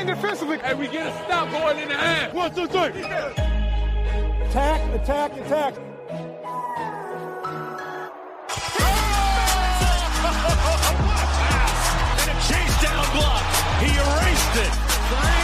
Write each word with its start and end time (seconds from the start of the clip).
Lock 0.00 0.08
in 0.08 0.14
defensively. 0.14 0.58
And 0.62 0.78
we 0.78 0.88
get 0.88 1.06
a 1.06 1.12
stop 1.24 1.50
going 1.50 1.78
in 1.78 1.88
the 1.88 1.94
half. 1.94 2.32
One, 2.32 2.54
two, 2.54 2.66
three. 2.66 3.02
Attack, 4.42 4.94
attack, 4.94 5.36
attack. 5.36 5.74
And 12.20 12.28
a 12.28 12.42
chase 12.42 12.82
down 12.82 13.04
block. 13.14 13.42
He 13.80 13.90
erased 13.96 14.56
it. 14.56 15.39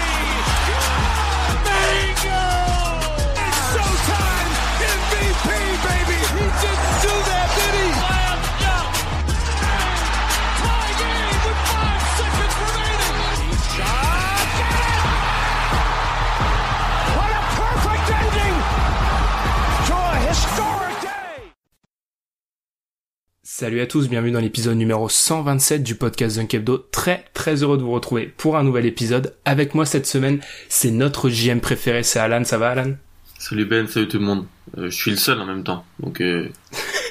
Salut 23.58 23.80
à 23.80 23.86
tous, 23.86 24.10
bienvenue 24.10 24.32
dans 24.32 24.40
l'épisode 24.40 24.76
numéro 24.76 25.08
127 25.08 25.82
du 25.82 25.94
podcast 25.94 26.36
Dunk 26.36 26.52
Hebdo. 26.52 26.76
Très 26.76 27.24
très 27.32 27.62
heureux 27.62 27.78
de 27.78 27.82
vous 27.82 27.92
retrouver 27.92 28.26
pour 28.26 28.58
un 28.58 28.62
nouvel 28.62 28.84
épisode. 28.84 29.34
Avec 29.46 29.74
moi 29.74 29.86
cette 29.86 30.04
semaine, 30.06 30.42
c'est 30.68 30.90
notre 30.90 31.30
JM 31.30 31.62
préféré, 31.62 32.02
c'est 32.02 32.18
Alan. 32.18 32.44
Ça 32.44 32.58
va 32.58 32.72
Alan? 32.72 32.92
Salut 33.38 33.64
Ben, 33.64 33.88
salut 33.88 34.08
tout 34.08 34.18
le 34.18 34.27
monde. 34.27 34.44
Euh, 34.77 34.90
je 34.90 34.94
suis 34.94 35.10
le 35.10 35.16
seul 35.16 35.40
en 35.40 35.46
même 35.46 35.64
temps, 35.64 35.86
donc 36.00 36.20
euh, 36.20 36.50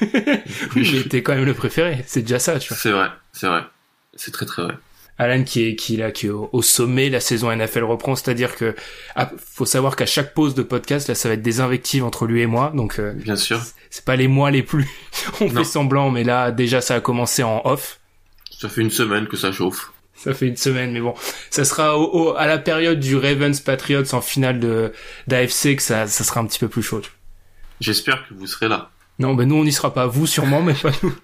Oui, 0.76 0.88
mais 0.94 1.02
t'es 1.10 1.20
quand 1.24 1.34
même 1.34 1.46
le 1.46 1.52
préféré, 1.52 2.04
c'est 2.06 2.22
déjà 2.22 2.38
ça, 2.38 2.60
tu 2.60 2.68
vois. 2.68 2.76
c'est 2.76 2.92
vrai, 2.92 3.08
c'est 3.32 3.48
vrai, 3.48 3.64
c'est 4.14 4.30
très 4.30 4.46
très 4.46 4.62
vrai. 4.62 4.74
Alan 5.18 5.44
qui 5.44 5.64
est 5.68 5.76
qui 5.76 5.94
est 5.94 5.98
là 5.98 6.10
qui 6.10 6.26
est 6.26 6.30
au, 6.30 6.50
au 6.52 6.62
sommet, 6.62 7.08
la 7.08 7.20
saison 7.20 7.50
NFL 7.54 7.84
reprend, 7.84 8.14
c'est-à-dire 8.16 8.54
que 8.56 8.74
ah, 9.14 9.30
faut 9.52 9.64
savoir 9.64 9.96
qu'à 9.96 10.06
chaque 10.06 10.34
pause 10.34 10.54
de 10.54 10.62
podcast, 10.62 11.08
là, 11.08 11.14
ça 11.14 11.28
va 11.28 11.34
être 11.34 11.42
des 11.42 11.60
invectives 11.60 12.04
entre 12.04 12.26
lui 12.26 12.42
et 12.42 12.46
moi, 12.46 12.72
donc 12.74 12.98
euh, 12.98 13.12
Bien 13.14 13.36
sûr, 13.36 13.60
c'est 13.90 14.04
pas 14.04 14.16
les 14.16 14.28
mois 14.28 14.50
les 14.50 14.62
plus. 14.62 14.88
On 15.40 15.46
Non. 15.46 15.50
fait 15.54 15.64
semblant, 15.64 16.10
mais 16.10 16.22
là 16.24 16.50
déjà 16.52 16.80
ça 16.80 16.96
a 16.96 17.00
commencé 17.00 17.42
en 17.42 17.62
off. 17.64 17.98
ça 18.50 18.68
fait 18.68 18.82
une 18.82 18.90
semaine 18.90 19.26
que 19.26 19.36
ça 19.36 19.52
chauffe. 19.52 19.90
Ça 20.14 20.32
fait 20.32 20.48
une 20.48 20.56
semaine, 20.56 20.92
mais 20.92 21.00
bon, 21.00 21.14
ça 21.50 21.64
sera 21.64 21.98
au, 21.98 22.04
au- 22.30 22.36
à 22.36 22.46
la 22.46 22.56
période 22.58 22.98
du 23.00 23.16
Ravens 23.16 23.58
Patriots 23.60 24.14
en 24.14 24.20
finale 24.22 24.60
de 24.60 24.92
d'AFC 25.28 25.76
que 25.76 25.82
ça, 25.82 26.06
ça 26.06 26.24
sera 26.24 26.40
un 26.40 26.46
petit 26.46 26.58
peu 26.58 26.68
plus 26.68 26.82
chaud. 26.82 27.02
J'espère 27.80 28.26
que 28.28 28.34
vous 28.34 28.46
serez 28.46 28.68
là. 28.68 28.90
Non, 29.18 29.34
ben 29.34 29.46
nous 29.48 29.56
on 29.56 29.64
n'y 29.64 29.72
sera 29.72 29.92
pas, 29.94 30.06
vous 30.06 30.26
sûrement, 30.26 30.62
mais 30.62 30.74
pas 30.74 30.90
nous. 31.02 31.14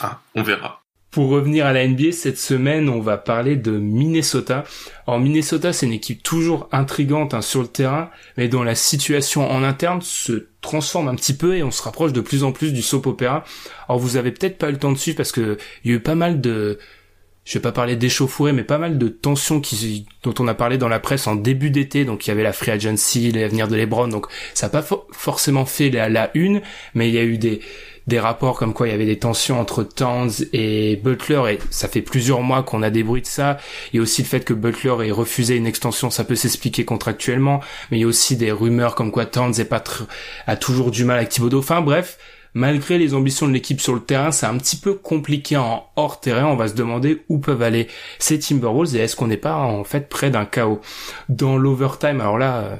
Ah, 0.00 0.20
on 0.34 0.42
verra. 0.42 0.81
Pour 1.12 1.28
revenir 1.28 1.66
à 1.66 1.74
la 1.74 1.86
NBA, 1.86 2.10
cette 2.12 2.38
semaine, 2.38 2.88
on 2.88 3.00
va 3.00 3.18
parler 3.18 3.56
de 3.56 3.72
Minnesota. 3.72 4.64
Alors 5.06 5.20
Minnesota, 5.20 5.74
c'est 5.74 5.84
une 5.84 5.92
équipe 5.92 6.22
toujours 6.22 6.70
intrigante 6.72 7.34
hein, 7.34 7.42
sur 7.42 7.60
le 7.60 7.68
terrain, 7.68 8.08
mais 8.38 8.48
dont 8.48 8.62
la 8.62 8.74
situation 8.74 9.50
en 9.50 9.62
interne 9.62 10.00
se 10.00 10.46
transforme 10.62 11.08
un 11.08 11.14
petit 11.14 11.34
peu 11.34 11.54
et 11.54 11.62
on 11.62 11.70
se 11.70 11.82
rapproche 11.82 12.14
de 12.14 12.22
plus 12.22 12.44
en 12.44 12.52
plus 12.52 12.72
du 12.72 12.80
soap 12.80 13.06
opéra. 13.06 13.44
Alors 13.90 13.98
vous 14.00 14.16
avez 14.16 14.30
peut-être 14.32 14.56
pas 14.56 14.70
eu 14.70 14.72
le 14.72 14.78
temps 14.78 14.90
de 14.92 14.96
suivre 14.96 15.18
parce 15.18 15.32
que 15.32 15.58
il 15.84 15.90
y 15.90 15.94
a 15.94 15.98
eu 15.98 16.00
pas 16.00 16.14
mal 16.14 16.40
de, 16.40 16.78
je 17.44 17.58
vais 17.58 17.60
pas 17.62 17.72
parler 17.72 17.96
d'échauffourées, 17.96 18.54
mais 18.54 18.64
pas 18.64 18.78
mal 18.78 18.96
de 18.96 19.08
tensions 19.08 19.60
qui, 19.60 20.06
dont 20.22 20.32
on 20.38 20.48
a 20.48 20.54
parlé 20.54 20.78
dans 20.78 20.88
la 20.88 20.98
presse 20.98 21.26
en 21.26 21.34
début 21.34 21.68
d'été. 21.70 22.06
Donc 22.06 22.26
il 22.26 22.30
y 22.30 22.32
avait 22.32 22.42
la 22.42 22.54
free 22.54 22.70
agency, 22.70 23.30
l'avenir 23.32 23.68
de 23.68 23.76
LeBron. 23.76 24.08
Donc 24.08 24.28
ça 24.54 24.66
n'a 24.66 24.70
pas 24.70 24.80
fo- 24.80 25.04
forcément 25.12 25.66
fait 25.66 25.90
la 25.90 26.30
une, 26.32 26.62
mais 26.94 27.08
il 27.10 27.14
y 27.14 27.18
a 27.18 27.24
eu 27.24 27.36
des 27.36 27.60
des 28.06 28.18
rapports 28.18 28.58
comme 28.58 28.74
quoi 28.74 28.88
il 28.88 28.90
y 28.90 28.94
avait 28.94 29.06
des 29.06 29.18
tensions 29.18 29.60
entre 29.60 29.82
Towns 29.82 30.30
et 30.52 30.96
Butler 30.96 31.42
et 31.52 31.58
ça 31.70 31.88
fait 31.88 32.02
plusieurs 32.02 32.40
mois 32.40 32.62
qu'on 32.62 32.82
a 32.82 32.90
des 32.90 33.02
bruits 33.02 33.22
de 33.22 33.26
ça. 33.26 33.58
Il 33.92 33.96
y 33.96 33.98
a 34.00 34.02
aussi 34.02 34.22
le 34.22 34.28
fait 34.28 34.44
que 34.44 34.54
Butler 34.54 35.06
ait 35.06 35.12
refusé 35.12 35.56
une 35.56 35.66
extension, 35.66 36.10
ça 36.10 36.24
peut 36.24 36.34
s'expliquer 36.34 36.84
contractuellement, 36.84 37.60
mais 37.90 37.98
il 37.98 38.00
y 38.00 38.04
a 38.04 38.08
aussi 38.08 38.36
des 38.36 38.50
rumeurs 38.52 38.94
comme 38.94 39.10
quoi 39.12 39.26
Towns 39.26 39.54
est 39.58 39.64
pas 39.64 39.78
tr- 39.78 40.06
a 40.46 40.56
toujours 40.56 40.90
du 40.90 41.04
mal 41.04 41.18
avec 41.18 41.28
Thibodeau. 41.28 41.60
Enfin 41.60 41.80
bref, 41.80 42.18
malgré 42.54 42.98
les 42.98 43.14
ambitions 43.14 43.46
de 43.46 43.52
l'équipe 43.52 43.80
sur 43.80 43.94
le 43.94 44.00
terrain, 44.00 44.32
c'est 44.32 44.46
un 44.46 44.58
petit 44.58 44.76
peu 44.76 44.94
compliqué 44.94 45.56
en 45.56 45.86
hors 45.96 46.20
terrain. 46.20 46.46
On 46.46 46.56
va 46.56 46.68
se 46.68 46.74
demander 46.74 47.22
où 47.28 47.38
peuvent 47.38 47.62
aller 47.62 47.88
ces 48.18 48.38
Timberwolves 48.38 48.94
et 48.96 48.98
est-ce 48.98 49.16
qu'on 49.16 49.28
n'est 49.28 49.36
pas 49.36 49.56
en 49.56 49.84
fait 49.84 50.08
près 50.08 50.30
d'un 50.30 50.44
chaos 50.44 50.80
dans 51.28 51.56
l'overtime. 51.56 52.20
Alors 52.20 52.36
là, 52.38 52.56
euh, 52.56 52.76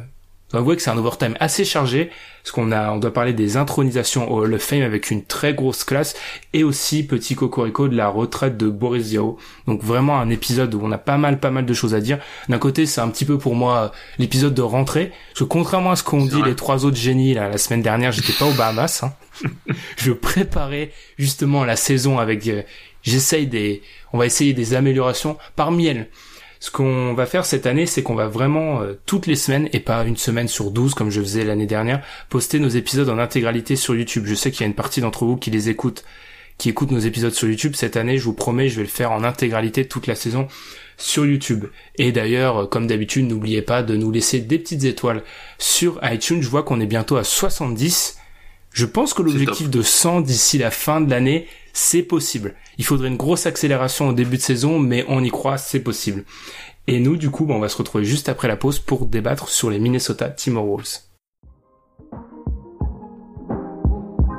on 0.49 0.59
doit 0.59 0.61
avouer 0.61 0.77
que 0.77 0.83
c'est 0.83 0.91
un 0.91 0.99
overtime 0.99 1.37
assez 1.41 1.65
chargé, 1.65 2.11
parce 2.43 2.53
qu'on 2.53 2.73
a, 2.73 2.91
on 2.91 2.99
doit 2.99 3.13
parler 3.13 3.33
des 3.33 3.57
intronisations 3.57 4.31
au 4.31 4.43
Hall 4.43 4.55
of 4.55 4.63
Fame 4.63 4.83
avec 4.83 5.11
une 5.11 5.25
très 5.25 5.55
grosse 5.55 5.85
classe, 5.85 6.15
et 6.53 6.65
aussi 6.65 7.07
petit 7.07 7.35
cocorico 7.35 7.89
de 7.89 7.97
la 7.97 8.09
retraite 8.09 8.57
de 8.57 8.69
Boris 8.69 9.09
Diaw. 9.09 9.39
Donc 9.67 9.83
vraiment 9.83 10.19
un 10.19 10.29
épisode 10.29 10.75
où 10.75 10.81
on 10.83 10.91
a 10.91 10.99
pas 10.99 11.19
mal, 11.19 11.39
pas 11.39 11.51
mal 11.51 11.67
de 11.67 11.75
choses 11.75 11.95
à 11.95 12.01
dire. 12.01 12.19
D'un 12.49 12.59
côté, 12.59 12.87
c'est 12.87 13.01
un 13.01 13.09
petit 13.09 13.25
peu 13.25 13.39
pour 13.39 13.55
moi 13.55 13.93
l'épisode 14.19 14.55
de 14.55 14.63
rentrée, 14.63 15.13
parce 15.29 15.41
que 15.41 15.45
contrairement 15.45 15.93
à 15.93 15.97
ce 15.97 16.03
qu'ont 16.03 16.25
dit 16.25 16.41
vrai. 16.41 16.51
les 16.51 16.57
trois 16.57 16.85
autres 16.85 16.97
génies 16.97 17.35
là, 17.35 17.49
la 17.49 17.59
semaine 17.59 17.83
dernière, 17.83 18.13
j'étais 18.13 18.33
pas 18.33 18.47
aux 18.47 18.55
Bahamas. 18.55 19.05
Hein. 19.05 19.13
Je 19.97 20.13
préparais 20.13 20.93
justement 21.19 21.65
la 21.65 21.77
saison 21.77 22.19
avec, 22.19 22.47
euh, 22.49 22.63
j'essaye 23.03 23.47
des, 23.47 23.83
on 24.13 24.19
va 24.19 24.27
essayer 24.27 24.53
des 24.53 24.75
améliorations 24.75 25.39
parmi 25.57 25.87
elles. 25.87 26.09
Ce 26.63 26.71
qu'on 26.71 27.13
va 27.15 27.27
faire 27.27 27.45
cette 27.45 27.67
année, 27.67 27.87
c'est 27.87 28.05
qu'on 28.05 28.15
va 28.15 28.29
vraiment 28.29 28.83
euh, 28.83 28.93
toutes 29.05 29.27
les 29.27 29.35
semaines, 29.35 29.69
et 29.73 29.81
pas 29.81 30.05
une 30.05 30.17
semaine 30.17 30.47
sur 30.47 30.71
12 30.71 30.95
comme 30.95 31.11
je 31.11 31.21
faisais 31.21 31.45
l'année 31.45 31.67
dernière, 31.67 32.07
poster 32.29 32.61
nos 32.61 32.69
épisodes 32.69 33.09
en 33.09 33.19
intégralité 33.19 33.75
sur 33.75 33.97
YouTube. 33.97 34.27
Je 34.27 34.35
sais 34.37 34.53
qu'il 34.53 34.61
y 34.61 34.63
a 34.63 34.69
une 34.69 34.77
partie 34.77 35.01
d'entre 35.01 35.25
vous 35.25 35.37
qui 35.37 35.51
les 35.51 35.71
écoute, 35.71 36.05
qui 36.59 36.69
écoute 36.69 36.93
nos 36.93 37.01
épisodes 37.01 37.35
sur 37.35 37.49
YouTube. 37.49 37.75
Cette 37.75 37.97
année, 37.97 38.17
je 38.17 38.23
vous 38.23 38.33
promets, 38.33 38.69
je 38.69 38.77
vais 38.77 38.83
le 38.83 38.89
faire 38.89 39.11
en 39.11 39.25
intégralité 39.25 39.89
toute 39.89 40.07
la 40.07 40.15
saison 40.15 40.47
sur 40.99 41.27
YouTube. 41.27 41.65
Et 41.97 42.13
d'ailleurs, 42.13 42.59
euh, 42.59 42.67
comme 42.67 42.87
d'habitude, 42.87 43.27
n'oubliez 43.27 43.63
pas 43.63 43.83
de 43.83 43.97
nous 43.97 44.13
laisser 44.13 44.39
des 44.39 44.61
petites 44.61 44.85
étoiles 44.85 45.25
sur 45.59 45.99
iTunes. 46.05 46.43
Je 46.43 46.49
vois 46.49 46.63
qu'on 46.63 46.79
est 46.79 46.87
bientôt 46.87 47.17
à 47.17 47.25
70. 47.25 48.22
Je 48.73 48.87
pense 48.87 49.13
que 49.13 49.23
l'objectif 49.23 49.69
de 49.69 49.83
100 49.83 50.23
d'ici 50.23 50.57
la 50.59 50.71
fin 50.71 51.01
de 51.01 51.11
l'année, 51.11 51.47
c'est 51.75 52.03
possible. 52.03 52.55
Il 52.79 52.85
faudrait 52.85 53.09
une 53.09 53.17
grosse 53.17 53.47
accélération 53.47 54.09
au 54.09 54.13
début 54.13 54.39
de 54.39 54.43
saison, 54.43 54.79
mais 54.79 55.05
on 55.09 55.23
y 55.23 55.31
croit, 55.31 55.59
c'est 55.59 55.81
possible. 55.81 56.25
Et 56.87 56.99
nous, 56.99 57.17
du 57.17 57.31
coup, 57.31 57.45
bah, 57.45 57.55
on 57.55 57.61
va 57.61 57.69
se 57.69 57.77
retrouver 57.77 58.05
juste 58.05 58.29
après 58.29 58.49
la 58.49 58.57
pause 58.57 58.79
pour 58.79 59.07
débattre 59.07 59.49
sur 59.49 59.71
les 59.71 59.79
Minnesota 59.79 60.29
Timberwolves. 60.31 61.01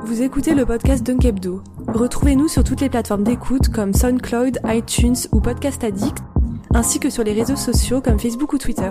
Vous 0.04 0.20
écoutez 0.20 0.54
le 0.54 0.66
podcast 0.66 1.04
Dunk 1.04 1.24
Hebdo. 1.24 1.62
Retrouvez-nous 1.88 2.48
sur 2.48 2.64
toutes 2.64 2.80
les 2.80 2.90
plateformes 2.90 3.24
d'écoute 3.24 3.68
comme 3.68 3.94
SoundCloud, 3.94 4.58
iTunes 4.66 5.16
ou 5.32 5.40
Podcast 5.40 5.82
Addict, 5.82 6.18
ainsi 6.74 7.00
que 7.00 7.08
sur 7.08 7.24
les 7.24 7.32
réseaux 7.32 7.56
sociaux 7.56 8.00
comme 8.00 8.20
Facebook 8.20 8.52
ou 8.52 8.58
Twitter. 8.58 8.90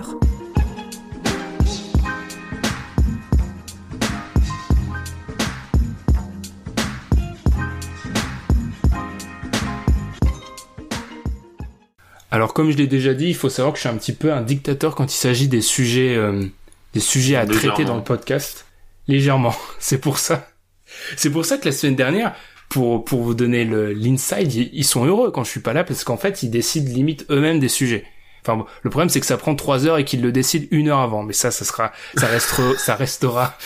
Alors, 12.34 12.52
comme 12.52 12.72
je 12.72 12.76
l'ai 12.76 12.88
déjà 12.88 13.14
dit, 13.14 13.28
il 13.28 13.36
faut 13.36 13.48
savoir 13.48 13.72
que 13.72 13.78
je 13.78 13.82
suis 13.82 13.88
un 13.88 13.96
petit 13.96 14.12
peu 14.12 14.32
un 14.32 14.42
dictateur 14.42 14.96
quand 14.96 15.04
il 15.04 15.16
s'agit 15.16 15.46
des 15.46 15.60
sujets, 15.60 16.16
euh, 16.16 16.44
des 16.92 16.98
sujets 16.98 17.36
à 17.36 17.46
traiter 17.46 17.84
dans 17.84 17.94
le 17.94 18.02
podcast. 18.02 18.66
Légèrement. 19.06 19.54
C'est 19.78 19.98
pour 19.98 20.18
ça. 20.18 20.48
C'est 21.16 21.30
pour 21.30 21.46
ça 21.46 21.58
que 21.58 21.66
la 21.66 21.70
semaine 21.70 21.94
dernière, 21.94 22.34
pour, 22.68 23.04
pour 23.04 23.22
vous 23.22 23.34
donner 23.34 23.64
l'inside, 23.64 24.52
ils, 24.52 24.68
ils 24.72 24.84
sont 24.84 25.04
heureux 25.06 25.30
quand 25.30 25.44
je 25.44 25.50
suis 25.50 25.60
pas 25.60 25.74
là 25.74 25.84
parce 25.84 26.02
qu'en 26.02 26.16
fait, 26.16 26.42
ils 26.42 26.50
décident 26.50 26.92
limite 26.92 27.24
eux-mêmes 27.30 27.60
des 27.60 27.68
sujets. 27.68 28.02
Enfin, 28.42 28.56
bon, 28.56 28.66
le 28.82 28.90
problème, 28.90 29.10
c'est 29.10 29.20
que 29.20 29.26
ça 29.26 29.36
prend 29.36 29.54
trois 29.54 29.86
heures 29.86 29.98
et 29.98 30.04
qu'ils 30.04 30.20
le 30.20 30.32
décident 30.32 30.66
une 30.72 30.88
heure 30.88 30.98
avant. 30.98 31.22
Mais 31.22 31.34
ça, 31.34 31.52
ça 31.52 31.64
sera, 31.64 31.92
ça 32.16 32.26
restera, 32.26 32.72
ça 32.78 32.96
restera 32.96 33.56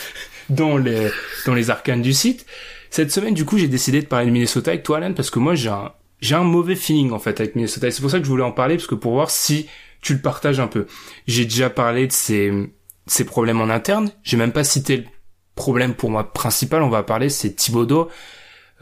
dans 0.51 0.77
les, 0.77 1.09
dans 1.47 1.55
les 1.55 1.71
arcanes 1.71 2.03
du 2.03 2.13
site. 2.13 2.45
Cette 2.91 3.11
semaine, 3.11 3.33
du 3.33 3.45
coup, 3.45 3.57
j'ai 3.57 3.67
décidé 3.67 3.99
de 3.99 4.05
parler 4.05 4.27
de 4.27 4.31
Minnesota 4.31 4.69
avec 4.69 4.83
toi, 4.83 4.97
Alan, 4.97 5.13
parce 5.13 5.31
que 5.31 5.39
moi, 5.39 5.55
j'ai 5.55 5.69
un, 5.69 5.91
j'ai 6.21 6.35
un 6.35 6.43
mauvais 6.43 6.75
feeling, 6.75 7.11
en 7.11 7.19
fait, 7.19 7.39
avec 7.39 7.55
Minnesota. 7.55 7.89
C'est 7.91 8.01
pour 8.01 8.11
ça 8.11 8.19
que 8.19 8.25
je 8.25 8.29
voulais 8.29 8.43
en 8.43 8.51
parler, 8.51 8.75
parce 8.75 8.87
que 8.87 8.95
pour 8.95 9.13
voir 9.13 9.29
si 9.29 9.67
tu 10.01 10.13
le 10.13 10.21
partages 10.21 10.59
un 10.59 10.67
peu. 10.67 10.87
J'ai 11.27 11.45
déjà 11.45 11.69
parlé 11.69 12.07
de 12.07 12.11
ces, 12.11 12.51
ces 13.07 13.25
problèmes 13.25 13.61
en 13.61 13.69
interne. 13.69 14.11
J'ai 14.23 14.37
même 14.37 14.51
pas 14.51 14.63
cité 14.63 14.97
le 14.97 15.05
problème 15.55 15.93
pour 15.93 16.09
moi 16.09 16.31
principal. 16.31 16.81
On 16.83 16.89
va 16.89 17.03
parler, 17.03 17.29
c'est 17.29 17.55
Thibodeau. 17.55 18.09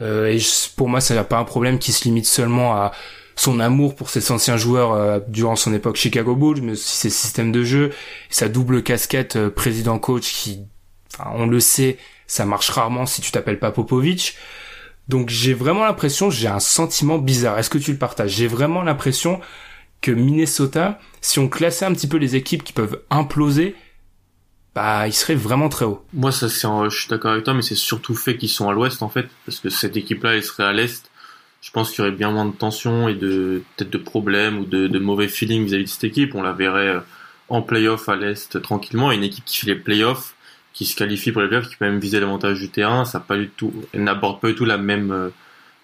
Euh, 0.00 0.26
et 0.26 0.38
pour 0.76 0.88
moi, 0.88 1.00
ça 1.00 1.14
n'a 1.14 1.24
pas 1.24 1.38
un 1.38 1.44
problème 1.44 1.78
qui 1.78 1.92
se 1.92 2.04
limite 2.04 2.26
seulement 2.26 2.74
à 2.74 2.92
son 3.34 3.60
amour 3.60 3.94
pour 3.94 4.10
ses 4.10 4.32
anciens 4.32 4.56
joueurs 4.56 4.92
euh, 4.92 5.20
durant 5.28 5.56
son 5.56 5.72
époque 5.72 5.96
Chicago 5.96 6.34
Bulls, 6.34 6.60
mais 6.62 6.72
aussi 6.72 6.96
ses 6.96 7.10
systèmes 7.10 7.52
de 7.52 7.62
jeu, 7.62 7.92
sa 8.30 8.48
double 8.48 8.82
casquette 8.82 9.36
euh, 9.36 9.50
président-coach 9.50 10.32
qui, 10.32 10.64
on 11.24 11.46
le 11.46 11.60
sait, 11.60 11.98
ça 12.26 12.44
marche 12.44 12.70
rarement 12.70 13.06
si 13.06 13.20
tu 13.20 13.30
t'appelles 13.30 13.58
pas 13.58 13.70
Popovic. 13.70 14.36
Donc 15.08 15.30
j'ai 15.30 15.54
vraiment 15.54 15.84
l'impression, 15.84 16.30
j'ai 16.30 16.48
un 16.48 16.60
sentiment 16.60 17.18
bizarre. 17.18 17.58
Est-ce 17.58 17.70
que 17.70 17.78
tu 17.78 17.92
le 17.92 17.98
partages? 17.98 18.32
J'ai 18.32 18.46
vraiment 18.46 18.82
l'impression 18.82 19.40
que 20.00 20.10
Minnesota, 20.10 21.00
si 21.20 21.38
on 21.38 21.48
classait 21.48 21.84
un 21.84 21.92
petit 21.92 22.06
peu 22.06 22.18
les 22.18 22.36
équipes 22.36 22.62
qui 22.62 22.72
peuvent 22.72 23.00
imploser, 23.10 23.74
bah, 24.74 25.08
il 25.08 25.12
serait 25.12 25.34
vraiment 25.34 25.68
très 25.68 25.84
haut. 25.84 26.04
Moi, 26.12 26.30
ça, 26.30 26.48
c'est, 26.48 26.68
je 26.88 26.96
suis 26.96 27.08
d'accord 27.08 27.32
avec 27.32 27.44
toi, 27.44 27.54
mais 27.54 27.62
c'est 27.62 27.74
surtout 27.74 28.14
fait 28.14 28.36
qu'ils 28.36 28.48
sont 28.48 28.68
à 28.68 28.72
l'ouest, 28.72 29.02
en 29.02 29.08
fait, 29.08 29.26
parce 29.44 29.58
que 29.58 29.70
cette 29.70 29.96
équipe-là, 29.96 30.36
elle 30.36 30.44
serait 30.44 30.64
à 30.64 30.72
l'est. 30.72 31.10
Je 31.60 31.72
pense 31.72 31.90
qu'il 31.90 32.04
y 32.04 32.06
aurait 32.06 32.16
bien 32.16 32.30
moins 32.30 32.44
de 32.44 32.54
tension 32.54 33.08
et 33.08 33.14
de, 33.14 33.64
peut-être 33.76 33.90
de 33.90 33.98
problèmes 33.98 34.58
ou 34.60 34.64
de, 34.64 34.98
mauvais 35.00 35.26
feelings 35.26 35.64
vis-à-vis 35.64 35.84
de 35.84 35.88
cette 35.88 36.04
équipe. 36.04 36.36
On 36.36 36.42
la 36.42 36.52
verrait 36.52 36.88
euh, 36.88 37.00
en 37.48 37.62
playoff 37.62 38.08
à 38.08 38.14
l'est 38.14 38.62
tranquillement. 38.62 39.10
Une 39.10 39.24
équipe 39.24 39.44
qui 39.44 39.58
fait 39.58 39.66
les 39.66 39.74
playoffs, 39.74 40.36
qui 40.78 40.84
se 40.84 40.94
qualifie 40.94 41.32
pour 41.32 41.42
les 41.42 41.48
playoffs, 41.48 41.68
qui 41.68 41.74
peut 41.74 41.86
même 41.86 41.98
viser 41.98 42.20
l'avantage 42.20 42.60
du 42.60 42.68
terrain, 42.68 43.04
ça 43.04 43.18
pas 43.18 43.36
du 43.36 43.48
tout, 43.48 43.72
elle 43.92 44.04
n'aborde 44.04 44.40
pas 44.40 44.46
du 44.46 44.54
tout 44.54 44.64
la 44.64 44.78
même, 44.78 45.10
euh, 45.10 45.30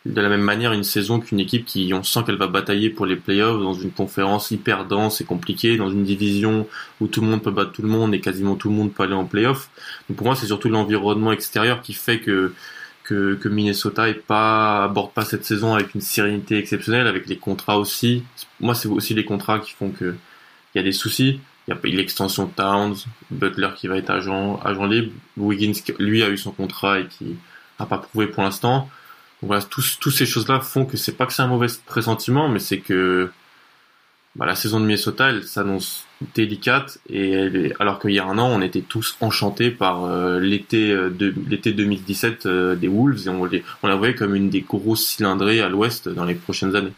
de 0.06 0.20
la 0.20 0.28
même 0.28 0.40
manière 0.40 0.72
une 0.72 0.84
saison 0.84 1.18
qu'une 1.18 1.40
équipe 1.40 1.64
qui, 1.64 1.92
on 1.92 2.04
sent 2.04 2.20
qu'elle 2.24 2.36
va 2.36 2.46
batailler 2.46 2.90
pour 2.90 3.04
les 3.04 3.16
playoffs 3.16 3.60
dans 3.60 3.74
une 3.74 3.90
conférence 3.90 4.52
hyper 4.52 4.84
dense 4.84 5.20
et 5.20 5.24
compliquée, 5.24 5.76
dans 5.76 5.90
une 5.90 6.04
division 6.04 6.68
où 7.00 7.08
tout 7.08 7.22
le 7.22 7.26
monde 7.26 7.42
peut 7.42 7.50
battre 7.50 7.72
tout 7.72 7.82
le 7.82 7.88
monde 7.88 8.14
et 8.14 8.20
quasiment 8.20 8.54
tout 8.54 8.68
le 8.68 8.76
monde 8.76 8.94
peut 8.94 9.02
aller 9.02 9.14
en 9.14 9.24
playoffs. 9.24 9.68
Donc 10.08 10.16
pour 10.16 10.28
moi, 10.28 10.36
c'est 10.36 10.46
surtout 10.46 10.68
l'environnement 10.68 11.32
extérieur 11.32 11.82
qui 11.82 11.92
fait 11.92 12.20
que, 12.20 12.54
que, 13.02 13.34
que 13.34 13.48
Minnesota 13.48 14.08
est 14.08 14.14
pas, 14.14 14.94
pas 15.12 15.24
cette 15.24 15.44
saison 15.44 15.74
avec 15.74 15.96
une 15.96 16.02
sérénité 16.02 16.56
exceptionnelle, 16.56 17.08
avec 17.08 17.26
les 17.26 17.36
contrats 17.36 17.80
aussi. 17.80 18.22
Moi, 18.60 18.76
c'est 18.76 18.86
aussi 18.86 19.12
les 19.12 19.24
contrats 19.24 19.58
qui 19.58 19.72
font 19.72 19.90
que 19.90 20.14
il 20.74 20.78
y 20.78 20.80
a 20.80 20.84
des 20.84 20.92
soucis. 20.92 21.40
Il 21.66 21.74
y 21.74 21.76
a 21.76 21.96
l'extension 21.96 22.46
Towns, 22.46 22.96
Butler 23.30 23.70
qui 23.76 23.88
va 23.88 23.96
être 23.96 24.10
agent, 24.10 24.60
agent 24.64 24.86
libre, 24.86 25.12
Wiggins, 25.36 25.72
lui, 25.98 26.22
a 26.22 26.28
eu 26.28 26.36
son 26.36 26.52
contrat 26.52 27.00
et 27.00 27.06
qui 27.06 27.36
n'a 27.80 27.86
pas 27.86 27.98
prouvé 27.98 28.26
pour 28.26 28.42
l'instant 28.42 28.88
voilà, 29.44 29.62
tous, 29.62 30.10
ces 30.10 30.26
choses-là 30.26 30.60
font 30.60 30.84
que 30.84 30.96
c'est 30.96 31.12
pas 31.12 31.26
que 31.26 31.32
c'est 31.32 31.42
un 31.42 31.46
mauvais 31.46 31.66
pressentiment, 31.86 32.48
mais 32.48 32.58
c'est 32.58 32.78
que 32.78 33.30
bah, 34.36 34.46
la 34.46 34.54
saison 34.54 34.80
de 34.80 34.86
Minnesota, 34.86 35.30
elle 35.30 35.44
s'annonce 35.44 36.06
délicate 36.34 36.98
et 37.08 37.72
alors 37.78 37.98
qu'il 37.98 38.12
y 38.12 38.18
a 38.18 38.24
un 38.24 38.38
an, 38.38 38.48
on 38.48 38.62
était 38.62 38.80
tous 38.80 39.16
enchantés 39.20 39.70
par 39.70 40.04
euh, 40.04 40.40
l'été 40.40 40.90
euh, 40.90 41.10
de 41.10 41.34
l'été 41.48 41.72
2017 41.72 42.46
euh, 42.46 42.74
des 42.74 42.88
Wolves 42.88 43.26
et 43.26 43.28
on, 43.28 43.48
on 43.82 43.86
la 43.86 43.96
voyait 43.96 44.14
comme 44.14 44.34
une 44.34 44.48
des 44.48 44.62
grosses 44.62 45.04
cylindrées 45.04 45.60
à 45.60 45.68
l'Ouest 45.68 46.08
dans 46.08 46.24
les 46.24 46.34
prochaines 46.34 46.74
années. 46.74 46.92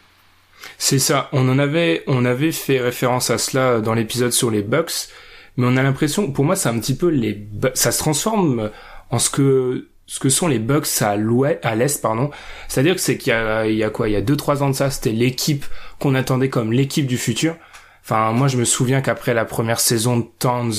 C'est 0.77 0.99
ça. 0.99 1.29
On 1.31 1.47
en 1.49 1.59
avait, 1.59 2.03
on 2.07 2.25
avait 2.25 2.51
fait 2.51 2.79
référence 2.79 3.29
à 3.29 3.37
cela 3.37 3.79
dans 3.79 3.93
l'épisode 3.93 4.31
sur 4.31 4.51
les 4.51 4.61
Bucks, 4.61 5.09
mais 5.55 5.65
on 5.67 5.77
a 5.77 5.83
l'impression, 5.83 6.31
pour 6.31 6.45
moi, 6.45 6.55
c'est 6.55 6.69
un 6.69 6.79
petit 6.79 6.95
peu 6.95 7.07
les, 7.07 7.47
ça 7.73 7.91
se 7.91 7.99
transforme 7.99 8.71
en 9.09 9.19
ce 9.19 9.29
que 9.29 9.87
ce 10.07 10.19
que 10.19 10.29
sont 10.29 10.47
les 10.47 10.59
Bucks 10.59 11.01
à 11.01 11.17
l'ouest, 11.17 11.59
à 11.63 11.75
l'est, 11.75 12.01
pardon. 12.01 12.31
C'est-à-dire 12.69 12.95
que 12.95 13.01
c'est 13.01 13.17
qu'il 13.17 13.31
y 13.31 13.35
a, 13.35 13.67
il 13.67 13.75
y 13.75 13.83
a 13.83 13.89
quoi, 13.89 14.07
il 14.07 14.13
y 14.13 14.15
a 14.15 14.21
deux, 14.21 14.37
trois 14.37 14.63
ans 14.63 14.69
de 14.69 14.75
ça, 14.75 14.89
c'était 14.89 15.11
l'équipe 15.11 15.65
qu'on 15.99 16.15
attendait 16.15 16.49
comme 16.49 16.71
l'équipe 16.71 17.05
du 17.05 17.17
futur. 17.17 17.57
Enfin, 18.03 18.31
moi, 18.31 18.47
je 18.47 18.57
me 18.57 18.63
souviens 18.63 19.01
qu'après 19.01 19.33
la 19.33 19.43
première 19.43 19.81
saison 19.81 20.17
de 20.17 20.25
Towns, 20.39 20.71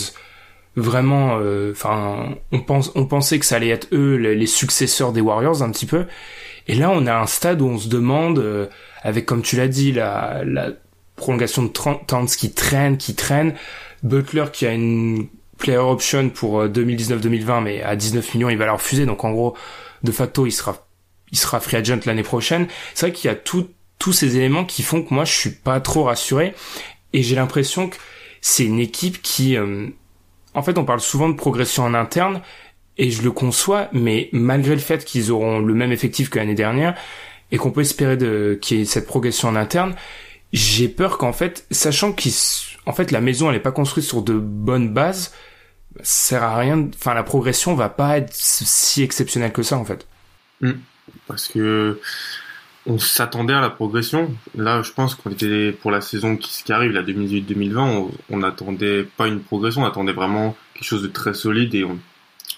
vraiment, 0.76 1.38
euh, 1.40 1.72
enfin, 1.72 2.36
on 2.52 2.60
pense, 2.60 2.90
on 2.94 3.04
pensait 3.04 3.38
que 3.38 3.44
ça 3.44 3.56
allait 3.56 3.69
être 3.69 3.88
eux 3.92 4.16
les, 4.16 4.46
successeurs 4.46 5.12
des 5.12 5.20
Warriors 5.20 5.62
un 5.62 5.70
petit 5.70 5.86
peu. 5.86 6.06
Et 6.66 6.75
là, 6.75 6.90
on 6.90 7.06
a 7.06 7.14
un 7.14 7.26
stade 7.26 7.60
où 7.60 7.66
on 7.66 7.78
se 7.78 7.88
demande, 7.88 8.38
euh, 8.38 8.66
avec 9.03 9.27
comme 9.27 9.43
tu 9.43 9.56
l'as 9.56 9.69
dit, 9.69 9.93
la, 9.93 10.43
la 10.45 10.71
prolongation 11.17 11.62
de 11.62 11.69
Towns 11.69 12.27
qui 12.27 12.53
traîne, 12.53 12.97
qui 12.97 13.15
traîne, 13.15 13.55
Butler 14.03 14.47
qui 14.53 14.67
a 14.67 14.73
une 14.73 15.29
player 15.59 15.79
option 15.79 16.31
pour 16.31 16.65
2019-2020, 16.65 17.50
euh, 17.50 17.61
mais 17.61 17.83
à 17.83 17.97
19 17.97 18.35
millions, 18.35 18.49
il 18.49 18.56
va 18.56 18.67
la 18.67 18.73
refuser. 18.73 19.06
Donc 19.06 19.25
en 19.25 19.33
gros, 19.33 19.56
de 20.03 20.12
facto, 20.12 20.47
il 20.47 20.53
sera, 20.53 20.87
il 21.33 21.39
sera 21.39 21.61
free 21.61 21.77
agent 21.77 22.00
l'année 22.06 22.23
prochaine. 22.23 22.69
C'est 22.95 23.06
vrai 23.06 23.12
qu'il 23.12 23.29
y 23.29 23.33
a 23.33 23.37
tout, 23.37 23.69
tous 23.99 24.12
ces 24.12 24.37
éléments 24.37 24.65
qui 24.65 24.83
font 24.83 25.03
que 25.03 25.12
moi, 25.12 25.25
je 25.25 25.35
suis 25.35 25.50
pas 25.50 25.81
trop 25.81 26.05
rassuré. 26.05 26.55
Et 27.12 27.23
j'ai 27.23 27.35
l'impression 27.35 27.89
que 27.89 27.97
c'est 28.41 28.65
une 28.65 28.79
équipe 28.79 29.21
qui, 29.23 29.56
euh, 29.56 29.89
en 30.55 30.62
fait, 30.62 30.79
on 30.79 30.85
parle 30.85 31.00
souvent 31.00 31.29
de 31.29 31.35
progression 31.35 31.85
en 31.85 31.95
interne, 31.95 32.41
et 32.99 33.11
je 33.11 33.23
le 33.23 33.31
conçois, 33.31 33.89
mais 33.93 34.29
malgré 34.33 34.75
le 34.75 34.81
fait 34.81 35.05
qu'ils 35.05 35.31
auront 35.31 35.61
le 35.61 35.75
même 35.75 35.93
effectif 35.93 36.31
que 36.31 36.39
l'année 36.39 36.56
dernière, 36.56 36.97
et 37.50 37.56
qu'on 37.56 37.71
peut 37.71 37.81
espérer 37.81 38.17
de, 38.17 38.59
qu'il 38.61 38.79
y 38.79 38.83
ait 38.83 38.85
cette 38.85 39.06
progression 39.06 39.49
en 39.49 39.56
interne, 39.56 39.95
j'ai 40.53 40.89
peur 40.89 41.19
qu'en 41.19 41.33
fait, 41.33 41.67
sachant 41.71 42.12
qu'ils, 42.12 42.33
en 42.87 42.93
fait, 42.93 43.11
la 43.11 43.21
maison, 43.21 43.50
elle 43.50 43.56
est 43.56 43.61
pas 43.61 43.73
construite 43.73 44.05
sur 44.05 44.23
de 44.23 44.35
bonnes 44.35 44.93
bases, 44.93 45.35
sert 46.03 46.43
à 46.43 46.56
rien. 46.56 46.89
Enfin, 46.95 47.15
la 47.15 47.23
progression 47.23 47.75
va 47.75 47.89
pas 47.89 48.19
être 48.19 48.33
si 48.33 49.03
exceptionnelle 49.03 49.53
que 49.53 49.62
ça, 49.62 49.77
en 49.77 49.85
fait. 49.85 50.06
Hmm. 50.61 50.73
Parce 51.27 51.49
que 51.49 52.00
on 52.87 52.99
s'attendait 52.99 53.53
à 53.53 53.61
la 53.61 53.69
progression. 53.69 54.35
Là, 54.55 54.81
je 54.83 54.93
pense 54.93 55.15
qu'on 55.15 55.31
était 55.31 55.73
pour 55.73 55.91
la 55.91 56.00
saison 56.00 56.37
qui, 56.37 56.62
qui 56.65 56.73
arrive, 56.73 56.93
la 56.93 57.03
2018-2020, 57.03 58.11
on 58.31 58.37
n'attendait 58.39 59.03
pas 59.03 59.27
une 59.27 59.41
progression, 59.41 59.83
on 59.83 59.87
attendait 59.87 60.12
vraiment 60.12 60.56
quelque 60.73 60.87
chose 60.87 61.03
de 61.03 61.09
très 61.09 61.35
solide 61.35 61.75
et 61.75 61.85
on 61.85 61.99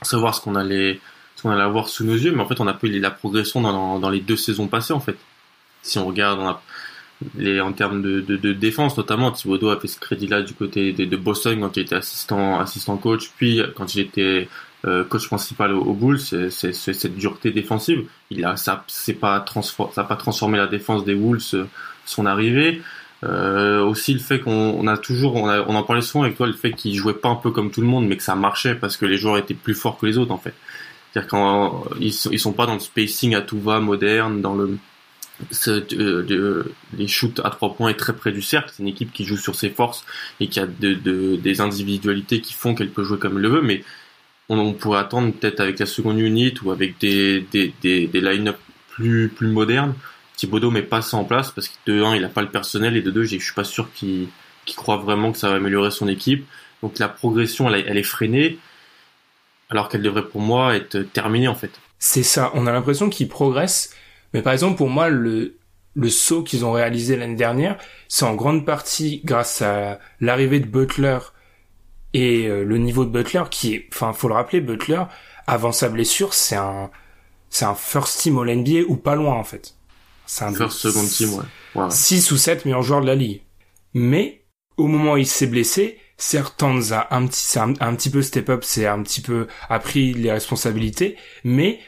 savoir 0.02 0.34
ce 0.34 0.40
qu'on 0.40 0.54
allait, 0.54 1.00
qu'on 1.40 1.50
allait 1.50 1.62
avoir 1.62 1.88
sous 1.88 2.04
nos 2.04 2.14
yeux. 2.14 2.32
Mais 2.32 2.42
en 2.42 2.46
fait, 2.46 2.60
on 2.60 2.66
a 2.66 2.74
pas 2.74 2.86
la 2.88 3.10
progression 3.10 3.60
dans, 3.60 4.10
les 4.10 4.20
deux 4.20 4.36
saisons 4.36 4.68
passées, 4.68 4.92
en 4.92 5.00
fait. 5.00 5.16
Si 5.82 5.98
on 5.98 6.06
regarde, 6.06 6.40
on 6.40 6.54
en 7.60 7.72
termes 7.72 8.02
de, 8.02 8.52
défense 8.52 8.96
notamment 8.96 9.30
Thibodeau 9.30 9.68
a 9.68 9.78
fait 9.78 9.88
ce 9.88 10.00
crédit 10.00 10.26
là 10.26 10.42
du 10.42 10.54
côté 10.54 10.92
de, 10.92 11.16
Boston 11.16 11.60
quand 11.60 11.76
il 11.76 11.80
était 11.80 11.96
assistant 11.96 12.58
assistant 12.60 12.96
coach 12.96 13.30
puis 13.36 13.62
quand 13.76 13.94
il 13.94 14.00
était 14.00 14.48
euh, 14.86 15.04
coach 15.04 15.26
principal 15.26 15.74
au, 15.74 15.92
Bulls 15.92 16.18
c'est 16.18 16.72
cette 16.72 17.16
dureté 17.16 17.50
défensive 17.50 18.06
il 18.30 18.44
a 18.44 18.56
ça 18.56 18.84
c'est 18.86 19.14
pas 19.14 19.40
pas 19.40 20.16
transformé 20.16 20.56
la 20.56 20.66
défense 20.66 21.04
des 21.04 21.14
Wolves 21.14 21.42
euh, 21.54 21.64
son 22.06 22.24
arrivée 22.24 22.80
euh, 23.22 23.84
aussi 23.84 24.14
le 24.14 24.20
fait 24.20 24.40
qu'on 24.40 24.86
a 24.86 24.96
toujours 24.96 25.36
on, 25.36 25.46
on 25.50 25.74
en 25.74 25.82
parlait 25.82 26.00
souvent 26.00 26.24
avec 26.24 26.38
toi 26.38 26.46
le 26.46 26.54
fait 26.54 26.72
qu'il 26.72 26.94
jouait 26.94 27.12
pas 27.12 27.28
un 27.28 27.34
peu 27.34 27.50
comme 27.50 27.70
tout 27.70 27.82
le 27.82 27.86
monde 27.86 28.06
mais 28.06 28.16
que 28.16 28.22
ça 28.22 28.34
marchait 28.34 28.74
parce 28.74 28.96
que 28.96 29.04
les 29.04 29.18
joueurs 29.18 29.36
étaient 29.36 29.52
plus 29.52 29.74
forts 29.74 29.98
que 29.98 30.06
les 30.06 30.16
autres 30.16 30.32
en 30.32 30.38
fait 30.38 30.54
c'est-à-dire 31.12 31.28
quand 31.28 31.84
ils, 32.00 32.14
ils 32.30 32.38
sont 32.38 32.52
pas 32.52 32.66
dans 32.66 32.74
le 32.74 32.80
spacing 32.80 33.34
à 33.34 33.40
tout 33.40 33.60
va 33.60 33.80
moderne 33.80 34.40
dans 34.40 34.54
le 34.54 34.78
euh, 35.68 36.64
les 36.96 37.08
shoots 37.08 37.40
à 37.44 37.50
trois 37.50 37.74
points 37.74 37.90
est 37.90 37.94
très 37.94 38.14
près 38.14 38.32
du 38.32 38.42
cercle. 38.42 38.70
C'est 38.74 38.82
une 38.82 38.88
équipe 38.88 39.12
qui 39.12 39.24
joue 39.24 39.36
sur 39.36 39.54
ses 39.54 39.70
forces 39.70 40.04
et 40.38 40.48
qui 40.48 40.60
a 40.60 40.66
de, 40.66 41.36
des 41.36 41.60
individualités 41.60 42.40
qui 42.40 42.52
font 42.52 42.74
qu'elle 42.74 42.90
peut 42.90 43.04
jouer 43.04 43.18
comme 43.18 43.36
elle 43.36 43.42
le 43.42 43.48
veut. 43.48 43.62
Mais 43.62 43.82
on, 44.48 44.72
pourrait 44.72 45.00
attendre 45.00 45.32
peut-être 45.32 45.60
avec 45.60 45.78
la 45.78 45.86
seconde 45.86 46.18
unit 46.18 46.54
ou 46.62 46.70
avec 46.70 46.98
des, 46.98 47.40
des, 47.52 47.72
des, 47.82 48.06
des 48.06 48.20
line-up 48.20 48.58
plus, 48.90 49.28
plus 49.28 49.48
modernes. 49.48 49.94
Thibodeau 50.36 50.70
met 50.70 50.82
pas 50.82 51.02
ça 51.02 51.16
en 51.16 51.24
place 51.24 51.50
parce 51.50 51.68
que 51.68 51.74
de 51.86 52.02
un, 52.02 52.14
il 52.16 52.24
a 52.24 52.28
pas 52.28 52.42
le 52.42 52.50
personnel 52.50 52.96
et 52.96 53.02
de 53.02 53.10
deux, 53.10 53.24
je 53.24 53.38
suis 53.38 53.54
pas 53.54 53.64
sûr 53.64 53.90
qu'il 53.94 54.28
croit 54.76 54.96
vraiment 54.96 55.32
que 55.32 55.38
ça 55.38 55.48
va 55.48 55.56
améliorer 55.56 55.90
son 55.90 56.08
équipe. 56.08 56.46
Donc 56.82 56.98
la 56.98 57.08
progression, 57.08 57.72
elle 57.72 57.96
est 57.96 58.02
freinée 58.02 58.58
alors 59.70 59.88
qu'elle 59.88 60.02
devrait 60.02 60.26
pour 60.26 60.40
moi 60.40 60.76
être 60.76 61.00
terminée 61.00 61.48
en 61.48 61.54
fait. 61.54 61.70
C'est 61.98 62.22
ça. 62.22 62.50
On 62.54 62.66
a 62.66 62.72
l'impression 62.72 63.08
qu'il 63.08 63.28
progresse 63.28 63.94
mais 64.32 64.42
par 64.42 64.52
exemple, 64.52 64.76
pour 64.76 64.88
moi, 64.88 65.08
le, 65.08 65.56
le 65.94 66.08
saut 66.08 66.42
qu'ils 66.42 66.64
ont 66.64 66.72
réalisé 66.72 67.16
l'année 67.16 67.36
dernière, 67.36 67.78
c'est 68.08 68.24
en 68.24 68.34
grande 68.34 68.64
partie 68.64 69.22
grâce 69.24 69.62
à 69.62 69.98
l'arrivée 70.20 70.60
de 70.60 70.66
Butler 70.66 71.18
et 72.12 72.46
euh, 72.46 72.64
le 72.64 72.78
niveau 72.78 73.04
de 73.04 73.10
Butler 73.10 73.44
qui 73.50 73.74
est, 73.74 73.88
enfin, 73.92 74.12
faut 74.12 74.28
le 74.28 74.34
rappeler, 74.34 74.60
Butler, 74.60 75.02
avant 75.46 75.72
sa 75.72 75.88
blessure, 75.88 76.34
c'est 76.34 76.56
un, 76.56 76.90
c'est 77.50 77.64
un 77.64 77.74
first 77.74 78.20
team 78.20 78.38
All 78.38 78.54
NBA 78.54 78.82
ou 78.88 78.96
pas 78.96 79.14
loin, 79.14 79.34
en 79.34 79.44
fait. 79.44 79.74
C'est 80.26 80.44
un 80.44 80.52
first 80.52 80.78
second 80.78 81.06
team, 81.06 81.34
ouais. 81.34 81.82
ouais. 81.82 81.90
6 81.90 82.30
ou 82.30 82.36
7 82.36 82.64
meilleurs 82.64 82.82
joueurs 82.82 83.00
de 83.00 83.06
la 83.06 83.16
ligue. 83.16 83.42
Mais, 83.94 84.44
au 84.76 84.86
moment 84.86 85.14
où 85.14 85.16
il 85.16 85.26
s'est 85.26 85.48
blessé, 85.48 85.98
certes, 86.20 86.62
a 86.62 87.08
un 87.10 87.26
petit, 87.26 87.58
un, 87.58 87.74
un 87.80 87.94
petit 87.94 88.10
peu 88.10 88.22
step 88.22 88.48
up, 88.50 88.60
c'est 88.62 88.86
un 88.86 89.02
petit 89.02 89.20
peu, 89.20 89.46
a 89.68 89.78
pris 89.78 90.12
les 90.14 90.30
responsabilités, 90.30 91.16
mais 91.44 91.80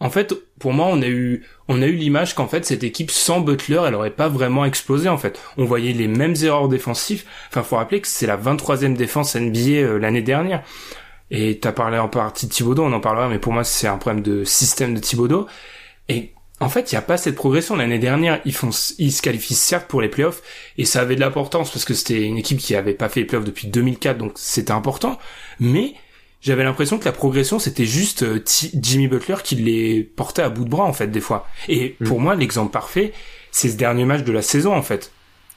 en 0.00 0.10
fait, 0.10 0.34
pour 0.58 0.72
moi, 0.72 0.86
on 0.90 1.00
a 1.00 1.06
eu, 1.06 1.46
on 1.68 1.80
a 1.80 1.86
eu 1.86 1.92
l'image 1.94 2.34
qu'en 2.34 2.48
fait, 2.48 2.64
cette 2.64 2.82
équipe 2.82 3.12
sans 3.12 3.40
Butler, 3.40 3.82
elle 3.86 3.94
aurait 3.94 4.10
pas 4.10 4.28
vraiment 4.28 4.64
explosé, 4.64 5.08
en 5.08 5.16
fait. 5.16 5.40
On 5.58 5.64
voyait 5.64 5.92
les 5.92 6.08
mêmes 6.08 6.34
erreurs 6.42 6.68
défensives. 6.68 7.24
Enfin, 7.50 7.62
faut 7.62 7.76
rappeler 7.76 8.00
que 8.00 8.08
c'est 8.08 8.26
la 8.26 8.36
23e 8.36 8.96
défense 8.96 9.36
NBA 9.36 9.58
euh, 9.58 9.98
l'année 9.98 10.22
dernière. 10.22 10.64
Et 11.30 11.60
t'as 11.60 11.70
parlé 11.70 11.98
en 11.98 12.08
partie 12.08 12.48
de 12.48 12.52
Thibodeau, 12.52 12.82
on 12.82 12.92
en 12.92 12.98
parlera, 12.98 13.28
mais 13.28 13.38
pour 13.38 13.52
moi, 13.52 13.62
c'est 13.62 13.86
un 13.86 13.96
problème 13.96 14.24
de 14.24 14.42
système 14.42 14.92
de 14.92 14.98
Thibodeau. 14.98 15.46
Et 16.08 16.34
en 16.62 16.68
fait, 16.68 16.92
il 16.92 16.94
n'y 16.94 16.98
a 16.98 17.02
pas 17.02 17.16
cette 17.16 17.34
progression. 17.34 17.76
L'année 17.76 17.98
dernière, 17.98 18.40
ils 18.44 18.54
font, 18.54 18.70
ils 18.98 19.12
se 19.12 19.22
qualifient 19.22 19.54
certes 19.54 19.88
pour 19.88 20.00
les 20.00 20.08
playoffs, 20.08 20.42
et 20.78 20.84
ça 20.84 21.00
avait 21.00 21.16
de 21.16 21.20
l'importance 21.20 21.70
parce 21.70 21.84
que 21.84 21.94
c'était 21.94 22.22
une 22.22 22.38
équipe 22.38 22.58
qui 22.58 22.74
avait 22.74 22.94
pas 22.94 23.08
fait 23.08 23.20
les 23.20 23.26
playoffs 23.26 23.44
depuis 23.44 23.68
2004, 23.68 24.18
donc 24.18 24.32
c'était 24.36 24.72
important. 24.72 25.18
Mais 25.60 25.94
j'avais 26.40 26.64
l'impression 26.64 26.98
que 26.98 27.04
la 27.04 27.12
progression 27.12 27.58
c'était 27.58 27.84
juste 27.84 28.24
euh, 28.24 28.42
Jimmy 28.74 29.06
Butler 29.06 29.36
qui 29.44 29.54
les 29.54 30.02
portait 30.02 30.42
à 30.42 30.48
bout 30.48 30.64
de 30.64 30.70
bras 30.70 30.84
en 30.84 30.92
fait 30.92 31.06
des 31.06 31.20
fois. 31.20 31.46
Et 31.68 31.96
mm. 32.00 32.06
pour 32.06 32.20
moi 32.20 32.34
l'exemple 32.34 32.72
parfait 32.72 33.12
c'est 33.52 33.68
ce 33.68 33.76
dernier 33.76 34.04
match 34.04 34.24
de 34.24 34.32
la 34.32 34.42
saison 34.42 34.74
en 34.74 34.82
fait. 34.82 35.12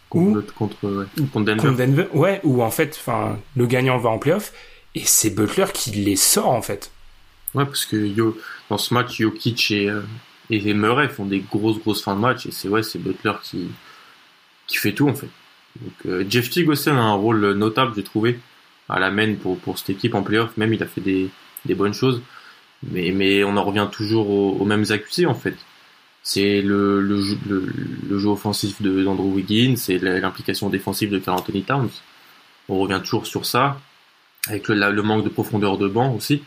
Contre, 0.10 0.54
contre, 0.54 0.76
Denver. 0.84 1.62
contre, 1.62 1.76
Denver. 1.76 2.08
Ouais, 2.14 2.40
où 2.44 2.62
en 2.62 2.70
fait, 2.70 2.96
enfin, 3.00 3.40
le 3.56 3.66
gagnant 3.66 3.98
va 3.98 4.10
en 4.10 4.20
playoff 4.20 4.54
et 4.94 5.02
c'est 5.04 5.32
Butler 5.32 5.66
qui 5.74 5.92
les 5.92 6.16
sort 6.16 6.50
en 6.50 6.62
fait. 6.62 6.92
Ouais, 7.56 7.66
parce 7.66 7.86
que 7.86 7.96
Yo, 7.96 8.38
dans 8.70 8.78
ce 8.78 8.94
match, 8.94 9.18
Jokic 9.20 9.72
et, 9.72 9.90
euh, 9.90 10.02
et 10.50 10.74
Murray 10.74 11.10
font 11.10 11.26
des 11.26 11.40
grosses 11.40 11.80
grosses 11.80 12.04
fins 12.04 12.16
de 12.16 12.22
match 12.22 12.46
et 12.46 12.52
c'est 12.52 12.68
ouais, 12.68 12.84
c'est 12.84 13.00
Butler 13.00 13.34
qui 13.44 13.68
qui 14.68 14.78
fait 14.78 14.94
tout 14.94 15.10
en 15.10 15.16
fait. 15.16 15.30
Donc 15.82 15.94
euh, 16.06 16.26
Jeff 16.30 16.50
Teague 16.50 16.70
aussi 16.70 16.90
a 16.90 16.94
un 16.94 17.14
rôle 17.14 17.54
notable, 17.54 17.94
j'ai 17.96 18.04
trouvé 18.04 18.40
à 18.90 19.00
la 19.00 19.12
main 19.12 19.36
pour, 19.36 19.58
pour 19.60 19.78
cette 19.78 19.92
équipe 19.92 20.16
en 20.16 20.24
playoff. 20.24 20.56
Même 20.58 20.74
il 20.74 20.82
a 20.84 20.88
fait 20.88 21.02
des, 21.02 21.30
des 21.66 21.76
bonnes 21.76 21.94
choses. 21.94 22.22
Mais, 22.84 23.12
mais 23.12 23.44
on 23.44 23.58
en 23.58 23.64
revient 23.64 23.88
toujours 23.92 24.30
aux, 24.30 24.66
mêmes 24.66 24.86
accusés 24.90 25.26
en 25.26 25.34
fait. 25.34 25.56
C'est 26.24 26.62
le, 26.62 27.02
le, 27.02 27.22
le, 27.48 28.20
jeu 28.20 28.30
offensif 28.30 28.82
de 28.82 29.04
d'Andrew 29.04 29.32
Wiggins, 29.36 29.76
c'est 29.78 30.00
l'implication 30.00 30.70
défensive 30.70 31.12
de 31.12 31.20
Carl 31.20 31.38
Anthony 31.38 31.64
Towns. 31.64 31.90
On 32.68 32.80
revient 32.80 33.00
toujours 33.04 33.28
sur 33.28 33.46
ça, 33.46 33.80
avec 34.48 34.68
le, 34.68 34.76
le 34.76 35.02
manque 35.04 35.24
de 35.24 35.30
profondeur 35.30 35.78
de 35.78 35.88
banc 35.88 36.16
aussi. 36.16 36.42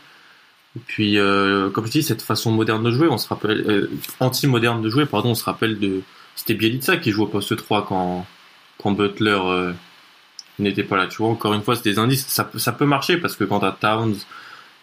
Et 0.75 0.79
puis, 0.85 1.17
euh, 1.17 1.69
comme 1.69 1.85
je 1.85 1.91
dis, 1.91 2.03
cette 2.03 2.21
façon 2.21 2.51
moderne 2.51 2.83
de 2.83 2.91
jouer, 2.91 3.07
on 3.07 3.17
se 3.17 3.27
rappelle, 3.27 3.65
euh, 3.67 3.89
anti-moderne 4.19 4.81
de 4.81 4.89
jouer, 4.89 5.05
pardon, 5.05 5.31
on 5.31 5.35
se 5.35 5.43
rappelle 5.43 5.79
de, 5.79 6.01
c'était 6.39 6.53
Bielitsa 6.53 6.97
qui 6.97 7.11
jouait 7.11 7.25
au 7.25 7.27
poste 7.27 7.55
3 7.55 7.85
quand, 7.85 8.25
quand 8.77 8.91
Butler 8.91 9.39
euh, 9.43 9.73
n'était 10.57 10.83
pas 10.83 10.95
là. 10.95 11.07
Tu 11.07 11.17
vois, 11.17 11.27
encore 11.27 11.53
une 11.53 11.61
fois, 11.61 11.75
c'est 11.75 11.83
des 11.83 11.99
indices. 11.99 12.25
Ça, 12.27 12.49
ça 12.55 12.71
peut 12.71 12.85
marcher 12.85 13.17
parce 13.17 13.35
que 13.35 13.43
quand 13.43 13.59
t'as 13.59 13.73
Towns, 13.73 14.15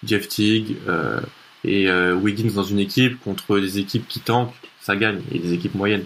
Jeff 0.04 0.28
Teague 0.28 0.76
euh, 0.86 1.20
et 1.64 1.88
euh, 1.88 2.14
Wiggins 2.14 2.52
dans 2.54 2.62
une 2.62 2.78
équipe 2.78 3.18
contre 3.20 3.58
des 3.58 3.78
équipes 3.78 4.06
qui 4.06 4.20
tankent, 4.20 4.54
ça 4.80 4.96
gagne 4.96 5.22
et 5.32 5.38
des 5.38 5.54
équipes 5.54 5.74
moyennes. 5.74 6.04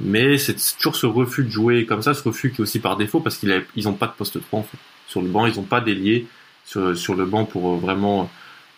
Mais 0.00 0.38
c'est 0.38 0.56
toujours 0.76 0.96
ce 0.96 1.06
refus 1.06 1.44
de 1.44 1.50
jouer 1.50 1.86
comme 1.86 2.02
ça, 2.02 2.14
ce 2.14 2.22
refus 2.22 2.50
qui 2.52 2.60
est 2.60 2.62
aussi 2.62 2.78
par 2.78 2.96
défaut 2.96 3.20
parce 3.20 3.36
qu'ils 3.36 3.64
ils 3.76 3.88
ont 3.88 3.94
pas 3.94 4.06
de 4.06 4.12
poste 4.12 4.40
3 4.40 4.60
en 4.60 4.62
fait. 4.62 4.78
Sur 5.08 5.22
le 5.22 5.28
banc, 5.28 5.46
ils 5.46 5.58
ont 5.58 5.64
pas 5.64 5.80
d'ailier 5.80 6.26
sur, 6.64 6.96
sur 6.96 7.14
le 7.14 7.26
banc 7.26 7.44
pour 7.44 7.76
vraiment 7.76 8.30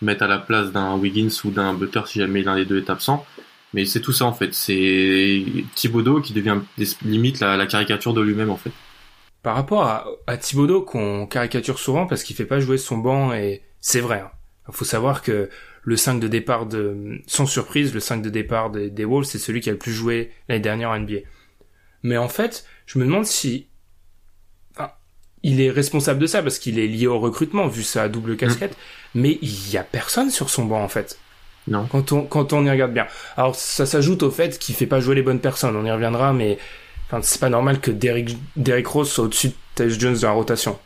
mettre 0.02 0.22
à 0.24 0.26
la 0.26 0.38
place 0.38 0.72
d'un 0.72 0.96
Wiggins 0.96 1.28
ou 1.44 1.50
d'un 1.50 1.74
Butter 1.74 2.02
si 2.06 2.18
jamais 2.18 2.42
l'un 2.42 2.56
des 2.56 2.64
deux 2.64 2.78
est 2.78 2.90
absent. 2.90 3.24
Mais 3.74 3.84
c'est 3.84 4.00
tout 4.00 4.12
ça 4.12 4.24
en 4.24 4.32
fait. 4.32 4.54
C'est 4.54 5.44
Thibodeau 5.74 6.20
qui 6.20 6.32
devient 6.32 6.58
limite 7.04 7.40
la, 7.40 7.66
caricature 7.66 8.14
de 8.14 8.20
lui-même 8.20 8.50
en 8.50 8.56
fait. 8.56 8.72
Par 9.42 9.54
rapport 9.54 9.82
à, 9.84 10.06
à 10.26 10.36
Thibodeau 10.36 10.82
qu'on 10.82 11.26
caricature 11.26 11.78
souvent 11.78 12.06
parce 12.06 12.22
qu'il 12.22 12.36
fait 12.36 12.46
pas 12.46 12.60
jouer 12.60 12.78
son 12.78 12.98
banc 12.98 13.32
et 13.32 13.62
c'est 13.80 14.00
vrai. 14.00 14.20
Hein. 14.24 14.30
Faut 14.72 14.84
savoir 14.84 15.22
que 15.22 15.48
le 15.86 15.96
5 15.96 16.18
de 16.18 16.26
départ 16.26 16.66
de, 16.66 17.20
sans 17.28 17.46
surprise, 17.46 17.94
le 17.94 18.00
5 18.00 18.20
de 18.20 18.28
départ 18.28 18.70
des, 18.70 19.04
Wolves, 19.04 19.26
c'est 19.26 19.38
celui 19.38 19.60
qui 19.60 19.68
a 19.68 19.72
le 19.72 19.78
plus 19.78 19.92
joué 19.92 20.32
l'année 20.48 20.60
dernière 20.60 20.90
en 20.90 20.98
NBA. 20.98 21.20
Mais 22.02 22.16
en 22.16 22.28
fait, 22.28 22.66
je 22.86 22.98
me 22.98 23.04
demande 23.04 23.24
si, 23.24 23.68
il 25.46 25.60
est 25.60 25.70
responsable 25.70 26.20
de 26.20 26.26
ça 26.26 26.42
parce 26.42 26.58
qu'il 26.58 26.78
est 26.78 26.86
lié 26.86 27.06
au 27.06 27.18
recrutement 27.18 27.66
vu 27.68 27.82
sa 27.82 28.08
double 28.08 28.32
mm. 28.32 28.36
casquette, 28.36 28.76
mais 29.14 29.38
il 29.42 29.70
y 29.70 29.76
a 29.76 29.82
personne 29.82 30.30
sur 30.30 30.50
son 30.50 30.64
banc 30.64 30.82
en 30.82 30.88
fait. 30.88 31.18
Non. 31.68 31.86
Quand 31.90 32.12
on, 32.12 32.22
quand 32.22 32.52
on 32.52 32.64
y 32.64 32.70
regarde 32.70 32.92
bien. 32.92 33.06
Alors, 33.36 33.56
ça 33.56 33.86
s'ajoute 33.86 34.22
au 34.22 34.30
fait 34.30 34.58
qu'il 34.58 34.74
fait 34.74 34.86
pas 34.86 35.00
jouer 35.00 35.16
les 35.16 35.22
bonnes 35.22 35.40
personnes, 35.40 35.74
on 35.74 35.84
y 35.84 35.90
reviendra, 35.90 36.32
mais 36.32 36.58
Enfin, 37.06 37.20
c'est 37.22 37.40
pas 37.40 37.48
normal 37.48 37.80
que 37.80 37.90
Derrick, 37.90 38.36
Derrick 38.56 38.86
Rose 38.88 39.10
soit 39.10 39.24
au-dessus 39.24 39.48
de 39.48 39.54
Tyus 39.76 39.98
Jones 39.98 40.16
dans 40.16 40.28
la 40.28 40.34
rotation. 40.34 40.78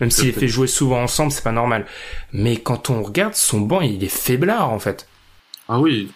même 0.00 0.10
s'il 0.10 0.28
est 0.28 0.32
fait 0.32 0.48
jouer 0.48 0.66
souvent 0.66 1.02
ensemble, 1.02 1.30
c'est 1.30 1.44
pas 1.44 1.52
normal. 1.52 1.86
Mais 2.32 2.56
quand 2.56 2.88
on 2.88 3.02
regarde 3.02 3.34
son 3.34 3.60
banc, 3.60 3.82
il 3.82 4.02
est 4.02 4.08
faiblard 4.08 4.70
en 4.70 4.78
fait. 4.78 5.06
Ah 5.68 5.78
oui. 5.78 6.10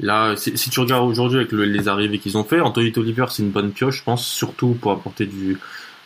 Là, 0.00 0.34
si, 0.36 0.54
tu 0.54 0.80
regardes 0.80 1.04
aujourd'hui 1.04 1.38
avec 1.38 1.52
les 1.52 1.86
arrivées 1.86 2.18
qu'ils 2.18 2.38
ont 2.38 2.44
fait, 2.44 2.60
Anthony 2.60 2.90
Oliver 2.96 3.26
c'est 3.28 3.42
une 3.42 3.50
bonne 3.50 3.70
pioche, 3.70 3.98
je 3.98 4.02
pense, 4.02 4.26
surtout 4.26 4.76
pour 4.80 4.92
apporter 4.92 5.26
du, 5.26 5.58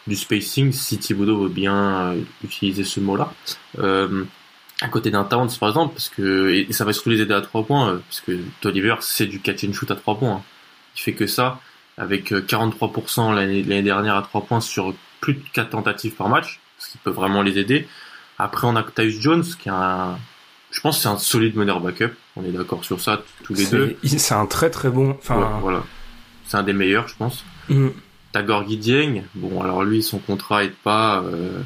du 0.06 0.16
spacing, 0.16 0.72
si 0.72 0.98
Thibodeau 0.98 1.44
veut 1.44 1.48
bien 1.48 2.12
euh, 2.12 2.20
utiliser 2.42 2.84
ce 2.84 3.00
mot-là. 3.00 3.32
Euh, 3.78 4.24
à 4.80 4.88
côté 4.88 5.10
d'un 5.10 5.24
Towns 5.24 5.50
par 5.58 5.68
exemple, 5.70 5.94
parce 5.94 6.08
que 6.08 6.50
et 6.50 6.72
ça 6.72 6.84
va 6.84 6.92
surtout 6.92 7.10
les 7.10 7.20
aider 7.20 7.32
à 7.32 7.40
trois 7.40 7.64
points, 7.64 7.90
euh, 7.90 7.98
parce 8.08 8.20
que 8.20 8.38
Toliver 8.60 8.96
c'est 9.00 9.26
du 9.26 9.40
catch 9.40 9.64
and 9.64 9.72
shoot 9.72 9.90
à 9.90 9.96
trois 9.96 10.18
points. 10.18 10.36
Hein. 10.36 10.42
Il 10.96 11.00
fait 11.00 11.14
que 11.14 11.26
ça 11.26 11.60
avec 11.96 12.32
43% 12.32 13.32
euh, 13.32 13.34
l'année 13.34 13.82
dernière 13.82 14.16
à 14.16 14.22
3 14.22 14.42
points 14.42 14.60
sur 14.60 14.94
plus 15.20 15.34
de 15.34 15.42
4 15.52 15.70
tentatives 15.70 16.14
par 16.14 16.28
match, 16.28 16.60
ce 16.78 16.90
qui 16.90 16.98
peut 16.98 17.10
vraiment 17.10 17.42
les 17.42 17.58
aider. 17.58 17.86
Après, 18.38 18.66
on 18.66 18.76
a 18.76 18.82
Tyus 18.82 19.20
Jones, 19.20 19.44
qui 19.44 19.68
est 19.68 19.72
un, 19.72 20.18
je 20.70 20.80
pense 20.80 21.00
c'est 21.00 21.08
un 21.08 21.18
solide 21.18 21.56
meneur 21.56 21.80
backup. 21.80 22.12
On 22.36 22.44
est 22.44 22.50
d'accord 22.50 22.84
sur 22.84 23.00
ça, 23.00 23.22
tous 23.44 23.54
les 23.54 23.66
deux. 23.66 23.96
C'est 24.04 24.34
un 24.34 24.46
très 24.46 24.70
très 24.70 24.90
bon, 24.90 25.10
enfin. 25.10 25.58
voilà. 25.60 25.84
C'est 26.46 26.56
un 26.56 26.62
des 26.62 26.72
meilleurs, 26.72 27.08
je 27.08 27.14
pense. 27.16 27.44
Mm. 27.68 27.88
T'as 28.34 28.42
Gorgui 28.42 28.78
Dieng. 28.78 29.22
Bon, 29.36 29.62
alors 29.62 29.84
lui, 29.84 30.02
son 30.02 30.18
contrat 30.18 30.64
est 30.64 30.74
pas, 30.82 31.22
euh, 31.22 31.60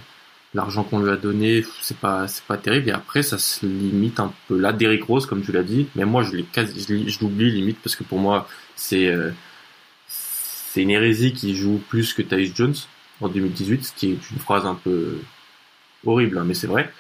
l'argent 0.53 0.85
qu'on 0.85 0.99
lui 0.99 1.09
a 1.09 1.17
donné, 1.17 1.65
c'est 1.81 1.97
pas, 1.97 2.29
c'est 2.29 2.45
pas 2.45 2.59
terrible. 2.59 2.91
Et 2.91 2.93
après, 2.93 3.23
ça 3.23 3.39
se 3.39 3.65
limite 3.65 4.21
un 4.21 4.35
peu 4.49 4.59
là. 4.59 4.75
Derrick 4.75 5.03
Rose, 5.05 5.25
comme 5.25 5.43
tu 5.43 5.51
l'as 5.51 5.63
dit. 5.63 5.89
Mais 5.97 6.05
moi, 6.05 6.23
je 6.23 6.37
l'ai 6.37 6.45
je 6.55 7.21
l'oublie 7.21 7.51
limite 7.51 7.79
parce 7.83 7.97
que 7.97 8.05
pour 8.05 8.19
moi, 8.19 8.47
c'est, 8.77 9.07
euh, 9.07 9.31
c'est 10.09 10.83
une 10.83 10.91
hérésie 10.91 11.33
qui 11.33 11.57
joue 11.57 11.81
plus 11.89 12.13
que 12.13 12.21
Tyus 12.21 12.55
Jones 12.55 12.75
en 13.23 13.29
2018, 13.29 13.87
ce 13.87 13.93
qui 13.95 14.11
est 14.11 14.31
une 14.31 14.39
phrase 14.39 14.67
un 14.67 14.75
peu 14.75 15.21
horrible, 16.05 16.37
hein, 16.37 16.45
mais 16.47 16.53
c'est 16.53 16.67
vrai. 16.67 16.93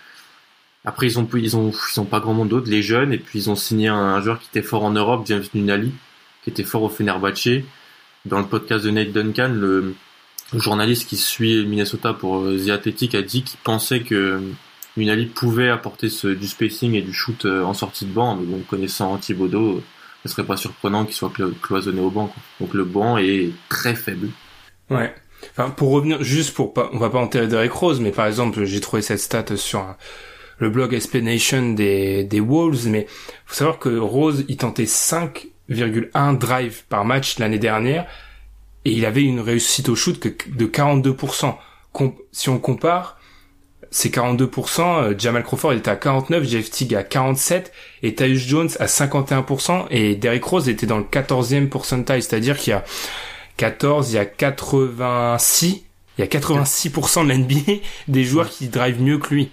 Après, 0.86 1.06
ils 1.08 1.18
ont, 1.18 1.28
ils 1.34 1.56
ont, 1.58 1.72
ils 1.94 2.00
ont 2.00 2.06
pas 2.06 2.20
grand 2.20 2.32
monde 2.32 2.48
d'autres, 2.48 2.70
les 2.70 2.80
jeunes, 2.80 3.12
et 3.12 3.18
puis 3.18 3.40
ils 3.40 3.50
ont 3.50 3.56
signé 3.56 3.88
un, 3.88 4.18
joueur 4.22 4.38
qui 4.38 4.48
était 4.48 4.66
fort 4.66 4.84
en 4.84 4.92
Europe, 4.92 5.26
James 5.26 5.44
Nunali, 5.52 5.92
qui 6.42 6.48
était 6.48 6.64
fort 6.64 6.84
au 6.84 6.88
Fenerbahce. 6.88 7.48
Dans 8.28 8.38
le 8.40 8.46
podcast 8.46 8.84
de 8.84 8.90
Nate 8.90 9.12
Duncan, 9.12 9.50
le, 9.54 9.94
journaliste 10.54 11.08
qui 11.08 11.16
suit 11.16 11.66
Minnesota 11.66 12.12
pour 12.12 12.40
euh, 12.40 12.58
The 12.58 12.70
Athletic 12.70 13.14
a 13.14 13.22
dit 13.22 13.42
qu'il 13.42 13.58
pensait 13.60 14.00
que 14.00 14.40
Nunali 14.96 15.26
pouvait 15.26 15.70
apporter 15.70 16.08
du 16.08 16.46
spacing 16.46 16.94
et 16.94 17.02
du 17.02 17.12
shoot 17.12 17.44
euh, 17.44 17.62
en 17.62 17.74
sortie 17.74 18.04
de 18.04 18.12
banc, 18.12 18.36
mais 18.36 18.46
bon, 18.46 18.60
connaissant 18.68 19.16
Thibodeau, 19.16 19.82
ce 20.24 20.32
serait 20.32 20.44
pas 20.44 20.56
surprenant 20.56 21.04
qu'il 21.04 21.14
soit 21.14 21.32
cloisonné 21.62 22.00
au 22.00 22.10
banc. 22.10 22.32
Donc 22.60 22.74
le 22.74 22.84
banc 22.84 23.18
est 23.18 23.50
très 23.68 23.94
faible. 23.94 24.28
Ouais. 24.90 25.14
Enfin, 25.52 25.70
pour 25.70 25.90
revenir 25.90 26.22
juste 26.22 26.54
pour 26.54 26.74
pas, 26.74 26.90
on 26.92 26.98
va 26.98 27.10
pas 27.10 27.18
enterrer 27.18 27.46
Derek 27.46 27.72
Rose, 27.72 28.00
mais 28.00 28.10
par 28.10 28.26
exemple, 28.26 28.64
j'ai 28.64 28.80
trouvé 28.80 29.02
cette 29.02 29.20
stat 29.20 29.56
sur 29.56 29.94
le 30.58 30.70
blog 30.70 30.92
Explanation 30.92 31.72
des, 31.72 32.24
des 32.24 32.40
Wolves, 32.40 32.88
mais 32.88 33.06
faut 33.46 33.54
savoir 33.54 33.78
que 33.78 33.96
Rose, 33.96 34.44
il 34.48 34.56
tentait 34.56 34.86
5,1 35.70 36.38
drive 36.38 36.84
par 36.88 37.04
match 37.04 37.38
l'année 37.38 37.58
dernière, 37.58 38.06
et 38.84 38.92
il 38.92 39.04
avait 39.04 39.22
une 39.22 39.40
réussite 39.40 39.88
au 39.88 39.94
shoot 39.94 40.20
de 40.22 40.66
42%. 40.66 41.54
si 42.32 42.48
on 42.48 42.58
compare, 42.58 43.18
c'est 43.90 44.14
42%, 44.14 45.02
euh, 45.02 45.14
Jamal 45.16 45.42
Crawford 45.42 45.72
était 45.72 45.90
à 45.90 45.96
49, 45.96 46.44
Jeff 46.44 46.70
Teague 46.70 46.94
à 46.94 47.02
47 47.02 47.72
et 48.02 48.14
Tyus 48.14 48.46
Jones 48.46 48.68
à 48.80 48.86
51% 48.86 49.86
et 49.90 50.14
Derrick 50.14 50.44
Rose 50.44 50.68
était 50.68 50.86
dans 50.86 50.98
le 50.98 51.04
14e 51.04 51.68
pourcentile, 51.68 52.22
c'est-à-dire 52.22 52.58
qu'il 52.58 52.72
y 52.72 52.74
a 52.74 52.84
14, 53.56 54.12
il 54.12 54.16
y 54.16 54.18
a 54.18 54.26
86, 54.26 55.84
il 56.18 56.20
y 56.20 56.24
a 56.24 56.26
86% 56.26 57.26
de 57.26 57.32
l'NBA 57.32 57.82
des 58.08 58.24
joueurs 58.24 58.50
qui 58.50 58.68
drivent 58.68 59.00
mieux 59.00 59.18
que 59.18 59.34
lui. 59.34 59.50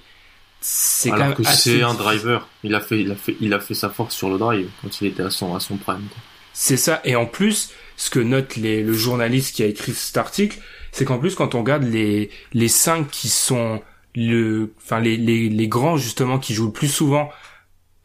C'est 0.68 1.12
Alors 1.12 1.36
que 1.36 1.44
c'est 1.44 1.84
un 1.84 1.94
driver. 1.94 2.48
Il 2.64 2.74
a 2.74 2.80
fait, 2.80 3.00
il 3.00 3.12
a 3.12 3.16
fait, 3.16 3.38
il 3.40 3.54
a 3.54 3.60
fait 3.60 3.76
sa 3.76 3.92
force 3.92 4.16
sur 4.16 4.32
le 4.32 4.40
drive 4.40 4.68
quand 4.82 5.00
il 5.00 5.08
était 5.08 5.22
à 5.22 5.30
son, 5.30 5.54
à 5.54 5.60
son 5.60 5.78
prime. 5.78 6.08
C'est 6.54 6.76
ça. 6.76 7.02
Et 7.04 7.16
en 7.16 7.28
plus, 7.28 7.70
ce 7.98 8.10
que 8.10 8.20
note 8.20 8.56
les, 8.56 8.82
le 8.82 8.94
journaliste 8.94 9.56
qui 9.56 9.62
a 9.62 9.68
écrit 9.68 9.94
cet 9.94 10.18
article, 10.18 10.58
c'est 10.92 11.06
qu'en 11.06 11.20
plus, 11.20 11.36
quand 11.36 11.54
on 11.54 11.60
regarde 11.60 11.84
les, 11.84 12.32
les 12.54 12.68
cinq 12.68 13.12
qui 13.12 13.30
sont 13.30 13.84
le, 14.16 14.74
enfin 14.84 15.00
les, 15.00 15.18
les, 15.18 15.50
les 15.50 15.68
grands 15.68 15.98
justement 15.98 16.40
qui 16.40 16.56
jouent 16.56 16.66
le 16.66 16.72
plus 16.72 16.88
souvent 16.88 17.30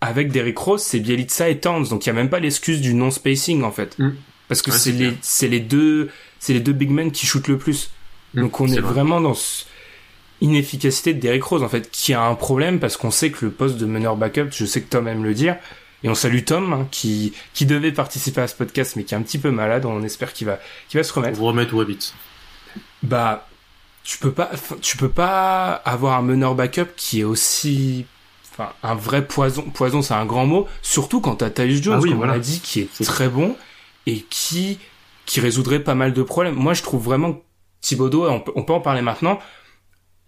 avec 0.03 0.31
Derrick 0.31 0.59
Rose, 0.59 0.83
c'est 0.83 1.01
Bielitsa 1.01 1.49
et 1.49 1.61
Towns. 1.61 1.89
Donc 1.89 2.05
il 2.05 2.09
y 2.09 2.11
a 2.11 2.15
même 2.15 2.29
pas 2.29 2.41
l'excuse 2.41 2.83
du 2.83 2.93
non 2.93 3.11
spacing 3.11 3.63
en 3.63 3.73
fait, 3.73 3.99
mm. 3.99 4.11
parce 4.49 4.61
que 4.61 4.71
c'est 4.71 4.93
les 4.93 5.17
c'est 5.23 5.49
les 5.49 5.61
deux 5.61 6.11
c'est 6.39 6.53
les 6.53 6.61
deux 6.61 6.75
big 6.75 6.91
men 6.91 7.11
qui 7.11 7.25
shootent 7.25 7.49
le 7.49 7.57
plus. 7.57 7.91
Mm, 8.35 8.41
Donc 8.43 8.61
on 8.61 8.69
est, 8.69 8.81
vraiment 8.81 9.23
dans 9.23 9.35
inefficacité 10.41 11.15
de 11.15 11.21
Derrick 11.21 11.45
Rose 11.45 11.63
en 11.63 11.69
fait, 11.69 11.91
qui 11.91 12.15
a 12.15 12.23
un 12.23 12.35
problème 12.35 12.81
parce 12.81 12.97
qu'on 12.97 13.11
sait 13.11 13.31
que 13.31 13.45
le 13.45 13.51
poste 13.51 13.77
de 13.77 13.87
meneur 13.87 14.17
backup, 14.17 14.49
je 14.51 14.65
sais 14.65 14.81
que 14.81 14.89
Tom 14.89 15.07
aime 15.09 15.25
le 15.25 15.35
dire, 15.35 15.57
et 16.03 16.09
on 16.09 16.15
salue 16.15 16.45
Tom 16.45 16.73
hein, 16.73 16.89
qui 16.91 17.35
qui 17.53 17.67
devait 17.67 17.93
participer 17.93 18.41
à 18.41 18.49
ce 18.49 18.55
podcast 18.55 18.97
mais 18.97 19.05
qui 19.05 19.15
est 19.15 19.19
un 19.19 19.23
petit 19.23 19.39
peu 19.39 19.51
malade. 19.51 19.85
On 19.85 20.03
espère 20.03 20.33
qu'il 20.33 20.47
va 20.47 20.59
qu'il 20.89 20.99
va 20.99 21.05
se 21.05 21.13
remettre. 21.13 21.37
Vous 21.37 21.47
remettre 21.47 21.75
Wabbit. 21.75 22.15
Bah 23.03 23.47
tu 24.03 24.19
peux 24.19 24.33
pas, 24.33 24.51
tu 24.81 24.97
peux 24.97 25.09
pas 25.09 25.73
avoir 25.85 26.19
un 26.19 26.23
meneur 26.23 26.55
backup 26.55 26.89
qui 26.97 27.21
est 27.21 27.25
aussi, 27.25 28.07
enfin, 28.51 28.73
un 28.83 28.95
vrai 28.95 29.27
poison. 29.27 29.63
Poison, 29.63 30.03
c'est 30.03 30.15
un 30.15 30.27
grand 30.27 30.47
mot. 30.47 30.67
Surtout 30.83 31.21
quand 31.21 31.37
t'as 31.37 31.51
Tyus 31.51 31.83
Jones, 31.83 32.01
ah 32.03 32.09
comme 32.09 32.21
on 32.21 32.27
l'a 32.27 32.39
dit, 32.39 32.61
qui 32.61 32.81
est, 32.81 33.05
très 33.05 33.29
bon 33.29 33.57
et 34.07 34.25
qui, 34.31 34.79
qui 35.27 35.41
résoudrait 35.41 35.81
pas 35.81 35.95
mal 35.95 36.13
de 36.13 36.23
problèmes. 36.23 36.55
Moi, 36.55 36.75
je 36.75 36.83
trouve 36.83 37.03
vraiment 37.05 37.41
Thibodeau, 37.83 38.29
on 38.29 38.41
peut, 38.41 38.53
on 38.57 38.63
peut 38.63 38.73
en 38.73 38.81
parler 38.81 39.03
maintenant. 39.03 39.39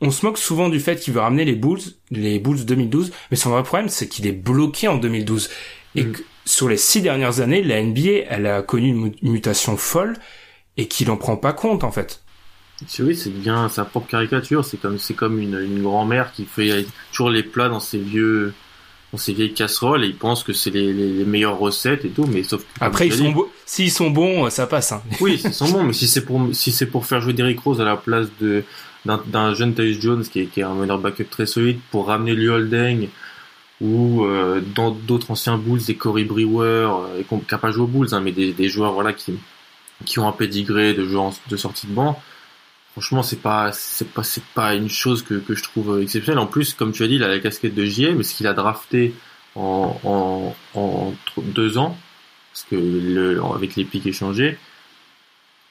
On 0.03 0.11
se 0.11 0.27
moque 0.27 0.39
souvent 0.39 0.69
du 0.69 0.81
fait 0.81 0.97
qu'il 1.01 1.15
veut 1.15 1.21
ramener 1.21 1.45
les 1.45 1.55
Bulls, 1.55 1.81
les 2.11 2.39
Bulls 2.39 2.65
2012, 2.65 3.13
mais 3.31 3.37
son 3.37 3.51
vrai 3.51 3.63
problème, 3.63 3.89
c'est 3.89 4.09
qu'il 4.09 4.27
est 4.27 4.33
bloqué 4.33 4.89
en 4.89 4.97
2012. 4.99 5.49
Et 5.95 6.05
Mm. 6.05 6.13
que 6.13 6.23
sur 6.45 6.69
les 6.69 6.77
six 6.77 7.01
dernières 7.03 7.41
années, 7.41 7.63
la 7.63 7.81
NBA, 7.83 8.25
elle 8.29 8.47
a 8.47 8.63
connu 8.63 8.89
une 8.89 9.01
mu- 9.01 9.15
mutation 9.23 9.77
folle 9.77 10.17
et 10.77 10.89
qu'il 10.89 11.11
en 11.11 11.17
prend 11.17 11.37
pas 11.37 11.53
compte, 11.53 11.85
en 11.85 11.93
fait. 11.93 12.21
Oui, 12.99 13.15
c'est 13.15 13.31
bien 13.31 13.69
sa 13.69 13.85
propre 13.85 14.09
caricature. 14.09 14.65
C'est 14.65 14.77
comme, 14.81 14.99
c'est 14.99 15.15
comme 15.15 15.39
une, 15.39 15.55
une 15.59 15.83
grand-mère 15.83 16.33
qui 16.33 16.45
fait 16.47 16.85
toujours 17.13 17.31
les 17.31 17.45
plats 17.45 17.69
dans 17.69 17.79
ses 17.79 17.99
vieux, 17.99 18.55
dans 19.13 19.19
ses 19.19 19.35
vieilles 19.35 19.55
casseroles 19.55 20.03
et 20.05 20.09
il 20.09 20.17
pense 20.17 20.43
que 20.43 20.53
c'est 20.53 20.71
les, 20.71 20.93
les, 20.93 21.13
les 21.13 21.25
meilleures 21.25 21.59
recettes 21.59 22.05
et 22.05 22.09
tout, 22.09 22.27
mais 22.27 22.43
sauf 22.43 22.63
que. 22.63 22.67
Après, 22.81 23.07
ils 23.07 23.13
sont 23.15 23.33
s'ils 23.67 23.93
sont 23.93 24.11
bons, 24.11 24.51
ça 24.51 24.67
passe, 24.67 24.91
hein. 24.93 25.03
Oui, 25.21 25.41
ils 25.45 25.53
sont 25.55 25.69
bons, 25.71 25.85
mais 25.85 25.93
si 25.93 26.09
c'est 26.09 26.25
pour, 26.25 26.41
si 26.55 26.73
c'est 26.73 26.87
pour 26.87 27.07
faire 27.07 27.21
jouer 27.21 27.35
Derrick 27.35 27.61
Rose 27.61 27.81
à 27.81 27.85
la 27.85 27.97
place 27.97 28.27
de, 28.41 28.65
d'un, 29.05 29.55
jeune 29.55 29.75
Tyus 29.75 30.01
Jones 30.01 30.25
qui 30.25 30.41
est, 30.41 30.47
qui 30.47 30.61
est 30.61 30.65
un 30.65 30.75
meneur 30.75 30.99
backup 30.99 31.25
très 31.31 31.47
solide 31.47 31.81
pour 31.91 32.07
ramener 32.07 32.35
Liu 32.35 32.51
Holding 32.51 33.09
ou, 33.81 34.25
euh, 34.25 34.61
dans 34.75 34.93
d'autres 34.93 35.33
anciens 35.33 35.59
Bulls, 35.59 35.83
des 35.85 35.97
Corey 35.97 36.25
Brewer, 36.25 36.89
euh, 36.91 37.21
et 37.21 37.25
qui 37.25 37.55
a 37.55 37.59
pas 37.59 37.73
joué 37.73 37.83
aux 37.83 37.89
Bulls, 37.89 38.09
hein, 38.13 38.21
mais 38.21 38.31
des, 38.31 38.53
des 38.53 38.69
joueurs, 38.69 38.93
voilà, 38.93 39.13
qui, 39.13 39.35
qui 40.05 40.21
ont 40.21 40.29
un 40.29 40.33
pédigré 40.33 40.95
de 40.95 41.05
joueurs 41.05 41.33
de 41.49 41.57
sortie 41.57 41.89
de 41.89 41.93
banc. 41.93 42.21
Franchement, 42.93 43.23
c'est 43.23 43.41
pas, 43.41 43.73
c'est 43.73 44.09
pas, 44.09 44.23
c'est 44.23 44.45
pas 44.55 44.75
une 44.75 44.89
chose 44.89 45.23
que, 45.23 45.35
que 45.35 45.55
je 45.55 45.63
trouve 45.65 46.01
exceptionnelle. 46.01 46.39
En 46.39 46.47
plus, 46.47 46.75
comme 46.75 46.93
tu 46.93 47.03
as 47.03 47.09
dit, 47.09 47.17
il 47.17 47.25
a 47.25 47.29
la 47.29 47.41
casquette 47.41 47.75
de 47.75 47.85
JM, 47.85 48.17
mais 48.19 48.23
ce 48.23 48.35
qu'il 48.35 48.47
a 48.47 48.53
drafté 48.53 49.15
en, 49.57 49.99
en, 50.05 50.55
en 50.75 51.15
deux 51.39 51.79
ans, 51.79 51.97
parce 52.53 52.67
que 52.71 52.77
le, 52.77 53.43
avec 53.55 53.77
les 53.77 53.85
pics 53.85 54.07
échangés, 54.07 54.59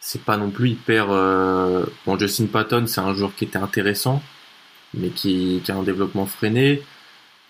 c'est 0.02 0.24
pas 0.24 0.36
non 0.36 0.50
plus 0.50 0.72
hyper. 0.72 1.08
Euh... 1.12 1.86
Bon, 2.06 2.20
Justin 2.20 2.48
Patton, 2.48 2.86
c'est 2.88 3.00
un 3.02 3.14
joueur 3.14 3.34
qui 3.36 3.46
était 3.46 3.58
intéressant, 3.58 4.22
mais 4.94 5.10
qui, 5.10 5.62
qui 5.64 5.72
a 5.72 5.76
un 5.78 5.84
développement 5.84 6.26
freiné. 6.26 6.82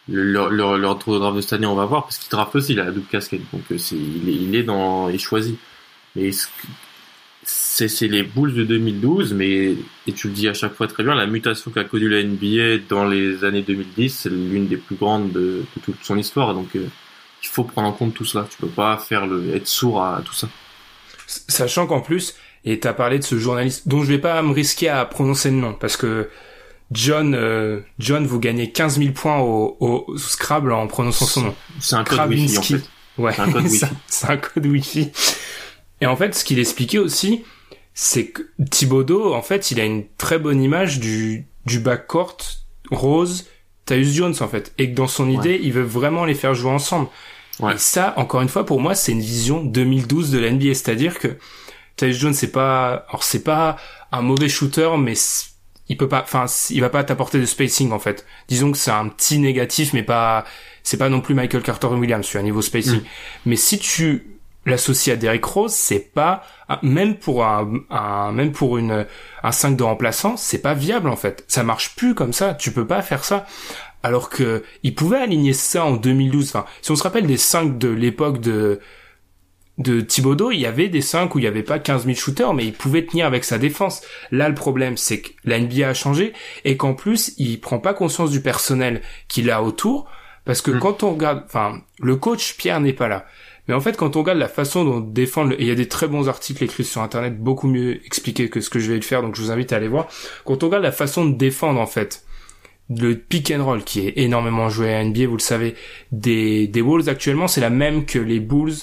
Le, 0.09 0.23
leur, 0.23 0.77
leur, 0.77 0.99
tour 0.99 1.13
de 1.13 1.19
draft 1.19 1.37
de 1.37 1.41
cette 1.41 1.53
année, 1.53 1.67
on 1.67 1.75
va 1.75 1.85
voir, 1.85 2.03
parce 2.03 2.17
qu'il 2.17 2.29
draft 2.29 2.55
aussi, 2.55 2.73
il 2.73 2.79
a 2.79 2.85
la 2.85 2.91
double 2.91 3.07
casquette, 3.07 3.41
donc 3.53 3.63
euh, 3.71 3.77
c'est, 3.77 3.95
il, 3.95 4.29
est, 4.29 4.59
il 4.59 4.65
dans, 4.65 5.09
il 5.09 5.19
choisit. 5.19 5.57
Mais 6.15 6.31
c'est, 7.43 7.87
c'est 7.87 8.07
les 8.07 8.23
Bulls 8.23 8.53
de 8.53 8.63
2012, 8.65 9.33
mais 9.33 9.75
et 10.07 10.13
tu 10.13 10.27
le 10.27 10.33
dis 10.33 10.47
à 10.47 10.53
chaque 10.53 10.73
fois 10.73 10.87
très 10.87 11.03
bien, 11.03 11.15
la 11.15 11.27
mutation 11.27 11.71
qu'a 11.71 11.83
connue 11.83 12.09
la 12.09 12.23
NBA 12.23 12.85
dans 12.89 13.05
les 13.05 13.43
années 13.43 13.61
2010, 13.61 14.09
c'est 14.09 14.29
l'une 14.29 14.67
des 14.67 14.77
plus 14.77 14.95
grandes 14.95 15.31
de, 15.31 15.63
de 15.75 15.81
toute 15.83 16.03
son 16.03 16.17
histoire, 16.17 16.53
donc 16.53 16.75
euh, 16.75 16.87
il 17.43 17.47
faut 17.47 17.63
prendre 17.63 17.87
en 17.87 17.93
compte 17.93 18.13
tout 18.13 18.25
cela. 18.25 18.47
Tu 18.49 18.57
peux 18.57 18.67
pas 18.67 18.97
faire 18.97 19.27
le, 19.27 19.55
être 19.55 19.67
sourd 19.67 20.03
à 20.03 20.21
tout 20.25 20.33
ça. 20.33 20.49
Sachant 21.47 21.87
qu'en 21.87 22.01
plus, 22.01 22.35
et 22.65 22.79
t'as 22.79 22.93
parlé 22.93 23.17
de 23.19 23.23
ce 23.23 23.37
journaliste 23.39 23.87
dont 23.87 24.03
je 24.03 24.07
vais 24.09 24.17
pas 24.19 24.41
me 24.41 24.51
risquer 24.53 24.89
à 24.89 25.05
prononcer 25.05 25.49
le 25.49 25.57
nom 25.57 25.73
parce 25.73 25.97
que 25.97 26.29
John, 26.91 27.33
euh, 27.35 27.79
John, 27.99 28.25
vous 28.27 28.39
gagnez 28.39 28.71
15 28.71 28.99
000 28.99 29.11
points 29.13 29.39
au, 29.39 30.05
Scrabble 30.17 30.73
en 30.73 30.87
prononçant 30.87 31.25
son 31.25 31.41
nom. 31.41 31.55
C'est 31.79 31.95
un 31.95 32.03
code 32.03 32.29
wifi 32.29 32.57
en 32.57 32.61
fait. 32.61 32.81
Ouais, 33.17 33.33
C'est 33.33 33.41
un 33.41 33.51
code 33.51 33.67
ça- 33.67 33.87
Wi-Fi. 33.87 33.95
c'est 34.07 34.29
un 34.29 34.37
code 34.37 34.65
Wi-Fi. 34.65 35.11
Et 36.01 36.05
en 36.05 36.15
fait, 36.15 36.35
ce 36.35 36.43
qu'il 36.43 36.59
expliquait 36.59 36.97
aussi, 36.97 37.43
c'est 37.93 38.27
que 38.27 38.41
Thibodeau, 38.69 39.33
en 39.33 39.41
fait, 39.41 39.71
il 39.71 39.79
a 39.79 39.85
une 39.85 40.05
très 40.17 40.39
bonne 40.39 40.61
image 40.61 40.99
du, 40.99 41.45
du 41.65 41.79
backcourt 41.79 42.37
Rose, 42.89 43.45
Tyus 43.85 44.13
Jones, 44.13 44.35
en 44.39 44.47
fait. 44.47 44.73
Et 44.77 44.89
que 44.91 44.95
dans 44.95 45.07
son 45.07 45.27
Ouais. 45.27 45.33
idée, 45.35 45.59
il 45.63 45.73
veut 45.73 45.83
vraiment 45.83 46.25
les 46.25 46.33
faire 46.35 46.53
jouer 46.53 46.71
ensemble. 46.71 47.07
Ouais. 47.59 47.75
Et 47.75 47.77
ça, 47.77 48.13
encore 48.17 48.41
une 48.41 48.49
fois, 48.49 48.65
pour 48.65 48.79
moi, 48.79 48.95
c'est 48.95 49.11
une 49.11 49.19
vision 49.21 49.63
2012 49.63 50.31
de 50.31 50.39
la 50.39 50.49
NBA. 50.51 50.73
C'est-à-dire 50.73 51.19
que 51.19 51.37
Tyus 51.97 52.17
Jones, 52.17 52.33
c'est 52.33 52.51
pas, 52.51 53.05
alors 53.09 53.23
c'est 53.23 53.43
pas 53.43 53.77
un 54.11 54.21
mauvais 54.21 54.49
shooter, 54.49 54.89
mais 54.97 55.13
il 55.89 55.97
peut 55.97 56.07
pas, 56.07 56.21
enfin, 56.23 56.45
il 56.69 56.81
va 56.81 56.89
pas 56.89 57.03
t'apporter 57.03 57.39
de 57.39 57.45
spacing, 57.45 57.91
en 57.91 57.99
fait. 57.99 58.25
Disons 58.47 58.71
que 58.71 58.77
c'est 58.77 58.91
un 58.91 59.07
petit 59.09 59.37
négatif, 59.39 59.93
mais 59.93 60.03
pas, 60.03 60.45
c'est 60.83 60.97
pas 60.97 61.09
non 61.09 61.21
plus 61.21 61.35
Michael 61.35 61.61
Carter 61.61 61.87
Williams 61.87 62.25
sur 62.25 62.39
un 62.39 62.43
niveau 62.43 62.61
spacing. 62.61 63.01
Mm. 63.01 63.05
Mais 63.45 63.55
si 63.57 63.77
tu 63.77 64.27
l'associes 64.65 65.11
à 65.13 65.15
Derrick 65.17 65.43
Rose, 65.43 65.73
c'est 65.73 66.13
pas, 66.13 66.43
même 66.83 67.15
pour 67.15 67.43
un, 67.45 67.71
un- 67.89 68.31
même 68.31 68.51
pour 68.51 68.77
une, 68.77 69.05
un 69.43 69.51
5 69.51 69.75
de 69.75 69.83
remplaçant, 69.83 70.37
c'est 70.37 70.59
pas 70.61 70.73
viable, 70.75 71.09
en 71.09 71.15
fait. 71.15 71.43
Ça 71.47 71.63
marche 71.63 71.95
plus 71.95 72.15
comme 72.15 72.31
ça. 72.31 72.53
Tu 72.53 72.71
peux 72.71 72.85
pas 72.87 73.01
faire 73.01 73.25
ça. 73.25 73.45
Alors 74.03 74.29
que, 74.29 74.63
il 74.83 74.95
pouvait 74.95 75.19
aligner 75.19 75.53
ça 75.53 75.85
en 75.85 75.93
2012. 75.95 76.49
Enfin, 76.49 76.65
si 76.81 76.91
on 76.91 76.95
se 76.95 77.03
rappelle 77.03 77.27
des 77.27 77.37
5 77.37 77.77
de 77.77 77.89
l'époque 77.89 78.39
de, 78.41 78.79
de 79.77 80.01
Thibodeau, 80.01 80.51
il 80.51 80.59
y 80.59 80.65
avait 80.65 80.89
des 80.89 81.01
5 81.01 81.33
où 81.35 81.39
il 81.39 81.45
y 81.45 81.47
avait 81.47 81.63
pas 81.63 81.79
15 81.79 82.05
000 82.05 82.15
shooters, 82.15 82.53
mais 82.53 82.65
il 82.65 82.73
pouvait 82.73 83.05
tenir 83.05 83.25
avec 83.25 83.43
sa 83.43 83.57
défense. 83.57 84.01
Là, 84.31 84.49
le 84.49 84.55
problème, 84.55 84.97
c'est 84.97 85.21
que 85.21 85.29
la 85.45 85.59
NBA 85.59 85.87
a 85.89 85.93
changé 85.93 86.33
et 86.65 86.77
qu'en 86.77 86.93
plus, 86.93 87.33
il 87.37 87.59
prend 87.59 87.79
pas 87.79 87.93
conscience 87.93 88.31
du 88.31 88.41
personnel 88.41 89.01
qu'il 89.27 89.49
a 89.51 89.61
autour. 89.63 90.09
Parce 90.45 90.61
que 90.61 90.71
Mm. 90.71 90.79
quand 90.79 91.03
on 91.03 91.11
regarde, 91.13 91.43
enfin, 91.45 91.81
le 91.99 92.15
coach 92.15 92.55
Pierre 92.57 92.79
n'est 92.79 92.93
pas 92.93 93.07
là. 93.07 93.25
Mais 93.67 93.75
en 93.75 93.79
fait, 93.79 93.95
quand 93.95 94.15
on 94.15 94.21
regarde 94.21 94.39
la 94.39 94.47
façon 94.47 94.83
dont 94.83 94.99
défendre, 94.99 95.53
et 95.53 95.57
il 95.61 95.67
y 95.67 95.71
a 95.71 95.75
des 95.75 95.87
très 95.87 96.07
bons 96.07 96.27
articles 96.27 96.63
écrits 96.63 96.83
sur 96.83 97.01
Internet, 97.01 97.39
beaucoup 97.39 97.67
mieux 97.67 98.03
expliqués 98.05 98.49
que 98.49 98.59
ce 98.59 98.71
que 98.71 98.79
je 98.79 98.89
vais 98.89 98.95
le 98.97 99.03
faire, 99.03 99.21
donc 99.21 99.35
je 99.35 99.41
vous 99.41 99.51
invite 99.51 99.71
à 99.71 99.75
aller 99.75 99.87
voir. 99.87 100.07
Quand 100.43 100.63
on 100.63 100.65
regarde 100.65 100.83
la 100.83 100.91
façon 100.91 101.25
de 101.25 101.35
défendre, 101.35 101.79
en 101.79 101.85
fait, 101.85 102.23
le 102.99 103.15
pick 103.15 103.51
and 103.51 103.63
roll 103.63 103.83
qui 103.83 104.01
est 104.07 104.13
énormément 104.17 104.69
joué 104.69 104.93
à 104.93 105.03
NBA, 105.03 105.27
vous 105.27 105.37
le 105.37 105.41
savez, 105.41 105.75
des, 106.11 106.67
des 106.67 106.81
Wolves 106.81 107.09
actuellement, 107.09 107.47
c'est 107.47 107.61
la 107.61 107.69
même 107.69 108.05
que 108.05 108.19
les 108.19 108.39
Bulls 108.39 108.73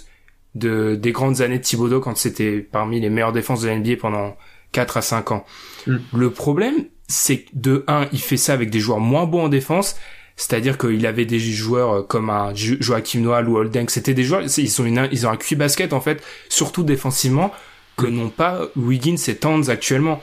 de, 0.55 0.95
des 0.95 1.13
grandes 1.13 1.41
années 1.41 1.59
de 1.59 1.63
Thibodeau 1.63 2.01
quand 2.01 2.17
c'était 2.17 2.59
parmi 2.59 3.01
les 3.01 3.11
meilleures 3.11 3.33
défenses 3.33 3.63
de 3.63 3.69
la 3.69 3.77
NBA 3.79 3.97
pendant 4.01 4.37
4 4.73 4.97
à 4.97 5.03
5 5.03 5.33
ans. 5.33 5.45
Mm. 5.87 5.97
Le 6.15 6.31
problème, 6.31 6.75
c'est 7.07 7.39
que 7.41 7.51
de 7.55 7.85
1, 7.87 8.09
il 8.13 8.21
fait 8.21 8.37
ça 8.37 8.53
avec 8.55 8.71
des 8.71 8.81
joueurs 8.81 9.01
moins 9.01 9.27
bons 9.27 9.45
en 9.45 9.49
défense, 9.49 9.97
c'est-à-dire 10.37 10.79
qu'il 10.79 11.05
avait 11.07 11.25
des 11.25 11.39
joueurs 11.39 11.93
euh, 11.93 12.03
comme 12.03 12.31
un 12.31 12.55
Jo- 12.55 12.77
Joachim 12.81 13.21
Noah 13.21 13.43
ou 13.43 13.57
Holden, 13.57 13.89
c'était 13.89 14.15
des 14.15 14.25
joueurs, 14.25 14.43
ils 14.59 14.83
ont 14.83 14.85
une, 14.85 15.09
ils 15.13 15.27
ont 15.27 15.31
un 15.31 15.37
QI 15.37 15.57
basket 15.57 15.93
en 15.93 16.01
fait, 16.01 16.23
surtout 16.49 16.83
défensivement, 16.83 17.53
que 17.97 18.07
n'ont 18.07 18.29
pas 18.31 18.61
Wiggins 18.77 19.17
et 19.27 19.35
Towns 19.37 19.69
actuellement. 19.71 20.23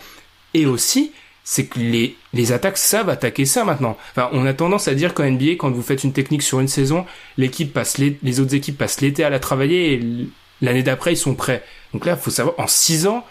Et 0.54 0.66
aussi, 0.66 1.12
c'est 1.48 1.68
que 1.68 1.80
les, 1.80 2.18
les 2.34 2.52
attaques 2.52 2.78
savent 2.78 3.08
attaquer 3.10 3.46
ça 3.46 3.64
maintenant. 3.64 3.96
Enfin, 4.12 4.30
on 4.34 4.46
a 4.46 4.54
tendance 4.54 4.88
à 4.90 4.96
dire 4.96 5.14
qu'en 5.14 5.24
NBA, 5.30 5.52
quand 5.60 5.70
vous 5.72 5.82
faites 5.84 6.04
une 6.04 6.12
technique 6.12 6.42
sur 6.42 6.60
une 6.60 6.68
saison, 6.68 7.06
l'équipe 7.38 7.72
passe 7.72 7.98
les, 8.00 8.18
les 8.24 8.40
autres 8.40 8.56
équipes 8.56 8.78
passent 8.78 9.00
l'été 9.00 9.24
à 9.24 9.30
la 9.30 9.40
travailler 9.40 9.94
et 9.94 10.28
l'année 10.62 10.84
d'après 10.84 11.14
ils 11.14 11.18
sont 11.18 11.36
prêts. 11.36 11.64
Donc 11.94 12.06
là, 12.06 12.18
faut 12.18 12.32
savoir, 12.32 12.56
en 12.60 12.66
6 12.68 13.06
ans, 13.08 13.24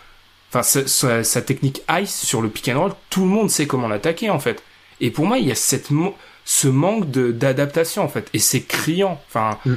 enfin, 0.50 0.62
sa, 0.62 0.86
sa- 0.86 1.24
sa 1.24 1.42
technique 1.42 1.82
ice 1.90 2.24
sur 2.24 2.40
le 2.40 2.48
pick 2.48 2.68
and 2.68 2.80
roll, 2.80 2.92
tout 3.10 3.22
le 3.22 3.26
monde 3.28 3.50
sait 3.50 3.66
comment 3.66 3.88
l'attaquer 3.88 4.30
en 4.30 4.38
fait. 4.38 4.62
Et 5.00 5.10
pour 5.10 5.26
moi, 5.26 5.38
il 5.38 5.46
y 5.48 5.52
a 5.52 5.56
cette 5.56 5.88
ce 6.46 6.68
manque 6.68 7.10
d'adaptation 7.10 8.02
en 8.04 8.08
fait, 8.08 8.28
et 8.32 8.38
c'est 8.38 8.62
criant. 8.62 9.20
Enfin, 9.28 9.58
Mm. 9.66 9.74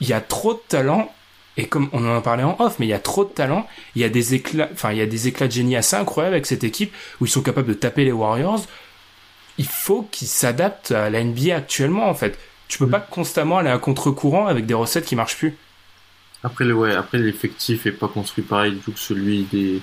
il 0.00 0.08
y 0.08 0.12
a 0.14 0.20
trop 0.22 0.54
de 0.54 0.60
talent. 0.68 1.13
Et 1.56 1.66
comme 1.68 1.88
on 1.92 2.04
en 2.06 2.16
a 2.16 2.20
parlé 2.20 2.42
en 2.42 2.56
off, 2.58 2.78
mais 2.78 2.86
il 2.86 2.90
y 2.90 2.94
a 2.94 2.98
trop 2.98 3.24
de 3.24 3.30
talent, 3.30 3.66
il 3.94 4.02
y 4.02 4.04
a 4.04 4.08
des 4.08 4.34
éclats, 4.34 4.68
enfin 4.72 4.92
il 4.92 4.98
y 4.98 5.02
a 5.02 5.06
des 5.06 5.28
éclats 5.28 5.46
de 5.46 5.52
génie 5.52 5.76
assez 5.76 5.96
incroyables 5.96 6.34
avec 6.34 6.46
cette 6.46 6.64
équipe 6.64 6.92
où 7.20 7.26
ils 7.26 7.30
sont 7.30 7.42
capables 7.42 7.68
de 7.68 7.74
taper 7.74 8.04
les 8.04 8.12
Warriors. 8.12 8.66
Il 9.58 9.66
faut 9.66 10.02
qu'ils 10.10 10.28
s'adaptent 10.28 10.92
à 10.92 11.10
la 11.10 11.22
NBA 11.24 11.56
actuellement 11.56 12.08
en 12.08 12.14
fait. 12.14 12.38
Tu 12.68 12.78
peux 12.78 12.86
Mm. 12.86 12.90
pas 12.90 13.00
constamment 13.00 13.58
aller 13.58 13.70
à 13.70 13.78
contre-courant 13.78 14.46
avec 14.46 14.66
des 14.66 14.74
recettes 14.74 15.06
qui 15.06 15.16
marchent 15.16 15.36
plus. 15.38 15.58
Après, 16.42 16.64
le, 16.64 16.74
ouais, 16.74 16.94
après 16.94 17.18
l'effectif 17.18 17.86
est 17.86 17.92
pas 17.92 18.08
construit 18.08 18.44
pareil 18.44 18.72
du 18.74 18.80
tout 18.80 18.92
que 18.92 18.98
celui 19.00 19.44
des, 19.44 19.82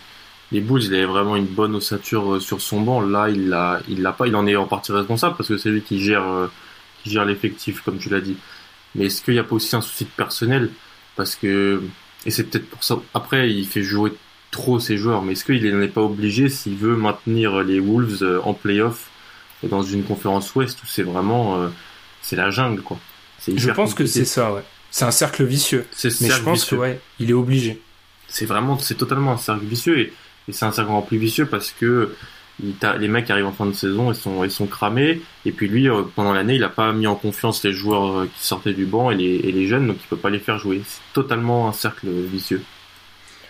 des 0.51 0.61
Bulls. 0.61 0.83
Il 0.83 0.93
avait 0.95 1.05
vraiment 1.05 1.35
une 1.35 1.47
bonne 1.47 1.75
ossature 1.75 2.35
euh, 2.35 2.39
sur 2.39 2.61
son 2.61 2.81
banc. 2.81 3.01
Là, 3.01 3.29
il 3.29 3.49
l'a, 3.49 3.81
il 3.87 4.01
l'a 4.01 4.13
pas. 4.13 4.27
Il 4.27 4.35
en 4.35 4.45
est 4.47 4.55
en 4.55 4.67
partie 4.67 4.91
responsable 4.91 5.35
parce 5.37 5.49
que 5.49 5.57
c'est 5.57 5.69
lui 5.71 5.83
qui 5.83 5.99
gère, 6.01 6.27
euh, 6.27 6.47
qui 7.03 7.09
gère 7.11 7.25
l'effectif, 7.25 7.81
comme 7.81 7.97
tu 7.99 8.09
l'as 8.09 8.21
dit. 8.21 8.37
Mais 8.95 9.05
est-ce 9.05 9.23
qu'il 9.23 9.33
n'y 9.33 9.39
a 9.39 9.43
pas 9.43 9.55
aussi 9.55 9.75
un 9.75 9.81
souci 9.81 10.05
de 10.05 10.11
personnel? 10.11 10.75
Parce 11.15 11.35
que, 11.35 11.81
et 12.25 12.31
c'est 12.31 12.43
peut-être 12.45 12.69
pour 12.69 12.83
ça. 12.83 12.99
Après, 13.13 13.51
il 13.51 13.67
fait 13.67 13.83
jouer 13.83 14.13
trop 14.51 14.79
ses 14.79 14.97
joueurs, 14.97 15.21
mais 15.21 15.33
est-ce 15.33 15.45
qu'il 15.45 15.63
n'en 15.73 15.81
est 15.81 15.87
pas 15.87 16.01
obligé 16.01 16.49
s'il 16.49 16.75
veut 16.75 16.95
maintenir 16.95 17.61
les 17.63 17.79
Wolves 17.79 18.21
euh, 18.21 18.41
en 18.43 18.53
playoff 18.53 19.09
dans 19.63 19.83
une 19.83 20.03
conférence 20.03 20.53
Ouest 20.55 20.81
où 20.83 20.87
c'est 20.87 21.03
vraiment, 21.03 21.61
euh, 21.61 21.69
c'est 22.21 22.35
la 22.35 22.49
jungle, 22.49 22.81
quoi. 22.81 22.99
Je 23.47 23.71
pense 23.71 23.93
que 23.93 24.05
c'est 24.05 24.25
ça, 24.25 24.53
ouais. 24.53 24.63
C'est 24.89 25.05
un 25.05 25.11
cercle 25.11 25.45
vicieux. 25.45 25.85
Mais 26.03 26.09
je 26.29 26.41
pense 26.41 26.61
vicieux 26.61 26.77
que 26.77 26.81
ouais, 26.81 26.99
il 27.19 27.29
est 27.29 27.33
obligé. 27.33 27.81
c'est 28.27 28.45
vraiment 28.45 28.77
c'est 28.77 28.95
totalement 28.95 29.31
un 29.31 29.37
cercle 29.37 29.65
vicieux 29.65 29.99
et, 29.99 30.13
et 30.47 30.51
c'est 30.51 30.65
un 30.65 30.71
cercle 30.73 30.91
encore 30.91 31.05
plus 31.05 31.17
vicieux 31.17 31.45
parce 31.45 31.71
que 31.71 32.13
les 32.99 33.07
mecs 33.07 33.29
arrivent 33.31 33.47
en 33.47 33.51
fin 33.51 33.65
de 33.65 33.73
saison 33.73 34.11
ils 34.11 34.15
sont 34.15 34.43
ils 34.43 34.51
sont 34.51 34.67
cramés 34.67 35.21
et 35.45 35.51
puis 35.51 35.67
lui 35.67 35.89
euh, 35.89 36.03
pendant 36.15 36.33
l'année 36.33 36.55
il 36.55 36.63
a 36.63 36.69
pas 36.69 36.91
mis 36.93 37.07
en 37.07 37.15
confiance 37.15 37.63
les 37.63 37.73
joueurs 37.73 38.19
euh, 38.19 38.25
qui 38.35 38.45
sortaient 38.45 38.73
du 38.73 38.85
banc 38.85 39.09
et 39.09 39.15
les, 39.15 39.35
et 39.37 39.51
les 39.51 39.65
jeunes 39.67 39.87
donc 39.87 39.97
il 39.99 40.07
peut 40.07 40.17
pas 40.17 40.29
les 40.29 40.37
faire 40.39 40.59
jouer 40.59 40.81
c'est 40.85 40.99
totalement 41.13 41.67
un 41.67 41.71
cercle 41.73 42.07
vicieux 42.09 42.61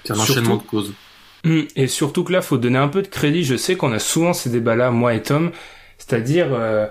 c'est 0.05 0.13
un 0.13 0.15
Surtout- 0.15 0.31
enchaînement 0.31 0.57
de 0.57 0.63
causes 0.63 0.93
Et 1.75 1.87
surtout 1.87 2.23
que 2.23 2.31
là, 2.31 2.43
faut 2.43 2.59
donner 2.59 2.77
un 2.77 2.87
peu 2.87 3.01
de 3.01 3.07
crédit. 3.07 3.43
Je 3.43 3.55
sais 3.55 3.75
qu'on 3.75 3.91
a 3.93 3.97
souvent 3.97 4.31
ces 4.31 4.51
débats-là, 4.51 4.91
moi 4.91 5.15
et 5.15 5.23
Tom, 5.23 5.49
c'est-à-dire, 5.97 6.49
euh, 6.53 6.85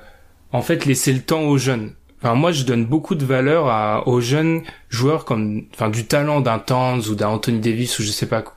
en 0.50 0.60
fait, 0.60 0.86
laisser 0.86 1.12
le 1.12 1.20
temps 1.22 1.42
aux 1.42 1.56
jeunes. 1.56 1.92
Enfin, 2.20 2.34
moi, 2.34 2.50
je 2.50 2.64
donne 2.64 2.84
beaucoup 2.84 3.14
de 3.14 3.24
valeur 3.24 3.68
à, 3.68 4.08
aux 4.08 4.20
jeunes 4.20 4.62
joueurs 4.88 5.24
comme, 5.24 5.66
enfin, 5.72 5.88
du 5.88 6.04
talent 6.04 6.40
d'un 6.40 6.58
Towns 6.58 7.02
ou 7.08 7.14
d'un 7.14 7.28
Anthony 7.28 7.60
Davis 7.60 7.96
ou 8.00 8.02
je 8.02 8.10
sais 8.10 8.26
pas, 8.26 8.42
quoi. 8.42 8.54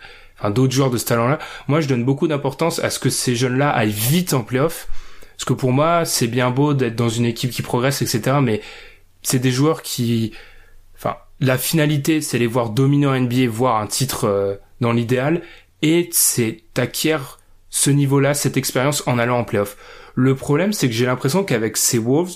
D'autres 0.49 0.73
joueurs 0.73 0.89
de 0.89 0.97
ce 0.97 1.05
talent-là. 1.05 1.39
Moi, 1.67 1.81
je 1.81 1.87
donne 1.87 2.03
beaucoup 2.03 2.27
d'importance 2.27 2.79
à 2.79 2.89
ce 2.89 2.99
que 2.99 3.09
ces 3.09 3.35
jeunes-là 3.35 3.69
aillent 3.69 3.91
vite 3.91 4.33
en 4.33 4.43
playoff 4.43 4.87
Parce 5.37 5.45
que 5.45 5.53
pour 5.53 5.71
moi, 5.71 6.05
c'est 6.05 6.27
bien 6.27 6.49
beau 6.51 6.73
d'être 6.73 6.95
dans 6.95 7.09
une 7.09 7.25
équipe 7.25 7.51
qui 7.51 7.61
progresse, 7.61 8.01
etc. 8.01 8.37
Mais 8.41 8.61
c'est 9.21 9.39
des 9.39 9.51
joueurs 9.51 9.81
qui, 9.81 10.33
enfin, 10.95 11.15
la 11.39 11.57
finalité, 11.57 12.21
c'est 12.21 12.37
les 12.37 12.47
voir 12.47 12.69
dominer 12.69 13.07
en 13.07 13.19
NBA, 13.19 13.47
voir 13.49 13.81
un 13.81 13.87
titre 13.87 14.25
euh, 14.25 14.55
dans 14.81 14.91
l'idéal, 14.91 15.41
et 15.81 16.09
c'est 16.11 16.63
t'acquiers 16.73 17.17
ce 17.69 17.89
niveau-là, 17.89 18.33
cette 18.33 18.57
expérience 18.57 19.03
en 19.07 19.17
allant 19.17 19.39
en 19.39 19.43
playoff. 19.43 19.77
Le 20.15 20.35
problème, 20.35 20.73
c'est 20.73 20.87
que 20.87 20.93
j'ai 20.93 21.05
l'impression 21.05 21.43
qu'avec 21.43 21.75
ces 21.75 21.97
Wolves, 21.97 22.35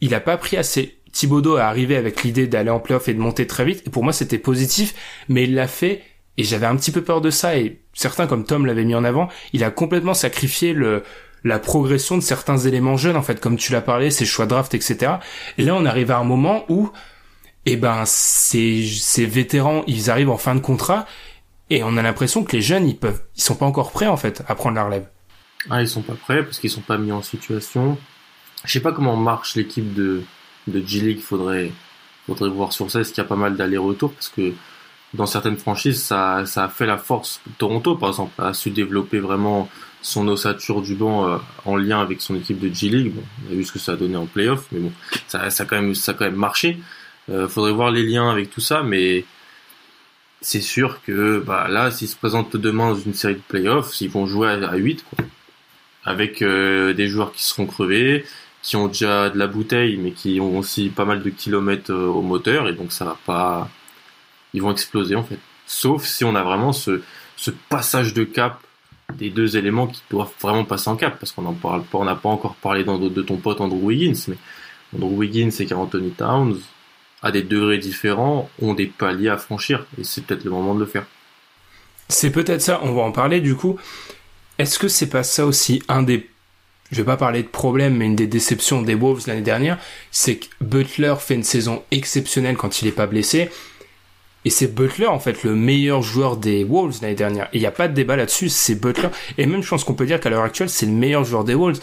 il 0.00 0.14
a 0.14 0.20
pas 0.20 0.36
pris 0.36 0.56
assez. 0.56 0.98
Thibodeau 1.12 1.58
est 1.58 1.60
arrivé 1.60 1.96
avec 1.96 2.24
l'idée 2.24 2.46
d'aller 2.46 2.70
en 2.70 2.80
playoff 2.80 3.08
et 3.08 3.14
de 3.14 3.20
monter 3.20 3.46
très 3.46 3.64
vite, 3.64 3.82
et 3.86 3.90
pour 3.90 4.02
moi 4.02 4.12
c'était 4.12 4.38
positif, 4.38 4.94
mais 5.28 5.44
il 5.44 5.54
l'a 5.54 5.68
fait, 5.68 6.02
et 6.36 6.44
j'avais 6.44 6.66
un 6.66 6.76
petit 6.76 6.90
peu 6.90 7.02
peur 7.02 7.20
de 7.20 7.30
ça, 7.30 7.56
et 7.56 7.80
certains 7.92 8.26
comme 8.26 8.44
Tom 8.44 8.66
l'avaient 8.66 8.84
mis 8.84 8.94
en 8.94 9.04
avant, 9.04 9.28
il 9.52 9.64
a 9.64 9.70
complètement 9.70 10.14
sacrifié 10.14 10.72
le, 10.72 11.02
la 11.44 11.58
progression 11.58 12.16
de 12.16 12.22
certains 12.22 12.58
éléments 12.58 12.96
jeunes, 12.96 13.16
en 13.16 13.22
fait, 13.22 13.40
comme 13.40 13.56
tu 13.56 13.72
l'as 13.72 13.80
parlé, 13.80 14.10
ses 14.10 14.24
choix 14.24 14.46
draft, 14.46 14.74
etc. 14.74 15.14
Et 15.58 15.62
là, 15.62 15.74
on 15.74 15.84
arrive 15.84 16.10
à 16.10 16.18
un 16.18 16.24
moment 16.24 16.64
où, 16.68 16.90
eh 17.66 17.76
ben, 17.76 18.04
ces, 18.04 18.84
ces 18.86 19.26
vétérans, 19.26 19.84
ils 19.86 20.10
arrivent 20.10 20.30
en 20.30 20.38
fin 20.38 20.54
de 20.54 20.60
contrat, 20.60 21.06
et 21.70 21.82
on 21.82 21.96
a 21.96 22.02
l'impression 22.02 22.44
que 22.44 22.56
les 22.56 22.62
jeunes, 22.62 22.88
ils 22.88 22.96
peuvent, 22.96 23.22
ils 23.36 23.42
sont 23.42 23.56
pas 23.56 23.66
encore 23.66 23.92
prêts, 23.92 24.06
en 24.06 24.16
fait, 24.16 24.42
à 24.48 24.54
prendre 24.54 24.76
la 24.76 24.84
relève. 24.84 25.08
Ah, 25.70 25.80
ils 25.80 25.88
sont 25.88 26.02
pas 26.02 26.14
prêts 26.14 26.42
parce 26.44 26.58
qu'ils 26.58 26.70
sont 26.70 26.82
pas 26.82 26.98
mis 26.98 27.12
en 27.12 27.22
situation. 27.22 27.96
Je 28.64 28.72
sais 28.72 28.80
pas 28.80 28.92
comment 28.92 29.16
marche 29.16 29.56
l'équipe 29.56 29.94
de, 29.94 30.22
de 30.66 30.86
G-League. 30.86 31.20
Faudrait, 31.20 31.70
faudrait 32.26 32.50
voir 32.50 32.72
sur 32.72 32.90
ça. 32.90 33.00
Est-ce 33.00 33.12
qu'il 33.12 33.22
y 33.22 33.24
a 33.24 33.28
pas 33.28 33.36
mal 33.36 33.56
d'allers-retours? 33.56 34.12
Parce 34.12 34.28
que 34.28 34.52
dans 35.14 35.26
certaines 35.26 35.56
franchises, 35.56 36.02
ça, 36.02 36.44
ça 36.46 36.64
a 36.64 36.68
fait 36.68 36.86
la 36.86 36.98
force. 36.98 37.40
Toronto, 37.58 37.96
par 37.96 38.10
exemple, 38.10 38.32
a 38.42 38.52
su 38.52 38.70
développer 38.70 39.18
vraiment 39.18 39.68
son 40.02 40.28
ossature 40.28 40.82
du 40.82 40.94
banc 40.94 41.28
euh, 41.28 41.38
en 41.64 41.76
lien 41.76 42.00
avec 42.00 42.20
son 42.20 42.34
équipe 42.34 42.58
de 42.58 42.72
G-League. 42.72 43.12
Bon, 43.14 43.22
on 43.48 43.52
a 43.52 43.54
vu 43.56 43.64
ce 43.64 43.72
que 43.72 43.78
ça 43.78 43.92
a 43.92 43.96
donné 43.96 44.16
en 44.16 44.26
playoff, 44.26 44.66
mais 44.72 44.80
bon, 44.80 44.92
ça, 45.26 45.48
ça 45.50 45.62
a 45.62 45.66
quand 45.66 45.80
même, 45.80 45.94
ça 45.94 46.12
a 46.12 46.14
quand 46.14 46.26
même 46.26 46.34
marché. 46.34 46.78
Euh, 47.30 47.48
faudrait 47.48 47.72
voir 47.72 47.90
les 47.90 48.02
liens 48.02 48.30
avec 48.30 48.50
tout 48.50 48.60
ça, 48.60 48.82
mais 48.82 49.24
c'est 50.42 50.60
sûr 50.60 51.00
que 51.06 51.38
bah, 51.38 51.68
là, 51.68 51.90
s'ils 51.90 52.08
se 52.08 52.16
présentent 52.16 52.56
demain 52.56 52.90
dans 52.90 53.00
une 53.00 53.14
série 53.14 53.36
de 53.36 53.42
playoffs, 53.48 53.98
ils 54.02 54.10
vont 54.10 54.26
jouer 54.26 54.48
à, 54.48 54.68
à 54.68 54.76
8, 54.76 55.04
quoi 55.08 55.24
avec 56.04 56.42
euh, 56.42 56.92
des 56.92 57.08
joueurs 57.08 57.32
qui 57.32 57.42
seront 57.42 57.66
crevés, 57.66 58.24
qui 58.62 58.76
ont 58.76 58.88
déjà 58.88 59.30
de 59.30 59.38
la 59.38 59.46
bouteille, 59.46 59.96
mais 59.96 60.12
qui 60.12 60.40
ont 60.40 60.58
aussi 60.58 60.88
pas 60.88 61.04
mal 61.04 61.22
de 61.22 61.30
kilomètres 61.30 61.92
euh, 61.92 62.06
au 62.06 62.22
moteur, 62.22 62.68
et 62.68 62.72
donc 62.72 62.92
ça 62.92 63.04
va 63.04 63.18
pas, 63.26 63.70
ils 64.54 64.62
vont 64.62 64.72
exploser 64.72 65.16
en 65.16 65.24
fait. 65.24 65.38
Sauf 65.66 66.06
si 66.06 66.24
on 66.24 66.34
a 66.34 66.42
vraiment 66.42 66.72
ce, 66.72 67.02
passage 67.68 68.14
de 68.14 68.24
cap 68.24 68.60
des 69.18 69.28
deux 69.28 69.58
éléments 69.58 69.86
qui 69.86 70.00
doivent 70.08 70.32
vraiment 70.40 70.64
passer 70.64 70.88
en 70.88 70.96
cap, 70.96 71.18
parce 71.18 71.32
qu'on 71.32 71.52
parle 71.52 71.82
pas, 71.82 71.98
on 71.98 72.04
n'a 72.04 72.14
pas 72.14 72.30
encore 72.30 72.54
parlé 72.54 72.84
de 72.84 73.22
ton 73.22 73.36
pote 73.36 73.60
Andrew 73.60 73.82
Wiggins, 73.82 74.18
mais 74.28 74.36
Andrew 74.96 75.16
Wiggins 75.16 75.50
et 75.58 75.72
Anthony 75.74 76.10
Towns, 76.12 76.58
à 77.22 77.30
des 77.30 77.42
degrés 77.42 77.78
différents, 77.78 78.48
ont 78.62 78.72
des 78.72 78.86
paliers 78.86 79.28
à 79.28 79.36
franchir, 79.36 79.84
et 79.98 80.04
c'est 80.04 80.24
peut-être 80.24 80.44
le 80.44 80.50
moment 80.50 80.74
de 80.74 80.80
le 80.80 80.86
faire. 80.86 81.04
C'est 82.08 82.30
peut-être 82.30 82.62
ça, 82.62 82.80
on 82.82 82.94
va 82.94 83.02
en 83.02 83.12
parler 83.12 83.40
du 83.40 83.54
coup. 83.56 83.78
Est-ce 84.58 84.78
que 84.78 84.88
c'est 84.88 85.08
pas 85.08 85.22
ça 85.22 85.44
aussi 85.44 85.82
un 85.88 86.02
des 86.02 86.30
je 86.90 86.98
vais 86.98 87.04
pas 87.04 87.16
parler 87.16 87.42
de 87.42 87.48
problème, 87.48 87.96
mais 87.96 88.06
une 88.06 88.14
des 88.14 88.26
déceptions 88.26 88.82
des 88.82 88.94
Wolves 88.94 89.24
l'année 89.26 89.40
dernière, 89.40 89.78
c'est 90.10 90.36
que 90.36 90.46
Butler 90.60 91.14
fait 91.18 91.34
une 91.34 91.42
saison 91.42 91.82
exceptionnelle 91.90 92.56
quand 92.56 92.82
il 92.82 92.88
est 92.88 92.92
pas 92.92 93.06
blessé. 93.06 93.50
Et 94.44 94.50
c'est 94.50 94.74
Butler, 94.74 95.06
en 95.06 95.18
fait, 95.18 95.42
le 95.42 95.54
meilleur 95.54 96.02
joueur 96.02 96.36
des 96.36 96.64
Wolves 96.64 96.98
l'année 97.00 97.14
dernière. 97.14 97.48
Il 97.52 97.60
n'y 97.60 97.66
a 97.66 97.70
pas 97.70 97.88
de 97.88 97.94
débat 97.94 98.16
là-dessus, 98.16 98.50
c'est 98.50 98.74
Butler. 98.74 99.08
Et 99.38 99.46
même, 99.46 99.62
je 99.62 99.68
pense 99.68 99.84
qu'on 99.84 99.94
peut 99.94 100.06
dire 100.06 100.20
qu'à 100.20 100.28
l'heure 100.28 100.42
actuelle, 100.42 100.68
c'est 100.68 100.86
le 100.86 100.92
meilleur 100.92 101.24
joueur 101.24 101.44
des 101.44 101.54
Wolves. 101.54 101.80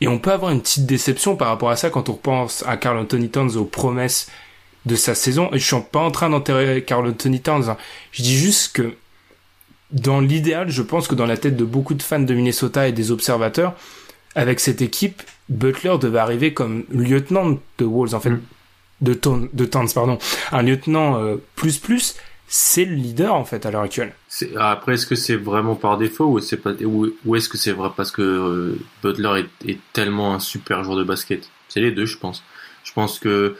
Et 0.00 0.08
on 0.08 0.18
peut 0.18 0.32
avoir 0.32 0.52
une 0.52 0.60
petite 0.60 0.84
déception 0.84 1.36
par 1.36 1.48
rapport 1.48 1.70
à 1.70 1.76
ça 1.76 1.88
quand 1.88 2.10
on 2.10 2.14
pense 2.14 2.62
à 2.66 2.76
Carl 2.76 2.98
Anthony 2.98 3.30
Towns 3.30 3.56
aux 3.56 3.64
promesses 3.64 4.28
de 4.84 4.94
sa 4.94 5.14
saison. 5.14 5.48
Et 5.52 5.58
je 5.58 5.64
suis 5.64 5.76
pas 5.90 6.00
en 6.00 6.10
train 6.10 6.28
d'enterrer 6.28 6.82
Carl 6.82 7.06
Anthony 7.06 7.40
Towns. 7.40 7.70
Hein. 7.70 7.78
Je 8.12 8.22
dis 8.22 8.36
juste 8.36 8.72
que 8.76 8.94
dans 9.90 10.20
l'idéal, 10.20 10.68
je 10.68 10.82
pense 10.82 11.08
que 11.08 11.14
dans 11.14 11.26
la 11.26 11.38
tête 11.38 11.56
de 11.56 11.64
beaucoup 11.64 11.94
de 11.94 12.02
fans 12.02 12.20
de 12.20 12.34
Minnesota 12.34 12.88
et 12.88 12.92
des 12.92 13.10
observateurs, 13.10 13.74
avec 14.34 14.60
cette 14.60 14.82
équipe, 14.82 15.22
Butler 15.48 15.96
devait 15.98 16.18
arriver 16.18 16.52
comme 16.52 16.84
lieutenant 16.90 17.58
de 17.78 17.84
Wolves, 17.84 18.14
en 18.14 18.20
fait, 18.20 18.30
mm. 18.30 18.42
De, 19.00 19.14
ton, 19.14 19.48
de 19.52 19.64
Towns, 19.64 19.88
pardon, 19.94 20.18
un 20.52 20.62
lieutenant 20.62 21.20
euh, 21.20 21.36
plus 21.54 21.78
plus. 21.78 22.16
C'est 22.48 22.84
le 22.84 22.94
leader 22.94 23.34
en 23.34 23.44
fait 23.44 23.66
à 23.66 23.72
l'heure 23.72 23.82
actuelle. 23.82 24.14
Après, 24.56 24.94
est-ce 24.94 25.06
que 25.06 25.16
c'est 25.16 25.34
vraiment 25.34 25.74
par 25.74 25.98
défaut 25.98 26.26
ou, 26.26 26.40
c'est 26.40 26.58
pas, 26.58 26.72
ou, 26.84 27.34
est-ce 27.34 27.48
que 27.48 27.58
c'est 27.58 27.72
vrai 27.72 27.90
parce 27.96 28.12
que 28.12 28.22
euh, 28.22 28.78
Butler 29.02 29.46
est, 29.66 29.78
tellement 29.92 30.34
un 30.34 30.38
super 30.38 30.84
joueur 30.84 30.96
de 30.96 31.02
basket? 31.02 31.50
C'est 31.68 31.80
les 31.80 31.90
deux, 31.90 32.06
je 32.06 32.18
pense. 32.18 32.44
Je 32.84 32.92
pense 32.92 33.18
que 33.18 33.56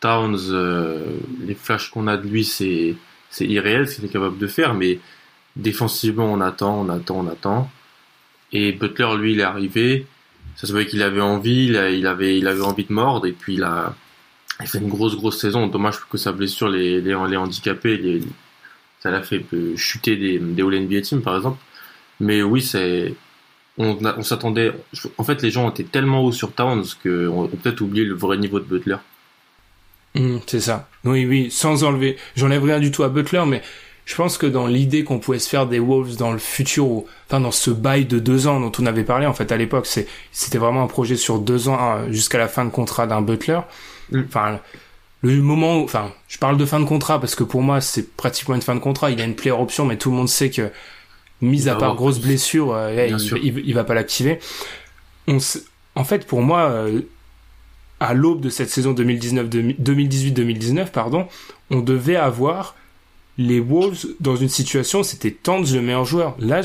Towns, 0.00 0.38
euh, 0.50 1.04
les 1.44 1.54
flashs 1.54 1.90
qu'on 1.90 2.06
a 2.06 2.16
de 2.16 2.26
lui, 2.26 2.44
c'est 2.44 2.96
c'est 3.28 3.46
irréel, 3.46 3.86
ce 3.86 3.96
qu'il 3.96 4.06
est 4.06 4.08
capable 4.08 4.38
de 4.38 4.46
faire, 4.46 4.74
mais 4.74 4.98
Défensivement, 5.56 6.32
on 6.32 6.40
attend, 6.40 6.80
on 6.80 6.88
attend, 6.88 7.18
on 7.18 7.28
attend. 7.28 7.70
Et 8.52 8.72
Butler, 8.72 9.16
lui, 9.18 9.32
il 9.32 9.40
est 9.40 9.44
arrivé. 9.44 10.06
Ça 10.56 10.66
se 10.66 10.72
voyait 10.72 10.86
qu'il 10.86 11.02
avait 11.02 11.20
envie, 11.20 11.66
il, 11.66 12.06
avait, 12.06 12.38
il 12.38 12.46
avait 12.46 12.60
envie 12.60 12.84
de 12.84 12.92
mordre. 12.92 13.26
Et 13.26 13.32
puis, 13.32 13.54
il 13.54 13.64
a, 13.64 13.94
il 14.60 14.66
fait 14.68 14.78
une 14.78 14.88
grosse, 14.88 15.16
grosse 15.16 15.40
saison. 15.40 15.66
Dommage 15.66 15.96
que 16.10 16.18
sa 16.18 16.32
blessure 16.32 16.68
les, 16.68 17.00
les, 17.00 17.16
les 17.28 17.36
handicapés, 17.36 18.20
ça 19.00 19.10
l'a 19.10 19.22
fait 19.22 19.44
chuter 19.76 20.16
des, 20.16 20.38
des 20.38 20.62
All-NBA 20.62 21.02
Team, 21.02 21.22
par 21.22 21.36
exemple. 21.36 21.58
Mais 22.20 22.42
oui, 22.42 22.62
c'est, 22.62 23.14
on, 23.78 23.98
on 24.04 24.22
s'attendait, 24.22 24.72
en 25.18 25.24
fait, 25.24 25.42
les 25.42 25.50
gens 25.50 25.70
étaient 25.70 25.84
tellement 25.84 26.22
hauts 26.24 26.32
sur 26.32 26.52
Towns 26.52 26.84
qu'on 27.02 27.44
a 27.44 27.48
peut-être 27.48 27.80
oublié 27.80 28.04
le 28.04 28.14
vrai 28.14 28.36
niveau 28.36 28.60
de 28.60 28.64
Butler. 28.64 28.96
Mmh, 30.14 30.38
c'est 30.46 30.60
ça. 30.60 30.88
Oui, 31.04 31.24
oui, 31.26 31.50
sans 31.50 31.84
enlever, 31.84 32.16
j'enlève 32.34 32.64
rien 32.64 32.80
du 32.80 32.90
tout 32.90 33.04
à 33.04 33.08
Butler, 33.08 33.44
mais 33.46 33.62
je 34.04 34.14
pense 34.16 34.38
que 34.38 34.46
dans 34.46 34.66
l'idée 34.66 35.04
qu'on 35.04 35.20
pouvait 35.20 35.38
se 35.38 35.48
faire 35.48 35.66
des 35.66 35.78
Wolves 35.78 36.16
dans 36.16 36.32
le 36.32 36.38
futur, 36.38 36.86
ou, 36.86 37.06
enfin 37.28 37.40
dans 37.40 37.52
ce 37.52 37.70
bail 37.70 38.06
de 38.06 38.18
deux 38.18 38.48
ans 38.48 38.58
dont 38.58 38.72
on 38.80 38.86
avait 38.86 39.04
parlé 39.04 39.26
en 39.26 39.34
fait 39.34 39.52
à 39.52 39.56
l'époque, 39.56 39.86
c'était 39.86 40.58
vraiment 40.58 40.82
un 40.82 40.88
projet 40.88 41.16
sur 41.16 41.38
deux 41.38 41.68
ans 41.68 41.78
hein, 41.78 42.10
jusqu'à 42.10 42.38
la 42.38 42.48
fin 42.48 42.64
de 42.64 42.70
contrat 42.70 43.06
d'un 43.06 43.22
Butler. 43.22 43.60
Enfin 44.14 44.60
le 45.22 45.42
moment 45.42 45.80
où, 45.80 45.84
enfin 45.84 46.12
je 46.28 46.38
parle 46.38 46.56
de 46.56 46.64
fin 46.64 46.80
de 46.80 46.86
contrat 46.86 47.20
parce 47.20 47.34
que 47.34 47.44
pour 47.44 47.62
moi 47.62 47.80
c'est 47.80 48.16
pratiquement 48.16 48.54
une 48.54 48.62
fin 48.62 48.74
de 48.74 48.80
contrat. 48.80 49.10
Il 49.10 49.20
a 49.20 49.24
une 49.24 49.34
player 49.34 49.52
option, 49.52 49.84
mais 49.84 49.98
tout 49.98 50.10
le 50.10 50.16
monde 50.16 50.28
sait 50.28 50.50
que 50.50 50.70
mis 51.40 51.68
à 51.68 51.74
part 51.74 51.94
grosse 51.94 52.18
blessure, 52.20 52.72
euh, 52.74 53.08
il, 53.42 53.58
il, 53.58 53.74
va 53.74 53.84
pas 53.84 53.94
l'activer. 53.94 54.38
en 55.26 56.04
fait 56.04 56.26
pour 56.26 56.42
moi. 56.42 56.70
Euh, 56.70 57.02
à 58.02 58.14
l'aube 58.14 58.40
de 58.40 58.48
cette 58.48 58.70
saison 58.70 58.94
2018-2019, 58.94 60.90
pardon, 60.90 61.28
on 61.70 61.80
devait 61.80 62.16
avoir 62.16 62.74
les 63.36 63.60
Wolves 63.60 64.06
dans 64.20 64.36
une 64.36 64.48
situation 64.48 65.02
c'était 65.02 65.30
Towns 65.30 65.66
le 65.72 65.82
meilleur 65.82 66.06
joueur. 66.06 66.34
Là, 66.38 66.62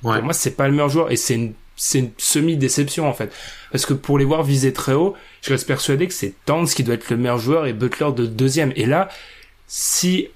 pour 0.00 0.22
moi 0.22 0.32
c'est 0.32 0.52
pas 0.52 0.68
le 0.68 0.72
meilleur 0.72 0.88
joueur 0.88 1.10
et 1.10 1.16
c'est 1.16 1.34
une 1.34 1.54
c'est 1.76 1.98
une 1.98 2.10
semi-déception 2.18 3.08
en 3.08 3.12
fait. 3.12 3.32
Parce 3.70 3.86
que 3.86 3.94
pour 3.94 4.18
les 4.18 4.24
voir 4.24 4.42
viser 4.42 4.72
très 4.72 4.94
haut, 4.94 5.14
je 5.42 5.50
reste 5.50 5.66
persuadé 5.66 6.08
que 6.08 6.14
c'est 6.14 6.34
Towns 6.46 6.66
qui 6.66 6.82
doit 6.82 6.94
être 6.94 7.10
le 7.10 7.16
meilleur 7.16 7.38
joueur 7.38 7.66
et 7.66 7.72
Butler 7.72 8.12
de 8.12 8.26
deuxième. 8.26 8.72
Et 8.76 8.86
là, 8.86 9.08
si 9.66 10.28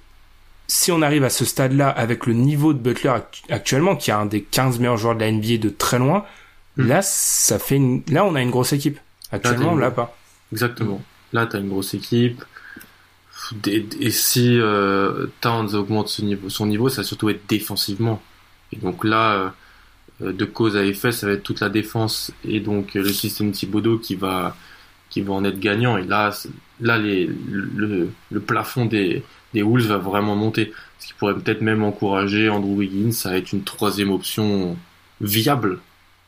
si 0.67 0.91
on 0.91 1.01
arrive 1.01 1.25
à 1.25 1.29
ce 1.29 1.43
stade-là 1.43 1.89
avec 1.89 2.25
le 2.25 2.33
niveau 2.33 2.73
de 2.73 2.79
Butler 2.79 3.13
actuellement, 3.49 3.97
qui 3.97 4.09
est 4.09 4.13
un 4.13 4.25
des 4.25 4.41
15 4.41 4.79
meilleurs 4.79 4.97
joueurs 4.97 5.15
de 5.15 5.19
la 5.19 5.31
NBA 5.31 5.57
de 5.57 5.69
très 5.69 5.99
loin, 5.99 6.25
hmm. 6.77 6.87
là 6.87 7.01
ça 7.01 7.59
fait 7.59 7.75
une... 7.75 8.03
là 8.07 8.23
on 8.23 8.35
a 8.35 8.41
une 8.41 8.51
grosse 8.51 8.71
équipe. 8.71 8.99
Actuellement, 9.33 9.73
on 9.73 9.77
l'a 9.77 9.91
pas. 9.91 10.15
Exactement. 10.51 11.01
Là, 11.31 11.45
tu 11.45 11.55
as 11.55 11.59
une 11.59 11.69
grosse 11.69 11.93
équipe 11.93 12.43
et, 13.65 14.11
si 14.11 14.59
euh, 14.59 15.27
Towns 15.41 15.73
augmente 15.75 16.09
son 16.09 16.25
niveau, 16.25 16.49
son 16.49 16.65
niveau, 16.65 16.89
ça 16.89 17.01
va 17.01 17.07
surtout 17.07 17.29
être 17.29 17.47
défensivement. 17.47 18.21
Et 18.71 18.77
donc 18.77 19.03
là, 19.03 19.33
euh, 19.33 19.49
de 20.21 20.45
cause 20.45 20.77
à 20.77 20.85
effet, 20.85 21.11
ça 21.11 21.27
va 21.27 21.33
être 21.33 21.43
toute 21.43 21.59
la 21.59 21.69
défense 21.69 22.31
et 22.45 22.59
donc 22.59 22.93
le 22.93 23.09
système 23.09 23.51
Thibodeau 23.51 23.97
qui 23.97 24.15
va 24.15 24.55
qui 25.09 25.21
va 25.21 25.33
en 25.33 25.43
être 25.43 25.59
gagnant. 25.59 25.97
Et 25.97 26.03
là, 26.03 26.31
là 26.79 26.97
les, 26.97 27.27
le, 27.27 28.09
le 28.31 28.39
plafond 28.39 28.85
des, 28.85 29.23
des 29.53 29.61
Wolves 29.61 29.87
va 29.87 29.97
vraiment 29.97 30.35
monter. 30.35 30.71
Ce 30.99 31.07
qui 31.07 31.13
pourrait 31.13 31.35
peut-être 31.35 31.61
même 31.61 31.83
encourager 31.83 32.49
Andrew 32.49 32.75
Wiggins 32.75 33.11
à 33.25 33.37
être 33.37 33.51
une 33.51 33.63
troisième 33.63 34.11
option 34.11 34.77
viable. 35.19 35.79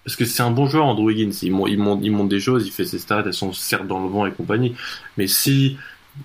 Parce 0.03 0.17
que 0.17 0.25
c'est 0.25 0.43
un 0.43 0.51
bon 0.51 0.67
joueur, 0.67 0.85
Andrew 0.85 1.05
Wiggins. 1.05 1.31
Il 1.43 1.53
il, 1.69 1.79
monte, 1.79 2.01
il 2.03 2.27
des 2.27 2.39
choses, 2.39 2.67
il 2.67 2.71
fait 2.71 2.85
ses 2.85 2.99
stats, 2.99 3.23
elles 3.25 3.33
sont 3.33 3.53
certes 3.53 3.87
dans 3.87 4.03
le 4.03 4.09
vent 4.09 4.25
et 4.25 4.31
compagnie. 4.31 4.75
Mais 5.17 5.27
si 5.27 5.77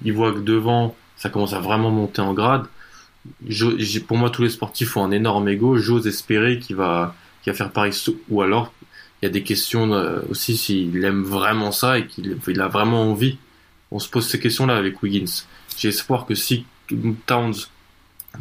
il 0.05 0.13
voit 0.13 0.33
que 0.33 0.41
devant, 0.41 0.97
ça 1.17 1.31
commence 1.31 1.53
à 1.53 1.61
vraiment 1.61 1.91
monter 1.91 2.21
en 2.21 2.35
grade. 2.35 2.65
Pour 4.07 4.17
moi, 4.17 4.31
tous 4.31 4.43
les 4.43 4.51
sportifs 4.51 4.97
ont 4.97 5.05
un 5.05 5.11
énorme 5.13 5.49
ego. 5.49 5.77
J'ose 5.77 6.07
espérer 6.07 6.59
qu'il 6.59 6.77
va, 6.77 7.15
va 7.49 7.55
faire 7.55 7.71
pareil. 7.71 7.93
Ou 8.29 8.43
alors, 8.43 8.73
il 9.21 9.27
y 9.27 9.29
a 9.29 9.31
des 9.31 9.43
questions 9.43 9.93
euh, 9.93 10.21
aussi 10.31 10.57
s'il 10.57 11.05
aime 11.05 11.23
vraiment 11.23 11.73
ça 11.73 11.99
et 11.99 12.07
qu'il 12.07 12.61
a 12.61 12.69
vraiment 12.69 13.11
envie. 13.11 13.39
On 13.91 13.99
se 13.99 14.09
pose 14.09 14.29
ces 14.29 14.39
questions-là 14.39 14.77
avec 14.77 15.03
Wiggins. 15.03 15.45
J'ai 15.77 15.89
espoir 15.89 16.27
que 16.27 16.35
si 16.35 16.67
Towns 17.27 17.55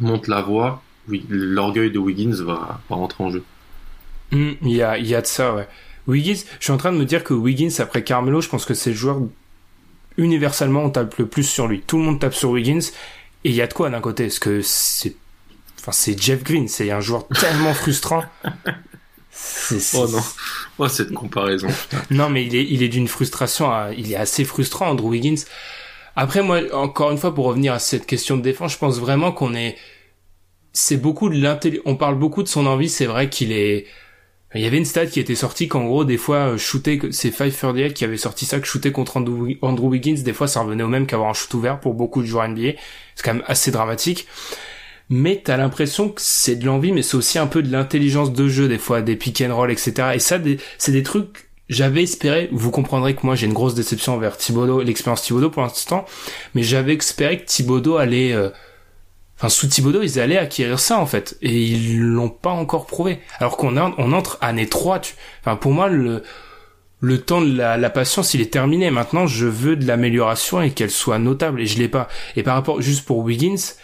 monte 0.00 0.28
la 0.28 0.42
voie, 0.42 0.82
oui, 1.08 1.24
l'orgueil 1.28 1.90
de 1.90 1.98
Wiggins 1.98 2.42
va, 2.44 2.80
va 2.88 2.96
rentrer 2.96 3.24
en 3.24 3.30
jeu. 3.30 3.42
Hmm, 4.30 4.52
il 4.62 4.72
y, 4.72 4.82
a, 4.82 4.98
y 4.98 5.14
a 5.14 5.22
de 5.22 5.26
ça, 5.26 5.54
ouais. 5.54 5.66
Wiggins, 6.06 6.42
je 6.58 6.64
suis 6.64 6.72
en 6.72 6.76
train 6.76 6.92
de 6.92 6.98
me 6.98 7.04
dire 7.04 7.24
que 7.24 7.34
Wiggins 7.34 7.70
après 7.78 8.02
Carmelo, 8.02 8.40
je 8.40 8.48
pense 8.48 8.64
que 8.64 8.74
c'est 8.74 8.90
le 8.90 8.96
joueur 8.96 9.20
universellement 10.16 10.82
on 10.84 10.90
tape 10.90 11.16
le 11.18 11.26
plus 11.26 11.44
sur 11.44 11.68
lui. 11.68 11.82
Tout 11.82 11.98
le 11.98 12.04
monde 12.04 12.18
tape 12.18 12.34
sur 12.34 12.50
Wiggins 12.50 12.80
et 13.44 13.50
il 13.50 13.54
y 13.54 13.62
a 13.62 13.66
de 13.66 13.72
quoi 13.72 13.88
d'un 13.90 14.00
côté 14.00 14.24
parce 14.24 14.38
que 14.38 14.60
c'est 14.62 15.14
enfin 15.78 15.92
c'est 15.92 16.20
Jeff 16.20 16.42
Green, 16.42 16.66
c'est 16.66 16.90
un 16.90 17.00
joueur 17.00 17.28
tellement 17.28 17.72
frustrant. 17.74 18.24
Oh 19.94 20.06
non. 20.08 20.22
Oh 20.78 20.88
cette 20.88 21.12
comparaison. 21.12 21.68
non 22.10 22.30
mais 22.30 22.44
il 22.44 22.56
est 22.56 22.64
il 22.64 22.82
est 22.82 22.88
d'une 22.88 23.08
frustration 23.08 23.70
il 23.96 24.12
est 24.12 24.16
assez 24.16 24.44
frustrant 24.44 24.88
Andrew 24.88 25.10
Wiggins. 25.10 25.42
Après 26.16 26.42
moi 26.42 26.60
encore 26.72 27.10
une 27.10 27.18
fois 27.18 27.34
pour 27.34 27.46
revenir 27.46 27.72
à 27.72 27.78
cette 27.78 28.06
question 28.06 28.36
de 28.36 28.42
défense, 28.42 28.72
je 28.72 28.78
pense 28.78 28.98
vraiment 28.98 29.32
qu'on 29.32 29.54
est 29.54 29.76
c'est 30.72 30.96
beaucoup 30.96 31.28
de 31.28 31.36
l'intelligence 31.40 31.84
on 31.86 31.96
parle 31.96 32.16
beaucoup 32.16 32.42
de 32.42 32.48
son 32.48 32.66
envie, 32.66 32.88
c'est 32.88 33.06
vrai 33.06 33.28
qu'il 33.28 33.52
est 33.52 33.86
il 34.54 34.62
y 34.62 34.66
avait 34.66 34.78
une 34.78 34.86
stat 34.86 35.06
qui 35.06 35.20
était 35.20 35.34
sortie 35.34 35.68
qu'en 35.68 35.84
gros, 35.84 36.04
des 36.06 36.16
fois, 36.16 36.52
euh, 36.52 36.58
shooter, 36.58 37.00
c'est 37.10 37.30
538 37.30 37.92
qui 37.92 38.04
avait 38.04 38.16
sorti 38.16 38.46
ça, 38.46 38.58
que 38.60 38.66
shooter 38.66 38.92
contre 38.92 39.18
Andrew 39.18 39.88
Wiggins, 39.88 40.22
des 40.22 40.32
fois, 40.32 40.48
ça 40.48 40.60
revenait 40.60 40.82
au 40.82 40.88
même 40.88 41.06
qu'avoir 41.06 41.28
un 41.28 41.34
shoot 41.34 41.52
ouvert 41.52 41.80
pour 41.80 41.92
beaucoup 41.92 42.22
de 42.22 42.26
joueurs 42.26 42.48
NBA. 42.48 42.72
C'est 43.14 43.24
quand 43.24 43.34
même 43.34 43.44
assez 43.46 43.70
dramatique. 43.70 44.26
Mais 45.10 45.40
t'as 45.42 45.56
l'impression 45.56 46.10
que 46.10 46.20
c'est 46.20 46.56
de 46.56 46.66
l'envie, 46.66 46.92
mais 46.92 47.02
c'est 47.02 47.16
aussi 47.16 47.38
un 47.38 47.46
peu 47.46 47.62
de 47.62 47.72
l'intelligence 47.72 48.32
de 48.32 48.48
jeu, 48.48 48.68
des 48.68 48.78
fois, 48.78 49.00
des 49.00 49.16
pick 49.16 49.40
and 49.40 49.54
roll, 49.54 49.70
etc. 49.70 50.10
Et 50.14 50.18
ça, 50.18 50.38
c'est 50.76 50.92
des 50.92 51.02
trucs, 51.02 51.48
j'avais 51.68 52.02
espéré, 52.02 52.48
vous 52.52 52.70
comprendrez 52.70 53.14
que 53.14 53.20
moi, 53.24 53.34
j'ai 53.34 53.46
une 53.46 53.54
grosse 53.54 53.74
déception 53.74 54.14
envers 54.14 54.36
Thibodeau, 54.36 54.82
l'expérience 54.82 55.22
Thibodeau 55.22 55.50
pour 55.50 55.62
l'instant, 55.62 56.04
mais 56.54 56.62
j'avais 56.62 56.94
espéré 56.94 57.40
que 57.40 57.46
Thibodeau 57.46 57.96
allait, 57.96 58.32
euh, 58.32 58.50
Enfin, 59.38 59.50
sous 59.50 59.68
Thibodeau, 59.68 60.02
ils 60.02 60.18
allaient 60.18 60.36
acquérir 60.36 60.80
ça 60.80 60.98
en 60.98 61.06
fait, 61.06 61.38
et 61.42 61.62
ils 61.62 62.00
l'ont 62.00 62.28
pas 62.28 62.50
encore 62.50 62.86
prouvé. 62.86 63.20
Alors 63.38 63.56
qu'on 63.56 63.76
on 63.76 64.12
entre 64.12 64.36
année 64.40 64.68
3. 64.68 64.98
Tu... 64.98 65.14
Enfin, 65.42 65.54
pour 65.54 65.70
moi, 65.70 65.88
le 65.88 66.24
le 67.00 67.20
temps 67.20 67.40
de 67.40 67.56
la, 67.56 67.76
la, 67.76 67.90
patience, 67.90 68.34
il 68.34 68.40
est 68.40 68.52
terminé. 68.52 68.90
Maintenant, 68.90 69.28
je 69.28 69.46
veux 69.46 69.76
de 69.76 69.86
l'amélioration 69.86 70.60
et 70.60 70.72
qu'elle 70.72 70.90
soit 70.90 71.20
notable, 71.20 71.60
et 71.60 71.66
je 71.66 71.78
l'ai 71.78 71.88
pas. 71.88 72.08
Et 72.34 72.42
par 72.42 72.54
rapport, 72.54 72.80
juste 72.80 73.04
pour 73.04 73.18
Wiggins, 73.18 73.74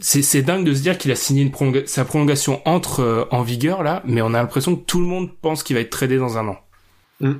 c'est 0.00 0.42
dingue 0.42 0.64
de 0.64 0.74
se 0.74 0.82
dire 0.82 0.98
qu'il 0.98 1.10
a 1.10 1.16
signé 1.16 1.42
une 1.42 1.86
sa 1.86 2.04
prolongation 2.04 2.62
entre 2.66 3.00
euh, 3.00 3.24
en 3.30 3.42
vigueur 3.42 3.82
là, 3.82 4.02
mais 4.04 4.22
on 4.22 4.28
a 4.28 4.40
l'impression 4.40 4.76
que 4.76 4.84
tout 4.84 5.00
le 5.00 5.06
monde 5.06 5.30
pense 5.40 5.62
qu'il 5.62 5.74
va 5.74 5.80
être 5.80 5.90
tradé 5.90 6.18
dans 6.18 6.38
un 6.38 6.48
an. 6.48 6.58
Hmm. 7.20 7.34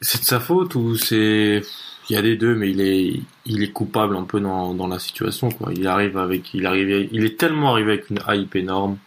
C'est 0.00 0.20
de 0.20 0.26
sa 0.26 0.40
faute 0.40 0.74
ou 0.74 0.96
c'est 0.96 1.62
il 2.10 2.16
y 2.16 2.18
a 2.18 2.22
des 2.22 2.36
deux, 2.36 2.54
mais 2.54 2.70
il 2.70 2.80
est, 2.80 3.20
il 3.46 3.62
est 3.62 3.70
coupable 3.70 4.16
un 4.16 4.24
peu 4.24 4.40
dans, 4.40 4.86
la 4.86 4.98
situation, 4.98 5.50
quoi. 5.50 5.72
Il 5.74 5.86
arrive 5.86 6.18
avec, 6.18 6.52
il 6.52 6.66
arrive, 6.66 7.08
il 7.12 7.24
est 7.24 7.38
tellement 7.38 7.72
arrivé 7.72 7.92
avec 7.92 8.10
une 8.10 8.20
hype 8.28 8.56
énorme. 8.56 8.98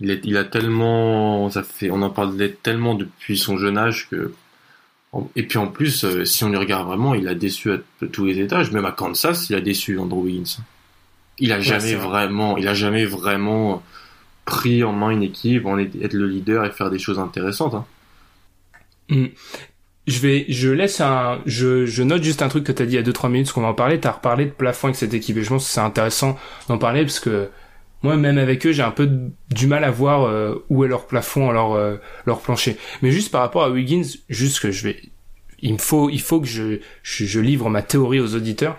Il 0.00 0.20
il 0.24 0.36
a 0.36 0.44
tellement, 0.44 1.48
ça 1.50 1.62
fait, 1.62 1.90
on 1.90 2.02
en 2.02 2.10
parle 2.10 2.36
tellement 2.62 2.94
depuis 2.94 3.38
son 3.38 3.56
jeune 3.58 3.78
âge 3.78 4.08
que, 4.10 4.32
et 5.36 5.44
puis 5.44 5.58
en 5.58 5.68
plus, 5.68 6.04
euh, 6.04 6.24
si 6.24 6.44
on 6.44 6.52
y 6.52 6.56
regarde 6.56 6.86
vraiment, 6.86 7.14
il 7.14 7.28
a 7.28 7.34
déçu 7.34 7.72
à 7.72 7.78
tous 8.12 8.24
les 8.24 8.40
étages, 8.40 8.72
même 8.72 8.84
à 8.84 8.92
Kansas, 8.92 9.48
il 9.50 9.56
a 9.56 9.60
déçu 9.60 9.98
Andrew 9.98 10.24
Wiggins. 10.24 10.62
Il 11.38 11.52
a 11.52 11.60
jamais 11.60 11.94
vraiment, 11.94 12.56
il 12.56 12.68
a 12.68 12.74
jamais 12.74 13.04
vraiment 13.04 13.82
pris 14.44 14.84
en 14.84 14.92
main 14.92 15.10
une 15.10 15.22
équipe, 15.22 15.66
en 15.66 15.78
être 15.78 16.12
le 16.12 16.26
leader 16.26 16.64
et 16.64 16.70
faire 16.70 16.90
des 16.90 16.98
choses 16.98 17.18
intéressantes. 17.18 17.74
Hein. 17.74 17.84
Mm 19.08 19.26
je 20.06 20.18
vais, 20.20 20.44
je 20.48 20.68
laisse 20.68 21.00
un, 21.00 21.40
je, 21.46 21.86
je 21.86 22.02
note 22.02 22.22
juste 22.22 22.42
un 22.42 22.48
truc 22.48 22.64
que 22.64 22.72
t'as 22.72 22.84
dit 22.84 22.96
il 22.96 22.96
y 22.96 22.98
a 22.98 23.10
2-3 23.10 23.30
minutes, 23.30 23.52
qu'on 23.52 23.62
va 23.62 23.68
en 23.68 23.74
parler. 23.74 23.98
T'as 24.00 24.12
reparlé 24.12 24.46
de 24.46 24.50
plafond 24.50 24.88
avec 24.88 24.96
cette 24.96 25.14
équipe 25.14 25.36
et 25.36 25.42
je 25.42 25.48
pense 25.48 25.66
que 25.66 25.70
c'est 25.70 25.80
intéressant 25.80 26.38
d'en 26.68 26.78
parler 26.78 27.02
parce 27.02 27.20
que 27.20 27.48
moi, 28.04 28.18
même 28.18 28.36
avec 28.36 28.66
eux, 28.66 28.72
j'ai 28.72 28.82
un 28.82 28.90
peu 28.90 29.10
du 29.48 29.66
mal 29.66 29.82
à 29.82 29.90
voir 29.90 30.24
euh, 30.24 30.62
où 30.68 30.84
est 30.84 30.88
leur 30.88 31.06
plafond, 31.06 31.50
leur, 31.50 31.72
euh, 31.72 31.96
leur 32.26 32.40
plancher. 32.40 32.76
Mais 33.00 33.10
juste 33.10 33.32
par 33.32 33.40
rapport 33.40 33.64
à 33.64 33.70
Wiggins, 33.70 34.06
juste 34.28 34.60
que 34.60 34.70
je 34.70 34.86
vais, 34.86 35.00
il 35.60 35.72
me 35.72 35.78
faut, 35.78 36.10
il 36.10 36.20
faut 36.20 36.38
que 36.38 36.46
je, 36.46 36.80
je, 37.02 37.24
je 37.24 37.40
livre 37.40 37.70
ma 37.70 37.80
théorie 37.80 38.20
aux 38.20 38.34
auditeurs. 38.34 38.76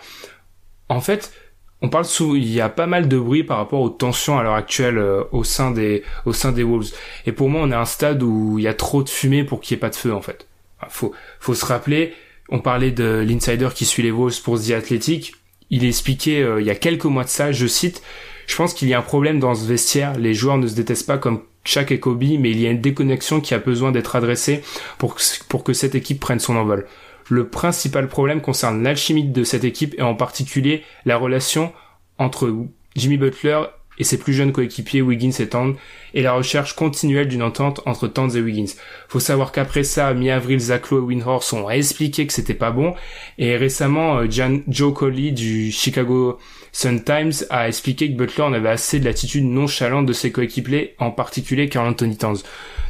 En 0.90 1.02
fait, 1.02 1.34
on 1.82 1.90
parle 1.90 2.06
sous, 2.06 2.36
il 2.36 2.48
y 2.48 2.62
a 2.62 2.70
pas 2.70 2.86
mal 2.86 3.08
de 3.08 3.18
bruit 3.18 3.44
par 3.44 3.58
rapport 3.58 3.82
aux 3.82 3.90
tensions 3.90 4.38
à 4.38 4.44
l'heure 4.44 4.54
actuelle 4.54 5.00
euh, 5.00 5.24
au 5.32 5.44
sein 5.44 5.72
des, 5.72 6.04
au 6.26 6.32
sein 6.32 6.52
des 6.52 6.62
Wolves. 6.62 6.92
Et 7.26 7.32
pour 7.32 7.50
moi, 7.50 7.62
on 7.64 7.72
est 7.72 7.76
à 7.76 7.82
un 7.82 7.86
stade 7.86 8.22
où 8.22 8.60
il 8.60 8.64
y 8.66 8.68
a 8.68 8.76
trop 8.76 9.02
de 9.02 9.10
fumée 9.10 9.44
pour 9.44 9.60
qu'il 9.60 9.76
n'y 9.76 9.80
ait 9.80 9.82
pas 9.82 9.90
de 9.90 9.96
feu, 9.96 10.14
en 10.14 10.22
fait 10.22 10.48
faut, 10.90 11.14
faut 11.40 11.56
se 11.56 11.66
rappeler, 11.66 12.14
on 12.50 12.60
parlait 12.60 12.92
de 12.92 13.26
l'insider 13.28 13.70
qui 13.74 13.86
suit 13.86 14.04
les 14.04 14.12
Wolves 14.12 14.40
pour 14.44 14.62
The 14.62 14.70
Athletic. 14.72 15.34
Il 15.72 15.84
expliquait 15.84 16.46
il 16.60 16.64
y 16.64 16.70
a 16.70 16.76
quelques 16.76 17.06
mois 17.06 17.24
de 17.24 17.30
ça, 17.30 17.52
je 17.52 17.66
cite, 17.66 18.04
je 18.48 18.56
pense 18.56 18.74
qu'il 18.74 18.88
y 18.88 18.94
a 18.94 19.00
un 19.00 19.04
problème 19.04 19.40
dans 19.40 19.56
ce 19.56 19.66
vestiaire. 19.66 20.18
Les 20.18 20.34
joueurs 20.34 20.58
ne 20.58 20.68
se 20.68 20.76
détestent 20.76 21.08
pas 21.08 21.18
comme 21.18 21.42
Shaq 21.64 21.92
et 21.92 22.00
Kobe, 22.00 22.24
mais 22.40 22.52
il 22.52 22.60
y 22.60 22.68
a 22.68 22.72
une 22.72 22.82
déconnexion 22.82 23.42
qui 23.42 23.54
a 23.54 23.60
besoin 23.60 23.92
d'être 23.92 24.16
adressée 24.16 24.62
pour 24.98 25.16
que, 25.16 25.74
cette 25.74 25.96
équipe 25.96 26.20
prenne 26.20 26.40
son 26.40 26.56
envol. 26.56 26.86
Le 27.30 27.48
principal 27.48 28.08
problème 28.08 28.42
concerne 28.42 28.84
l'alchimie 28.84 29.24
de 29.24 29.44
cette 29.44 29.64
équipe 29.64 29.96
et 29.98 30.04
en 30.04 30.14
particulier 30.14 30.84
la 31.06 31.18
relation 31.18 31.74
entre 32.20 32.54
Jimmy 32.96 33.18
Butler 33.18 33.64
et 33.98 34.04
ses 34.04 34.20
plus 34.20 34.34
jeunes 34.34 34.52
coéquipiers 34.52 35.02
Wiggins 35.02 35.32
et 35.40 35.48
Towns 35.48 35.76
et 36.14 36.22
la 36.22 36.34
recherche 36.34 36.76
continuelle 36.76 37.28
d'une 37.28 37.42
entente 37.42 37.82
entre 37.86 38.08
Towns 38.08 38.36
et 38.36 38.42
Wiggins. 38.42 38.74
Faut 39.08 39.20
savoir 39.20 39.52
qu'après 39.52 39.84
ça, 39.84 40.14
mi-avril, 40.14 40.60
Zach 40.60 40.92
Lowe 40.92 41.00
et 41.00 41.16
Windhorst 41.16 41.54
ont 41.54 41.70
expliqué 41.70 42.28
que 42.28 42.34
c'était 42.34 42.54
pas 42.54 42.72
bon 42.72 42.94
et 43.38 43.58
récemment, 43.58 44.18
euh, 44.18 44.28
Joe 44.68 44.94
Coley 44.94 45.32
du 45.32 45.72
Chicago 45.72 46.38
Sun 46.76 47.06
Times 47.06 47.32
a 47.52 47.70
expliqué 47.70 48.12
que 48.12 48.18
Butler 48.18 48.44
en 48.44 48.52
avait 48.52 48.68
assez 48.68 49.00
de 49.00 49.06
l'attitude 49.06 49.46
nonchalante 49.46 50.06
de 50.06 50.12
ses 50.12 50.34
coéquipiers, 50.34 50.94
en 51.00 51.10
particulier 51.10 51.70
Carl 51.70 51.88
Anthony 51.88 52.18
Towns. 52.18 52.40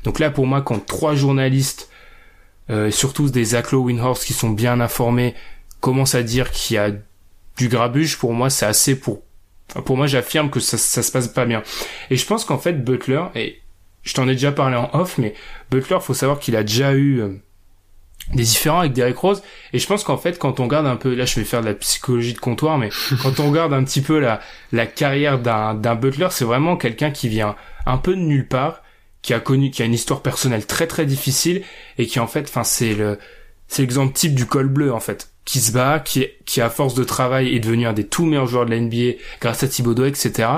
Donc 0.03 0.17
là, 0.17 0.31
pour 0.31 0.47
moi, 0.47 0.63
quand 0.63 0.83
trois 0.83 1.13
journalistes, 1.13 1.91
euh, 2.71 2.89
surtout 2.89 3.29
des 3.29 3.43
Zach 3.43 3.71
Lowe, 3.71 3.85
Windhorst 3.85 4.25
qui 4.25 4.33
sont 4.33 4.49
bien 4.49 4.79
informés, 4.79 5.35
commencent 5.81 6.15
à 6.15 6.23
dire 6.23 6.49
qu'il 6.49 6.77
y 6.77 6.77
a 6.79 6.93
du 7.57 7.67
grabuge, 7.69 8.17
pour 8.17 8.33
moi, 8.33 8.49
c'est 8.49 8.65
assez 8.65 8.99
pour 8.99 9.21
pour 9.85 9.97
moi, 9.97 10.07
j'affirme 10.07 10.49
que 10.49 10.59
ça, 10.59 10.79
ça 10.79 11.03
se 11.03 11.11
passe 11.11 11.27
pas 11.27 11.45
bien. 11.45 11.61
Et 12.09 12.17
je 12.17 12.25
pense 12.25 12.43
qu'en 12.43 12.57
fait, 12.57 12.83
Butler, 12.83 13.21
et 13.35 13.61
je 14.01 14.15
t'en 14.15 14.27
ai 14.27 14.33
déjà 14.33 14.51
parlé 14.51 14.77
en 14.77 14.89
off, 14.93 15.19
mais 15.19 15.35
Butler, 15.69 15.99
faut 16.01 16.15
savoir 16.15 16.39
qu'il 16.39 16.55
a 16.55 16.63
déjà 16.63 16.93
eu 16.93 17.21
euh, 17.21 17.37
des 18.33 18.43
différends 18.43 18.79
avec 18.79 18.93
Derrick 18.93 19.17
Rose. 19.17 19.43
Et 19.73 19.79
je 19.79 19.87
pense 19.87 20.03
qu'en 20.03 20.17
fait, 20.17 20.39
quand 20.39 20.59
on 20.59 20.63
regarde 20.63 20.87
un 20.87 20.95
peu, 20.95 21.13
là, 21.13 21.25
je 21.25 21.39
vais 21.39 21.45
faire 21.45 21.61
de 21.61 21.67
la 21.67 21.73
psychologie 21.73 22.33
de 22.33 22.39
comptoir, 22.39 22.77
mais 22.77 22.89
quand 23.21 23.39
on 23.39 23.49
regarde 23.49 23.73
un 23.73 23.83
petit 23.83 24.01
peu 24.01 24.19
la, 24.19 24.41
la 24.71 24.87
carrière 24.87 25.39
d'un, 25.39 25.75
d'un 25.75 25.95
Butler, 25.95 26.27
c'est 26.31 26.45
vraiment 26.45 26.77
quelqu'un 26.77 27.11
qui 27.11 27.29
vient 27.29 27.55
un 27.85 27.97
peu 27.97 28.15
de 28.15 28.21
nulle 28.21 28.47
part, 28.47 28.81
qui 29.21 29.33
a 29.33 29.39
connu, 29.39 29.71
qui 29.71 29.81
a 29.81 29.85
une 29.85 29.93
histoire 29.93 30.21
personnelle 30.21 30.65
très 30.65 30.87
très 30.87 31.05
difficile, 31.05 31.63
et 31.97 32.05
qui 32.05 32.19
en 32.19 32.27
fait, 32.27 32.47
enfin, 32.49 32.63
c'est 32.63 32.93
le, 32.93 33.19
c'est 33.67 33.81
l'exemple 33.81 34.13
type 34.13 34.35
du 34.35 34.45
col 34.45 34.67
bleu, 34.67 34.93
en 34.93 34.99
fait 34.99 35.29
qui 35.45 35.59
se 35.59 35.71
bat, 35.71 35.99
qui, 35.99 36.25
qui 36.45 36.59
à 36.59 36.69
force 36.69 36.95
de 36.95 37.03
travail 37.03 37.55
est 37.55 37.59
devenu 37.59 37.85
un 37.85 37.93
des 37.93 38.05
tout 38.07 38.25
meilleurs 38.25 38.47
joueurs 38.47 38.65
de 38.65 38.71
la 38.71 38.79
NBA 38.79 39.19
grâce 39.39 39.61
à 39.63 39.67
Thibodeau, 39.67 40.05
etc. 40.05 40.49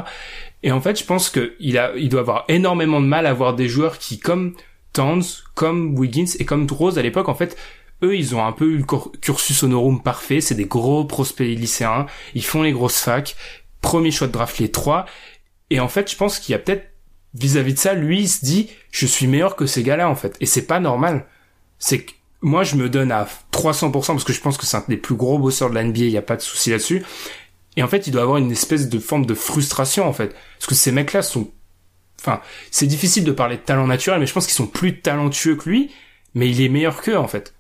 Et 0.64 0.72
en 0.72 0.82
fait, 0.82 0.98
je 0.98 1.04
pense 1.04 1.30
qu'il 1.30 1.78
a, 1.78 1.92
il 1.96 2.10
doit 2.10 2.22
avoir 2.22 2.46
énormément 2.48 3.02
de 3.02 3.06
mal 3.06 3.26
à 3.26 3.30
avoir 3.30 3.54
des 3.54 3.68
joueurs 3.68 4.00
qui, 4.00 4.18
comme 4.18 4.54
Towns, 4.94 5.24
comme 5.58 5.98
Wiggins 5.98 6.32
et 6.40 6.46
comme 6.46 6.68
Rose 6.70 7.00
à 7.00 7.02
l'époque, 7.02 7.30
en 7.30 7.34
fait, 7.34 7.58
eux, 8.04 8.16
ils 8.16 8.36
ont 8.36 8.46
un 8.46 8.52
peu 8.52 8.66
eu 8.66 8.78
le 8.78 8.86
cursus 9.20 9.64
honorum 9.64 10.04
parfait. 10.04 10.40
C'est 10.40 10.56
des 10.56 10.66
gros 10.66 11.04
prospects 11.04 11.48
lycéens. 11.48 12.06
Ils 12.36 12.46
font 12.46 12.62
les 12.62 12.72
grosses 12.72 13.02
facs. 13.02 13.36
Premier 13.82 14.12
choix 14.12 14.28
de 14.28 14.34
draft 14.34 14.60
les 14.60 14.72
trois. 14.72 15.08
Et 15.72 15.80
en 15.80 15.88
fait, 15.88 16.10
je 16.12 16.16
pense 16.16 16.40
qu'il 16.40 16.54
y 16.54 16.56
a 16.56 16.60
peut-être 16.60 16.86
vis-à-vis 17.34 17.74
de 17.74 17.80
ça, 17.80 17.94
lui, 17.94 18.22
il 18.22 18.30
se 18.30 18.46
dit, 18.46 18.70
je 18.92 19.06
suis 19.06 19.28
meilleur 19.28 19.56
que 19.56 19.66
ces 19.66 19.84
gars-là, 19.84 20.10
en 20.10 20.16
fait. 20.16 20.38
Et 20.40 20.46
c'est 20.46 20.66
pas 20.66 20.80
normal. 20.80 21.26
C'est 21.80 22.06
moi, 22.42 22.64
je 22.64 22.76
me 22.76 22.88
donne 22.88 23.12
à 23.12 23.28
300% 23.52 23.92
parce 23.92 24.24
que 24.24 24.34
je 24.34 24.42
pense 24.42 24.58
que 24.58 24.66
c'est 24.68 24.78
un 24.78 24.84
des 24.88 24.98
plus 24.98 25.16
gros 25.16 25.40
bosseurs 25.40 25.72
de 25.72 25.76
la 25.76 25.84
NBA, 25.84 26.02
il 26.02 26.10
n'y 26.10 26.18
a 26.18 26.22
pas 26.22 26.36
de 26.36 26.42
souci 26.42 26.70
là-dessus. 26.70 27.04
Et 27.76 27.84
en 27.84 27.88
fait, 27.88 28.06
il 28.06 28.12
doit 28.12 28.22
avoir 28.22 28.38
une 28.38 28.52
espèce 28.52 28.90
de 28.90 29.00
forme 29.00 29.26
de 29.26 29.34
frustration, 29.34 30.08
en 30.08 30.14
fait. 30.14 30.36
Parce 30.60 30.68
que 30.68 30.76
ces 30.76 30.92
mecs-là 30.92 31.24
sont, 31.24 31.52
enfin, 32.20 32.42
c'est 32.72 32.88
difficile 32.88 33.24
de 33.24 33.32
parler 33.32 33.58
de 33.58 33.62
talent 33.62 33.88
naturel, 33.88 34.20
mais 34.20 34.26
je 34.26 34.34
pense 34.34 34.46
qu'ils 34.46 34.56
sont 34.56 34.68
plus 34.68 35.00
talentueux 35.00 35.56
que 35.56 35.70
lui, 35.70 35.92
mais 36.34 36.50
il 36.50 36.62
est 36.62 36.70
meilleur 36.70 37.02
qu'eux, 37.02 37.18
en 37.18 37.28
fait. 37.28 37.54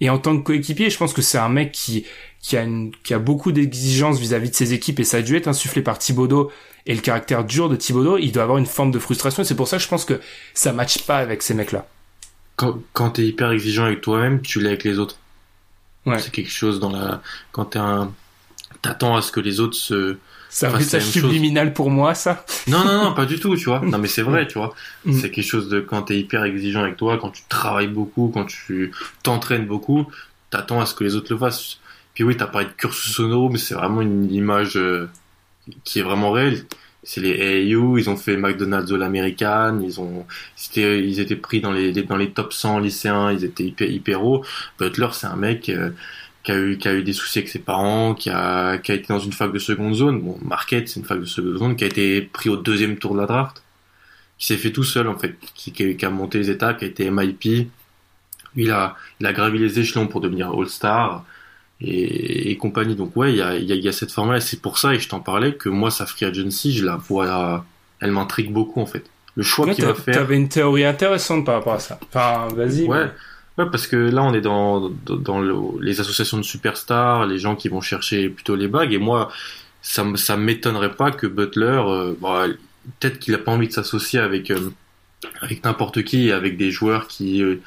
Et 0.00 0.10
en 0.10 0.18
tant 0.18 0.36
que 0.36 0.42
coéquipier, 0.42 0.90
je 0.90 0.98
pense 0.98 1.12
que 1.12 1.22
c'est 1.22 1.38
un 1.38 1.48
mec 1.48 1.72
qui, 1.72 2.04
qui 2.40 2.56
a 2.56 2.62
une, 2.62 2.92
qui 3.04 3.14
a 3.14 3.18
beaucoup 3.18 3.52
d'exigences 3.52 4.18
vis-à-vis 4.18 4.50
de 4.50 4.54
ses 4.54 4.74
équipes 4.74 5.00
et 5.00 5.04
ça 5.04 5.18
a 5.18 5.22
dû 5.22 5.36
être 5.36 5.48
insufflé 5.48 5.82
par 5.82 5.98
Thibodeau 5.98 6.50
et 6.86 6.94
le 6.94 7.00
caractère 7.00 7.44
dur 7.44 7.68
de 7.68 7.76
Thibodeau, 7.76 8.18
il 8.18 8.32
doit 8.32 8.42
avoir 8.42 8.58
une 8.58 8.66
forme 8.66 8.90
de 8.90 8.98
frustration 8.98 9.42
et 9.42 9.46
c'est 9.46 9.54
pour 9.54 9.68
ça 9.68 9.78
que 9.78 9.82
je 9.82 9.88
pense 9.88 10.04
que 10.04 10.20
ça 10.52 10.72
matche 10.72 11.06
pas 11.06 11.18
avec 11.18 11.42
ces 11.42 11.54
mecs-là 11.54 11.86
quand, 12.56 12.80
quand 12.92 13.10
t'es 13.10 13.26
hyper 13.26 13.50
exigeant 13.50 13.84
avec 13.84 14.00
toi-même, 14.00 14.40
tu 14.42 14.60
l'es 14.60 14.68
avec 14.68 14.84
les 14.84 14.98
autres. 14.98 15.16
Ouais. 16.06 16.18
C'est 16.18 16.30
quelque 16.30 16.50
chose 16.50 16.80
dans 16.80 16.90
la, 16.90 17.22
quand 17.52 17.66
t'es 17.66 17.78
un, 17.78 18.12
t'attends 18.82 19.16
à 19.16 19.22
ce 19.22 19.32
que 19.32 19.40
les 19.40 19.60
autres 19.60 19.76
se, 19.76 20.18
c'est 20.54 20.66
un 20.66 20.78
message 20.78 21.06
subliminal 21.06 21.72
pour 21.72 21.90
moi, 21.90 22.14
ça 22.14 22.46
Non, 22.68 22.84
non, 22.84 23.02
non, 23.02 23.12
pas 23.12 23.26
du 23.26 23.40
tout, 23.40 23.56
tu 23.56 23.64
vois. 23.64 23.80
Non, 23.80 23.98
mais 23.98 24.06
c'est 24.06 24.22
vrai, 24.22 24.46
tu 24.46 24.56
vois. 24.56 24.72
Mm. 25.04 25.12
C'est 25.14 25.32
quelque 25.32 25.44
chose 25.44 25.68
de 25.68 25.80
quand 25.80 26.02
t'es 26.02 26.16
hyper 26.16 26.44
exigeant 26.44 26.82
avec 26.82 26.96
toi, 26.96 27.18
quand 27.20 27.30
tu 27.30 27.42
travailles 27.48 27.88
beaucoup, 27.88 28.30
quand 28.32 28.44
tu 28.44 28.92
t'entraînes 29.24 29.66
beaucoup, 29.66 30.06
t'attends 30.50 30.80
à 30.80 30.86
ce 30.86 30.94
que 30.94 31.02
les 31.02 31.16
autres 31.16 31.32
le 31.32 31.40
fassent. 31.40 31.80
Puis 32.14 32.22
oui, 32.22 32.36
t'as 32.36 32.46
parlé 32.46 32.68
de 32.68 32.72
cursus 32.72 33.16
sonore, 33.16 33.50
mais 33.50 33.58
c'est 33.58 33.74
vraiment 33.74 34.00
une 34.00 34.32
image 34.32 34.76
euh, 34.76 35.10
qui 35.82 35.98
est 35.98 36.02
vraiment 36.02 36.30
réelle. 36.30 36.64
c'est 37.02 37.20
les 37.20 37.74
AAU, 37.74 37.98
ils 37.98 38.08
ont 38.08 38.16
fait 38.16 38.36
McDonald's 38.36 38.92
All 38.92 39.02
American, 39.02 39.80
ils 39.82 40.00
ont, 40.00 40.24
ils 40.76 41.18
étaient 41.18 41.34
pris 41.34 41.62
dans 41.62 41.72
les, 41.72 41.90
dans 41.90 42.16
les 42.16 42.30
top 42.30 42.52
100 42.52 42.78
lycéens, 42.78 43.32
ils 43.32 43.42
étaient 43.42 43.64
hyper, 43.64 43.90
hyper 43.90 44.24
hauts. 44.24 44.44
Butler, 44.78 45.08
c'est 45.14 45.26
un 45.26 45.34
mec 45.34 45.68
euh, 45.68 45.90
qui 46.44 46.52
a 46.52 46.58
eu, 46.58 46.76
qui 46.76 46.86
a 46.86 46.94
eu 46.94 47.02
des 47.02 47.14
soucis 47.14 47.38
avec 47.38 47.48
ses 47.48 47.58
parents, 47.58 48.14
qui 48.14 48.30
a, 48.30 48.76
qui 48.78 48.92
a 48.92 48.94
été 48.94 49.06
dans 49.08 49.18
une 49.18 49.32
fac 49.32 49.50
de 49.50 49.58
seconde 49.58 49.94
zone. 49.94 50.20
Bon, 50.20 50.38
Marquette, 50.42 50.88
c'est 50.88 51.00
une 51.00 51.06
fac 51.06 51.18
de 51.18 51.24
seconde 51.24 51.56
zone, 51.56 51.76
qui 51.76 51.84
a 51.84 51.86
été 51.86 52.20
pris 52.20 52.50
au 52.50 52.56
deuxième 52.56 52.98
tour 52.98 53.14
de 53.14 53.20
la 53.20 53.26
draft, 53.26 53.62
qui 54.38 54.46
s'est 54.46 54.58
fait 54.58 54.70
tout 54.70 54.84
seul 54.84 55.08
en 55.08 55.18
fait, 55.18 55.34
qui, 55.54 55.72
qui 55.72 56.04
a 56.04 56.10
monté 56.10 56.38
les 56.38 56.50
étapes, 56.50 56.78
qui 56.78 56.84
a 56.84 56.88
été 56.88 57.10
MIP. 57.10 57.70
Il 58.56 58.70
a, 58.70 58.94
il 59.20 59.26
a 59.26 59.32
gravi 59.32 59.58
les 59.58 59.80
échelons 59.80 60.06
pour 60.06 60.20
devenir 60.20 60.50
All-Star 60.50 61.24
et, 61.80 62.56
compagnie. 62.58 62.94
Donc 62.94 63.16
ouais, 63.16 63.32
il 63.32 63.36
y 63.38 63.42
a, 63.42 63.56
y 63.56 63.88
a, 63.88 63.92
cette 63.92 64.12
forme-là. 64.12 64.36
Et 64.36 64.40
c'est 64.42 64.60
pour 64.60 64.78
ça, 64.78 64.94
et 64.94 64.98
je 64.98 65.08
t'en 65.08 65.20
parlais, 65.20 65.54
que 65.54 65.70
moi, 65.70 65.90
sa 65.90 66.04
free 66.04 66.26
agency, 66.26 66.74
je 66.74 66.84
la 66.84 66.96
vois, 66.96 67.64
elle 68.00 68.12
m'intrigue 68.12 68.52
beaucoup 68.52 68.80
en 68.80 68.86
fait. 68.86 69.04
Le 69.34 69.42
choix 69.42 69.72
qu'il 69.74 69.84
va 69.84 69.94
faire. 69.94 70.14
T'avais 70.14 70.36
une 70.36 70.48
théorie 70.48 70.84
intéressante 70.84 71.44
par 71.46 71.54
rapport 71.56 71.74
à 71.74 71.80
ça. 71.80 71.98
Enfin, 72.06 72.46
vas-y. 72.54 72.84
Ouais. 72.84 73.10
Ouais, 73.56 73.66
parce 73.70 73.86
que 73.86 73.96
là, 73.96 74.24
on 74.24 74.34
est 74.34 74.40
dans, 74.40 74.90
dans, 74.90 75.40
les 75.80 76.00
associations 76.00 76.36
de 76.38 76.42
superstars, 76.42 77.26
les 77.26 77.38
gens 77.38 77.54
qui 77.54 77.68
vont 77.68 77.80
chercher 77.80 78.28
plutôt 78.28 78.56
les 78.56 78.66
bagues. 78.66 78.92
Et 78.92 78.98
moi, 78.98 79.30
ça, 79.80 80.04
ça 80.16 80.36
m'étonnerait 80.36 80.96
pas 80.96 81.12
que 81.12 81.28
Butler, 81.28 81.80
euh, 81.86 82.14
bah, 82.20 82.46
peut-être 83.00 83.20
qu'il 83.20 83.34
a 83.34 83.38
pas 83.38 83.52
envie 83.52 83.68
de 83.68 83.72
s'associer 83.72 84.18
avec, 84.18 84.50
euh, 84.50 84.70
avec 85.40 85.64
n'importe 85.64 86.02
qui, 86.02 86.32
avec 86.32 86.56
des 86.56 86.72
joueurs 86.72 87.06
qui, 87.06 87.42
euh, 87.42 87.60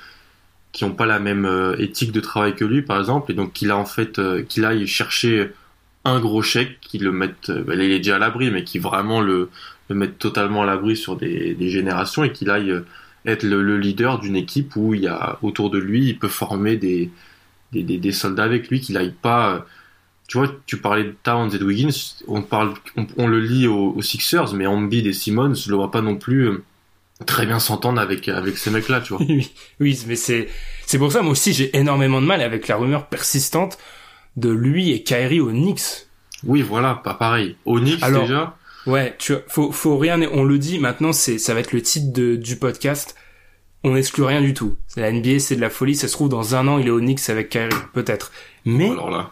qui 0.74 0.84
ont 0.84 0.92
pas 0.92 1.06
la 1.06 1.20
même 1.20 1.48
éthique 1.80 2.12
de 2.12 2.20
travail 2.20 2.56
que 2.56 2.66
lui, 2.66 2.82
par 2.82 3.00
exemple, 3.00 3.32
et 3.32 3.36
donc 3.36 3.54
qu'il 3.54 3.72
a 3.72 3.78
en 3.78 3.86
fait, 3.86 4.20
qu'il 4.48 4.66
aille 4.66 4.88
chercher 4.88 5.52
un 6.06 6.20
gros 6.20 6.42
chèque, 6.42 6.80
qui 6.82 7.00
le 7.00 7.12
mette, 7.12 7.52
bah, 7.52 7.76
il 7.76 7.82
est 7.82 8.00
déjà 8.00 8.18
à 8.18 8.20
l'abri, 8.20 8.52
mais 8.52 8.64
qui 8.64 8.80
vraiment 8.80 9.22
le, 9.22 9.50
le 9.90 9.96
mette 9.96 10.20
totalement 10.20 10.64
à 10.64 10.66
l'abri 10.66 10.98
sur 10.98 11.16
des, 11.16 11.56
des 11.56 11.70
générations 11.70 12.24
et 12.24 12.32
qu'il 12.32 12.50
aille 12.50 12.74
être 13.28 13.44
le, 13.44 13.78
leader 13.78 14.20
d'une 14.20 14.36
équipe 14.36 14.76
où 14.76 14.94
il 14.94 15.02
y 15.02 15.08
a 15.08 15.38
autour 15.42 15.70
de 15.70 15.78
lui, 15.78 16.08
il 16.08 16.20
peut 16.20 16.30
former 16.30 16.78
des, 16.78 17.12
des, 17.74 17.84
des, 17.84 18.12
soldats 18.12 18.46
avec 18.46 18.70
lui, 18.70 18.80
qu'il 18.80 18.98
aille 18.98 19.14
pas. 19.22 19.66
Tu 20.28 20.38
vois, 20.38 20.50
tu 20.66 20.78
parlais 20.78 21.04
de 21.04 21.16
Towns 21.24 21.54
et 21.54 21.60
de 21.60 21.66
Wiggins, 21.66 21.90
on 22.28 22.42
parle, 22.42 22.74
on, 23.18 23.28
le 23.28 23.40
lit 23.40 23.68
aux, 23.68 24.02
Sixers, 24.02 24.54
mais 24.54 24.66
Embiid 24.66 25.06
et 25.06 25.14
Simmons, 25.14 25.54
je 25.54 25.70
le 25.70 25.76
vois 25.76 25.92
pas 25.92 26.02
non 26.02 26.16
plus 26.16 26.52
très 27.26 27.46
bien 27.46 27.60
s'entendre 27.60 28.00
avec 28.00 28.28
avec 28.28 28.58
ces 28.58 28.70
mecs-là, 28.70 29.02
tu 29.02 29.14
vois. 29.14 29.26
oui, 29.30 29.52
oui, 29.80 30.04
mais 30.08 30.16
c'est 30.16 30.50
c'est 30.86 30.98
pour 30.98 31.12
ça 31.12 31.22
moi 31.22 31.32
aussi 31.32 31.52
j'ai 31.52 31.76
énormément 31.76 32.22
de 32.22 32.28
mal 32.28 32.42
avec 32.42 32.68
la 32.68 32.76
rumeur 32.76 33.08
persistante 33.08 33.78
de 34.36 34.50
lui 34.50 34.92
et 34.92 35.04
Kyrie 35.04 35.40
au 35.40 35.50
Knicks. 35.50 36.08
Oui, 36.44 36.62
voilà, 36.62 36.96
pas 37.04 37.16
pareil. 37.16 37.56
Au 37.66 37.80
Knicks 37.80 38.06
déjà. 38.06 38.56
Ouais, 38.88 39.16
tu 39.20 39.34
vois, 39.34 39.44
faut 39.48 39.72
faut 39.72 39.98
rien 39.98 40.22
on 40.32 40.44
le 40.44 40.58
dit 40.58 40.80
maintenant 40.80 41.14
c'est 41.14 41.38
ça 41.38 41.54
va 41.54 41.60
être 41.60 41.74
le 41.74 41.82
titre 41.82 42.12
de, 42.12 42.36
du 42.36 42.56
podcast. 42.56 43.16
On 43.84 43.92
n'exclut 43.92 44.24
rien 44.24 44.42
du 44.42 44.54
tout. 44.54 44.76
La 44.96 45.12
NBA, 45.12 45.40
c'est 45.40 45.56
de 45.56 45.62
la 45.62 45.70
folie. 45.70 45.96
Ça 45.96 46.08
se 46.08 46.14
trouve 46.14 46.30
dans 46.30 46.56
un 46.56 46.68
an, 46.68 46.80
il 46.80 46.88
est 46.88 46.92
au 46.92 47.00
Knicks 47.00 47.30
avec 47.30 47.50
Kyrie, 47.50 47.70
peut-être. 47.94 48.32
Mais 48.66 48.90
alors 48.90 49.12
là 49.12 49.32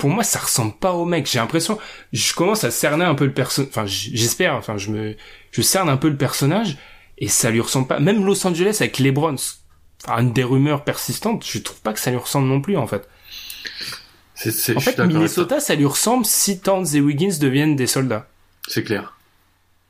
pour 0.00 0.08
moi, 0.08 0.24
ça 0.24 0.38
ressemble 0.38 0.72
pas 0.72 0.94
au 0.94 1.04
mec. 1.04 1.28
J'ai 1.30 1.38
l'impression, 1.38 1.78
je 2.14 2.34
commence 2.34 2.64
à 2.64 2.70
cerner 2.70 3.04
un 3.04 3.14
peu 3.14 3.26
le 3.26 3.34
personnage. 3.34 3.68
Enfin, 3.70 3.84
j'espère. 3.86 4.54
Enfin, 4.54 4.78
je 4.78 4.90
me, 4.90 5.14
je 5.52 5.60
cerne 5.60 5.90
un 5.90 5.98
peu 5.98 6.08
le 6.08 6.16
personnage 6.16 6.78
et 7.18 7.28
ça 7.28 7.50
lui 7.50 7.60
ressemble 7.60 7.86
pas. 7.86 8.00
Même 8.00 8.24
Los 8.24 8.46
Angeles 8.46 8.78
avec 8.80 8.98
LeBron, 8.98 9.36
enfin, 10.04 10.22
une 10.22 10.32
des 10.32 10.42
rumeurs 10.42 10.84
persistantes, 10.84 11.46
je 11.46 11.58
trouve 11.58 11.80
pas 11.82 11.92
que 11.92 12.00
ça 12.00 12.10
lui 12.10 12.16
ressemble 12.16 12.48
non 12.48 12.62
plus 12.62 12.78
en 12.78 12.86
fait. 12.86 13.06
C'est, 14.34 14.74
en 14.74 14.80
fait, 14.80 14.98
Minnesota, 14.98 15.60
ça 15.60 15.74
lui 15.74 15.84
ressemble 15.84 16.24
si 16.24 16.60
Towns 16.60 16.86
et 16.94 17.00
Wiggins 17.02 17.36
deviennent 17.38 17.76
des 17.76 17.86
soldats. 17.86 18.26
C'est 18.70 18.84
clair. 18.84 19.14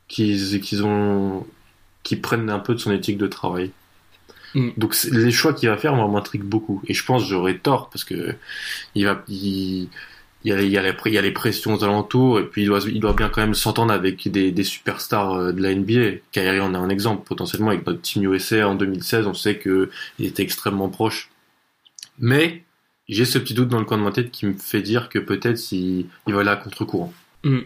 Qu'ils, 0.07 0.59
qu'ils 0.59 0.83
ont, 0.83 1.45
qu'ils 2.01 2.19
prennent 2.19 2.49
un 2.49 2.57
peu 2.57 2.73
de 2.73 2.79
son 2.79 2.91
éthique 2.91 3.19
de 3.19 3.27
travail. 3.27 3.69
Mm. 4.55 4.71
Donc 4.75 4.95
les 5.03 5.31
choix 5.31 5.53
qu'il 5.53 5.69
va 5.69 5.77
faire 5.77 5.95
m'intriguent 5.95 6.43
beaucoup 6.43 6.81
et 6.87 6.93
je 6.93 7.05
pense 7.05 7.25
j'aurais 7.25 7.57
tort 7.59 7.89
parce 7.89 8.03
que 8.03 8.35
il 8.95 9.05
va 9.05 9.23
il, 9.29 9.87
y 10.43 10.51
a, 10.51 10.59
il, 10.61 10.69
y 10.69 10.77
a 10.77 10.81
les, 10.81 10.93
il 11.05 11.13
y 11.13 11.17
a 11.17 11.21
les 11.21 11.31
pressions 11.31 11.75
aux 11.75 11.83
alentours 11.83 12.39
et 12.39 12.43
puis 12.43 12.63
il 12.63 12.65
doit, 12.65 12.79
il 12.85 12.99
doit 12.99 13.13
bien 13.13 13.29
quand 13.29 13.41
même 13.41 13.53
s'entendre 13.53 13.93
avec 13.93 14.27
des, 14.27 14.51
des 14.51 14.63
superstars 14.63 15.33
euh, 15.33 15.51
de 15.53 15.61
la 15.61 15.75
NBA. 15.75 16.17
Kyrie 16.31 16.59
en 16.59 16.73
a 16.73 16.79
un 16.79 16.89
exemple 16.89 17.25
potentiellement 17.25 17.69
avec 17.69 17.85
notre 17.85 18.01
team 18.01 18.23
USA 18.23 18.67
en 18.67 18.73
2016, 18.73 19.27
on 19.27 19.35
sait 19.35 19.57
que 19.57 19.91
il 20.17 20.25
était 20.25 20.43
extrêmement 20.43 20.89
proche. 20.89 21.29
Mais 22.17 22.63
j'ai 23.07 23.25
ce 23.25 23.37
petit 23.37 23.53
doute 23.53 23.69
dans 23.69 23.79
le 23.79 23.85
coin 23.85 23.99
de 23.99 24.03
ma 24.03 24.11
tête 24.11 24.31
qui 24.31 24.47
me 24.47 24.53
fait 24.53 24.81
dire 24.81 25.07
que 25.07 25.19
peut-être 25.19 25.71
il, 25.71 26.07
il 26.27 26.33
va 26.33 26.41
aller 26.41 26.49
à 26.49 26.55
contre-courant. 26.55 27.13
Mm. 27.43 27.59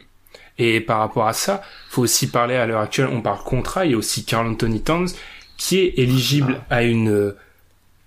Et 0.57 0.79
par 0.79 0.99
rapport 0.99 1.27
à 1.27 1.33
ça, 1.33 1.61
faut 1.89 2.01
aussi 2.01 2.27
parler 2.27 2.55
à 2.55 2.65
l'heure 2.65 2.81
actuelle, 2.81 3.09
on 3.11 3.21
parle 3.21 3.43
contrat, 3.43 3.85
il 3.85 3.91
y 3.91 3.93
a 3.93 3.97
aussi 3.97 4.23
Carl 4.23 4.47
Anthony 4.47 4.81
Towns 4.81 5.09
qui 5.57 5.79
est 5.79 5.93
éligible 5.97 6.61
à 6.69 6.83
une 6.83 7.33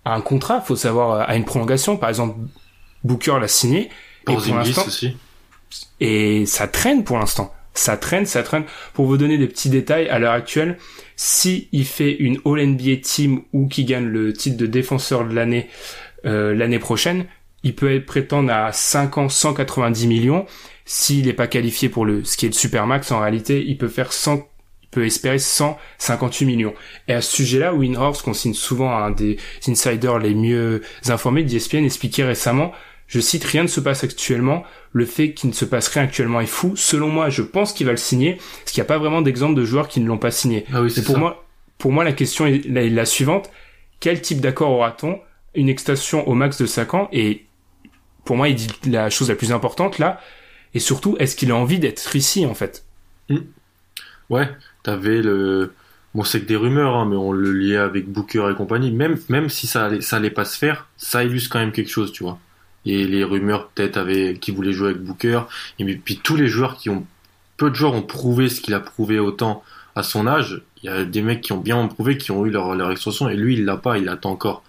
à 0.05 0.15
un 0.15 0.21
contrat, 0.21 0.61
faut 0.61 0.77
savoir 0.77 1.29
à 1.29 1.37
une 1.37 1.45
prolongation. 1.45 1.97
Par 1.97 2.09
exemple, 2.09 2.39
Booker 3.05 3.39
l'a 3.41 3.49
signé. 3.49 3.91
et 4.29 4.35
pour 4.35 4.55
l'instant, 4.55 4.87
aussi. 4.87 5.17
Et 6.01 6.47
ça 6.47 6.67
traîne 6.67 7.05
pour 7.05 7.19
l'instant. 7.19 7.53
Ça 7.75 7.97
traîne, 7.97 8.27
ça 8.27 8.43
traîne. 8.43 8.65
Pour 8.95 9.07
vous 9.07 9.17
donner 9.17 9.39
des 9.39 9.47
petits 9.47 9.71
détails, 9.71 10.09
à 10.09 10.19
l'heure 10.19 10.33
actuelle, 10.33 10.79
si 11.17 11.69
il 11.73 11.85
fait 11.85 12.13
une 12.13 12.39
All 12.45 12.67
NBA 12.67 12.97
Team 13.03 13.43
ou 13.53 13.69
qui 13.69 13.85
gagne 13.85 14.07
le 14.07 14.33
titre 14.33 14.57
de 14.57 14.67
défenseur 14.67 15.27
de 15.27 15.35
l'année 15.35 15.69
euh, 16.25 16.55
l'année 16.55 16.79
prochaine, 16.79 17.27
il 17.63 17.75
peut 17.75 18.01
prétendre 18.01 18.53
à 18.53 18.73
5 18.73 19.19
ans 19.19 19.29
190 19.29 20.07
millions. 20.07 20.47
S'il 20.91 21.27
n'est 21.27 21.35
pas 21.35 21.47
qualifié 21.47 21.91
pour 21.91 22.07
le 22.07 22.25
ce 22.25 22.39
qui 22.39 22.47
est 22.47 22.49
le 22.49 22.55
supermax, 22.55 23.13
en 23.13 23.21
réalité, 23.21 23.63
il 23.67 23.77
peut 23.77 23.89
faire 23.89 24.11
100 24.13 24.49
peut 24.91 25.05
espérer 25.05 25.39
158 25.39 26.47
millions. 26.47 26.73
Et 27.09 27.13
à 27.13 27.21
ce 27.21 27.37
sujet-là, 27.37 27.75
Winhorst, 27.75 28.23
qu'on 28.23 28.33
signe 28.33 28.55
souvent 28.55 28.97
un 28.97 29.11
des 29.11 29.37
insiders 29.67 30.19
les 30.19 30.35
mieux 30.35 30.81
informés 31.09 31.43
d'ESPN, 31.43 31.85
expliquait 31.85 32.25
récemment, 32.25 32.73
je 33.07 33.21
cite, 33.21 33.45
rien 33.45 33.65
ne 33.65 33.69
se 33.69 33.81
passe 33.81 34.03
actuellement, 34.03 34.65
le 34.93 35.05
fait 35.05 35.35
qu'il 35.35 35.51
ne 35.51 35.55
se 35.55 35.67
passe 35.67 35.89
rien 35.89 36.05
actuellement 36.05 36.41
est 36.41 36.47
fou. 36.47 36.75
Selon 36.75 37.09
moi, 37.09 37.29
je 37.29 37.43
pense 37.43 37.75
qu'il 37.75 37.85
va 37.85 37.93
le 37.93 37.99
signer, 37.99 38.37
parce 38.37 38.73
qu'il 38.73 38.81
n'y 38.81 38.87
a 38.87 38.89
pas 38.89 38.97
vraiment 38.97 39.21
d'exemple 39.21 39.55
de 39.55 39.65
joueurs 39.67 39.89
qui 39.89 40.01
ne 40.01 40.07
l'ont 40.07 40.17
pas 40.17 40.31
signé. 40.31 40.65
Ah 40.73 40.81
oui, 40.81 40.91
pour 41.05 41.19
moi, 41.19 41.45
pour 41.77 41.93
moi, 41.93 42.03
la 42.03 42.13
question 42.13 42.47
est 42.47 42.67
la, 42.67 43.05
suivante. 43.05 43.51
Quel 44.01 44.23
type 44.23 44.41
d'accord 44.41 44.71
aura-t-on? 44.71 45.21
Une 45.55 45.69
extension 45.69 46.27
au 46.29 46.35
max 46.35 46.59
de 46.59 46.67
5 46.67 46.95
ans 46.95 47.09
et 47.13 47.45
pour 48.25 48.37
moi, 48.37 48.49
il 48.49 48.55
dit 48.55 48.69
la 48.87 49.11
chose 49.11 49.29
la 49.29 49.35
plus 49.35 49.53
importante 49.53 49.99
là. 49.99 50.21
Et 50.79 50.81
surtout, 50.81 51.17
est-ce 51.19 51.35
qu'il 51.35 51.51
a 51.51 51.57
envie 51.57 51.81
d'être 51.81 52.15
ici, 52.15 52.47
en 52.47 52.55
fait? 52.55 52.85
Hmm. 53.29 53.39
Ouais, 54.31 54.49
t'avais 54.85 55.23
le 55.23 55.73
bon 56.15 56.23
c'est 56.23 56.43
que 56.43 56.47
des 56.47 56.55
rumeurs 56.55 56.95
hein, 56.95 57.05
mais 57.05 57.17
on 57.17 57.33
le 57.33 57.53
liait 57.53 57.79
avec 57.79 58.09
Booker 58.09 58.49
et 58.53 58.55
compagnie. 58.55 58.93
Même 58.93 59.49
si 59.49 59.67
ça 59.67 59.91
allait 60.13 60.31
pas 60.31 60.45
se 60.45 60.57
faire 60.57 60.87
ça 60.97 61.25
illustre 61.25 61.51
quand 61.51 61.59
même 61.59 61.73
quelque 61.73 61.91
chose 61.91 62.13
tu 62.13 62.23
vois. 62.23 62.39
Et 62.87 63.09
les 63.09 63.25
rumeurs 63.25 63.71
peut-être 63.71 64.05
qui 64.35 64.53
voulaient 64.53 64.73
jouer 64.73 64.91
avec 64.91 65.03
Booker. 65.03 65.41
Et 65.81 65.97
puis 65.97 66.21
tous 66.23 66.37
les 66.37 66.47
joueurs 66.47 66.77
qui 66.77 66.91
ont 66.91 67.05
peu 67.57 67.71
de 67.71 67.75
joueurs 67.75 67.95
ont 67.95 68.03
prouvé 68.03 68.49
ce 68.49 68.61
qu'il 68.61 68.75
a 68.75 68.81
prouvé 68.81 69.19
autant 69.19 69.65
à 69.97 70.05
son 70.05 70.29
âge. 70.29 70.63
Il 70.85 70.87
y 70.87 70.93
a 70.93 71.05
des 71.05 71.23
mecs 71.23 71.41
qui 71.41 71.53
ont 71.53 71.59
bien 71.59 71.85
prouvé 71.89 72.19
qui 72.19 72.31
ont 72.31 72.47
eu 72.47 72.51
leur 72.51 72.77
leur 72.77 72.93
extension 72.93 73.29
et 73.29 73.35
lui 73.35 73.55
il 73.55 73.65
l'a 73.65 73.79
pas 73.79 73.99
il 73.99 74.09
attend 74.09 74.31
encore 74.31 74.63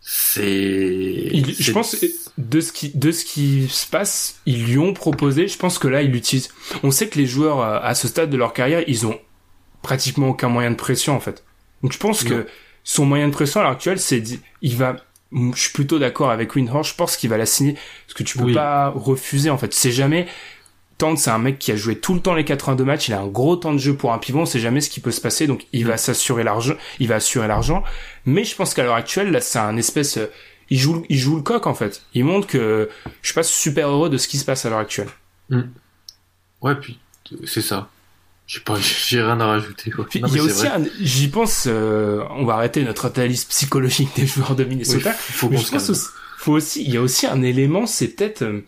c'est 0.00 1.30
je 1.32 1.72
pense 1.72 1.96
de 2.38 2.60
ce 2.60 2.72
qui 2.72 2.90
de 2.94 3.10
ce 3.10 3.24
qui 3.24 3.68
se 3.68 3.86
passe 3.86 4.40
ils 4.46 4.64
lui 4.64 4.78
ont 4.78 4.94
proposé 4.94 5.48
je 5.48 5.58
pense 5.58 5.78
que 5.78 5.88
là 5.88 6.02
il 6.02 6.12
l'utilise 6.12 6.48
on 6.82 6.90
sait 6.90 7.08
que 7.08 7.18
les 7.18 7.26
joueurs 7.26 7.60
à 7.60 7.94
ce 7.94 8.08
stade 8.08 8.30
de 8.30 8.36
leur 8.36 8.52
carrière 8.52 8.84
ils 8.86 9.06
ont 9.06 9.18
pratiquement 9.82 10.28
aucun 10.28 10.48
moyen 10.48 10.70
de 10.70 10.76
pression 10.76 11.14
en 11.14 11.20
fait. 11.20 11.44
Donc 11.82 11.92
je 11.92 11.98
pense 11.98 12.24
que 12.24 12.46
son 12.84 13.04
moyen 13.04 13.28
de 13.28 13.32
pression 13.32 13.60
à 13.60 13.62
l'heure 13.64 13.72
actuelle, 13.72 13.98
c'est 13.98 14.22
il 14.62 14.76
va 14.76 14.96
je 15.30 15.60
suis 15.60 15.72
plutôt 15.72 15.98
d'accord 15.98 16.30
avec 16.30 16.56
Windhorst, 16.56 16.92
je 16.92 16.96
pense 16.96 17.18
qu'il 17.18 17.28
va 17.28 17.36
la 17.36 17.44
signer. 17.44 17.74
Parce 18.06 18.14
que 18.14 18.22
tu 18.22 18.38
peux 18.38 18.52
pas 18.52 18.88
refuser 18.88 19.50
en 19.50 19.58
fait. 19.58 19.74
C'est 19.74 19.92
jamais 19.92 20.26
Tant 20.98 21.14
c'est 21.14 21.30
un 21.30 21.38
mec 21.38 21.58
qui 21.58 21.70
a 21.70 21.76
joué 21.76 21.98
tout 21.98 22.12
le 22.12 22.20
temps 22.20 22.34
les 22.34 22.44
82 22.44 22.84
matchs, 22.84 23.08
il 23.08 23.14
a 23.14 23.20
un 23.20 23.28
gros 23.28 23.54
temps 23.56 23.72
de 23.72 23.78
jeu 23.78 23.94
pour 23.94 24.12
un 24.12 24.18
pivot, 24.18 24.40
on 24.40 24.46
sait 24.46 24.58
jamais 24.58 24.80
ce 24.80 24.90
qui 24.90 24.98
peut 24.98 25.12
se 25.12 25.20
passer 25.20 25.46
donc 25.46 25.66
il 25.72 25.86
va 25.86 25.96
s'assurer 25.96 26.42
l'argent, 26.42 26.74
il 26.98 27.06
va 27.06 27.16
assurer 27.16 27.46
l'argent, 27.46 27.84
mais 28.26 28.42
je 28.42 28.56
pense 28.56 28.74
qu'à 28.74 28.82
l'heure 28.82 28.96
actuelle 28.96 29.30
là 29.30 29.40
c'est 29.40 29.60
un 29.60 29.76
espèce 29.76 30.18
euh, 30.18 30.26
il 30.70 30.78
joue 30.78 31.04
il 31.08 31.18
joue 31.18 31.36
le 31.36 31.42
coq 31.42 31.66
en 31.66 31.74
fait. 31.74 32.02
Il 32.14 32.24
montre 32.24 32.46
que 32.46 32.88
je 33.22 33.28
suis 33.28 33.34
pas 33.34 33.42
super 33.42 33.88
heureux 33.88 34.10
de 34.10 34.18
ce 34.18 34.28
qui 34.28 34.38
se 34.38 34.44
passe 34.44 34.66
à 34.66 34.70
l'heure 34.70 34.80
actuelle. 34.80 35.08
Mm. 35.50 35.62
Ouais, 36.60 36.74
puis 36.74 36.98
c'est 37.44 37.62
ça. 37.62 37.88
J'ai 38.46 38.60
pas, 38.60 38.76
j'ai 39.06 39.22
rien 39.22 39.38
à 39.40 39.46
rajouter. 39.46 39.92
il 40.14 40.20
y 40.20 40.38
a 40.38 40.42
aussi, 40.42 40.66
j'y 41.00 41.28
pense, 41.28 41.66
euh, 41.66 42.24
on 42.30 42.44
va 42.44 42.54
arrêter 42.54 42.82
notre 42.82 43.06
analyse 43.06 43.44
psychologique 43.44 44.10
des 44.16 44.26
joueurs 44.26 44.56
de 44.56 44.64
Minnesota. 44.64 45.12
faut 45.12 45.48
mais 45.48 45.58
je 45.58 45.70
pense 45.70 45.90
aussi, 45.90 46.06
faut 46.38 46.52
aussi, 46.52 46.82
il 46.82 46.90
y 46.90 46.96
a 46.96 47.02
aussi 47.02 47.26
un 47.26 47.42
élément, 47.42 47.86
c'est 47.86 48.08
peut-être, 48.08 48.42
euh, 48.42 48.64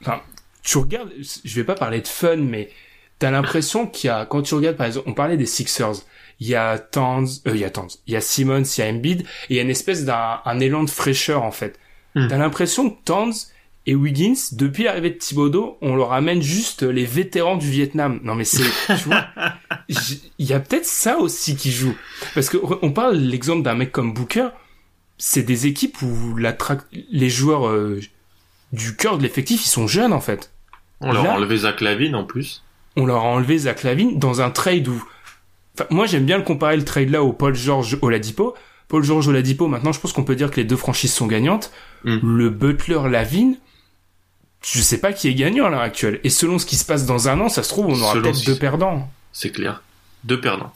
enfin, 0.00 0.22
tu 0.68 0.76
regardes, 0.76 1.10
je 1.44 1.54
vais 1.54 1.64
pas 1.64 1.74
parler 1.74 2.02
de 2.02 2.06
fun, 2.06 2.36
mais 2.36 2.68
t'as 3.18 3.30
l'impression 3.30 3.86
qu'il 3.86 4.08
y 4.08 4.10
a, 4.10 4.26
quand 4.26 4.42
tu 4.42 4.54
regardes 4.54 4.76
par 4.76 4.86
exemple, 4.86 5.08
on 5.08 5.14
parlait 5.14 5.38
des 5.38 5.46
Sixers, 5.46 6.02
il 6.40 6.46
y 6.46 6.54
a 6.54 6.78
Towns, 6.78 7.26
euh, 7.46 7.52
il 7.54 7.60
y 7.60 7.64
a 7.64 7.70
Towns, 7.70 7.88
il 8.06 8.12
y 8.12 8.16
a 8.16 8.20
Simmons, 8.20 8.64
il 8.64 8.80
y 8.80 8.82
a 8.82 8.90
Embiid, 8.90 9.22
et 9.22 9.24
il 9.48 9.56
y 9.56 9.60
a 9.60 9.62
une 9.62 9.70
espèce 9.70 10.04
d'un 10.04 10.40
un 10.44 10.60
élan 10.60 10.84
de 10.84 10.90
fraîcheur 10.90 11.42
en 11.42 11.52
fait. 11.52 11.78
Hmm. 12.14 12.28
T'as 12.28 12.36
l'impression 12.36 12.90
que 12.90 12.96
Towns 13.06 13.32
Et 13.86 13.94
Wiggins, 13.94 14.36
depuis 14.52 14.84
l'arrivée 14.84 15.08
de 15.08 15.16
Thibodeau, 15.16 15.78
on 15.80 15.96
leur 15.96 16.12
amène 16.12 16.42
juste 16.42 16.82
les 16.82 17.06
vétérans 17.06 17.56
du 17.56 17.70
Vietnam. 17.70 18.20
Non 18.22 18.34
mais 18.34 18.44
c'est, 18.44 18.68
tu 18.88 19.04
vois, 19.06 19.24
il 19.88 20.46
y 20.46 20.52
a 20.52 20.60
peut-être 20.60 20.84
ça 20.84 21.16
aussi 21.16 21.56
qui 21.56 21.72
joue. 21.72 21.96
Parce 22.34 22.50
que 22.50 22.58
on 22.82 22.92
parle 22.92 23.16
l'exemple 23.16 23.62
d'un 23.62 23.74
mec 23.74 23.90
comme 23.90 24.12
Booker, 24.12 24.48
c'est 25.16 25.44
des 25.44 25.66
équipes 25.66 26.02
où 26.02 26.36
la 26.36 26.54
les 27.10 27.30
joueurs 27.30 27.68
euh, 27.68 28.00
du 28.72 28.96
cœur 28.96 29.16
de 29.16 29.22
l'effectif, 29.22 29.64
ils 29.64 29.70
sont 29.70 29.86
jeunes 29.86 30.12
en 30.12 30.20
fait. 30.20 30.52
On 31.00 31.12
leur 31.12 31.26
a 31.26 31.34
enlevé 31.34 31.58
Zach 31.58 31.80
Lavine 31.80 32.14
en 32.14 32.24
plus. 32.24 32.62
On 32.96 33.06
leur 33.06 33.18
a 33.18 33.28
enlevé 33.28 33.58
Zach 33.58 33.82
Lavine 33.82 34.18
dans 34.18 34.40
un 34.40 34.50
trade 34.50 34.88
où, 34.88 35.04
enfin, 35.74 35.86
moi 35.90 36.06
j'aime 36.06 36.24
bien 36.24 36.38
le 36.38 36.44
comparer 36.44 36.76
le 36.76 36.84
trade 36.84 37.10
là 37.10 37.22
au 37.22 37.32
Paul 37.32 37.54
George 37.54 37.98
Oladipo. 38.02 38.54
Paul 38.88 39.04
George 39.04 39.28
Oladipo, 39.28 39.68
maintenant 39.68 39.92
je 39.92 40.00
pense 40.00 40.12
qu'on 40.12 40.24
peut 40.24 40.34
dire 40.34 40.50
que 40.50 40.56
les 40.56 40.64
deux 40.64 40.76
franchises 40.76 41.12
sont 41.12 41.26
gagnantes. 41.26 41.70
Mm. 42.04 42.18
Le 42.22 42.50
Butler 42.50 43.08
Lavine, 43.08 43.56
je 44.62 44.80
sais 44.80 45.00
pas 45.00 45.12
qui 45.12 45.28
est 45.28 45.34
gagnant 45.34 45.66
à 45.66 45.70
l'heure 45.70 45.80
actuelle. 45.80 46.20
Et 46.24 46.30
selon 46.30 46.58
ce 46.58 46.66
qui 46.66 46.76
se 46.76 46.84
passe 46.84 47.06
dans 47.06 47.28
un 47.28 47.40
an, 47.40 47.48
ça 47.48 47.62
se 47.62 47.68
trouve, 47.68 47.86
on 47.86 48.00
aura 48.00 48.14
peut-être 48.14 48.44
deux 48.44 48.56
perdants. 48.56 49.10
C'est 49.32 49.50
clair. 49.50 49.82
Deux 50.24 50.40
perdants. 50.40 50.72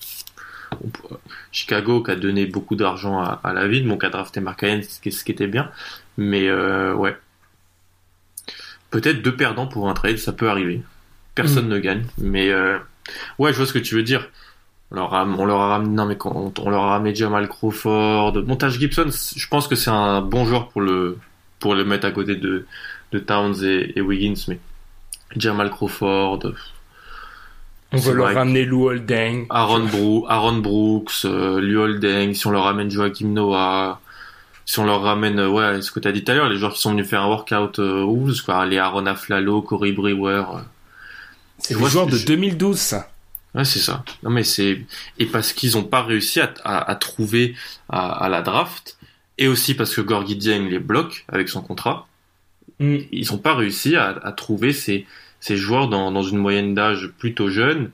Chicago 1.51 2.03
qui 2.03 2.11
a 2.11 2.17
donné 2.17 2.47
beaucoup 2.47 2.77
d'argent 2.77 3.21
à, 3.21 3.53
la 3.53 3.67
ville, 3.67 3.87
mon 3.87 3.99
qui 3.99 4.07
a 4.07 4.11
drafté 4.11 4.41
Mark 4.41 4.61
ce 4.61 5.25
qui 5.25 5.33
était 5.33 5.47
bien. 5.47 5.71
Mais 6.17 6.49
euh, 6.49 6.95
ouais. 6.95 7.17
Peut-être 8.93 9.23
deux 9.23 9.35
perdants 9.35 9.67
pour 9.67 9.89
un 9.89 9.95
trade, 9.95 10.19
ça 10.19 10.33
peut 10.33 10.49
arriver. 10.49 10.83
Personne 11.35 11.67
mm. 11.67 11.71
ne 11.71 11.79
gagne. 11.79 12.05
Mais 12.19 12.51
euh, 12.51 12.79
ouais, 13.39 13.53
je 13.53 13.57
vois 13.57 13.67
ce 13.67 13.73
que 13.73 13.81
tu 13.81 13.97
veux 13.97 14.05
dire. 14.05 14.29
On 14.93 14.97
leur 14.97 15.15
a, 15.15 15.25
on 15.25 15.47
leur 15.47 15.61
a 15.61 15.69
ramené, 15.69 15.95
non 15.95 16.05
mais 16.05 16.19
on, 16.27 16.53
on 16.57 16.71
leur 16.71 16.83
a 16.83 16.91
ramené 16.91 17.15
Jamal 17.15 17.49
Crawford, 17.49 18.45
Montage 18.47 18.79
Gibson. 18.79 19.09
Je 19.11 19.49
pense 19.49 19.67
que 19.67 19.75
c'est 19.75 19.91
un 19.91 20.21
bon 20.21 20.45
joueur 20.45 20.69
pour 20.69 20.83
le 20.83 21.19
pour 21.59 21.75
le 21.75 21.85
mettre 21.85 22.07
à 22.07 22.11
côté 22.11 22.37
de 22.37 22.67
de 23.13 23.19
Towns 23.19 23.65
et, 23.65 24.01
Wiggins, 24.01 24.41
mais 24.49 24.59
Jamal 25.37 25.71
Crawford. 25.71 26.53
On 27.93 27.97
veut 27.99 28.15
leur 28.15 28.35
ramener 28.35 28.65
Lou 28.65 28.89
Holding. 28.89 29.47
Aaron, 29.51 30.27
Aaron 30.29 30.59
Brooks, 30.59 31.25
euh, 31.25 31.61
Lou 31.61 31.81
Holding, 31.81 32.35
si 32.35 32.47
on 32.47 32.51
leur 32.51 32.65
ramène 32.65 32.91
Joachim 32.91 33.29
Noah, 33.29 34.01
si 34.65 34.79
on 34.79 34.85
leur 34.85 35.03
ramène, 35.03 35.39
euh, 35.39 35.49
ouais, 35.49 35.83
ce 35.83 35.91
que 35.91 36.01
tu 36.01 36.09
as 36.09 36.13
dit 36.13 36.25
tout 36.25 36.33
à 36.33 36.35
l'heure, 36.35 36.49
les 36.49 36.57
joueurs 36.57 36.75
qui 36.75 36.81
sont 36.81 36.93
venus 36.93 37.07
faire 37.07 37.23
un 37.23 37.29
workout 37.29 37.79
euh, 37.79 38.05
Wolves, 38.05 38.43
quoi, 38.45 38.65
les 38.67 38.79
Aaron 38.79 39.07
Aflalo, 39.07 39.63
Corey 39.63 39.93
Brewer. 39.93 40.45
Euh. 40.55 40.61
C'est 41.59 41.79
des 41.79 41.87
joueurs 41.87 42.07
de 42.07 42.19
2012, 42.19 42.79
ça. 42.79 43.11
Ouais, 43.55 43.65
c'est 43.65 43.81
ça. 43.81 44.05
Non, 44.23 44.31
mais 44.31 44.45
c'est, 44.45 44.85
et 45.19 45.27
parce 45.27 45.53
qu'ils 45.53 45.77
ont 45.77 45.85
pas 45.85 46.03
réussi 46.03 46.41
à, 46.41 46.53
à, 46.65 46.95
trouver 46.95 47.55
à, 47.89 48.25
à, 48.25 48.29
la 48.29 48.41
draft, 48.41 48.97
et 49.39 49.47
aussi 49.47 49.75
parce 49.75 49.95
que 49.95 50.01
Gorgui 50.01 50.37
Dieng 50.37 50.69
les 50.69 50.79
bloque 50.79 51.25
avec 51.29 51.49
son 51.49 51.63
contrat. 51.63 52.07
Mm. 52.79 52.97
Ils 53.13 53.31
n'ont 53.31 53.39
pas 53.39 53.55
réussi 53.55 53.97
à, 53.97 54.15
trouver 54.37 54.73
ces, 54.73 55.07
joueurs 55.41 55.89
dans, 55.89 56.23
une 56.23 56.39
moyenne 56.39 56.75
d'âge 56.75 57.09
plutôt 57.19 57.49
jeune, 57.49 57.91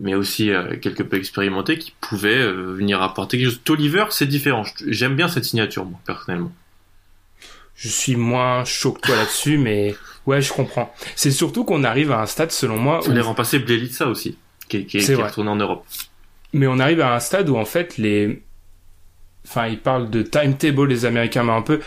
mais 0.00 0.14
aussi 0.14 0.50
euh, 0.50 0.76
quelque 0.76 1.02
peu 1.02 1.16
expérimentés, 1.16 1.78
qui 1.78 1.92
pouvaient 2.00 2.42
euh, 2.42 2.74
venir 2.74 3.02
apporter 3.02 3.38
quelque 3.38 3.50
chose. 3.50 3.60
Toliver, 3.64 4.06
c'est 4.10 4.26
différent. 4.26 4.64
J'aime 4.86 5.14
bien 5.14 5.28
cette 5.28 5.44
signature, 5.44 5.84
moi, 5.84 6.00
personnellement. 6.04 6.52
Je 7.76 7.88
suis 7.88 8.16
moins 8.16 8.64
chaud 8.64 8.92
que 8.92 9.00
toi 9.00 9.16
là-dessus, 9.16 9.58
mais 9.58 9.94
ouais, 10.26 10.42
je 10.42 10.52
comprends. 10.52 10.92
C'est 11.16 11.30
surtout 11.30 11.64
qu'on 11.64 11.84
arrive 11.84 12.12
à 12.12 12.20
un 12.20 12.26
stade, 12.26 12.50
selon 12.50 12.78
moi. 12.78 13.00
Il 13.06 13.18
où... 13.18 13.22
remplacer 13.22 13.58
Bjelica 13.58 14.06
aussi, 14.06 14.36
qui, 14.68 14.86
qui, 14.86 14.98
est, 14.98 15.14
retourné 15.14 15.50
en 15.50 15.56
Europe. 15.56 15.86
Mais 16.52 16.66
on 16.66 16.78
arrive 16.78 17.00
à 17.00 17.14
un 17.14 17.20
stade 17.20 17.48
où, 17.48 17.56
en 17.56 17.64
fait, 17.64 17.96
les. 17.96 18.42
Enfin, 19.46 19.68
ils 19.68 19.78
parlent 19.78 20.10
de 20.10 20.22
timetable, 20.22 20.88
les 20.88 21.04
Américains, 21.06 21.44
mais 21.44 21.52
un 21.52 21.62
peu 21.62 21.80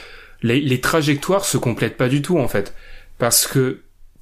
les, 0.44 0.82
trajectoires 0.82 1.46
se 1.46 1.58
complètent 1.58 1.98
pas 1.98 2.10
du 2.10 2.22
tout 2.22 2.38
en 2.38 2.48
fait, 2.48 2.76
parce 3.18 3.48
que 3.48 3.82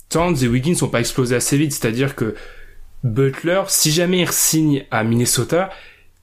Towns 0.09 0.37
et 0.41 0.47
Wiggins 0.47 0.75
sont 0.75 0.89
pas 0.89 0.99
explosés 0.99 1.35
assez 1.35 1.57
vite, 1.57 1.73
c'est-à-dire 1.73 2.15
que 2.15 2.35
Butler, 3.03 3.63
si 3.67 3.91
jamais 3.91 4.19
il 4.19 4.31
signe 4.31 4.85
à 4.91 5.03
Minnesota, 5.03 5.69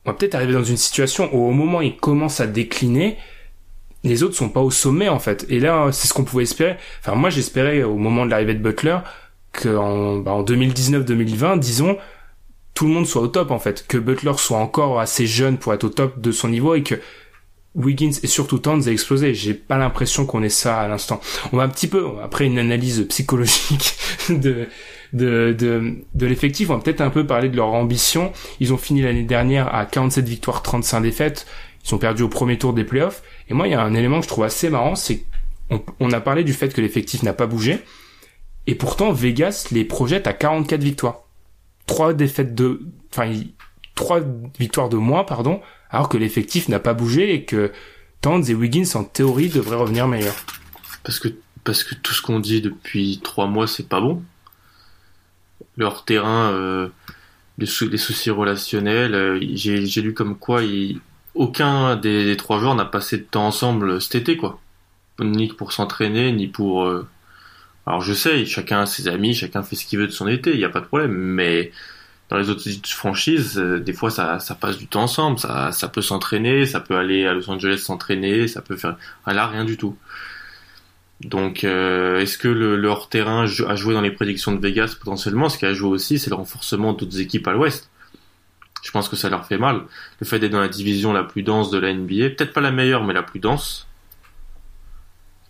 on 0.05 0.11
va 0.11 0.17
peut-être 0.17 0.35
arriver 0.35 0.53
dans 0.53 0.65
une 0.65 0.77
situation 0.77 1.29
où 1.33 1.49
au 1.49 1.53
moment 1.53 1.79
où 1.79 1.83
il 1.83 1.97
commence 1.97 2.41
à 2.41 2.47
décliner, 2.47 3.17
les 4.05 4.23
autres 4.23 4.37
sont 4.37 4.49
pas 4.49 4.61
au 4.61 4.71
sommet 4.71 5.09
en 5.09 5.19
fait. 5.19 5.45
Et 5.49 5.61
là, 5.61 5.91
c'est 5.93 6.09
ce 6.09 6.15
qu'on 6.15 6.25
pouvait 6.25 6.45
espérer. 6.45 6.77
Enfin, 7.01 7.15
moi, 7.15 7.31
j'espérais 7.31 7.83
au 7.83 7.97
moment 7.97 8.25
de 8.25 8.31
l'arrivée 8.31 8.55
de 8.55 8.63
Butler 8.63 8.99
qu'en 9.53 10.19
bah, 10.19 10.33
en 10.33 10.45
2019-2020, 10.45 11.59
disons, 11.59 11.99
tout 12.75 12.87
le 12.87 12.93
monde 12.93 13.07
soit 13.07 13.23
au 13.23 13.29
top 13.29 13.51
en 13.51 13.59
fait, 13.59 13.87
que 13.89 13.99
Butler 13.99 14.35
soit 14.37 14.59
encore 14.59 15.01
assez 15.01 15.27
jeune 15.27 15.59
pour 15.59 15.75
être 15.75 15.85
au 15.85 15.89
top 15.89 16.21
de 16.21 16.31
son 16.31 16.49
niveau 16.49 16.75
et 16.75 16.83
que 16.83 16.95
Wiggins 17.75 18.13
et 18.23 18.27
surtout 18.27 18.59
Towns 18.59 18.87
a 18.87 18.93
explosé. 18.93 19.35
J'ai 19.35 19.55
pas 19.55 19.79
l'impression 19.79 20.27
qu'on 20.27 20.43
ait 20.43 20.49
ça 20.49 20.81
à 20.81 20.89
l'instant. 20.89 21.21
On 21.53 21.57
va 21.57 21.65
un 21.65 21.69
petit 21.69 21.89
peu, 21.89 22.07
après 22.23 22.47
une 22.47 22.59
analyse 22.59 23.05
psychologique 23.09 23.97
de, 24.31 24.69
de, 25.13 25.55
de, 25.59 25.97
de 26.15 26.27
l'effectif, 26.27 26.71
on 26.71 26.77
va 26.77 26.83
peut-être 26.83 27.01
un 27.01 27.11
peu 27.11 27.27
parler 27.27 27.49
de 27.49 27.57
leur 27.57 27.69
ambition. 27.69 28.33
Ils 28.61 28.73
ont 28.73 28.77
fini 28.77 29.03
l'année 29.03 29.23
dernière 29.23 29.75
à 29.75 29.87
47 29.87 30.29
victoires, 30.29 30.63
35 30.63 31.01
défaites. 31.01 31.47
Ils 31.85 31.89
sont 31.89 31.99
perdus 31.99 32.23
au 32.23 32.29
premier 32.29 32.59
tour 32.59 32.73
des 32.73 32.85
playoffs. 32.85 33.23
Et 33.49 33.55
moi, 33.55 33.67
il 33.67 33.71
y 33.71 33.75
a 33.75 33.83
un 33.83 33.95
élément 33.95 34.19
que 34.19 34.25
je 34.25 34.29
trouve 34.29 34.45
assez 34.45 34.71
marrant, 34.71 34.95
c'est 34.95 35.25
on 36.01 36.13
a 36.13 36.21
parlé 36.21 36.45
du 36.45 36.55
fait 36.55 36.73
que 36.73 36.81
l'effectif 36.81 37.23
n'a 37.23 37.35
pas 37.35 37.47
bougé. 37.47 37.81
Et 38.67 38.75
pourtant, 38.75 39.13
Vegas 39.13 39.69
les 39.71 39.85
projette 39.85 40.27
à 40.27 40.33
44 40.33 40.83
victoires. 40.83 41.23
Trois 41.87 42.15
défaites 42.15 42.55
de, 42.55 42.81
enfin, 43.13 43.33
trois 43.95 44.21
victoires 44.59 44.89
de 44.89 44.97
moins, 44.97 45.25
pardon, 45.25 45.61
alors 45.91 46.09
que 46.09 46.17
l'effectif 46.17 46.69
n'a 46.69 46.79
pas 46.79 46.95
bougé 46.95 47.35
et 47.35 47.45
que 47.45 47.73
Towns 48.21 48.45
et 48.49 48.55
Wiggins 48.55 48.85
en 48.95 49.05
théorie 49.05 49.49
devraient 49.49 49.77
revenir 49.77 50.09
meilleurs. 50.09 50.37
Parce 51.03 51.19
que 51.19 51.29
parce 51.65 51.85
que 51.85 51.95
tout 51.95 52.15
ce 52.15 52.23
qu'on 52.23 52.41
dit 52.41 52.63
depuis 52.63 53.21
trois 53.23 53.47
mois 53.47 53.67
c'est 53.67 53.89
pas 53.89 54.01
bon. 54.01 54.23
Leur 55.79 56.05
terrain, 56.05 56.51
euh, 56.53 56.89
les, 57.57 57.67
soucis 57.67 58.31
relationnels, 58.31 59.15
euh, 59.15 59.39
j'ai 59.55 60.03
lu 60.03 60.13
comme 60.13 60.37
quoi 60.37 60.61
aucun 61.35 61.95
des, 61.95 62.37
trois 62.37 62.59
joueurs 62.59 62.75
n'a 62.75 62.85
passé 62.85 63.17
de 63.19 63.23
temps 63.23 63.47
ensemble 63.47 64.01
cet 64.01 64.17
été 64.17 64.37
quoi. 64.37 64.61
Ni 65.21 65.47
pour 65.47 65.73
s'entraîner, 65.73 66.33
ni 66.33 66.49
pour. 66.49 66.85
Euh, 66.85 67.07
alors 67.87 68.01
je 68.01 68.13
sais, 68.13 68.45
chacun 68.45 68.81
a 68.81 68.87
ses 68.87 69.07
amis, 69.07 69.35
chacun 69.35 69.63
fait 69.63 69.77
ce 69.77 69.87
qu'il 69.87 70.01
veut 70.01 70.09
de 70.09 70.13
son 70.13 70.27
été, 70.27 70.51
il 70.51 70.59
n'y 70.59 70.65
a 70.65 70.69
pas 70.69 70.81
de 70.81 70.87
problème, 70.87 71.13
mais 71.13 71.71
dans 72.29 72.39
les 72.39 72.51
autres 72.51 72.69
franchises, 72.87 73.57
des 73.57 73.93
fois 73.93 74.11
ça, 74.11 74.39
passe 74.61 74.79
du 74.79 74.89
temps 74.89 75.05
ensemble, 75.05 75.39
ça, 75.39 75.89
peut 75.93 76.03
s'entraîner, 76.03 76.67
ça 76.67 76.81
peut 76.81 76.97
aller 76.97 77.25
à 77.25 77.33
Los 77.33 77.49
Angeles 77.49 77.79
s'entraîner, 77.79 78.49
ça 78.49 78.63
peut 78.63 78.77
faire... 78.77 78.97
Là, 79.27 79.47
rien 79.47 79.65
du 79.65 79.77
tout. 79.77 79.97
Donc, 81.21 81.65
euh, 81.65 82.21
est-ce 82.21 82.39
que 82.39 82.49
le, 82.49 82.77
leur 82.77 83.09
terrain 83.09 83.43
a 83.45 83.77
joué 83.77 83.95
dans 83.95 84.01
les 84.01 84.11
prédictions 84.11 84.53
de 84.53 84.61
Vegas 84.61 84.97
potentiellement? 84.99 85.49
Ce 85.49 85.59
qui 85.59 85.67
a 85.67 85.75
joué 85.75 85.91
aussi, 85.91 86.19
c'est 86.19 86.31
le 86.31 86.37
renforcement 86.37 86.93
d'autres 86.93 87.21
équipes 87.21 87.47
à 87.49 87.53
l'ouest. 87.53 87.91
Je 88.83 88.93
pense 88.93 89.09
que 89.09 89.17
ça 89.17 89.29
leur 89.29 89.45
fait 89.47 89.59
mal. 89.59 89.83
Le 90.21 90.27
fait 90.27 90.39
d'être 90.39 90.53
dans 90.53 90.61
la 90.61 90.69
division 90.69 91.13
la 91.13 91.25
plus 91.25 91.43
dense 91.43 91.71
de 91.71 91.79
la 91.79 91.93
NBA, 91.93 92.31
peut-être 92.31 92.53
pas 92.53 92.61
la 92.61 92.71
meilleure, 92.71 93.05
mais 93.05 93.15
la 93.15 93.25
plus 93.25 93.41
dense. 93.41 93.89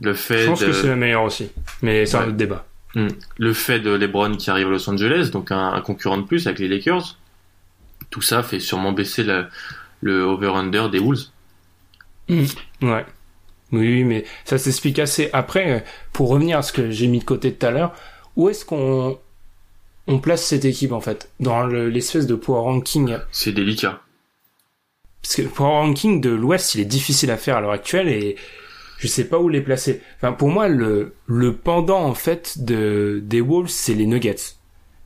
Le 0.00 0.14
fait 0.14 0.44
Je 0.44 0.46
pense 0.46 0.64
que 0.64 0.72
c'est 0.72 0.88
la 0.88 0.96
meilleure 0.96 1.24
aussi, 1.24 1.50
mais 1.82 2.06
c'est 2.06 2.16
un 2.16 2.28
autre 2.28 2.32
débat. 2.32 2.64
Hmm. 2.94 3.08
Le 3.36 3.52
fait 3.52 3.80
de 3.80 3.90
LeBron 3.90 4.36
qui 4.36 4.48
arrive 4.48 4.68
à 4.68 4.70
Los 4.70 4.88
Angeles, 4.88 5.30
donc 5.32 5.50
un, 5.50 5.78
concurrent 5.82 6.16
de 6.16 6.22
plus 6.22 6.46
avec 6.46 6.60
les 6.60 6.68
Lakers, 6.68 7.18
tout 8.08 8.22
ça 8.22 8.42
fait 8.42 8.60
sûrement 8.60 8.92
baisser 8.92 9.26
le 10.00 10.22
over-under 10.22 10.88
des 10.88 11.00
Wolves. 11.00 11.26
Hmm. 12.28 12.44
Ouais. 12.80 13.04
Oui, 13.72 14.04
mais 14.04 14.24
ça 14.44 14.58
s'explique 14.58 14.98
assez. 14.98 15.30
Après, 15.32 15.84
pour 16.12 16.28
revenir 16.28 16.58
à 16.58 16.62
ce 16.62 16.72
que 16.72 16.90
j'ai 16.90 17.06
mis 17.06 17.18
de 17.18 17.24
côté 17.24 17.52
tout 17.52 17.66
à 17.66 17.70
l'heure, 17.70 17.94
où 18.36 18.48
est-ce 18.48 18.64
qu'on 18.64 19.18
on 20.06 20.18
place 20.20 20.42
cette 20.42 20.64
équipe 20.64 20.92
en 20.92 21.00
fait 21.00 21.30
dans 21.38 21.66
l'espèce 21.66 22.26
de 22.26 22.34
power 22.34 22.60
ranking? 22.60 23.18
C'est 23.30 23.52
délicat. 23.52 24.00
Parce 25.22 25.36
que 25.36 25.42
le 25.42 25.48
power 25.48 25.80
ranking 25.80 26.20
de 26.20 26.30
l'Ouest, 26.30 26.74
il 26.74 26.80
est 26.80 26.86
difficile 26.86 27.30
à 27.30 27.36
faire 27.36 27.56
à 27.56 27.60
l'heure 27.60 27.72
actuelle 27.72 28.08
et 28.08 28.36
je 28.98 29.06
sais 29.06 29.24
pas 29.24 29.38
où 29.38 29.48
les 29.48 29.60
placer. 29.60 30.00
Enfin, 30.16 30.32
pour 30.32 30.48
moi, 30.48 30.68
le, 30.68 31.14
le 31.26 31.54
pendant, 31.54 32.00
en 32.00 32.14
fait, 32.14 32.64
de, 32.64 33.20
des 33.22 33.40
Wolves, 33.40 33.68
c'est 33.68 33.94
les 33.94 34.06
Nuggets. 34.06 34.56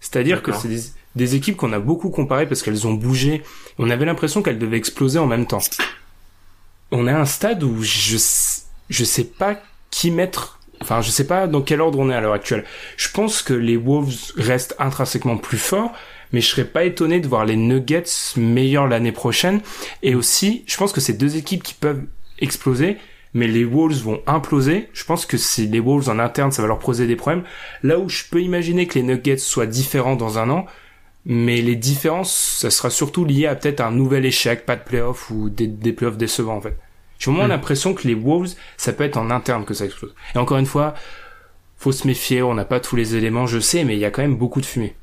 C'est-à-dire 0.00 0.42
que 0.42 0.52
c'est 0.52 0.68
des, 0.68 0.80
des, 1.16 1.34
équipes 1.36 1.56
qu'on 1.56 1.72
a 1.72 1.78
beaucoup 1.78 2.10
comparées 2.10 2.46
parce 2.46 2.62
qu'elles 2.62 2.86
ont 2.86 2.94
bougé. 2.94 3.42
On 3.78 3.90
avait 3.90 4.04
l'impression 4.04 4.42
qu'elles 4.42 4.58
devaient 4.58 4.78
exploser 4.78 5.18
en 5.18 5.26
même 5.26 5.46
temps. 5.46 5.60
On 6.92 7.06
est 7.06 7.10
à 7.10 7.20
un 7.20 7.24
stade 7.24 7.62
où 7.62 7.82
je, 7.82 8.16
je 8.90 9.04
sais 9.04 9.24
pas 9.24 9.60
qui 9.90 10.10
mettre, 10.10 10.60
enfin, 10.80 11.00
je 11.00 11.10
sais 11.10 11.26
pas 11.26 11.46
dans 11.46 11.62
quel 11.62 11.80
ordre 11.80 11.98
on 11.98 12.10
est 12.10 12.14
à 12.14 12.20
l'heure 12.20 12.34
actuelle. 12.34 12.64
Je 12.96 13.08
pense 13.10 13.42
que 13.42 13.54
les 13.54 13.76
Wolves 13.76 14.32
restent 14.36 14.76
intrinsèquement 14.78 15.38
plus 15.38 15.58
forts, 15.58 15.92
mais 16.32 16.40
je 16.40 16.48
serais 16.48 16.64
pas 16.64 16.84
étonné 16.84 17.20
de 17.20 17.28
voir 17.28 17.44
les 17.44 17.56
Nuggets 17.56 18.04
meilleurs 18.36 18.86
l'année 18.86 19.12
prochaine. 19.12 19.60
Et 20.02 20.14
aussi, 20.14 20.64
je 20.66 20.76
pense 20.76 20.92
que 20.92 21.00
c'est 21.00 21.14
deux 21.14 21.36
équipes 21.36 21.62
qui 21.62 21.74
peuvent 21.74 22.04
exploser 22.38 22.98
mais 23.34 23.48
les 23.48 23.64
Wolves 23.64 24.02
vont 24.02 24.22
imploser. 24.26 24.88
Je 24.92 25.04
pense 25.04 25.26
que 25.26 25.36
c'est 25.36 25.66
les 25.66 25.80
Wolves 25.80 26.08
en 26.08 26.18
interne, 26.18 26.52
ça 26.52 26.62
va 26.62 26.68
leur 26.68 26.78
poser 26.78 27.06
des 27.06 27.16
problèmes. 27.16 27.44
Là 27.82 27.98
où 27.98 28.08
je 28.08 28.24
peux 28.30 28.42
imaginer 28.42 28.86
que 28.86 28.98
les 28.98 29.02
Nuggets 29.02 29.38
soient 29.38 29.66
différents 29.66 30.16
dans 30.16 30.38
un 30.38 30.50
an, 30.50 30.66
mais 31.24 31.62
les 31.62 31.76
différences, 31.76 32.32
ça 32.34 32.70
sera 32.70 32.90
surtout 32.90 33.24
lié 33.24 33.46
à 33.46 33.54
peut-être 33.54 33.80
un 33.80 33.90
nouvel 33.92 34.26
échec, 34.26 34.66
pas 34.66 34.76
de 34.76 34.82
playoff 34.84 35.30
ou 35.30 35.50
des, 35.50 35.66
des 35.68 35.92
playoffs 35.92 36.16
décevants 36.16 36.56
en 36.56 36.60
fait. 36.60 36.76
J'ai 37.18 37.30
vraiment 37.30 37.46
Mm. 37.46 37.48
l'impression 37.48 37.94
que 37.94 38.06
les 38.08 38.14
Wolves, 38.14 38.54
ça 38.76 38.92
peut 38.92 39.04
être 39.04 39.16
en 39.16 39.30
interne 39.30 39.64
que 39.64 39.74
ça 39.74 39.84
explose. 39.84 40.14
Et 40.34 40.38
encore 40.38 40.58
une 40.58 40.66
fois, 40.66 40.94
faut 41.78 41.92
se 41.92 42.06
méfier, 42.06 42.42
on 42.42 42.54
n'a 42.54 42.64
pas 42.64 42.80
tous 42.80 42.96
les 42.96 43.16
éléments, 43.16 43.46
je 43.46 43.60
sais, 43.60 43.84
mais 43.84 43.96
il 43.96 44.00
y 44.00 44.04
a 44.04 44.10
quand 44.10 44.22
même 44.22 44.36
beaucoup 44.36 44.60
de 44.60 44.66
fumée. 44.66 44.94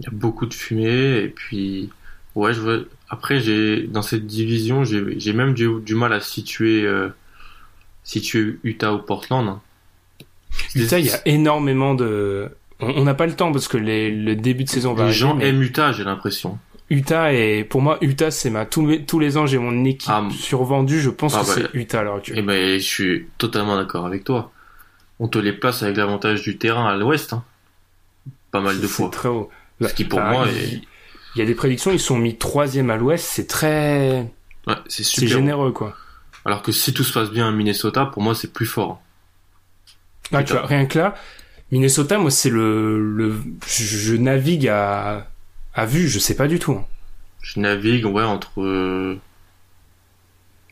Il 0.00 0.04
y 0.04 0.08
a 0.08 0.12
beaucoup 0.12 0.46
de 0.46 0.54
fumée 0.54 1.18
et 1.24 1.28
puis 1.28 1.90
ouais, 2.34 2.54
je 2.54 2.60
vois. 2.60 2.78
Après, 3.08 3.40
j'ai 3.40 3.86
dans 3.86 4.02
cette 4.02 4.26
division, 4.26 4.84
j'ai 4.84 5.18
j'ai 5.20 5.32
même 5.32 5.54
du, 5.54 5.68
du 5.82 5.94
mal 5.94 6.12
à 6.12 6.20
situer 6.20 6.84
euh, 6.86 7.10
situer 8.04 8.58
Utah 8.64 8.94
ou 8.94 8.98
Portland. 9.00 9.48
hein. 9.48 9.60
Utah, 10.74 10.98
il 10.98 11.06
y 11.06 11.10
a 11.10 11.20
énormément 11.26 11.94
de... 11.94 12.50
On 12.80 13.04
n'a 13.04 13.14
pas 13.14 13.26
le 13.26 13.34
temps 13.36 13.52
parce 13.52 13.68
que 13.68 13.76
les, 13.76 14.10
le 14.10 14.36
début 14.36 14.64
de 14.64 14.68
saison 14.68 14.94
va 14.94 15.06
Les 15.06 15.12
gens 15.12 15.38
aiment 15.40 15.62
Utah, 15.62 15.92
j'ai 15.92 16.04
l'impression. 16.04 16.58
Utah 16.88 17.32
et 17.32 17.62
pour 17.64 17.82
moi 17.82 17.98
Utah 18.00 18.30
c'est 18.32 18.50
ma 18.50 18.66
tous, 18.66 18.82
mes- 18.82 19.04
tous 19.04 19.20
les 19.20 19.36
ans 19.36 19.46
j'ai 19.46 19.58
mon 19.58 19.84
équipe 19.84 20.10
Ah, 20.12 20.26
survendue, 20.32 21.00
je 21.00 21.10
pense 21.10 21.34
ah 21.36 21.42
que 21.42 21.46
bah, 21.46 21.52
c'est 21.72 21.78
Utah 21.78 22.02
l'heure 22.02 22.14
Et 22.14 22.18
actuelle. 22.18 22.44
ben, 22.44 22.78
je 22.80 22.84
suis 22.84 23.26
totalement 23.38 23.76
d'accord 23.76 24.06
avec 24.06 24.24
toi. 24.24 24.50
On 25.20 25.28
te 25.28 25.38
les 25.38 25.52
place 25.52 25.82
avec 25.82 25.96
l'avantage 25.98 26.42
du 26.42 26.56
terrain 26.58 26.86
à 26.88 26.96
l'ouest, 26.96 27.32
hein. 27.34 27.44
pas 28.50 28.60
mal 28.60 28.76
de 28.76 28.86
C'est 28.86 28.88
fois. 28.88 29.10
très 29.10 29.28
haut. 29.28 29.50
Ce 29.80 29.94
qui, 29.94 30.04
pour 30.04 30.18
Enfin, 30.18 30.30
moi, 30.32 30.46
il, 30.50 30.56
est- 30.58 30.80
il 31.36 31.38
y 31.38 31.42
a 31.42 31.46
des 31.46 31.54
prédictions, 31.54 31.92
ils 31.92 32.00
sont 32.00 32.18
mis 32.18 32.36
troisième 32.36 32.90
à 32.90 32.96
l'ouest, 32.96 33.24
c'est 33.24 33.46
très, 33.46 34.26
Ouais, 34.66 34.74
c'est 34.88 35.04
c'est 35.04 35.26
généreux 35.28 35.70
quoi. 35.72 35.94
Alors 36.44 36.62
que 36.62 36.72
si 36.72 36.92
tout 36.92 37.04
se 37.04 37.12
passe 37.12 37.30
bien 37.30 37.46
à 37.48 37.52
Minnesota, 37.52 38.06
pour 38.06 38.22
moi, 38.22 38.34
c'est 38.34 38.52
plus 38.52 38.66
fort. 38.66 39.00
Ah, 40.32 40.42
tu 40.42 40.52
vois, 40.54 40.66
rien 40.66 40.86
que 40.86 40.98
là, 40.98 41.14
Minnesota, 41.70 42.18
moi 42.18 42.30
c'est 42.30 42.50
le, 42.50 43.00
le, 43.14 43.34
je, 43.66 44.14
navigue 44.16 44.68
à, 44.68 45.28
à 45.74 45.86
vue, 45.86 46.08
je 46.08 46.18
sais 46.18 46.34
pas 46.36 46.48
du 46.48 46.58
tout. 46.58 46.72
hein. 46.72 46.86
Je 47.42 47.60
navigue, 47.60 48.06
ouais, 48.06 48.22
entre 48.24 48.60
euh, 48.62 49.18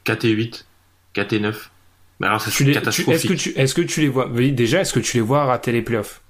4 0.05 0.25
et 0.25 0.31
8, 0.31 0.67
4 1.15 1.33
et 1.35 1.41
9. 1.41 1.71
Mais 2.21 2.27
alors, 2.27 2.41
ça 2.41 2.51
c'est 2.51 2.71
catastrophique. 2.73 3.15
est-ce 3.15 3.27
que 3.27 3.33
tu, 3.35 3.51
est-ce 3.59 3.75
que 3.75 3.83
tu 3.83 4.01
les 4.01 4.09
vois, 4.09 4.29
déjà, 4.29 4.81
est-ce 4.81 4.93
que 4.93 5.01
tu 5.01 5.17
les 5.19 5.23
vois 5.23 5.45
rater 5.47 5.73
les 5.73 5.83
playoffs? 5.83 6.21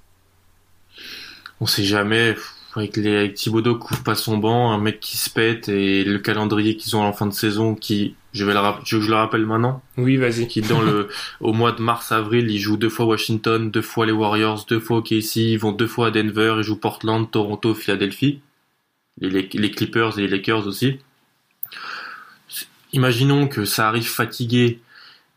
On 1.61 1.65
sait 1.65 1.83
jamais. 1.83 2.35
Avec, 2.75 2.97
les, 2.97 3.15
avec 3.17 3.33
Thibodeau 3.33 3.75
qui 3.79 3.87
couvre 3.87 4.03
pas 4.03 4.15
son 4.15 4.37
banc, 4.37 4.71
un 4.71 4.77
mec 4.77 4.99
qui 4.99 5.17
se 5.17 5.29
pète 5.29 5.69
et 5.69 6.03
le 6.03 6.19
calendrier 6.19 6.77
qu'ils 6.77 6.95
ont 6.95 7.01
en 7.01 7.13
fin 7.13 7.25
de 7.25 7.33
saison 7.33 7.73
qui, 7.75 8.15
je 8.33 8.45
vais 8.45 8.53
le 8.53 8.59
rapp- 8.59 8.81
je, 8.85 8.99
je 9.01 9.09
le 9.09 9.15
rappelle 9.15 9.45
maintenant, 9.45 9.81
Oui, 9.97 10.17
vas-y. 10.17 10.47
qui 10.47 10.61
dans 10.61 10.81
le, 10.81 11.07
au 11.41 11.53
mois 11.53 11.71
de 11.71 11.81
mars-avril, 11.81 12.49
ils 12.51 12.59
jouent 12.59 12.77
deux 12.77 12.89
fois 12.89 13.05
Washington, 13.05 13.71
deux 13.71 13.81
fois 13.81 14.05
les 14.05 14.11
Warriors, 14.11 14.65
deux 14.69 14.79
fois 14.79 14.97
OKC, 14.97 15.35
ils 15.37 15.57
vont 15.57 15.71
deux 15.71 15.87
fois 15.87 16.07
à 16.07 16.11
Denver, 16.11 16.55
ils 16.57 16.63
jouent 16.63 16.79
Portland, 16.79 17.29
Toronto, 17.29 17.73
Philadelphie, 17.73 18.41
les, 19.19 19.29
les, 19.29 19.49
les 19.51 19.71
Clippers 19.71 20.17
et 20.19 20.21
les 20.23 20.27
Lakers 20.27 20.67
aussi. 20.67 20.99
Imaginons 22.93 23.47
que 23.47 23.65
ça 23.65 23.87
arrive 23.87 24.07
fatigué 24.09 24.79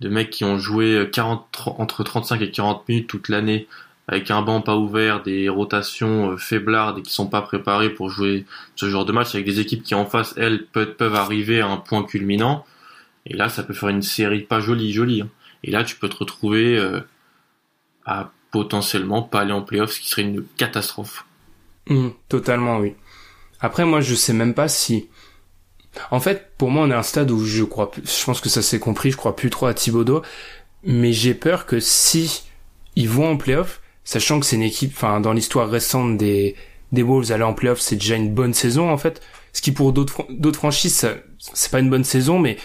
de 0.00 0.08
mecs 0.08 0.30
qui 0.30 0.44
ont 0.44 0.58
joué 0.58 1.08
40, 1.12 1.46
tr- 1.52 1.80
entre 1.80 2.02
35 2.02 2.40
et 2.42 2.50
40 2.50 2.88
minutes 2.88 3.06
toute 3.08 3.28
l'année 3.28 3.66
avec 4.08 4.30
un 4.32 4.42
banc 4.42 4.60
pas 4.62 4.76
ouvert, 4.76 5.22
des 5.22 5.48
rotations 5.48 6.32
euh, 6.32 6.36
faiblardes 6.36 6.98
et 6.98 7.02
qui 7.02 7.12
sont 7.12 7.28
pas 7.28 7.40
préparés 7.40 7.88
pour 7.90 8.10
jouer 8.10 8.44
ce 8.74 8.90
genre 8.90 9.04
de 9.04 9.12
match 9.12 9.34
avec 9.34 9.46
des 9.46 9.60
équipes 9.60 9.82
qui 9.84 9.94
en 9.94 10.06
face, 10.06 10.34
elles, 10.36 10.64
peuvent, 10.66 10.94
peuvent 10.96 11.14
arriver 11.14 11.60
à 11.60 11.68
un 11.68 11.76
point 11.76 12.02
culminant. 12.02 12.66
Et 13.26 13.34
là, 13.34 13.48
ça 13.48 13.62
peut 13.62 13.74
faire 13.74 13.88
une 13.90 14.02
série 14.02 14.40
pas 14.42 14.60
jolie, 14.60 14.92
jolie. 14.92 15.22
hein. 15.22 15.28
Et 15.64 15.70
là, 15.70 15.84
tu 15.84 15.96
peux 15.96 16.08
te 16.08 16.16
retrouver 16.16 16.76
euh, 16.76 17.00
à 18.04 18.32
potentiellement 18.50 19.22
pas 19.22 19.40
aller 19.40 19.52
en 19.52 19.62
playoff, 19.62 19.92
ce 19.92 20.00
qui 20.00 20.08
serait 20.08 20.22
une 20.22 20.44
catastrophe. 20.56 21.24
Hmm, 21.88 22.10
totalement, 22.28 22.78
oui. 22.78 22.94
Après, 23.60 23.84
moi, 23.84 24.00
je 24.00 24.14
sais 24.14 24.32
même 24.32 24.54
pas 24.54 24.68
si. 24.68 25.08
En 26.10 26.20
fait, 26.20 26.52
pour 26.56 26.70
moi, 26.70 26.84
on 26.84 26.90
est 26.90 26.94
à 26.94 26.98
un 26.98 27.02
stade 27.02 27.30
où 27.30 27.44
je 27.44 27.64
crois, 27.64 27.90
plus- 27.90 28.02
je 28.04 28.24
pense 28.24 28.40
que 28.40 28.48
ça 28.48 28.62
s'est 28.62 28.78
compris, 28.78 29.10
je 29.10 29.16
crois 29.16 29.36
plus 29.36 29.50
trop 29.50 29.66
à 29.66 29.74
Thibodeau, 29.74 30.22
mais 30.84 31.12
j'ai 31.12 31.34
peur 31.34 31.66
que 31.66 31.80
si 31.80 32.44
ils 32.96 33.08
vont 33.08 33.30
en 33.32 33.36
playoff, 33.36 33.80
sachant 34.04 34.40
que 34.40 34.46
c'est 34.46 34.56
une 34.56 34.62
équipe, 34.62 34.92
enfin, 34.94 35.20
dans 35.20 35.32
l'histoire 35.32 35.68
récente 35.70 36.16
des 36.18 36.56
des 36.92 37.02
Wolves, 37.02 37.32
aller 37.32 37.42
en 37.42 37.54
playoff, 37.54 37.80
c'est 37.80 37.96
déjà 37.96 38.16
une 38.16 38.34
bonne 38.34 38.52
saison 38.54 38.90
en 38.90 38.98
fait. 38.98 39.22
Ce 39.54 39.62
qui 39.62 39.72
pour 39.72 39.92
d'autres 39.92 40.26
d'autres 40.30 40.58
franchises, 40.58 41.06
c'est 41.38 41.70
pas 41.70 41.80
une 41.80 41.90
bonne 41.90 42.04
saison, 42.04 42.38
mais 42.38 42.58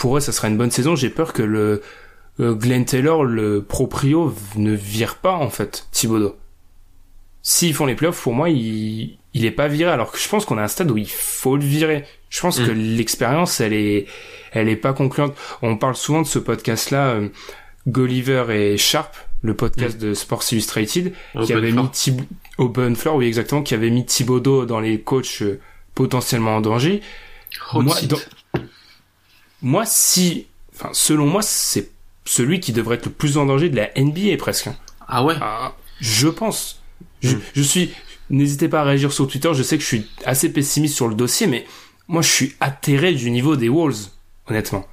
pour 0.00 0.16
eux, 0.16 0.20
ça 0.20 0.32
sera 0.32 0.48
une 0.48 0.56
bonne 0.56 0.70
saison. 0.70 0.96
J'ai 0.96 1.10
peur 1.10 1.32
que 1.32 1.42
le 1.42 1.82
euh, 2.40 2.54
Glenn 2.54 2.84
Taylor, 2.84 3.22
le 3.24 3.62
proprio, 3.62 4.34
ne 4.56 4.72
vire 4.72 5.16
pas 5.16 5.34
en 5.34 5.50
fait 5.50 5.86
Thibodeau 5.92 6.36
s'ils 7.42 7.72
font 7.74 7.86
les 7.86 7.94
playoffs, 7.94 8.22
pour 8.22 8.34
moi, 8.34 8.50
il, 8.50 9.16
il 9.32 9.44
est 9.46 9.50
pas 9.50 9.66
viré. 9.66 9.90
Alors 9.90 10.12
que 10.12 10.18
je 10.18 10.28
pense 10.28 10.44
qu'on 10.44 10.58
a 10.58 10.62
un 10.62 10.68
stade 10.68 10.90
où 10.90 10.98
il 10.98 11.08
faut 11.10 11.56
le 11.56 11.62
virer. 11.64 12.04
Je 12.28 12.38
pense 12.40 12.60
Mm. 12.60 12.66
que 12.66 12.70
l'expérience, 12.72 13.60
elle 13.60 13.72
est, 13.72 14.06
elle 14.52 14.68
est 14.68 14.76
pas 14.76 14.92
concluante. 14.92 15.34
On 15.62 15.76
parle 15.78 15.96
souvent 15.96 16.20
de 16.22 16.26
ce 16.26 16.38
podcast-là, 16.38 17.06
euh, 17.14 17.28
Gulliver 17.88 18.44
et 18.50 18.76
Sharp, 18.76 19.16
le 19.42 19.54
podcast 19.54 19.98
de 19.98 20.12
Sports 20.12 20.44
Illustrated, 20.52 21.14
qui 21.46 21.52
avait 21.54 21.70
floor. 21.70 21.84
mis 21.84 21.90
Thib- 21.90 22.24
Open 22.58 22.94
Floor, 22.94 23.16
oui 23.16 23.26
exactement, 23.26 23.62
qui 23.62 23.72
avait 23.72 23.88
mis 23.90 24.04
Thibodeau 24.04 24.66
dans 24.66 24.80
les 24.80 25.00
coachs 25.00 25.40
euh, 25.40 25.58
potentiellement 25.94 26.56
en 26.56 26.60
danger. 26.60 27.00
Hot 27.72 27.80
moi, 27.82 27.96
seat. 27.96 28.10
dans- 28.10 28.18
Moi, 29.62 29.84
si, 29.86 30.46
enfin, 30.74 30.90
selon 30.92 31.26
moi, 31.26 31.42
c'est 31.42 31.90
celui 32.24 32.60
qui 32.60 32.72
devrait 32.72 32.96
être 32.96 33.06
le 33.06 33.12
plus 33.12 33.36
en 33.38 33.46
danger 33.46 33.68
de 33.68 33.76
la 33.76 33.90
NBA 33.96 34.36
presque. 34.38 34.68
hein. 34.68 34.76
Ah 35.08 35.24
ouais? 35.24 35.34
Ah, 35.40 35.74
je 36.00 36.28
pense. 36.28 36.80
Je, 37.22 37.36
Mm. 37.36 37.40
je 37.54 37.62
suis. 37.62 37.90
N'hésitez 38.30 38.68
pas 38.68 38.80
à 38.82 38.84
réagir 38.84 39.12
sur 39.12 39.26
Twitter. 39.26 39.50
Je 39.54 39.62
sais 39.62 39.76
que 39.76 39.82
je 39.82 39.88
suis 39.88 40.06
assez 40.24 40.52
pessimiste 40.52 40.94
sur 40.94 41.08
le 41.08 41.14
dossier, 41.14 41.46
mais 41.48 41.66
moi, 42.08 42.22
je 42.22 42.30
suis 42.30 42.54
atterré 42.60 43.12
du 43.12 43.30
niveau 43.30 43.56
des 43.56 43.68
Wolves, 43.68 44.06
honnêtement. 44.48 44.86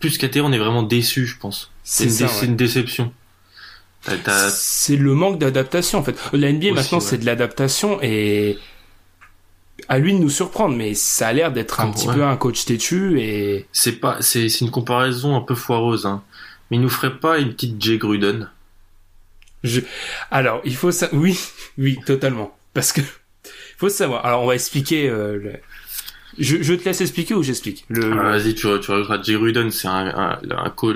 Plus- 0.00 0.16
terre, 0.18 0.44
on 0.46 0.52
est 0.52 0.58
vraiment 0.58 0.82
déçu, 0.82 1.26
je 1.26 1.36
pense. 1.36 1.70
C'est 1.84 2.04
une, 2.04 2.10
ça, 2.10 2.26
dé- 2.26 2.32
ouais. 2.32 2.44
une 2.46 2.56
déception. 2.56 3.12
C'est 4.50 4.96
le 4.96 5.14
manque 5.14 5.38
d'adaptation, 5.38 5.98
en 5.98 6.02
fait. 6.02 6.16
La 6.32 6.48
NBA 6.52 6.66
Aussi, 6.68 6.72
maintenant, 6.74 6.98
ouais. 6.98 7.04
c'est 7.04 7.18
de 7.18 7.26
l'adaptation 7.26 7.98
et 8.02 8.56
à 9.88 9.98
lui 9.98 10.12
de 10.14 10.18
nous 10.18 10.30
surprendre, 10.30 10.74
mais 10.76 10.94
ça 10.94 11.28
a 11.28 11.32
l'air 11.32 11.52
d'être 11.52 11.80
un 11.80 11.88
Ah, 11.88 11.92
petit 11.92 12.08
ouais. 12.08 12.14
peu 12.14 12.24
un 12.24 12.36
coach 12.36 12.64
têtu 12.64 13.20
et 13.20 13.66
C'est 13.72 13.92
pas, 14.00 14.16
c'est 14.20 14.48
c'est 14.48 14.64
une 14.64 14.70
comparaison 14.70 15.36
un 15.36 15.40
peu 15.42 15.54
foireuse, 15.54 16.06
hein. 16.06 16.22
Mais 16.70 16.78
il 16.78 16.80
nous 16.80 16.88
ferait 16.88 17.16
pas 17.18 17.38
une 17.38 17.52
petite 17.52 17.80
Jay 17.82 17.98
Gruden 17.98 18.50
je. 19.62 19.80
Alors, 20.30 20.60
il 20.64 20.76
faut 20.76 20.92
ça. 20.92 21.08
Oui, 21.12 21.38
oui, 21.78 21.98
totalement. 22.06 22.56
Parce 22.74 22.92
que 22.92 23.00
faut 23.78 23.88
savoir. 23.88 24.24
Alors, 24.26 24.42
on 24.42 24.46
va 24.46 24.54
expliquer. 24.54 25.08
euh, 25.08 25.36
le- 25.38 25.52
je, 26.38 26.62
je 26.62 26.74
te 26.74 26.84
laisse 26.84 27.00
expliquer 27.00 27.32
ou 27.34 27.42
j'explique? 27.42 27.84
Le, 27.88 28.12
Ah, 28.12 28.32
Vas-y, 28.36 28.54
tu, 28.54 28.60
tu 28.60 28.66
rajouteras 28.90 29.22
Jay 29.22 29.34
Gruden, 29.34 29.70
c'est 29.70 29.88
un, 29.88 30.06
un, 30.06 30.38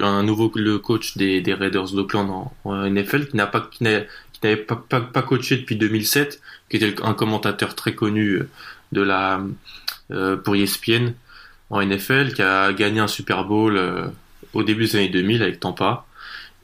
un, 0.03 0.22
nouveau 0.22 0.53
le 0.55 0.78
coach 0.78 1.16
des, 1.16 1.41
des 1.41 1.55
Raiders 1.55 1.91
d'Oakland 1.93 2.28
en, 2.31 2.53
en 2.64 2.91
NFL 2.91 3.26
qui 3.28 3.37
n'a 3.37 3.47
pas 3.47 3.62
qui 3.72 3.83
n'a- 3.85 4.03
qui 4.41 4.47
n'avait 4.47 4.57
pas, 4.57 5.22
coaché 5.22 5.57
depuis 5.57 5.76
2007, 5.76 6.41
qui 6.68 6.76
était 6.76 7.03
un 7.03 7.14
commentateur 7.14 7.74
très 7.74 7.95
connu 7.95 8.41
de 8.93 9.03
la 9.03 9.41
euh, 10.12 10.36
pour 10.36 10.57
ESPN 10.57 11.12
en 11.70 11.80
NFL, 11.84 12.32
qui 12.32 12.43
a 12.43 12.72
gagné 12.72 13.01
un 13.01 13.07
Super 13.07 13.45
Bowl 13.45 13.76
euh, 13.76 14.07
au 14.55 14.64
début 14.64 14.86
des 14.86 14.97
années 14.97 15.09
2000 15.09 15.43
avec 15.43 15.61
Tampa. 15.61 16.05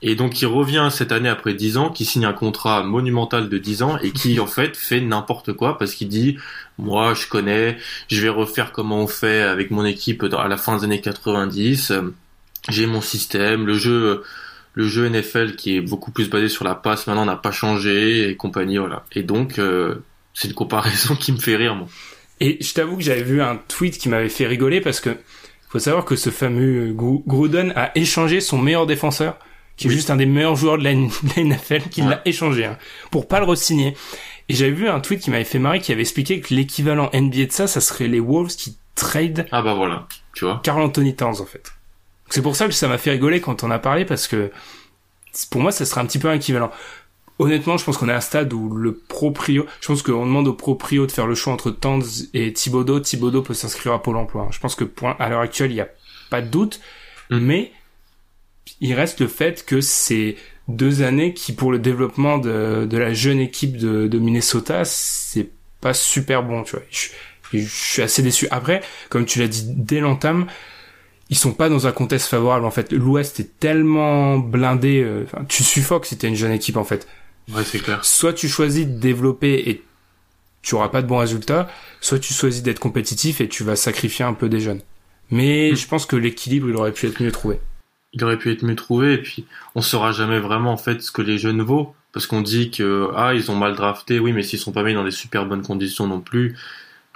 Et 0.02 0.14
donc 0.14 0.42
il 0.42 0.46
revient 0.46 0.88
cette 0.90 1.12
année 1.12 1.28
après 1.28 1.54
10 1.54 1.76
ans, 1.76 1.90
qui 1.90 2.04
signe 2.04 2.26
un 2.26 2.32
contrat 2.32 2.82
monumental 2.82 3.48
de 3.48 3.58
10 3.58 3.82
ans 3.82 3.98
et 3.98 4.10
qui 4.10 4.40
en 4.40 4.46
fait 4.46 4.76
fait 4.76 5.00
n'importe 5.00 5.52
quoi 5.52 5.78
parce 5.78 5.94
qu'il 5.94 6.08
dit 6.08 6.36
moi 6.76 7.14
je 7.14 7.26
connais, 7.28 7.78
je 8.08 8.20
vais 8.20 8.28
refaire 8.28 8.72
comment 8.72 8.98
on 9.02 9.06
fait 9.06 9.40
avec 9.40 9.70
mon 9.70 9.84
équipe 9.84 10.24
à 10.24 10.48
la 10.48 10.56
fin 10.56 10.76
des 10.76 10.84
années 10.84 11.00
90. 11.00 11.92
euh, 11.92 12.02
J'ai 12.68 12.86
mon 12.86 13.00
système, 13.00 13.64
le 13.64 13.74
jeu, 13.74 14.22
le 14.76 14.86
jeu 14.86 15.08
NFL 15.08 15.56
qui 15.56 15.74
est 15.76 15.80
beaucoup 15.80 16.12
plus 16.12 16.30
basé 16.30 16.48
sur 16.48 16.64
la 16.64 16.74
passe 16.76 17.06
maintenant 17.08 17.24
n'a 17.24 17.34
pas 17.36 17.50
changé 17.50 18.28
et 18.30 18.36
compagnie 18.36 18.76
voilà. 18.78 19.04
Et 19.12 19.22
donc 19.24 19.58
euh, 19.58 19.96
c'est 20.34 20.46
une 20.48 20.54
comparaison 20.54 21.16
qui 21.20 21.32
me 21.32 21.38
fait 21.38 21.56
rire 21.56 21.74
moi. 21.74 21.88
Et 22.40 22.58
je 22.62 22.72
t'avoue 22.74 22.96
que 22.98 23.02
j'avais 23.02 23.22
vu 23.24 23.42
un 23.42 23.56
tweet 23.56 23.98
qui 23.98 24.08
m'avait 24.08 24.28
fait 24.28 24.46
rigoler 24.46 24.80
parce 24.80 25.00
que 25.00 25.16
faut 25.70 25.78
savoir 25.80 26.04
que 26.04 26.14
ce 26.14 26.30
fameux 26.30 26.92
Gru- 26.92 27.22
Gruden 27.26 27.72
a 27.74 27.90
échangé 27.98 28.40
son 28.40 28.58
meilleur 28.58 28.86
défenseur, 28.86 29.38
qui 29.76 29.86
est 29.86 29.90
Oui. 29.90 29.96
juste 29.96 30.10
un 30.10 30.16
des 30.16 30.26
meilleurs 30.26 30.54
joueurs 30.56 30.78
de 30.78 30.84
la, 30.84 30.92
N- 30.92 31.08
de 31.22 31.28
la 31.36 31.42
NFL, 31.56 31.88
qui 31.90 32.02
Ouais. 32.02 32.10
l'a 32.10 32.22
échangé 32.24 32.66
hein, 32.66 32.78
pour 33.10 33.26
pas 33.26 33.40
le 33.40 33.46
re-signer. 33.46 33.96
Et 34.48 34.54
j'avais 34.54 34.70
vu 34.70 34.88
un 34.88 35.00
tweet 35.00 35.20
qui 35.20 35.30
m'avait 35.30 35.44
fait 35.44 35.58
marrer, 35.58 35.80
qui 35.80 35.90
avait 35.90 36.02
expliqué 36.02 36.40
que 36.40 36.54
l'équivalent 36.54 37.10
NBA 37.12 37.46
de 37.46 37.52
ça, 37.52 37.66
ça 37.66 37.80
serait 37.80 38.06
les 38.06 38.20
Wolves 38.20 38.54
qui 38.54 38.76
trade 38.94 39.46
Ah 39.50 39.60
bah 39.62 39.74
voilà, 39.74 40.06
tu 40.34 40.44
vois. 40.44 40.60
Carl 40.62 40.80
Anthony 40.82 41.16
Towns 41.16 41.40
en 41.40 41.46
fait. 41.46 41.72
C'est 42.28 42.42
pour 42.42 42.56
ça 42.56 42.66
que 42.66 42.72
ça 42.72 42.88
m'a 42.88 42.98
fait 42.98 43.10
rigoler 43.12 43.40
quand 43.40 43.64
on 43.64 43.70
a 43.70 43.78
parlé 43.78 44.04
parce 44.04 44.26
que 44.28 44.50
pour 45.50 45.60
moi 45.60 45.72
ça 45.72 45.84
serait 45.84 46.00
un 46.00 46.06
petit 46.06 46.18
peu 46.18 46.28
un 46.28 46.34
équivalent. 46.34 46.70
Honnêtement, 47.38 47.76
je 47.76 47.84
pense 47.84 47.98
qu'on 47.98 48.08
est 48.08 48.12
à 48.12 48.16
un 48.16 48.20
stade 48.20 48.52
où 48.54 48.70
le 48.74 48.94
proprio, 48.96 49.66
je 49.82 49.88
pense 49.88 50.02
qu'on 50.02 50.24
demande 50.24 50.48
au 50.48 50.54
proprio 50.54 51.06
de 51.06 51.12
faire 51.12 51.26
le 51.26 51.34
choix 51.34 51.52
entre 51.52 51.70
Towns 51.70 52.02
et 52.32 52.52
Thibodeau. 52.54 52.98
Thibodeau 53.00 53.42
peut 53.42 53.52
s'inscrire 53.52 53.92
à 53.92 54.02
Pôle 54.02 54.16
emploi. 54.16 54.48
Je 54.52 54.58
pense 54.58 54.74
que 54.74 54.84
pour, 54.84 55.08
à 55.08 55.28
l'heure 55.28 55.40
actuelle, 55.42 55.70
il 55.70 55.74
n'y 55.74 55.80
a 55.82 55.88
pas 56.30 56.40
de 56.42 56.48
doute, 56.48 56.80
Mm. 57.30 57.38
mais 57.40 57.72
il 58.80 58.94
reste 58.94 59.20
le 59.20 59.28
fait 59.28 59.64
que 59.64 59.80
c'est 59.80 60.36
deux 60.68 61.02
années 61.02 61.34
qui, 61.34 61.52
pour 61.52 61.70
le 61.72 61.78
développement 61.78 62.38
de, 62.38 62.86
de 62.88 62.98
la 62.98 63.12
jeune 63.12 63.40
équipe 63.40 63.76
de, 63.76 64.08
de 64.08 64.18
Minnesota, 64.18 64.84
c'est 64.84 65.50
pas 65.80 65.94
super 65.94 66.42
bon, 66.42 66.62
tu 66.64 66.72
vois. 66.76 66.84
Je, 66.90 67.08
je 67.52 67.64
suis 67.68 68.02
assez 68.02 68.22
déçu. 68.22 68.48
Après, 68.50 68.82
comme 69.08 69.24
tu 69.24 69.38
l'as 69.38 69.48
dit 69.48 69.64
dès 69.68 70.00
l'entame, 70.00 70.46
ils 71.30 71.36
sont 71.36 71.52
pas 71.52 71.68
dans 71.68 71.86
un 71.86 71.92
contexte 71.92 72.28
favorable 72.28 72.64
en 72.64 72.70
fait. 72.70 72.92
L'Ouest 72.92 73.40
est 73.40 73.58
tellement 73.58 74.38
blindé, 74.38 75.02
euh, 75.02 75.24
tu 75.48 75.64
suffoques 75.64 76.06
si 76.06 76.16
t'es 76.16 76.28
une 76.28 76.34
jeune 76.36 76.52
équipe 76.52 76.76
en 76.76 76.84
fait. 76.84 77.06
Ouais, 77.52 77.64
c'est 77.64 77.78
clair. 77.78 78.04
Soit 78.04 78.32
tu 78.32 78.48
choisis 78.48 78.86
de 78.86 78.98
développer 78.98 79.70
et 79.70 79.82
tu 80.62 80.74
auras 80.74 80.88
pas 80.88 81.02
de 81.02 81.06
bons 81.06 81.18
résultats, 81.18 81.68
soit 82.00 82.18
tu 82.18 82.34
choisis 82.34 82.62
d'être 82.62 82.80
compétitif 82.80 83.40
et 83.40 83.48
tu 83.48 83.62
vas 83.64 83.76
sacrifier 83.76 84.24
un 84.24 84.34
peu 84.34 84.48
des 84.48 84.60
jeunes. 84.60 84.80
Mais 85.30 85.70
Mm. 85.72 85.76
je 85.76 85.86
pense 85.88 86.06
que 86.06 86.16
l'équilibre, 86.16 86.68
il 86.68 86.76
aurait 86.76 86.92
pu 86.92 87.06
être 87.06 87.22
mieux 87.22 87.32
trouvé. 87.32 87.60
Il 88.12 88.22
aurait 88.24 88.38
pu 88.38 88.50
être 88.52 88.62
mieux 88.62 88.76
trouvé 88.76 89.14
et 89.14 89.18
puis 89.18 89.44
on 89.74 89.82
saura 89.82 90.12
jamais 90.12 90.38
vraiment 90.40 90.72
en 90.72 90.76
fait 90.76 91.02
ce 91.02 91.12
que 91.12 91.22
les 91.22 91.38
jeunes 91.38 91.62
vaut 91.62 91.94
parce 92.12 92.26
qu'on 92.26 92.40
dit 92.40 92.70
que 92.70 93.10
ah 93.14 93.34
ils 93.34 93.50
ont 93.50 93.56
mal 93.56 93.74
drafté, 93.74 94.18
oui 94.20 94.32
mais 94.32 94.42
s'ils 94.42 94.58
sont 94.58 94.72
pas 94.72 94.82
mis 94.82 94.94
dans 94.94 95.04
des 95.04 95.10
super 95.10 95.44
bonnes 95.46 95.62
conditions 95.62 96.06
non 96.06 96.20
plus. 96.20 96.56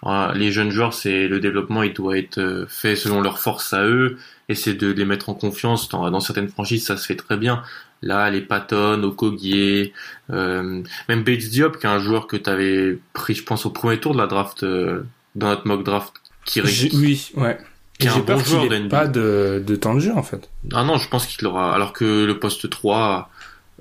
Ah, 0.03 0.33
les 0.35 0.51
jeunes 0.51 0.71
joueurs, 0.71 0.95
c'est 0.95 1.29
le 1.29 1.41
développement, 1.41 1.83
il 1.83 1.93
doit 1.93 2.17
être 2.17 2.39
euh, 2.39 2.67
fait 2.69 2.97
selon 2.97 3.21
leurs 3.21 3.39
forces 3.39 3.73
à 3.75 3.85
eux, 3.85 4.17
et 4.49 4.55
c'est 4.55 4.75
de 4.75 4.91
les 4.91 5.05
mettre 5.05 5.29
en 5.29 5.35
confiance. 5.35 5.89
Dans, 5.89 6.11
dans 6.11 6.21
certaines 6.21 6.49
franchises, 6.49 6.87
ça 6.87 6.97
se 6.97 7.07
fait 7.07 7.17
très 7.17 7.37
bien. 7.37 7.63
Là, 8.03 8.31
les 8.31 8.41
Patton, 8.41 9.03
Okogie, 9.03 9.93
euh, 10.31 10.83
même 11.09 11.23
Bates 11.23 11.51
Diop, 11.51 11.79
qui 11.79 11.87
est 11.87 11.91
un 11.91 11.99
joueur 11.99 12.27
que 12.27 12.37
tu 12.37 12.49
avais 12.49 12.99
pris, 13.13 13.35
je 13.35 13.45
pense, 13.45 13.67
au 13.67 13.71
premier 13.71 14.01
tour 14.01 14.15
de 14.15 14.19
la 14.19 14.27
draft, 14.27 14.63
euh, 14.63 15.05
dans 15.35 15.49
notre 15.49 15.67
mock 15.67 15.85
draft, 15.85 16.15
qui, 16.47 16.63
Oui, 16.63 17.31
ouais. 17.37 17.59
Qui 17.99 18.07
est 18.07 18.11
un 18.11 18.19
bon 18.21 18.39
joueur 18.39 18.67
pas 18.89 19.07
de, 19.07 19.63
de 19.65 19.77
temps 19.77 19.95
de 19.95 20.01
jeu 20.01 20.13
en 20.15 20.23
fait. 20.23 20.49
Ah 20.73 20.85
non, 20.85 20.97
je 20.97 21.07
pense 21.09 21.27
qu'il 21.27 21.47
aura. 21.47 21.75
Alors 21.75 21.93
que 21.93 22.25
le 22.25 22.39
poste 22.39 22.71
3, 22.71 23.31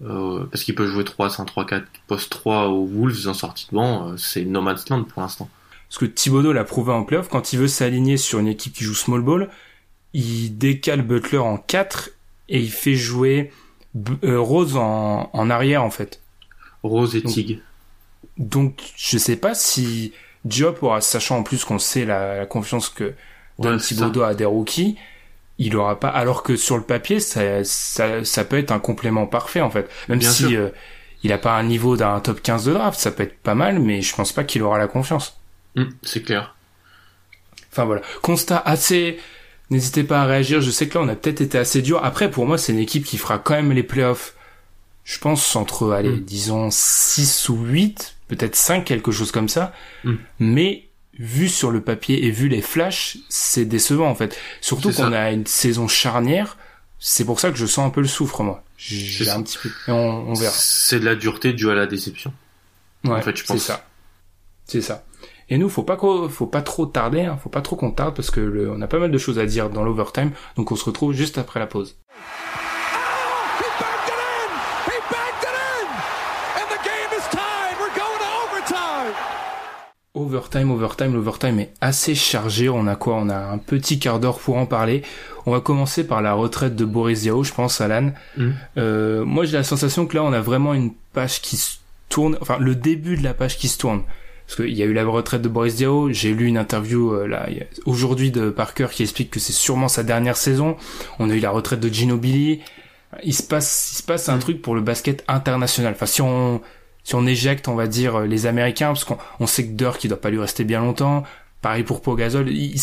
euh, 0.04 0.46
parce 0.52 0.64
qu'il 0.64 0.76
peut 0.76 0.88
jouer 0.88 1.06
3, 1.06 1.30
5, 1.30 1.46
3, 1.46 1.66
4, 1.66 1.86
poste 2.08 2.30
3 2.30 2.68
aux 2.68 2.86
Wolves 2.86 3.28
en 3.28 3.34
sortie 3.34 3.68
de 3.72 3.76
banc, 3.76 4.10
euh, 4.10 4.18
c'est 4.18 4.44
no 4.44 4.62
man's 4.62 4.90
land 4.90 5.06
pour 5.06 5.22
l'instant. 5.22 5.50
Parce 5.90 6.00
que 6.00 6.06
Thibodeau 6.06 6.54
l'a 6.54 6.64
prouvé 6.64 6.94
en 6.94 7.04
playoff, 7.04 7.30
quand 7.30 7.54
il 7.54 7.60
veut 7.60 7.68
s'aligner 7.68 8.18
sur 8.18 8.40
une 8.40 8.48
équipe 8.48 8.74
qui 8.74 8.84
joue 8.84 8.94
small 8.94 9.22
ball, 9.22 9.50
il 10.14 10.58
décale 10.58 11.02
Butler 11.02 11.40
en 11.40 11.58
4 11.58 12.12
et 12.50 12.60
il 12.60 12.72
fait 12.72 12.96
jouer 12.96 13.52
euh, 14.24 14.40
Rose 14.40 14.78
en, 14.78 15.30
en 15.34 15.50
arrière 15.50 15.84
en 15.84 15.90
fait. 15.92 16.22
Rose 16.84 17.16
et 17.16 17.22
Donc, 17.22 17.34
Tig. 17.34 17.62
Donc 18.38 18.82
je 18.98 19.18
sais 19.18 19.36
pas 19.38 19.54
si 19.56 20.14
Diop 20.46 20.82
aura, 20.84 21.02
sachant 21.02 21.38
en 21.40 21.44
plus 21.44 21.66
qu'on 21.66 21.80
sait 21.80 22.06
la, 22.06 22.38
la 22.38 22.46
confiance 22.46 22.90
que 22.90 23.16
donne 23.60 23.78
Ouais, 23.78 23.80
Thibodeau 23.80 24.24
à 24.24 24.36
des 24.36 24.46
rookies, 24.46 24.98
il 25.58 25.76
aura 25.78 26.00
pas. 26.00 26.10
Alors 26.10 26.44
que 26.44 26.56
sur 26.56 26.78
le 26.78 26.84
papier, 26.84 27.20
ça, 27.20 27.64
ça, 27.64 28.24
ça 28.26 28.46
peut 28.46 28.58
être 28.58 28.72
un 28.72 28.80
complément 28.80 29.28
parfait 29.28 29.62
en 29.62 29.70
fait. 29.72 29.90
Même 30.08 30.20
Bien 30.20 30.30
si 30.30 30.56
euh, 30.56 30.70
il 31.24 31.34
a 31.34 31.38
pas 31.38 31.58
un 31.58 31.64
niveau 31.64 31.98
d'un 31.98 32.20
top 32.22 32.42
15 32.42 32.66
de 32.66 32.74
draft, 32.74 33.00
ça 33.00 33.12
peut 33.12 33.24
être 33.24 33.40
pas 33.42 33.56
mal, 33.56 33.80
mais 33.80 34.02
je 34.02 34.16
pense 34.16 34.32
pas 34.34 34.44
qu'il 34.46 34.64
aura 34.64 34.78
la 34.78 34.88
confiance. 34.88 35.39
Hum, 35.82 35.90
c'est 36.04 36.22
clair. 36.24 36.56
Enfin 37.72 37.86
voilà, 37.86 38.02
constat 38.22 38.58
assez. 38.66 39.20
N'hésitez 39.70 40.04
pas 40.04 40.22
à 40.22 40.26
réagir. 40.26 40.62
Je 40.62 40.72
sais 40.72 40.88
que 40.88 40.98
là 40.98 41.04
on 41.04 41.08
a 41.10 41.16
peut-être 41.16 41.42
été 41.42 41.58
assez 41.58 41.82
dur. 41.82 42.04
Après 42.04 42.32
pour 42.32 42.46
moi 42.48 42.58
c'est 42.58 42.72
une 42.74 42.80
équipe 42.80 43.06
qui 43.06 43.18
fera 43.18 43.38
quand 43.40 43.54
même 43.54 43.72
les 43.72 43.84
playoffs. 43.84 44.34
Je 45.04 45.18
pense 45.20 45.56
entre 45.56 45.92
allez 45.92 46.10
Mm. 46.10 46.20
disons 46.26 46.70
6 46.72 47.50
ou 47.50 47.56
8, 47.64 48.16
peut-être 48.28 48.56
5 48.56 48.86
quelque 48.86 49.12
chose 49.12 49.32
comme 49.32 49.50
ça. 49.50 49.74
Mm. 50.04 50.16
Mais 50.40 50.86
vu 51.18 51.50
sur 51.50 51.70
le 51.72 51.82
papier 51.82 52.26
et 52.26 52.32
vu 52.32 52.48
les 52.48 52.62
flashs, 52.62 53.18
c'est 53.30 53.66
décevant 53.66 54.08
en 54.10 54.16
fait. 54.16 54.38
Surtout 54.62 54.92
C'est 54.92 55.04
qu'on 55.04 55.14
a 55.14 55.32
une 55.32 55.46
saison 55.46 55.88
charnière. 55.88 56.58
C'est 56.98 57.24
pour 57.26 57.40
ça 57.40 57.50
que 57.52 57.58
je 57.58 57.66
sens 57.66 57.86
un 57.88 57.92
peu 57.92 58.02
le 58.02 58.08
souffre 58.08 58.42
moi. 58.44 58.64
C'est 58.78 58.96
J'ai 58.96 59.30
un 59.30 59.42
petit 59.44 59.58
peu. 59.58 59.70
Et 59.88 59.92
on, 59.92 60.30
on 60.30 60.34
verra. 60.34 60.54
C'est 60.56 61.00
de 61.00 61.06
la 61.06 61.16
dureté 61.16 61.54
due 61.54 61.70
à 61.70 61.74
la 61.76 61.86
déception. 61.88 62.34
Ouais, 63.04 63.12
en 63.12 63.22
fait, 63.22 63.36
je 63.38 63.44
c'est 63.46 63.54
pense. 63.54 63.64
ça. 63.64 63.86
C'est 64.66 64.82
ça. 64.82 65.04
Et 65.50 65.58
nous, 65.58 65.70
faut 65.70 65.84
pas 65.84 65.98
faut 66.30 66.46
pas 66.46 66.62
trop 66.62 66.86
tarder, 66.86 67.22
hein, 67.22 67.38
faut 67.42 67.50
pas 67.50 67.62
trop 67.62 67.76
qu'on 67.76 67.92
tarde 67.92 68.16
parce 68.16 68.30
que 68.32 68.40
le- 68.40 68.72
on 68.72 68.82
a 68.82 68.88
pas 68.88 69.00
mal 69.00 69.12
de 69.12 69.18
choses 69.18 69.40
à 69.40 69.46
dire 69.46 69.70
dans 69.70 69.84
l'overtime, 69.84 70.32
donc 70.58 70.72
on 70.72 70.76
se 70.76 70.86
retrouve 70.86 71.14
juste 71.14 71.38
après 71.38 71.60
la 71.60 71.68
pause. 71.68 71.98
To 77.96 78.02
overtime! 78.52 79.14
Overtime, 80.16 80.72
overtime, 80.72 81.14
l'overtime 81.14 81.60
est 81.60 81.72
assez 81.82 82.16
chargé. 82.16 82.70
On 82.70 82.88
a 82.88 82.96
quoi? 82.96 83.16
On 83.16 83.30
a 83.30 83.38
un 83.38 83.58
petit 83.58 84.00
quart 84.00 84.20
d'heure 84.20 84.40
pour 84.40 84.58
en 84.58 84.66
parler. 84.66 85.04
On 85.46 85.52
va 85.52 85.62
commencer 85.62 86.06
par 86.06 86.22
la 86.22 86.34
retraite 86.34 86.76
de 86.76 86.86
Boris 86.86 87.22
Diaw, 87.22 87.44
je 87.44 87.54
pense, 87.54 87.80
Alan. 87.82 88.12
Mhm. 88.38 88.56
Euh, 88.78 89.26
moi, 89.26 89.46
j'ai 89.46 89.58
la 89.58 89.64
sensation 89.64 90.06
que 90.08 90.16
là, 90.16 90.24
on 90.24 90.34
a 90.34 90.42
vraiment 90.42 90.74
une 90.74 90.94
page 91.14 91.42
qui 91.42 91.58
se 91.58 91.78
tourne, 92.10 92.38
enfin, 92.42 92.58
le 92.60 92.76
début 92.76 93.18
de 93.18 93.24
la 93.24 93.34
page 93.34 93.58
qui 93.58 93.68
se 93.68 93.78
tourne. 93.78 94.02
Parce 94.50 94.56
qu'il 94.64 94.74
y 94.76 94.82
a 94.82 94.86
eu 94.86 94.94
la 94.94 95.06
retraite 95.06 95.44
de 95.44 95.48
Boris 95.48 95.76
Diaw. 95.76 96.12
J'ai 96.12 96.34
lu 96.34 96.48
une 96.48 96.58
interview 96.58 97.14
euh, 97.14 97.28
là 97.28 97.48
aujourd'hui 97.86 98.32
de 98.32 98.50
Parker 98.50 98.88
qui 98.92 99.04
explique 99.04 99.30
que 99.30 99.40
c'est 99.40 99.54
sûrement 99.54 99.88
sa 99.88 100.02
dernière 100.02 100.38
saison. 100.38 100.76
On 101.20 101.30
a 101.30 101.36
eu 101.36 101.40
la 101.40 101.52
retraite 101.52 101.80
de 101.80 101.88
Ginobili. 101.88 102.62
Il 103.24 103.36
se 103.36 103.44
passe, 103.44 103.92
il 103.94 103.98
se 103.98 104.04
passe 104.04 104.28
un 104.28 104.36
Mhm. 104.36 104.40
truc 104.42 104.62
pour 104.64 104.74
le 104.74 104.82
basket 104.82 105.24
international. 105.28 105.94
Enfin, 105.96 106.08
si 106.08 106.24
on 106.24 106.62
si 107.04 107.14
on 107.16 107.26
éjecte, 107.28 107.68
on 107.68 107.76
va 107.76 107.86
dire, 107.88 108.16
euh, 108.22 108.26
les 108.26 108.46
Américains, 108.48 108.88
parce 108.88 109.04
qu'on 109.04 109.18
on 109.40 109.46
sait 109.48 109.66
que 109.66 109.72
Dirk, 109.72 110.04
il 110.04 110.08
doit 110.10 110.20
pas 110.22 110.30
lui 110.32 110.40
rester 110.40 110.64
bien 110.64 110.80
longtemps. 110.82 111.24
Pareil 111.62 111.84
pour 111.84 112.02
Pogazol. 112.02 112.50
Il, 112.50 112.76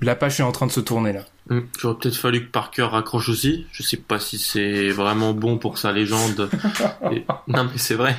la 0.00 0.14
page 0.14 0.40
est 0.40 0.42
en 0.42 0.52
train 0.52 0.66
de 0.66 0.72
se 0.72 0.80
tourner 0.80 1.12
là. 1.14 1.24
Hum, 1.50 1.66
J'aurais 1.80 1.96
peut-être 1.98 2.16
fallu 2.16 2.44
que 2.46 2.50
Parker 2.50 2.82
raccroche 2.82 3.28
aussi. 3.30 3.66
Je 3.72 3.82
sais 3.82 3.96
pas 3.96 4.18
si 4.20 4.36
c'est 4.38 4.88
vraiment 4.90 5.32
bon 5.32 5.56
pour 5.58 5.78
sa 5.78 5.90
légende. 5.92 6.50
Et- 7.12 7.24
Non 7.48 7.64
mais 7.64 7.76
c'est 7.78 7.94
vrai. 7.94 8.14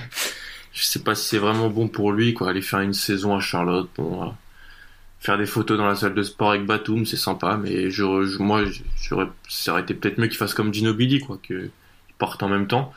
Je 0.74 0.84
sais 0.84 1.04
pas 1.04 1.16
si 1.16 1.28
c'est 1.30 1.38
vraiment 1.38 1.70
bon 1.70 1.88
pour 1.88 2.12
lui, 2.12 2.34
quoi. 2.34 2.50
Aller 2.50 2.62
faire 2.62 2.80
une 2.82 2.94
saison 2.94 3.36
à 3.36 3.40
Charlotte, 3.40 3.90
bon, 3.98 4.16
voilà. 4.18 4.36
faire 5.20 5.38
des 5.38 5.46
photos 5.46 5.78
dans 5.78 5.88
la 5.88 5.96
salle 5.96 6.16
de 6.16 6.24
sport 6.24 6.52
avec 6.52 6.66
Batum, 6.66 7.06
c'est 7.06 7.18
sympa, 7.18 7.58
mais 7.58 7.90
je, 7.92 8.26
je- 8.26 8.40
moi, 8.40 8.64
j'aurais, 9.02 9.28
ça 9.50 9.74
aurait 9.74 9.82
été 9.84 9.94
peut-être 9.96 10.20
mieux 10.20 10.28
qu'il 10.28 10.38
fasse 10.38 10.54
comme 10.54 10.74
Ginobili, 10.74 11.20
quoi, 11.22 11.40
que 11.44 11.72
ils 12.10 12.16
partent 12.18 12.44
en 12.44 12.50
même 12.50 12.68
temps. 12.68 12.94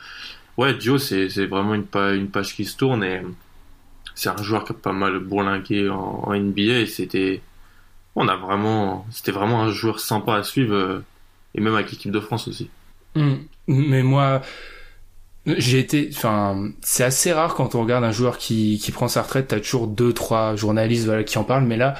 Ouais, 0.57 0.75
Dio, 0.75 0.97
c'est, 0.99 1.29
c'est 1.29 1.47
vraiment 1.47 1.75
une, 1.75 1.87
une 1.95 2.31
page 2.31 2.55
qui 2.55 2.65
se 2.65 2.77
tourne 2.77 3.03
et 3.03 3.21
c'est 4.15 4.29
un 4.29 4.41
joueur 4.43 4.65
qui 4.65 4.71
a 4.73 4.75
pas 4.75 4.93
mal 4.93 5.19
bourlingué 5.19 5.89
en, 5.89 6.33
NBA 6.33 6.79
et 6.81 6.87
c'était, 6.87 7.43
on 8.15 8.27
a 8.29 8.35
vraiment, 8.37 9.07
c'était 9.11 9.31
vraiment 9.33 9.63
un 9.63 9.71
joueur 9.71 9.99
sympa 9.99 10.35
à 10.37 10.43
suivre 10.43 10.75
euh, 10.75 11.05
et 11.55 11.61
même 11.61 11.75
avec 11.75 11.91
l'équipe 11.91 12.11
de 12.11 12.19
France 12.21 12.47
aussi. 12.47 12.71
Hmm. 13.15 13.37
Mais 13.67 14.03
moi, 14.03 14.41
j'ai 15.57 15.79
été, 15.79 16.09
enfin, 16.13 16.71
c'est 16.81 17.03
assez 17.03 17.31
rare 17.31 17.55
quand 17.55 17.75
on 17.75 17.81
regarde 17.81 18.03
un 18.03 18.11
joueur 18.11 18.37
qui, 18.37 18.79
qui 18.81 18.91
prend 18.91 19.07
sa 19.07 19.21
retraite, 19.21 19.47
t'as 19.47 19.59
toujours 19.59 19.87
deux, 19.87 20.13
trois 20.13 20.55
journalistes, 20.55 21.05
voilà, 21.05 21.23
qui 21.23 21.37
en 21.37 21.43
parlent, 21.43 21.65
mais 21.65 21.77
là, 21.77 21.95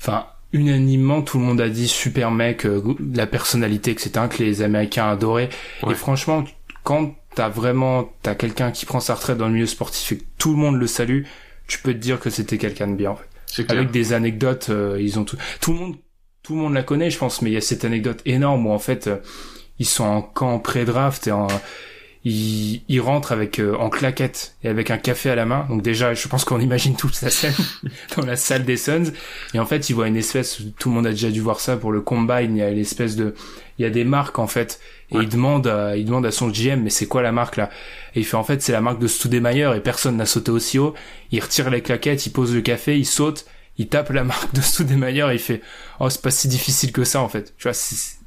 enfin, 0.00 0.26
unanimement, 0.52 1.22
tout 1.22 1.38
le 1.38 1.44
monde 1.44 1.60
a 1.60 1.68
dit 1.68 1.88
super 1.88 2.30
mec, 2.30 2.66
euh, 2.66 2.82
la 3.14 3.26
personnalité, 3.26 3.92
etc., 3.92 4.10
que 4.28 4.42
les 4.42 4.62
Américains 4.62 5.08
adoraient. 5.08 5.50
Ouais. 5.82 5.92
Et 5.92 5.94
franchement, 5.94 6.44
quand 6.82 7.14
t'as 7.34 7.48
vraiment, 7.48 8.10
t'as 8.22 8.34
quelqu'un 8.34 8.72
qui 8.72 8.84
prend 8.84 9.00
sa 9.00 9.14
retraite 9.14 9.38
dans 9.38 9.46
le 9.46 9.54
milieu 9.54 9.66
sportif 9.66 10.12
et 10.12 10.18
que 10.18 10.24
tout 10.38 10.50
le 10.50 10.56
monde 10.56 10.76
le 10.76 10.86
salue, 10.86 11.22
tu 11.68 11.78
peux 11.78 11.92
te 11.92 11.98
dire 11.98 12.18
que 12.18 12.30
c'était 12.30 12.58
quelqu'un 12.58 12.88
de 12.88 12.94
bien, 12.94 13.12
en 13.12 13.16
fait. 13.16 13.64
Clair. 13.64 13.78
Avec 13.78 13.90
des 13.90 14.12
anecdotes, 14.12 14.68
euh, 14.70 14.98
ils 15.00 15.18
ont 15.18 15.24
tout, 15.24 15.36
tout 15.60 15.72
le 15.72 15.78
monde, 15.78 15.96
tout 16.42 16.54
le 16.54 16.62
monde 16.62 16.74
la 16.74 16.82
connaît, 16.82 17.10
je 17.10 17.18
pense, 17.18 17.42
mais 17.42 17.50
il 17.50 17.54
y 17.54 17.56
a 17.56 17.62
cette 17.62 17.84
anecdote 17.84 18.20
énorme 18.26 18.66
où 18.66 18.70
en 18.70 18.78
fait, 18.78 19.06
euh, 19.06 19.16
ils 19.78 19.86
sont 19.86 20.04
en 20.04 20.20
camp 20.20 20.58
pré-draft 20.58 21.26
et 21.26 21.32
en, 21.32 21.46
ils, 22.24 22.82
ils 22.88 23.00
rentrent 23.00 23.32
avec 23.32 23.58
euh, 23.60 23.76
en 23.76 23.90
claquette 23.90 24.56
et 24.64 24.68
avec 24.68 24.90
un 24.90 24.98
café 24.98 25.30
à 25.30 25.34
la 25.34 25.46
main. 25.46 25.66
Donc 25.68 25.82
déjà, 25.82 26.14
je 26.14 26.28
pense 26.28 26.44
qu'on 26.44 26.60
imagine 26.68 26.96
toute 26.96 27.20
la 27.22 27.30
scène 27.30 27.54
dans 28.16 28.24
la 28.26 28.36
salle 28.36 28.64
des 28.64 28.76
Suns. 28.76 29.12
Et 29.54 29.58
en 29.58 29.66
fait, 29.66 29.88
ils 29.88 29.94
voient 29.94 30.08
une 30.08 30.16
espèce, 30.16 30.60
tout 30.78 30.88
le 30.88 30.94
monde 30.96 31.06
a 31.06 31.10
déjà 31.10 31.30
dû 31.30 31.40
voir 31.40 31.60
ça 31.60 31.76
pour 31.76 31.92
le 31.92 32.00
combine. 32.00 32.56
Il 32.56 32.58
y 32.58 32.62
a 32.62 32.70
l'espèce 32.70 33.16
de, 33.16 33.34
il 33.78 33.82
y 33.82 33.86
a 33.86 33.90
des 33.90 34.04
marques 34.04 34.38
en 34.38 34.46
fait. 34.46 34.80
Et 35.10 35.16
Ouais. 35.16 35.22
il 35.22 35.28
demande, 35.30 35.66
à, 35.66 35.96
il 35.96 36.04
demande 36.04 36.26
à 36.26 36.30
son 36.30 36.48
GM, 36.50 36.82
mais 36.82 36.90
c'est 36.90 37.06
quoi 37.06 37.22
la 37.22 37.32
marque 37.32 37.56
là? 37.56 37.70
Et 38.14 38.20
il 38.20 38.26
fait 38.26 38.36
en 38.36 38.44
fait, 38.44 38.60
c'est 38.60 38.72
la 38.72 38.82
marque 38.82 38.98
de 38.98 39.06
Studemeyer 39.06 39.70
et 39.74 39.80
personne 39.80 40.16
n'a 40.18 40.26
sauté 40.26 40.50
aussi 40.50 40.78
haut. 40.78 40.92
Il 41.32 41.40
retire 41.40 41.70
les 41.70 41.80
claquettes, 41.80 42.26
il 42.26 42.30
pose 42.30 42.54
le 42.54 42.60
café, 42.60 42.98
il 42.98 43.06
saute, 43.06 43.46
il 43.78 43.88
tape 43.88 44.10
la 44.10 44.24
marque 44.24 44.52
de 44.54 44.60
Studemeyer 44.60 45.26
et 45.30 45.34
il 45.34 45.38
fait, 45.38 45.62
oh 46.00 46.10
c'est 46.10 46.20
pas 46.20 46.30
si 46.30 46.46
difficile 46.48 46.92
que 46.92 47.04
ça 47.04 47.22
en 47.22 47.28
fait. 47.30 47.54
Tu 47.56 47.62
vois, 47.62 47.72
c'est, 47.72 48.17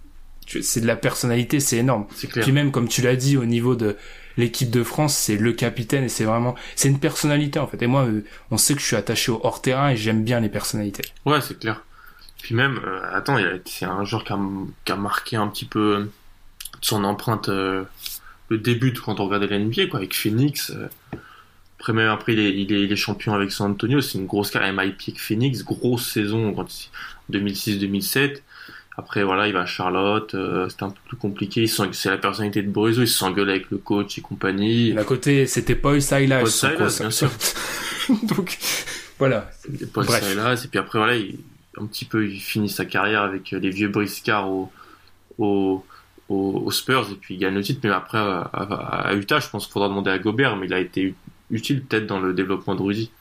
c'est 0.62 0.82
de 0.82 0.88
la 0.88 0.95
personnalité, 0.95 1.60
c'est 1.60 1.78
énorme. 1.78 2.06
Clair. 2.30 2.43
Puis 2.43 2.52
même, 2.52 2.72
comme 2.72 2.88
tu 2.88 3.02
l'as 3.02 3.16
dit, 3.16 3.38
au 3.38 3.45
niveau 3.45 3.76
de 3.76 3.95
l'équipe 4.38 4.70
de 4.70 4.84
France, 4.84 5.16
c'est 5.16 5.36
le 5.38 5.52
capitaine 5.54 6.04
et 6.06 6.10
c'est 6.10 6.24
vraiment, 6.24 6.56
c'est 6.76 6.88
une 6.89 6.99
personnalité 6.99 7.60
en 7.60 7.68
fait. 7.68 7.82
Et 7.82 7.88
moi, 7.88 8.04
euh, 8.06 8.24
on 8.49 8.58
sait 8.58 8.74
que 8.74 8.80
je 8.82 8.86
suis 8.86 8.95
attaché 8.95 9.32
au 9.32 9.39
hors 9.43 9.62
terrain 9.62 9.89
et 9.89 9.97
j'aime 9.97 10.24
bien 10.24 10.39
les 10.39 10.49
personnalités. 10.49 11.04
Ouais, 11.26 11.41
c'est 11.41 11.60
clair. 11.60 11.84
Puis 12.41 12.56
même, 12.56 12.80
euh, 12.86 13.02
attends, 13.14 13.38
il 13.38 13.45
a- 13.45 13.58
c'est 13.66 13.86
un 13.86 14.04
joueur 14.06 14.24
qui 14.24 14.34
a, 14.34 14.39
qui 14.86 14.91
a 14.91 14.95
marqué 14.95 15.36
un 15.36 15.47
petit 15.47 15.66
peu 15.66 15.97
euh, 15.97 16.06
son 16.82 17.04
empreinte, 17.04 17.49
euh, 17.49 17.84
le 18.49 18.58
début 18.58 18.91
de 18.91 18.99
quand 18.99 19.20
on 19.20 19.26
regardait 19.26 19.47
la 19.47 19.60
NBA, 19.60 19.88
quoi, 19.88 19.99
avec 19.99 20.16
Phoenix. 20.16 20.72
euh. 20.72 20.88
après, 21.80 21.93
même 21.93 22.10
après, 22.10 22.34
il 22.34 22.39
est, 22.39 22.54
il 22.62 22.72
est, 22.74 22.84
il 22.84 22.91
est 22.91 22.95
champion 22.95 23.34
avec 23.34 23.52
San 23.52 23.72
Antonio, 23.72 24.02
c'est 24.02 24.18
une 24.18 24.28
grosse 24.28 24.49
carrière 24.52 24.74
MIP 24.74 24.95
avec 25.08 25.20
Phoenix, 25.20 25.64
grosse 25.64 26.08
saison 26.12 26.54
quand 26.54 26.68
il- 26.74 26.89
2006-2007. 27.30 28.41
Après, 28.98 29.24
voilà, 29.24 29.48
il 29.48 29.54
va 29.54 29.62
à 29.62 29.66
Charlotte, 29.66 30.36
euh, 30.36 30.68
c'était 30.68 30.84
un 30.84 30.89
peu 30.89 31.00
plus 31.08 31.18
compliqué. 31.18 31.66
C'est 31.66 32.10
la 32.10 32.18
personnalité 32.18 32.62
de 32.62 32.70
Borisov, 32.70 33.06
il 33.06 33.08
s'engueule 33.08 33.50
avec 33.50 33.72
le 33.72 33.78
coach 33.78 34.18
et 34.18 34.22
compagnie. 34.22 34.98
À 34.98 35.04
côté, 35.04 35.46
c'était 35.48 35.76
Paul 35.76 36.02
Silas. 36.02 36.39
Paul 36.39 36.50
Silas, 36.50 36.98
bien 37.00 37.12
sûr. 37.12 37.32
Donc, 38.24 38.58
voilà. 39.18 39.50
Paul 39.94 40.06
Bref. 40.06 40.24
Silas, 40.24 40.62
et 40.66 40.68
puis 40.68 40.78
après, 40.78 41.00
voilà, 41.00 41.16
il, 41.16 41.39
un 41.80 41.86
petit 41.86 42.06
peu, 42.06 42.28
il 42.28 42.39
finit 42.39 42.70
sa 42.70 42.86
carrière 42.86 43.22
avec 43.22 43.52
les 43.52 43.70
vieux 43.70 43.88
briscards 43.88 44.50
au, 44.50 44.72
au, 45.38 45.86
aux, 46.30 46.72
Spurs 46.72 47.08
et 47.12 47.16
puis 47.16 47.36
il 47.36 47.38
gagne 47.38 47.56
le 47.56 47.62
titre. 47.62 47.80
Mais 47.84 47.89
après, 47.89 48.18
à, 48.18 49.12
Utah, 49.14 49.39
je 49.39 49.50
pense 49.50 49.66
qu'il 49.66 49.74
faudra 49.74 49.89
demander 49.89 50.12
à 50.12 50.20
Gobert, 50.20 50.58
mais 50.58 50.68
il 50.68 50.74
a 50.74 50.80
été 50.80 51.16
utile 51.50 51.84
peut-être 51.84 52.08
dans 52.08 52.20
le 52.20 52.34
développement 52.34 52.76
de 52.76 52.82
Rudy. 52.82 53.12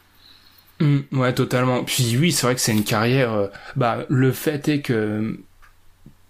Mm, 0.81 1.01
ouais, 1.13 1.35
totalement. 1.35 1.85
Puis 1.85 2.17
oui, 2.19 2.33
c'est 2.33 2.47
vrai 2.47 2.55
que 2.55 2.61
c'est 2.61 2.73
une 2.73 2.85
carrière. 2.85 3.33
Euh, 3.33 3.47
bah, 3.77 4.05
le 4.09 4.33
fait 4.33 4.69
est 4.69 4.81
que 4.81 5.39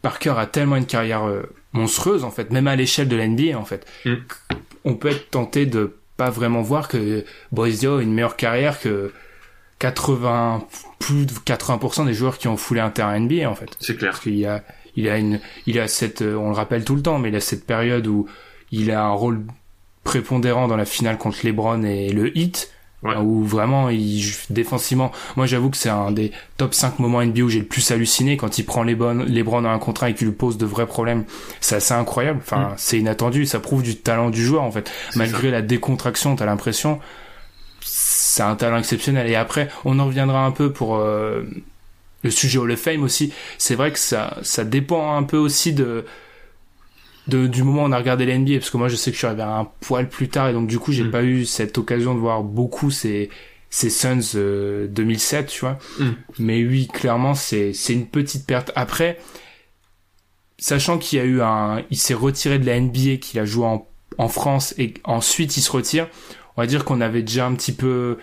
Parker 0.03 0.35
a 0.37 0.47
tellement 0.47 0.77
une 0.77 0.87
carrière 0.87 1.27
euh, 1.27 1.43
monstrueuse 1.73 2.25
en 2.25 2.31
fait, 2.31 2.51
même 2.51 2.67
à 2.67 2.77
l'échelle 2.77 3.09
de 3.09 3.17
l'NBA 3.17 3.59
en 3.59 3.65
fait. 3.65 3.87
Mm. 4.05 4.15
On 4.85 4.95
peut 4.95 5.09
être 5.09 5.31
tenté 5.31 5.67
de 5.67 5.97
pas 6.17 6.31
vraiment 6.31 6.63
voir 6.63 6.89
que 6.89 7.25
Boris 7.53 7.81
Dio 7.81 7.99
a 7.99 8.03
une 8.03 8.13
meilleure 8.13 8.37
carrière 8.37 8.79
que 8.81 9.13
80 9.79 10.67
plus 10.99 11.27
de 11.27 11.33
80% 11.33 12.07
des 12.07 12.15
joueurs 12.15 12.39
qui 12.39 12.49
ont 12.49 12.57
foulé 12.57 12.81
un 12.81 12.91
terrain 12.91 13.19
NBA 13.19 13.49
en 13.49 13.55
fait. 13.55 13.71
C'est 13.81 13.97
clair. 13.97 14.13
Parce 14.13 14.23
qu'il 14.23 14.37
y 14.37 14.47
a 14.47 14.63
il 14.97 15.09
a 15.09 15.19
une 15.19 15.41
il 15.67 15.79
a 15.79 15.89
cette 15.89 16.23
euh, 16.23 16.35
on 16.35 16.49
le 16.49 16.55
rappelle 16.55 16.85
tout 16.85 16.97
le 16.97 17.03
temps 17.03 17.19
mais 17.19 17.29
il 17.29 17.37
a 17.37 17.41
cette 17.41 17.65
période 17.65 18.07
où 18.07 18.27
il 18.71 18.91
a 18.91 19.05
un 19.05 19.13
rôle 19.13 19.45
prépondérant 20.05 20.69
dans 20.69 20.77
la 20.77 20.85
finale 20.85 21.19
contre 21.19 21.39
LeBron 21.45 21.83
et 21.85 22.11
le 22.11 22.37
Heat 22.37 22.73
Ouais. 23.03 23.17
Où 23.17 23.45
vraiment, 23.45 23.89
il, 23.89 24.23
défensivement, 24.51 25.11
moi 25.35 25.47
j'avoue 25.47 25.71
que 25.71 25.79
c'est 25.79 25.89
un 25.89 26.11
des 26.11 26.33
top 26.59 26.75
5 26.75 26.99
moments 26.99 27.25
NBA 27.25 27.41
où 27.43 27.49
j'ai 27.49 27.61
le 27.61 27.65
plus 27.65 27.91
halluciné 27.91 28.37
quand 28.37 28.59
il 28.59 28.65
prend 28.65 28.83
les 28.83 28.95
bonnes, 28.95 29.25
les 29.25 29.43
dans 29.43 29.65
un 29.65 29.79
contrat 29.79 30.11
et 30.11 30.15
qu'il 30.15 30.27
lui 30.27 30.35
pose 30.35 30.59
de 30.59 30.67
vrais 30.67 30.87
problèmes. 30.87 31.25
C'est 31.61 31.77
assez 31.77 31.95
incroyable. 31.95 32.41
Enfin, 32.43 32.61
mm. 32.61 32.75
c'est 32.77 32.99
inattendu. 32.99 33.47
Ça 33.47 33.59
prouve 33.59 33.83
du 33.83 33.97
talent 33.97 34.29
du 34.29 34.45
joueur, 34.45 34.63
en 34.63 34.71
fait. 34.71 34.91
Malgré 35.17 35.51
la 35.51 35.63
décontraction, 35.63 36.37
t'as 36.37 36.45
l'impression, 36.45 37.01
c'est 37.81 38.43
un 38.43 38.55
talent 38.55 38.77
exceptionnel. 38.77 39.29
Et 39.29 39.35
après, 39.35 39.69
on 39.85 39.99
en 39.99 40.07
reviendra 40.07 40.45
un 40.45 40.51
peu 40.51 40.71
pour, 40.71 40.97
euh, 40.97 41.43
le 42.23 42.31
sujet 42.31 42.59
Hall 42.59 42.71
of 42.71 42.79
Fame 42.79 43.03
aussi. 43.03 43.33
C'est 43.57 43.75
vrai 43.75 43.93
que 43.93 43.99
ça, 43.99 44.37
ça 44.43 44.65
dépend 44.65 45.17
un 45.17 45.23
peu 45.23 45.39
aussi 45.39 45.73
de, 45.73 46.05
du 47.27 47.63
moment 47.63 47.83
où 47.83 47.87
on 47.87 47.93
a 47.93 47.99
regardé 47.99 48.27
l'NBA 48.27 48.59
parce 48.59 48.71
que 48.71 48.77
moi 48.77 48.89
je 48.89 48.97
sais 48.97 49.11
que 49.11 49.15
je 49.15 49.19
suis 49.19 49.27
arrivé 49.27 49.43
un 49.43 49.69
poil 49.81 50.09
plus 50.09 50.29
tard 50.29 50.49
et 50.49 50.53
donc 50.53 50.67
du 50.67 50.79
coup 50.79 50.93
j'ai 50.93 51.05
mm. 51.05 51.11
pas 51.11 51.23
eu 51.23 51.45
cette 51.45 51.79
occasion 51.79 52.15
de 52.15 52.21
voir 52.21 52.43
beaucoup 52.43 52.91
ces 52.91 53.31
ces 53.69 53.91
Suns 53.91 54.37
2007 54.89 55.45
euh, 55.45 55.49
tu 55.49 55.61
vois 55.61 55.79
mm. 55.99 56.11
mais 56.39 56.65
oui 56.65 56.89
clairement 56.89 57.35
c'est 57.35 57.73
c'est 57.73 57.93
une 57.93 58.07
petite 58.07 58.47
perte 58.47 58.73
après 58.75 59.19
sachant 60.59 60.99
qu'il 60.99 61.19
y 61.19 61.23
a 61.23 61.25
eu 61.25 61.41
un 61.41 61.83
il 61.91 61.97
s'est 61.97 62.15
retiré 62.15 62.59
de 62.59 62.67
la 62.67 62.81
NBA 62.81 63.17
qu'il 63.21 63.39
a 63.39 63.45
joué 63.45 63.67
en 63.67 63.87
en 64.19 64.29
France 64.29 64.75
et 64.77 64.95
ensuite 65.05 65.57
il 65.57 65.63
se 65.63 65.71
retire 65.71 66.09
on 66.57 66.63
va 66.63 66.67
dire 66.67 66.85
qu'on 66.85 67.01
avait 67.01 67.23
déjà 67.23 67.47
un 67.47 67.55
petit 67.55 67.73
peu 67.73 68.19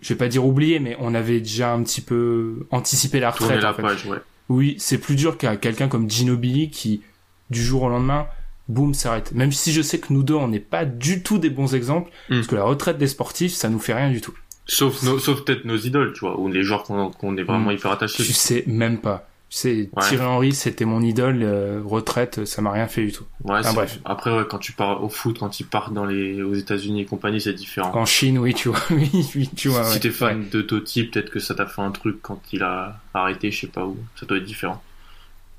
je 0.00 0.08
vais 0.08 0.18
pas 0.18 0.28
dire 0.28 0.44
oublié 0.44 0.80
mais 0.80 0.96
on 0.98 1.14
avait 1.14 1.40
déjà 1.40 1.72
un 1.72 1.82
petit 1.82 2.00
peu 2.00 2.66
anticipé 2.70 3.20
la 3.20 3.30
retraite 3.30 3.62
la 3.62 3.72
page, 3.72 4.06
ouais. 4.06 4.18
oui 4.48 4.74
c'est 4.78 4.98
plus 4.98 5.14
dur 5.14 5.38
qu'à 5.38 5.56
quelqu'un 5.56 5.88
comme 5.88 6.10
Ginobili 6.10 6.70
qui 6.70 7.02
du 7.50 7.62
jour 7.62 7.82
au 7.82 7.88
lendemain, 7.88 8.26
boum, 8.68 8.94
s'arrête. 8.94 9.32
Même 9.32 9.52
si 9.52 9.72
je 9.72 9.82
sais 9.82 9.98
que 9.98 10.12
nous 10.12 10.22
deux, 10.22 10.34
on 10.34 10.48
n'est 10.48 10.60
pas 10.60 10.84
du 10.84 11.22
tout 11.22 11.38
des 11.38 11.50
bons 11.50 11.74
exemples, 11.74 12.10
hmm. 12.28 12.36
parce 12.36 12.46
que 12.46 12.56
la 12.56 12.64
retraite 12.64 12.98
des 12.98 13.08
sportifs, 13.08 13.52
ça 13.52 13.68
nous 13.68 13.78
fait 13.80 13.94
rien 13.94 14.10
du 14.10 14.20
tout. 14.20 14.34
Sauf, 14.66 14.96
sauf 14.96 15.44
peut-être 15.44 15.64
nos 15.64 15.76
idoles, 15.76 16.12
tu 16.12 16.20
vois, 16.20 16.38
ou 16.38 16.48
les 16.48 16.62
joueurs 16.62 16.84
qu'on 16.84 17.36
est 17.36 17.42
vraiment 17.42 17.70
hmm. 17.70 17.74
hyper 17.74 17.90
attachés. 17.90 18.22
Tu 18.22 18.32
sais 18.32 18.64
même 18.66 18.98
pas. 18.98 19.26
Tu 19.50 19.56
sais, 19.56 19.90
Thierry 20.00 20.24
Henry, 20.24 20.52
c'était 20.52 20.84
mon 20.84 21.02
idole, 21.02 21.42
euh, 21.42 21.82
retraite, 21.84 22.44
ça 22.44 22.62
m'a 22.62 22.70
rien 22.70 22.86
fait 22.86 23.04
du 23.04 23.10
tout. 23.10 23.24
Ouais, 23.42 23.62
bref. 23.74 23.98
Après, 24.04 24.30
quand 24.48 24.58
tu 24.58 24.70
pars 24.70 25.02
au 25.02 25.08
foot, 25.08 25.40
quand 25.40 25.58
ils 25.58 25.66
partent 25.66 25.92
dans 25.92 26.04
les, 26.04 26.40
aux 26.40 26.54
États-Unis 26.54 27.00
et 27.00 27.04
compagnie, 27.04 27.40
c'est 27.40 27.52
différent. 27.52 27.90
En 27.92 28.06
Chine, 28.06 28.38
oui, 28.38 28.54
tu 28.54 28.68
vois, 28.68 28.78
oui, 28.92 29.10
oui, 29.34 29.50
tu 29.56 29.66
vois. 29.66 29.82
Si 29.86 29.98
t'es 29.98 30.10
fan 30.10 30.48
de 30.50 30.62
Totti, 30.62 31.02
peut-être 31.02 31.30
que 31.30 31.40
ça 31.40 31.56
t'a 31.56 31.66
fait 31.66 31.82
un 31.82 31.90
truc 31.90 32.18
quand 32.22 32.40
il 32.52 32.62
a 32.62 33.00
arrêté, 33.12 33.50
je 33.50 33.62
sais 33.62 33.66
pas 33.66 33.84
où. 33.84 33.96
Ça 34.14 34.24
doit 34.24 34.38
être 34.38 34.44
différent. 34.44 34.80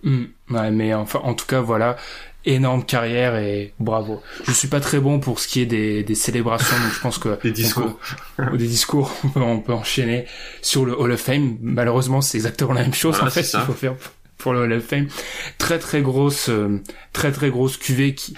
Mm. 0.04 0.24
ouais, 0.49 0.72
mais 0.72 0.93
enfin, 0.93 1.20
en 1.24 1.34
tout 1.34 1.45
cas, 1.45 1.62
voilà, 1.62 1.97
énorme 2.45 2.84
carrière 2.84 3.36
et 3.36 3.74
bravo. 3.80 4.22
Je 4.45 4.52
suis 4.52 4.68
pas 4.68 4.80
très 4.80 4.99
bon 4.99 5.20
pour 5.20 5.39
ce 5.39 5.47
qui 5.47 5.62
est 5.62 5.66
des, 5.66 6.04
des 6.04 6.16
célébrations, 6.16 6.78
donc 6.78 6.91
je 6.91 6.99
pense 6.99 7.18
que 7.18 7.39
des 7.43 7.52
discours, 7.52 7.99
ou 8.52 8.58
des 8.58 8.68
discours, 8.68 9.12
on 9.24 9.28
peut, 9.30 9.41
on 9.41 9.60
peut, 9.60 9.74
enchaîner 9.74 10.26
sur 10.62 10.86
le 10.86 10.99
Hall 10.99 11.12
of 11.12 11.22
Fame. 11.22 11.58
Malheureusement, 11.62 12.22
c'est 12.22 12.38
exactement 12.38 12.74
la 12.74 12.82
même 12.82 12.93
chose 12.93 13.20
en 13.22 13.30
fait. 13.30 13.41
Il 13.54 13.60
faut 13.62 13.74
faire 13.74 13.95
pour 14.38 14.54
le 14.54 14.62
Hall 14.62 14.74
of 14.74 14.84
Fame. 14.84 15.08
Très 15.58 15.80
très 15.80 16.02
grosse, 16.02 16.49
euh, 16.49 16.82
très 17.14 17.32
très 17.32 17.49
grosse 17.49 17.78
cuvée 17.78 18.16
qui, 18.16 18.36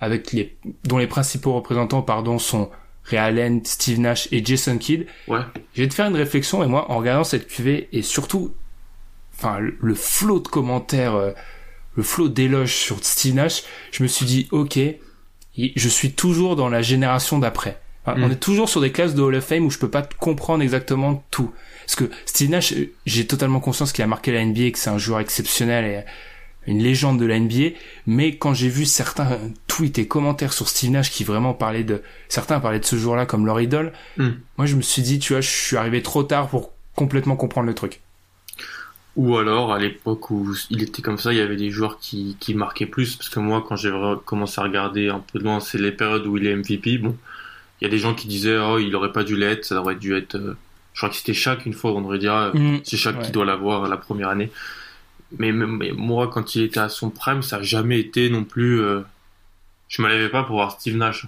avec 0.00 0.32
les, 0.32 0.56
dont 0.84 0.98
les 0.98 1.06
principaux 1.06 1.54
représentants, 1.54 2.02
pardon, 2.02 2.38
sont 2.38 2.70
Ray 3.04 3.18
Allen, 3.18 3.64
Steve 3.64 4.00
Nash 4.00 4.28
et 4.30 4.44
Jason 4.44 4.76
Kidd. 4.76 5.06
Ouais. 5.26 5.40
Je 5.74 5.82
vais 5.82 5.88
te 5.88 5.94
faire 5.94 6.06
une 6.06 6.16
réflexion 6.16 6.62
et 6.62 6.66
moi, 6.66 6.90
en 6.90 6.98
regardant 6.98 7.24
cette 7.24 7.48
cuvée 7.48 7.88
et 7.92 8.02
surtout 8.02 8.52
enfin 9.38 9.58
le, 9.60 9.94
flot 9.94 10.40
de 10.40 10.48
commentaires, 10.48 11.14
euh, 11.14 11.32
le 11.94 12.02
flot 12.02 12.28
d'éloges 12.28 12.74
sur 12.74 12.98
Steve 13.02 13.34
Nash, 13.34 13.62
je 13.92 14.02
me 14.02 14.08
suis 14.08 14.26
dit 14.26 14.48
ok, 14.50 14.78
je 15.56 15.88
suis 15.88 16.12
toujours 16.12 16.56
dans 16.56 16.68
la 16.68 16.82
génération 16.82 17.38
d'après. 17.38 17.80
Mm. 18.06 18.24
On 18.24 18.30
est 18.30 18.40
toujours 18.40 18.68
sur 18.68 18.80
des 18.80 18.92
classes 18.92 19.14
de 19.14 19.22
Hall 19.22 19.34
of 19.34 19.44
Fame 19.44 19.66
où 19.66 19.70
je 19.70 19.78
peux 19.78 19.90
pas 19.90 20.02
comprendre 20.18 20.62
exactement 20.62 21.24
tout. 21.30 21.52
Parce 21.84 21.96
que 21.96 22.10
Steve 22.26 22.50
Nash, 22.50 22.72
euh, 22.72 22.92
j'ai 23.06 23.26
totalement 23.26 23.60
conscience 23.60 23.92
qu'il 23.92 24.04
a 24.04 24.06
marqué 24.06 24.32
la 24.32 24.44
NBA, 24.44 24.70
que 24.70 24.78
c'est 24.78 24.90
un 24.90 24.98
joueur 24.98 25.20
exceptionnel 25.20 25.84
et 25.84 26.04
une 26.70 26.82
légende 26.82 27.18
de 27.18 27.24
la 27.24 27.38
NBA, 27.40 27.76
mais 28.06 28.36
quand 28.36 28.52
j'ai 28.52 28.68
vu 28.68 28.84
certains 28.84 29.38
tweets 29.66 29.98
et 29.98 30.06
commentaires 30.06 30.52
sur 30.52 30.68
Steve 30.68 30.90
Nash 30.90 31.10
qui 31.10 31.24
vraiment 31.24 31.54
parlaient 31.54 31.84
de, 31.84 32.02
certains 32.28 32.60
parlaient 32.60 32.80
de 32.80 32.84
ce 32.84 32.96
jour-là 32.96 33.24
comme 33.24 33.46
leur 33.46 33.58
idole, 33.60 33.92
mm. 34.18 34.28
moi 34.58 34.66
je 34.66 34.76
me 34.76 34.82
suis 34.82 35.02
dit, 35.02 35.18
tu 35.18 35.32
vois, 35.32 35.40
je 35.40 35.48
suis 35.48 35.76
arrivé 35.76 36.02
trop 36.02 36.22
tard 36.22 36.48
pour 36.48 36.72
complètement 36.94 37.36
comprendre 37.36 37.66
le 37.66 37.74
truc. 37.74 38.00
Ou 39.18 39.36
alors, 39.36 39.72
à 39.72 39.80
l'époque 39.80 40.30
où 40.30 40.54
il 40.70 40.80
était 40.80 41.02
comme 41.02 41.18
ça, 41.18 41.32
il 41.32 41.38
y 41.38 41.40
avait 41.40 41.56
des 41.56 41.70
joueurs 41.70 41.98
qui, 41.98 42.36
qui 42.38 42.54
marquaient 42.54 42.86
plus. 42.86 43.16
Parce 43.16 43.28
que 43.28 43.40
moi, 43.40 43.64
quand 43.66 43.74
j'ai 43.74 43.92
commencé 44.24 44.60
à 44.60 44.64
regarder 44.64 45.08
un 45.08 45.18
peu 45.18 45.40
de 45.40 45.44
loin, 45.44 45.58
c'est 45.58 45.76
les 45.76 45.90
périodes 45.90 46.24
où 46.24 46.36
il 46.36 46.46
est 46.46 46.54
MVP. 46.54 46.98
Bon, 46.98 47.16
il 47.80 47.84
y 47.84 47.86
a 47.88 47.90
des 47.90 47.98
gens 47.98 48.14
qui 48.14 48.28
disaient, 48.28 48.56
oh, 48.56 48.78
il 48.78 48.94
aurait 48.94 49.10
pas 49.10 49.24
dû 49.24 49.36
l'être, 49.36 49.64
ça 49.64 49.80
aurait 49.80 49.96
dû 49.96 50.16
être. 50.16 50.36
Euh, 50.36 50.56
je 50.94 51.00
crois 51.00 51.08
que 51.10 51.16
c'était 51.16 51.34
chaque 51.34 51.66
une 51.66 51.72
fois, 51.72 51.90
on 51.94 52.04
aurait 52.04 52.20
dit, 52.20 52.28
ah, 52.28 52.52
mm. 52.54 52.78
c'est 52.84 52.96
chaque 52.96 53.20
qui 53.20 53.32
doit 53.32 53.44
l'avoir 53.44 53.88
la 53.88 53.96
première 53.96 54.28
année. 54.28 54.52
Mais, 55.36 55.50
mais, 55.50 55.90
moi, 55.90 56.28
quand 56.28 56.54
il 56.54 56.62
était 56.62 56.78
à 56.78 56.88
son 56.88 57.10
prime, 57.10 57.42
ça 57.42 57.56
a 57.56 57.62
jamais 57.62 57.98
été 57.98 58.30
non 58.30 58.44
plus. 58.44 58.80
Euh... 58.80 59.00
Je 59.88 60.00
me 60.00 60.08
lèvais 60.08 60.28
pas 60.28 60.44
pour 60.44 60.54
voir 60.54 60.70
Steve 60.70 60.96
Nash. 60.96 61.26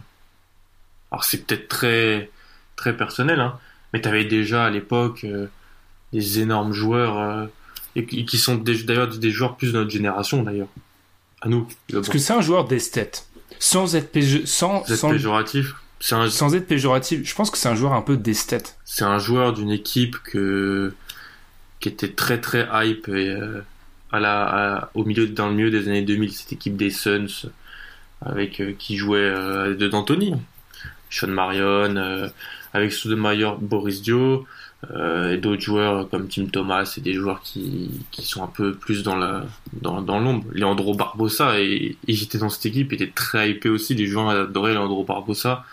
Alors 1.10 1.24
c'est 1.24 1.44
peut-être 1.44 1.66
très 1.66 2.30
très 2.76 2.96
personnel, 2.96 3.40
hein, 3.40 3.58
mais 3.92 4.00
t'avais 4.00 4.24
déjà 4.24 4.64
à 4.64 4.70
l'époque 4.70 5.24
euh, 5.24 5.48
des 6.12 6.38
énormes 6.38 6.72
joueurs. 6.72 7.18
Euh, 7.18 7.46
et 7.96 8.04
qui 8.04 8.38
sont 8.38 8.56
d'ailleurs 8.56 9.08
des 9.08 9.30
joueurs 9.30 9.56
plus 9.56 9.72
de 9.72 9.78
notre 9.78 9.90
génération 9.90 10.42
d'ailleurs. 10.42 10.68
À 11.40 11.48
nous. 11.48 11.66
Parce 11.92 12.08
que 12.08 12.18
c'est 12.18 12.32
un 12.32 12.42
joueur 12.42 12.66
d'esthète. 12.66 13.26
Sans 13.58 13.96
être, 13.96 14.18
sans, 14.46 14.84
sans, 14.84 15.10
péjoratif. 15.10 15.74
Sans 15.98 16.54
être 16.54 16.66
péjoratif, 16.66 17.22
je 17.24 17.34
pense 17.34 17.50
que 17.50 17.58
c'est 17.58 17.68
un 17.68 17.74
joueur 17.74 17.92
un 17.92 18.02
peu 18.02 18.16
d'esthète. 18.16 18.78
C'est 18.84 19.04
un 19.04 19.18
joueur 19.18 19.52
d'une 19.52 19.70
équipe 19.70 20.16
que 20.22 20.92
qui 21.80 21.88
était 21.88 22.12
très 22.12 22.40
très 22.40 22.68
hype 22.72 23.08
et, 23.08 23.28
euh, 23.28 23.62
à 24.12 24.20
la, 24.20 24.90
au 24.94 25.04
milieu 25.04 25.26
dans 25.26 25.48
le 25.48 25.54
milieu 25.54 25.70
des 25.70 25.88
années 25.88 26.02
2000 26.02 26.32
cette 26.32 26.52
équipe 26.52 26.76
des 26.76 26.90
Suns 26.90 27.48
avec 28.22 28.60
euh, 28.60 28.74
qui 28.78 28.96
jouait 28.96 29.18
euh, 29.18 29.74
de 29.74 29.88
D'Antoni, 29.88 30.34
Sean 31.08 31.28
Marion, 31.28 31.96
euh, 31.96 32.28
avec 32.72 32.92
Soudemayer, 32.92 33.52
Boris 33.60 34.02
Dio, 34.02 34.46
et 34.88 35.36
d'autres 35.36 35.60
joueurs 35.60 36.08
comme 36.08 36.28
Tim 36.28 36.46
Thomas 36.46 36.94
et 36.96 37.00
des 37.00 37.12
joueurs 37.12 37.42
qui, 37.42 37.90
qui 38.10 38.24
sont 38.24 38.42
un 38.42 38.46
peu 38.48 38.74
plus 38.74 39.02
dans 39.02 39.16
la 39.16 39.44
dans, 39.74 40.00
dans 40.00 40.18
l'ombre. 40.18 40.46
Leandro 40.52 40.94
Barbosa 40.94 41.60
et, 41.60 41.96
et 42.08 42.12
j'étais 42.14 42.38
dans 42.38 42.48
cette 42.48 42.66
équipe 42.66 42.92
était 42.92 43.10
très 43.14 43.50
hypé 43.50 43.68
aussi. 43.68 43.94
Les 43.94 44.06
joueurs 44.06 44.30
adoraient 44.30 44.74
Leandro 44.74 45.04
Barbosa. 45.04 45.64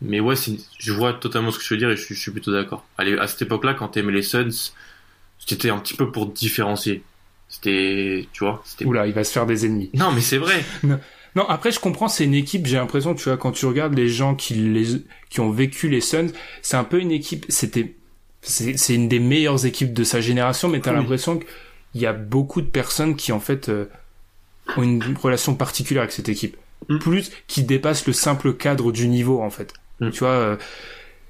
Mais 0.00 0.20
ouais, 0.20 0.34
je 0.78 0.92
vois 0.92 1.14
totalement 1.14 1.50
ce 1.50 1.58
que 1.58 1.64
je 1.64 1.74
veux 1.74 1.78
dire 1.78 1.90
et 1.90 1.96
je, 1.96 2.14
suis 2.14 2.30
plutôt 2.30 2.52
d'accord. 2.52 2.84
Allez, 2.98 3.16
à 3.18 3.26
cette 3.26 3.42
époque-là, 3.42 3.74
quand 3.74 3.88
t'aimais 3.88 4.12
les 4.12 4.22
Suns, 4.22 4.72
c'était 5.38 5.70
un 5.70 5.78
petit 5.78 5.94
peu 5.94 6.10
pour 6.10 6.26
différencier. 6.26 7.02
C'était, 7.48 8.28
tu 8.32 8.44
vois, 8.44 8.62
c'était. 8.64 8.84
Oula, 8.84 9.06
il 9.06 9.12
va 9.12 9.24
se 9.24 9.32
faire 9.32 9.46
des 9.46 9.64
ennemis. 9.64 9.90
Non, 9.94 10.12
mais 10.12 10.20
c'est 10.20 10.38
vrai. 10.38 10.64
non. 11.36 11.48
après, 11.48 11.70
je 11.70 11.80
comprends, 11.80 12.08
c'est 12.08 12.24
une 12.24 12.34
équipe, 12.34 12.66
j'ai 12.66 12.76
l'impression, 12.76 13.14
tu 13.14 13.24
vois, 13.24 13.36
quand 13.36 13.52
tu 13.52 13.66
regardes 13.66 13.94
les 13.94 14.08
gens 14.08 14.34
qui 14.34 14.54
les, 14.54 15.02
qui 15.30 15.40
ont 15.40 15.50
vécu 15.50 15.88
les 15.88 16.00
Suns, 16.00 16.32
c'est 16.62 16.76
un 16.76 16.84
peu 16.84 17.00
une 17.00 17.12
équipe, 17.12 17.46
c'était, 17.48 17.94
c'est 18.44 18.94
une 18.94 19.08
des 19.08 19.20
meilleures 19.20 19.64
équipes 19.64 19.94
de 19.94 20.04
sa 20.04 20.20
génération, 20.20 20.68
mais 20.68 20.80
t'as 20.80 20.90
as 20.90 20.94
l'impression 20.94 21.38
qu'il 21.38 22.00
y 22.00 22.06
a 22.06 22.12
beaucoup 22.12 22.60
de 22.60 22.66
personnes 22.66 23.16
qui 23.16 23.32
en 23.32 23.40
fait 23.40 23.68
euh, 23.68 23.86
ont 24.76 24.82
une 24.82 25.02
relation 25.16 25.54
particulière 25.54 26.02
avec 26.02 26.12
cette 26.12 26.28
équipe, 26.28 26.56
mm. 26.88 26.98
plus 26.98 27.32
qui 27.46 27.62
dépasse 27.62 28.06
le 28.06 28.12
simple 28.12 28.54
cadre 28.54 28.92
du 28.92 29.08
niveau 29.08 29.42
en 29.42 29.50
fait. 29.50 29.72
Mm. 30.00 30.10
Tu 30.10 30.18
vois, 30.20 30.28
euh, 30.28 30.56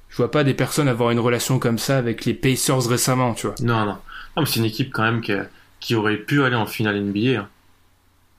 je 0.09 0.17
vois 0.17 0.31
pas 0.31 0.45
des 0.45 0.55
personnes 0.55 0.89
avoir 0.89 1.11
une 1.11 1.21
relation 1.21 1.59
comme 1.59 1.79
ça 1.79 1.99
avec 1.99 2.25
les 2.25 2.35
Pacers 2.35 2.87
récemment, 2.89 3.35
tu 3.35 3.47
vois. 3.47 3.55
Non, 3.63 3.85
non, 3.85 3.99
non 4.37 4.43
mais 4.43 4.47
c'est 4.47 4.59
une 4.59 4.67
équipe 4.67 4.93
quand 4.93 5.05
même 5.05 5.21
qui, 5.21 5.33
qui 5.81 5.95
aurait 5.95 6.17
pu 6.17 6.43
aller 6.43 6.57
en 6.57 6.67
finale 6.67 7.01
NBA. 7.01 7.41
Hein. 7.41 7.49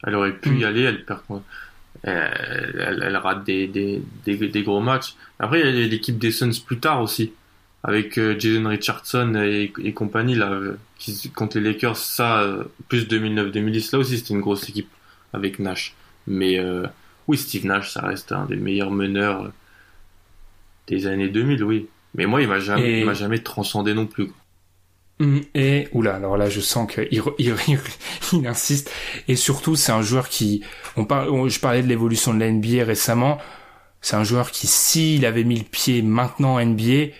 Elle 0.05 0.15
aurait 0.15 0.33
pu 0.33 0.49
y 0.49 0.63
mm. 0.63 0.65
aller, 0.65 0.81
elle 0.83 1.05
perd. 1.05 1.21
Elle, 2.03 3.01
elle, 3.03 3.17
rate 3.17 3.45
des, 3.45 3.67
des, 3.67 4.03
des, 4.25 4.35
des, 4.35 4.63
gros 4.63 4.81
matchs. 4.81 5.15
Après, 5.39 5.61
il 5.61 5.75
y 5.75 5.83
a 5.83 5.87
l'équipe 5.87 6.19
des 6.19 6.31
Suns 6.31 6.51
plus 6.63 6.79
tard 6.79 7.01
aussi 7.01 7.33
avec 7.85 8.17
euh, 8.17 8.35
Jason 8.37 8.67
Richardson 8.67 9.35
et, 9.37 9.71
et 9.83 9.93
compagnie 9.93 10.35
là, 10.35 10.51
euh, 10.51 10.77
qui, 10.97 11.29
contre 11.31 11.59
les 11.59 11.71
Lakers, 11.73 11.97
ça, 11.97 12.41
euh, 12.41 12.63
plus 12.89 13.07
2009-2010, 13.07 13.91
là 13.93 13.99
aussi 13.99 14.17
c'était 14.17 14.33
une 14.33 14.41
grosse 14.41 14.67
équipe 14.69 14.89
avec 15.33 15.59
Nash. 15.59 15.95
Mais 16.27 16.59
euh, 16.59 16.87
oui, 17.27 17.37
Steve 17.37 17.65
Nash, 17.65 17.91
ça 17.91 18.01
reste 18.01 18.31
un 18.33 18.45
des 18.45 18.55
meilleurs 18.57 18.91
meneurs 18.91 19.51
des 20.87 21.07
années 21.07 21.29
2000, 21.29 21.63
oui. 21.63 21.87
Mais 22.13 22.25
moi, 22.25 22.41
il 22.41 22.47
m'a 22.47 22.59
jamais, 22.59 22.89
Et- 22.89 22.99
il 23.01 23.05
m'a 23.05 23.13
jamais 23.13 23.39
transcendé 23.39 23.93
non 23.93 24.05
plus. 24.07 24.31
Hum, 25.19 25.41
Et 25.53 25.87
oula, 25.93 26.15
alors 26.15 26.35
là, 26.37 26.49
je 26.49 26.59
sens 26.59 26.91
qu'il 26.91 27.07
il, 27.11 27.21
il, 27.39 27.55
il 28.33 28.47
insiste. 28.47 28.91
Et 29.29 29.35
surtout, 29.35 29.75
c'est 29.75 29.91
un 29.93 30.01
joueur 30.01 30.27
qui, 30.29 30.61
on 30.97 31.05
parle, 31.05 31.29
on- 31.29 31.47
je 31.47 31.59
parlais 31.59 31.81
de 31.81 31.87
l'évolution 31.87 32.33
de 32.33 32.39
la 32.39 32.51
NBA 32.51 32.83
récemment. 32.83 33.37
C'est 34.01 34.15
un 34.17 34.23
joueur 34.23 34.51
qui, 34.51 34.67
s'il 34.67 35.25
avait 35.25 35.43
mis 35.45 35.57
le 35.57 35.63
pied 35.63 36.01
maintenant 36.01 36.55
en 36.55 36.59
NBA, 36.65 37.13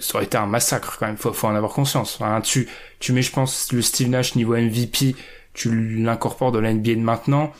ça 0.00 0.16
aurait 0.16 0.24
été 0.24 0.36
un 0.36 0.46
massacre 0.46 0.96
quand 0.98 1.06
même. 1.06 1.16
Faut, 1.16 1.32
faut 1.32 1.46
en 1.46 1.54
avoir 1.54 1.72
conscience. 1.72 2.18
Hein, 2.20 2.40
tu, 2.40 2.68
tu 3.00 3.12
mets, 3.12 3.22
je 3.22 3.32
pense, 3.32 3.72
le 3.72 3.82
Steve 3.82 4.08
Nash 4.08 4.34
niveau 4.34 4.56
MVP, 4.56 5.14
tu 5.54 5.98
l'incorpores 6.02 6.52
dans 6.52 6.60
la 6.60 6.72
NBA 6.72 6.94
de 6.94 7.00
maintenant. 7.00 7.52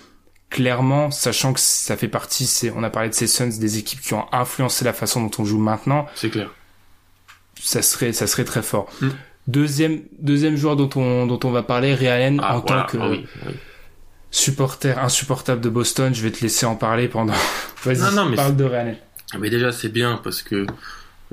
Clairement, 0.49 1.11
sachant 1.11 1.53
que 1.53 1.61
ça 1.61 1.97
fait 1.97 2.09
partie, 2.09 2.47
c'est, 2.47 2.71
on 2.71 2.83
a 2.85 2.91
parlé 2.91 3.09
de 3.09 3.15
ces 3.15 3.27
Suns, 3.27 3.59
des 3.59 3.79
équipes 3.79 4.01
qui 4.01 4.15
ont 4.15 4.27
influencé 4.33 4.85
la 4.85 4.93
façon 4.93 5.21
dont 5.21 5.31
on 5.39 5.45
joue 5.45 5.59
maintenant 5.59 6.07
C'est 6.15 6.31
clair. 6.31 6.51
ça 7.61 7.83
serait 7.83 8.13
ça 8.13 8.27
serait 8.29 8.45
très 8.45 8.63
fort. 8.63 8.89
Mm. 9.01 9.09
Deuxième 9.49 10.01
deuxième 10.21 10.57
joueur 10.57 10.77
dont 10.77 10.89
on 10.97 11.27
dont 11.27 11.41
on 11.45 11.51
va 11.51 11.63
parler, 11.65 11.95
Ray 11.95 12.09
Allen 12.09 12.41
Ah, 12.43 12.57
en 12.57 12.61
voilà. 12.61 12.83
tant 12.83 12.87
que 12.89 12.97
Ah 12.99 13.09
oui, 13.11 13.27
oui. 13.47 13.55
supporter 14.31 14.99
insupportable 14.99 15.61
de 15.61 15.69
Boston, 15.69 16.15
je 16.15 16.23
vais 16.23 16.31
te 16.31 16.41
laisser 16.43 16.65
en 16.67 16.77
parler 16.77 17.09
pendant. 17.09 17.33
Vas-y, 17.85 17.99
Non, 17.99 18.13
non, 18.13 18.27
mais 18.31 18.37
parle 18.37 18.57
de 18.57 18.65
Ray 18.65 18.81
Allen. 18.81 18.97
Mais 19.41 19.51
déjà, 19.51 19.73
c'est 19.73 19.89
bien 19.89 20.21
parce 20.23 20.43
que 20.43 20.65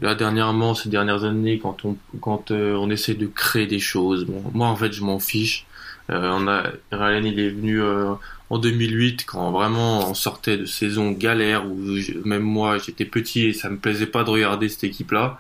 là, 0.02 0.16
dernièrement, 0.16 0.74
ces 0.76 0.90
dernières 0.90 1.24
années, 1.24 1.60
quand 1.60 1.86
on, 1.86 1.96
quand 2.22 2.52
euh, 2.52 2.76
on 2.76 2.90
essaie 2.90 3.14
de 3.16 3.28
créer 3.28 3.68
des 3.68 3.80
choses, 3.80 4.26
bon, 4.26 4.44
moi, 4.54 4.68
en 4.68 4.76
fait, 4.76 4.92
je 4.94 5.04
m'en 5.04 5.20
fiche. 5.20 5.66
Euh, 6.10 6.30
on 6.34 6.48
a, 6.48 6.64
Ryan, 6.92 7.24
il 7.24 7.40
est 7.40 7.50
venu 7.50 7.82
euh, 7.82 8.12
en 8.50 8.58
2008 8.60 9.26
quand 9.26 9.52
vraiment 9.52 10.10
on 10.10 10.14
sortait 10.14 10.58
de 10.58 10.66
saison 10.66 11.12
galère 11.12 11.66
où 11.66 11.96
je- 11.98 12.14
même 12.26 12.42
moi, 12.44 12.78
j'étais 12.78 13.06
petit 13.06 13.48
et 13.48 13.54
ça 13.54 13.70
me 13.70 13.78
plaisait 13.78 14.06
pas 14.08 14.24
de 14.26 14.30
regarder 14.30 14.68
cette 14.70 14.84
équipe-là. 14.84 15.40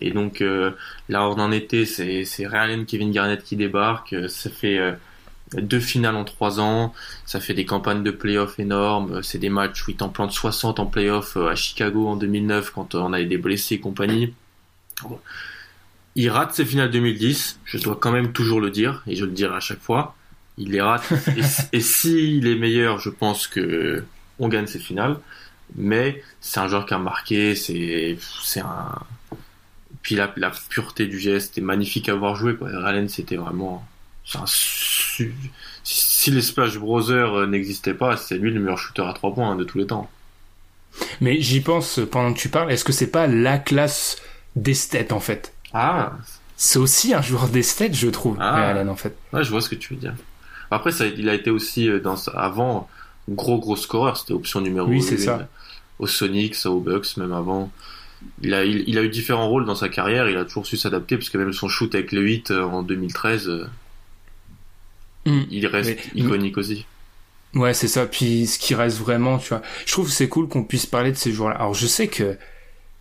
Et 0.00 0.10
donc 0.10 0.40
euh, 0.40 0.72
là, 1.08 1.28
on 1.28 1.38
en 1.38 1.52
était, 1.52 1.84
c'est 1.84 2.24
Ryan, 2.46 2.84
Kevin 2.86 3.12
Garnett 3.12 3.42
qui 3.44 3.54
débarque. 3.56 4.12
Euh, 4.14 4.28
Ça 4.28 4.50
fait 4.50 4.78
euh, 4.78 4.92
deux 5.54 5.80
finales 5.80 6.16
en 6.16 6.24
trois 6.24 6.60
ans. 6.60 6.94
Ça 7.26 7.40
fait 7.40 7.54
des 7.54 7.64
campagnes 7.64 8.02
de 8.02 8.10
playoffs 8.10 8.58
énormes. 8.58 9.22
C'est 9.22 9.38
des 9.38 9.48
matchs 9.48 9.86
où 9.86 9.90
ils 9.90 9.96
t'en 9.96 10.08
plantent 10.08 10.32
60 10.32 10.80
en 10.80 10.86
playoffs 10.86 11.36
euh, 11.36 11.48
à 11.48 11.54
Chicago 11.54 12.06
en 12.08 12.16
2009 12.16 12.70
quand 12.70 12.94
euh, 12.94 12.98
on 12.98 13.12
avait 13.12 13.26
des 13.26 13.38
blessés 13.38 13.76
et 13.76 13.80
compagnie. 13.80 14.34
Il 16.14 16.28
rate 16.30 16.54
ses 16.54 16.64
finales 16.64 16.90
2010. 16.90 17.60
Je 17.64 17.78
dois 17.78 17.96
quand 18.00 18.12
même 18.12 18.32
toujours 18.32 18.60
le 18.60 18.70
dire 18.70 19.02
et 19.06 19.16
je 19.16 19.24
le 19.24 19.32
dirai 19.32 19.56
à 19.56 19.60
chaque 19.60 19.80
fois. 19.80 20.14
Il 20.58 20.72
les 20.72 20.80
rate. 20.80 21.10
et, 21.36 21.76
et 21.76 21.80
s'il 21.80 22.46
est 22.46 22.56
meilleur, 22.56 22.98
je 22.98 23.10
pense 23.10 23.46
que 23.46 24.04
on 24.38 24.48
gagne 24.48 24.66
ses 24.66 24.78
finales. 24.78 25.18
Mais 25.76 26.22
c'est 26.40 26.60
un 26.60 26.68
joueur 26.68 26.86
qui 26.86 26.94
a 26.94 26.98
marqué. 26.98 27.54
C'est 27.54 28.18
c'est 28.42 28.60
un 28.60 28.94
puis 30.02 30.14
la, 30.14 30.32
la 30.36 30.50
pureté 30.70 31.06
du 31.06 31.18
geste 31.18 31.58
est 31.58 31.62
magnifique 31.62 32.08
à 32.08 32.14
voir 32.14 32.34
jouer. 32.34 32.56
Quoi. 32.56 32.70
Allen, 32.84 33.08
c'était 33.08 33.36
vraiment 33.36 33.86
un 34.34 34.44
su- 34.46 35.34
si 35.84 36.30
les 36.30 36.42
Splash 36.42 36.78
Brothers 36.78 37.34
euh, 37.34 37.46
n'existaient 37.46 37.94
pas, 37.94 38.16
c'est 38.16 38.36
lui 38.38 38.50
le 38.52 38.60
meilleur 38.60 38.78
shooter 38.78 39.02
à 39.02 39.12
trois 39.12 39.34
points 39.34 39.50
hein, 39.52 39.56
de 39.56 39.64
tous 39.64 39.78
les 39.78 39.86
temps. 39.86 40.08
Mais 41.20 41.40
j'y 41.40 41.60
pense 41.60 41.98
euh, 41.98 42.06
pendant 42.06 42.32
que 42.34 42.38
tu 42.38 42.48
parles. 42.48 42.70
Est-ce 42.70 42.84
que 42.84 42.92
c'est 42.92 43.10
pas 43.10 43.26
la 43.26 43.58
classe 43.58 44.16
d'esthète 44.56 45.12
en 45.12 45.20
fait? 45.20 45.52
Ah, 45.72 46.12
C'est 46.56 46.78
aussi 46.78 47.14
un 47.14 47.22
joueur 47.22 47.48
d'esthète, 47.48 47.94
je 47.94 48.08
trouve. 48.08 48.36
Ah. 48.40 48.68
Allen 48.70 48.88
en 48.88 48.96
fait. 48.96 49.16
ouais, 49.32 49.42
je 49.44 49.50
vois 49.50 49.60
ce 49.60 49.68
que 49.68 49.74
tu 49.76 49.94
veux 49.94 50.00
dire. 50.00 50.14
Après, 50.70 50.92
ça, 50.92 51.06
il 51.06 51.28
a 51.28 51.34
été 51.34 51.50
aussi 51.50 51.88
euh, 51.88 51.98
dans 52.00 52.16
avant 52.28 52.88
gros 53.28 53.58
gros 53.58 53.76
scoreur. 53.76 54.16
C'était 54.16 54.32
option 54.34 54.60
numéro 54.60 54.86
Oui, 54.88 55.02
c'est 55.02 55.18
ça. 55.18 55.48
Aux 55.98 56.06
Sonics, 56.06 56.56
aux 56.66 56.80
Bucks, 56.80 57.16
même 57.16 57.32
avant. 57.32 57.70
Il 58.42 58.52
a, 58.54 58.64
il, 58.64 58.84
il 58.88 58.98
a 58.98 59.02
eu 59.02 59.08
différents 59.08 59.48
rôles 59.48 59.64
dans 59.64 59.74
sa 59.74 59.88
carrière. 59.88 60.28
Il 60.28 60.36
a 60.36 60.44
toujours 60.44 60.66
su 60.66 60.76
s'adapter 60.76 61.16
parce 61.16 61.30
que 61.30 61.38
même 61.38 61.52
son 61.52 61.68
shoot 61.68 61.94
avec 61.94 62.12
le 62.12 62.20
8 62.20 62.50
euh, 62.50 62.62
en 62.64 62.82
2013, 62.82 63.50
Mm. 65.26 65.40
il 65.50 65.66
reste 65.66 65.90
Mais- 66.14 66.20
iconique 66.22 66.58
aussi. 66.58 66.86
Ouais, 67.54 67.74
c'est 67.74 67.88
ça. 67.88 68.06
Puis 68.06 68.46
ce 68.46 68.58
qui 68.58 68.74
reste 68.74 68.98
vraiment, 68.98 69.38
tu 69.38 69.48
vois, 69.48 69.62
je 69.84 69.92
trouve 69.92 70.06
que 70.06 70.12
c'est 70.12 70.28
cool 70.28 70.48
qu'on 70.48 70.62
puisse 70.62 70.86
parler 70.86 71.10
de 71.12 71.16
ces 71.16 71.32
joueurs-là. 71.32 71.56
Alors 71.56 71.74
je 71.74 71.86
sais 71.86 72.06
que 72.08 72.36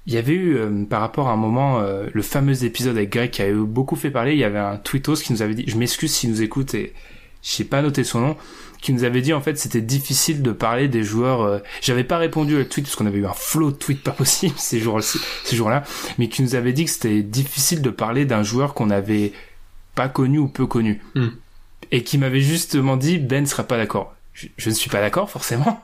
il 0.07 0.13
y 0.13 0.17
avait 0.17 0.33
eu 0.33 0.55
euh, 0.57 0.85
par 0.85 1.01
rapport 1.01 1.27
à 1.27 1.33
un 1.33 1.37
moment 1.37 1.81
euh, 1.81 2.07
le 2.11 2.21
fameux 2.23 2.63
épisode 2.63 2.97
avec 2.97 3.11
Greg 3.11 3.29
qui 3.29 3.43
avait 3.43 3.53
beaucoup 3.53 3.95
fait 3.95 4.09
parler. 4.09 4.33
Il 4.33 4.39
y 4.39 4.43
avait 4.43 4.57
un 4.57 4.77
tweetos 4.77 5.17
qui 5.17 5.33
nous 5.33 5.41
avait 5.43 5.53
dit, 5.53 5.65
je 5.67 5.77
m'excuse 5.77 6.11
s'il 6.11 6.31
nous 6.31 6.41
écoute 6.41 6.73
et 6.73 6.93
j'ai 7.43 7.63
pas 7.63 7.81
noté 7.83 8.03
son 8.03 8.19
nom, 8.21 8.37
qui 8.81 8.91
nous 8.91 9.03
avait 9.03 9.21
dit 9.21 9.33
en 9.33 9.39
fait 9.41 9.57
c'était 9.59 9.81
difficile 9.81 10.41
de 10.41 10.51
parler 10.51 10.87
des 10.87 11.03
joueurs. 11.03 11.41
euh, 11.43 11.59
J'avais 11.81 12.03
pas 12.03 12.17
répondu 12.17 12.55
au 12.59 12.63
tweet 12.63 12.85
parce 12.85 12.95
qu'on 12.95 13.05
avait 13.05 13.19
eu 13.19 13.25
un 13.27 13.33
flot 13.33 13.69
de 13.71 13.75
tweets 13.77 14.01
pas 14.03 14.11
possible 14.11 14.55
ces 14.57 14.79
jours 14.79 14.99
ces 15.03 15.55
jours-là, 15.55 15.83
mais 16.17 16.27
qui 16.27 16.41
nous 16.41 16.55
avait 16.55 16.73
dit 16.73 16.85
que 16.85 16.91
c'était 16.91 17.21
difficile 17.21 17.81
de 17.83 17.89
parler 17.91 18.25
d'un 18.25 18.41
joueur 18.41 18.73
qu'on 18.73 18.89
avait 18.89 19.31
pas 19.95 20.09
connu 20.09 20.39
ou 20.39 20.47
peu 20.47 20.65
connu. 20.65 21.01
Hmm. 21.13 21.27
Et 21.91 22.03
qui 22.03 22.17
m'avait 22.17 22.41
justement 22.41 22.97
dit 22.97 23.17
Ben 23.17 23.45
sera 23.45 23.63
pas 23.63 23.77
d'accord. 23.77 24.13
Je, 24.33 24.47
je 24.57 24.69
ne 24.69 24.75
suis 24.75 24.89
pas 24.89 25.01
d'accord 25.01 25.29
forcément. 25.29 25.81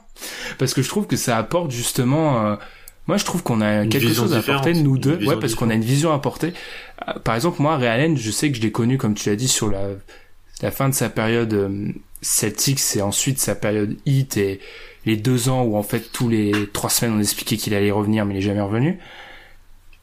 Parce 0.57 0.73
que 0.73 0.81
je 0.81 0.89
trouve 0.89 1.07
que 1.07 1.15
ça 1.15 1.37
apporte 1.37 1.71
justement 1.71 2.45
euh, 2.45 2.55
moi 3.07 3.17
je 3.17 3.25
trouve 3.25 3.43
qu'on 3.43 3.61
a 3.61 3.83
Une 3.83 3.89
quelque 3.89 4.13
chose 4.13 4.33
à 4.33 4.39
apporter 4.39 4.73
nous 4.73 4.97
deux. 4.97 5.17
ouais 5.25 5.37
parce 5.39 5.55
qu'on 5.55 5.69
a 5.69 5.73
une 5.73 5.83
vision 5.83 6.11
à 6.11 6.15
apporter. 6.15 6.53
Euh, 7.07 7.13
par 7.19 7.35
exemple 7.35 7.61
moi 7.61 7.77
Ray 7.77 7.87
Allen 7.87 8.17
je 8.17 8.31
sais 8.31 8.49
que 8.51 8.57
je 8.57 8.61
l'ai 8.61 8.71
connu 8.71 8.97
comme 8.97 9.13
tu 9.13 9.29
l'as 9.29 9.35
dit 9.35 9.47
sur 9.47 9.69
la 9.69 9.89
la 10.61 10.71
fin 10.71 10.87
de 10.87 10.93
sa 10.93 11.09
période 11.09 11.53
euh, 11.53 11.89
Celtics 12.21 12.81
et 12.95 13.01
ensuite 13.01 13.39
sa 13.39 13.55
période 13.55 13.97
Heat 14.05 14.37
et 14.37 14.59
les 15.05 15.17
deux 15.17 15.49
ans 15.49 15.63
où 15.63 15.75
en 15.75 15.83
fait 15.83 16.11
tous 16.11 16.29
les 16.29 16.51
trois 16.73 16.89
semaines 16.89 17.15
on 17.17 17.19
expliquait 17.19 17.57
qu'il 17.57 17.73
allait 17.73 17.91
revenir 17.91 18.25
mais 18.25 18.35
il 18.35 18.37
est 18.37 18.41
jamais 18.41 18.61
revenu. 18.61 18.99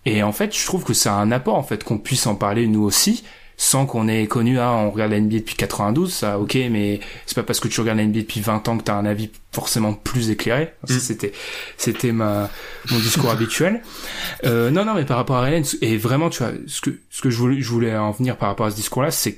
Et 0.05 0.23
en 0.23 0.33
fait 0.33 0.57
je 0.57 0.65
trouve 0.67 0.85
que 0.85 0.95
c'est 0.95 1.09
un 1.09 1.33
apport 1.33 1.57
en 1.57 1.63
fait 1.63 1.85
qu'on 1.85 1.99
puisse 1.99 2.27
en 2.27 2.35
parler 2.35 2.67
nous 2.67 2.83
aussi 2.83 3.25
sans 3.57 3.87
qu'on 3.87 4.09
ait 4.09 4.27
connu 4.27 4.59
ah 4.59 4.73
on 4.73 4.91
regarde 4.91 5.13
la 5.13 5.21
NBA 5.21 5.39
depuis 5.39 5.57
92 5.57 6.13
ça 6.13 6.39
ok 6.39 6.57
mais 6.71 7.01
c'est 7.27 7.35
pas 7.35 7.43
parce 7.43 7.61
que 7.61 7.69
tu 7.69 7.81
regardes 7.81 7.99
la 7.99 8.05
NBA 8.07 8.21
depuis 8.21 8.41
20 8.41 8.69
ans 8.69 8.79
que 8.79 8.85
t'as 8.85 8.95
un 8.95 9.05
avis 9.05 9.31
forcément 9.53 9.93
plus 9.93 10.31
éclairé 10.31 10.73
Mm. 10.89 10.99
c'était 10.99 11.33
c'était 11.77 12.13
ma 12.13 12.51
mon 12.91 12.99
discours 12.99 13.31
habituel 13.31 13.83
euh, 14.45 14.71
non 14.71 14.85
non 14.85 14.95
mais 14.95 15.05
par 15.05 15.17
rapport 15.17 15.37
à 15.37 15.47
Allen 15.47 15.65
et 15.81 15.97
vraiment 15.97 16.31
tu 16.31 16.43
vois 16.43 16.53
ce 16.67 16.81
que 16.81 16.99
ce 17.11 17.23
que 17.23 17.31
je 17.31 17.39
voulais 17.39 17.61
je 17.61 17.69
voulais 17.71 17.97
en 17.97 18.11
venir 18.11 18.37
par 18.37 18.49
rapport 18.49 18.67
à 18.67 18.71
ce 18.71 18.77
discours 18.77 19.03
là 19.03 19.11
c'est 19.11 19.37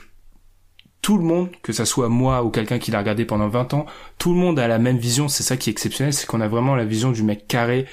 tout 1.03 1.19
le 1.19 1.25
monde, 1.25 1.51
que 1.63 1.75
ça 1.75 1.85
soit 1.85 2.09
moi 2.09 2.43
ou 2.45 2.49
quelqu'un 2.49 2.79
qui 2.79 2.91
l'a 2.91 2.99
regardé 2.99 3.27
pendant 3.27 3.47
20 3.47 3.75
ans, 3.75 3.85
tout 4.17 4.33
le 4.33 4.39
monde 4.39 4.59
a 4.59 4.67
la 4.67 4.79
même 4.79 4.97
vision, 4.97 5.29
c'est 5.29 5.43
ça 5.43 5.59
qui 5.59 5.69
est 5.69 5.73
exceptionnel, 5.73 6.15
c'est 6.15 6.25
qu'on 6.25 6.41
a 6.41 6.49
vraiment 6.49 6.75
la 6.75 6.87
vision 6.87 7.13
du 7.13 7.23
mec 7.23 7.47
carré, 7.47 7.85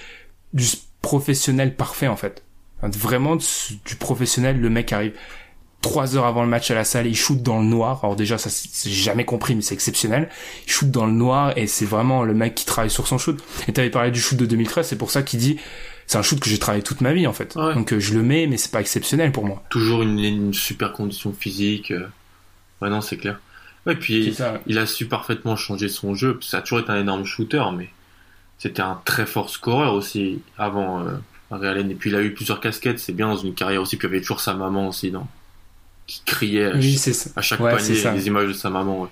du 0.53 0.65
professionnel 1.01 1.76
parfait 1.76 2.07
en 2.07 2.15
fait. 2.15 2.45
Vraiment 2.82 3.36
du 3.36 3.95
professionnel, 3.99 4.61
le 4.61 4.69
mec 4.69 4.93
arrive 4.93 5.11
trois 5.82 6.15
heures 6.15 6.25
avant 6.25 6.43
le 6.43 6.49
match 6.49 6.69
à 6.71 6.75
la 6.75 6.84
salle, 6.84 7.07
il 7.07 7.15
shoot 7.15 7.41
dans 7.41 7.59
le 7.59 7.65
noir. 7.65 7.99
Alors 8.03 8.15
déjà, 8.15 8.38
ça 8.38 8.49
c'est 8.49 8.89
jamais 8.91 9.25
compris, 9.25 9.55
mais 9.55 9.61
c'est 9.61 9.73
exceptionnel. 9.73 10.29
Il 10.67 10.71
shoot 10.71 10.89
dans 10.89 11.05
le 11.05 11.11
noir 11.11 11.53
et 11.57 11.67
c'est 11.67 11.86
vraiment 11.86 12.23
le 12.23 12.34
mec 12.34 12.55
qui 12.55 12.65
travaille 12.65 12.89
sur 12.91 13.07
son 13.07 13.17
shoot. 13.17 13.41
Et 13.67 13.73
t'avais 13.73 13.89
parlé 13.89 14.11
du 14.11 14.19
shoot 14.21 14.38
de 14.38 14.45
2013, 14.45 14.88
c'est 14.88 14.95
pour 14.95 15.11
ça 15.11 15.23
qu'il 15.23 15.39
dit 15.39 15.57
c'est 16.07 16.17
un 16.17 16.21
shoot 16.21 16.39
que 16.39 16.49
j'ai 16.49 16.59
travaillé 16.59 16.84
toute 16.84 17.01
ma 17.01 17.13
vie 17.13 17.27
en 17.27 17.34
fait. 17.34 17.55
Ouais. 17.55 17.73
Donc 17.73 17.93
euh, 17.93 17.99
je 17.99 18.13
le 18.13 18.21
mets, 18.21 18.47
mais 18.47 18.57
c'est 18.57 18.71
pas 18.71 18.82
exceptionnel 18.82 19.32
pour 19.32 19.45
moi. 19.45 19.63
Toujours 19.69 20.01
une, 20.03 20.19
une 20.19 20.53
super 20.53 20.93
condition 20.93 21.34
physique. 21.38 21.91
euh. 21.91 22.07
Ouais, 22.82 22.89
non, 22.89 23.01
c'est 23.01 23.17
clair. 23.17 23.39
Ouais, 23.86 23.95
puis 23.95 24.34
ça. 24.34 24.59
il 24.67 24.77
a 24.77 24.86
su 24.86 25.07
parfaitement 25.07 25.55
changer 25.55 25.89
son 25.89 26.13
jeu. 26.13 26.38
Ça 26.41 26.57
a 26.57 26.61
toujours 26.61 26.79
été 26.79 26.91
un 26.91 26.99
énorme 26.99 27.25
shooter, 27.25 27.63
mais 27.75 27.89
c'était 28.59 28.82
un 28.82 28.99
très 29.05 29.25
fort 29.25 29.49
scoreur 29.49 29.93
aussi 29.93 30.41
avant 30.57 31.01
euh. 31.01 31.17
Et 31.53 31.95
puis 31.95 32.09
il 32.09 32.15
a 32.15 32.21
eu 32.21 32.34
plusieurs 32.34 32.61
casquettes, 32.61 32.99
c'est 32.99 33.11
bien 33.11 33.27
dans 33.27 33.36
une 33.36 33.53
carrière 33.53 33.82
aussi. 33.82 33.97
Puis 33.97 34.07
il 34.07 34.11
y 34.11 34.13
avait 34.13 34.21
toujours 34.21 34.39
sa 34.39 34.53
maman 34.53 34.88
aussi, 34.88 35.11
non? 35.11 35.27
Qui 36.08 36.22
criait 36.26 36.66
à, 36.66 36.76
Oui, 36.76 36.82
ch- 36.97 36.97
c'est 36.99 37.14
ça. 37.14 37.30
à 37.36 37.41
chaque 37.41 37.60
Ouais, 37.60 37.76
panier 37.76 37.95
ça. 37.95 38.12
des 38.12 38.28
images 38.28 38.47
de 38.49 38.54
sa 38.54 38.70
maman. 38.70 39.02
Ouais. 39.04 39.08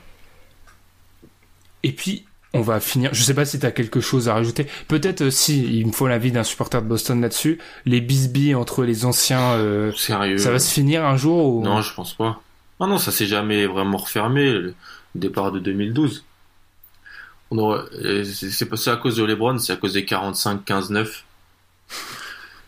Et 1.83 1.91
puis, 1.93 2.25
on 2.53 2.61
va 2.61 2.79
finir. 2.79 3.13
Je 3.13 3.23
sais 3.23 3.33
pas 3.33 3.45
si 3.45 3.59
t'as 3.59 3.71
quelque 3.71 4.01
chose 4.01 4.27
à 4.27 4.33
rajouter. 4.33 4.67
Peut-être 4.87 5.21
euh, 5.21 5.31
si 5.31 5.63
il 5.79 5.87
me 5.87 5.91
faut 5.91 6.07
l'avis 6.07 6.31
d'un 6.31 6.43
supporter 6.43 6.81
de 6.81 6.87
Boston 6.87 7.21
là-dessus. 7.21 7.59
Les 7.85 8.01
bisbilles 8.01 8.55
entre 8.55 8.83
les 8.83 9.05
anciens, 9.05 9.51
euh, 9.53 9.91
Sérieux. 9.93 10.37
ça 10.39 10.51
va 10.51 10.59
se 10.59 10.73
finir 10.73 11.05
un 11.05 11.15
jour 11.15 11.55
ou... 11.55 11.63
Non, 11.63 11.81
je 11.81 11.93
pense 11.93 12.13
pas. 12.15 12.41
Ah 12.79 12.87
non, 12.87 12.97
ça 12.97 13.11
s'est 13.11 13.27
jamais 13.27 13.65
vraiment 13.65 13.97
refermé, 13.97 14.51
le 14.51 14.73
départ 15.15 15.51
de 15.51 15.59
2012. 15.59 16.25
On 17.51 17.57
aurait, 17.57 17.81
euh, 18.03 18.23
c'est 18.25 18.89
à 18.91 18.95
cause 18.97 19.15
de 19.17 19.23
LeBron, 19.23 19.57
c'est 19.57 19.73
à 19.73 19.75
cause 19.75 19.93
des 19.93 20.03
45-15-9. 20.05 21.23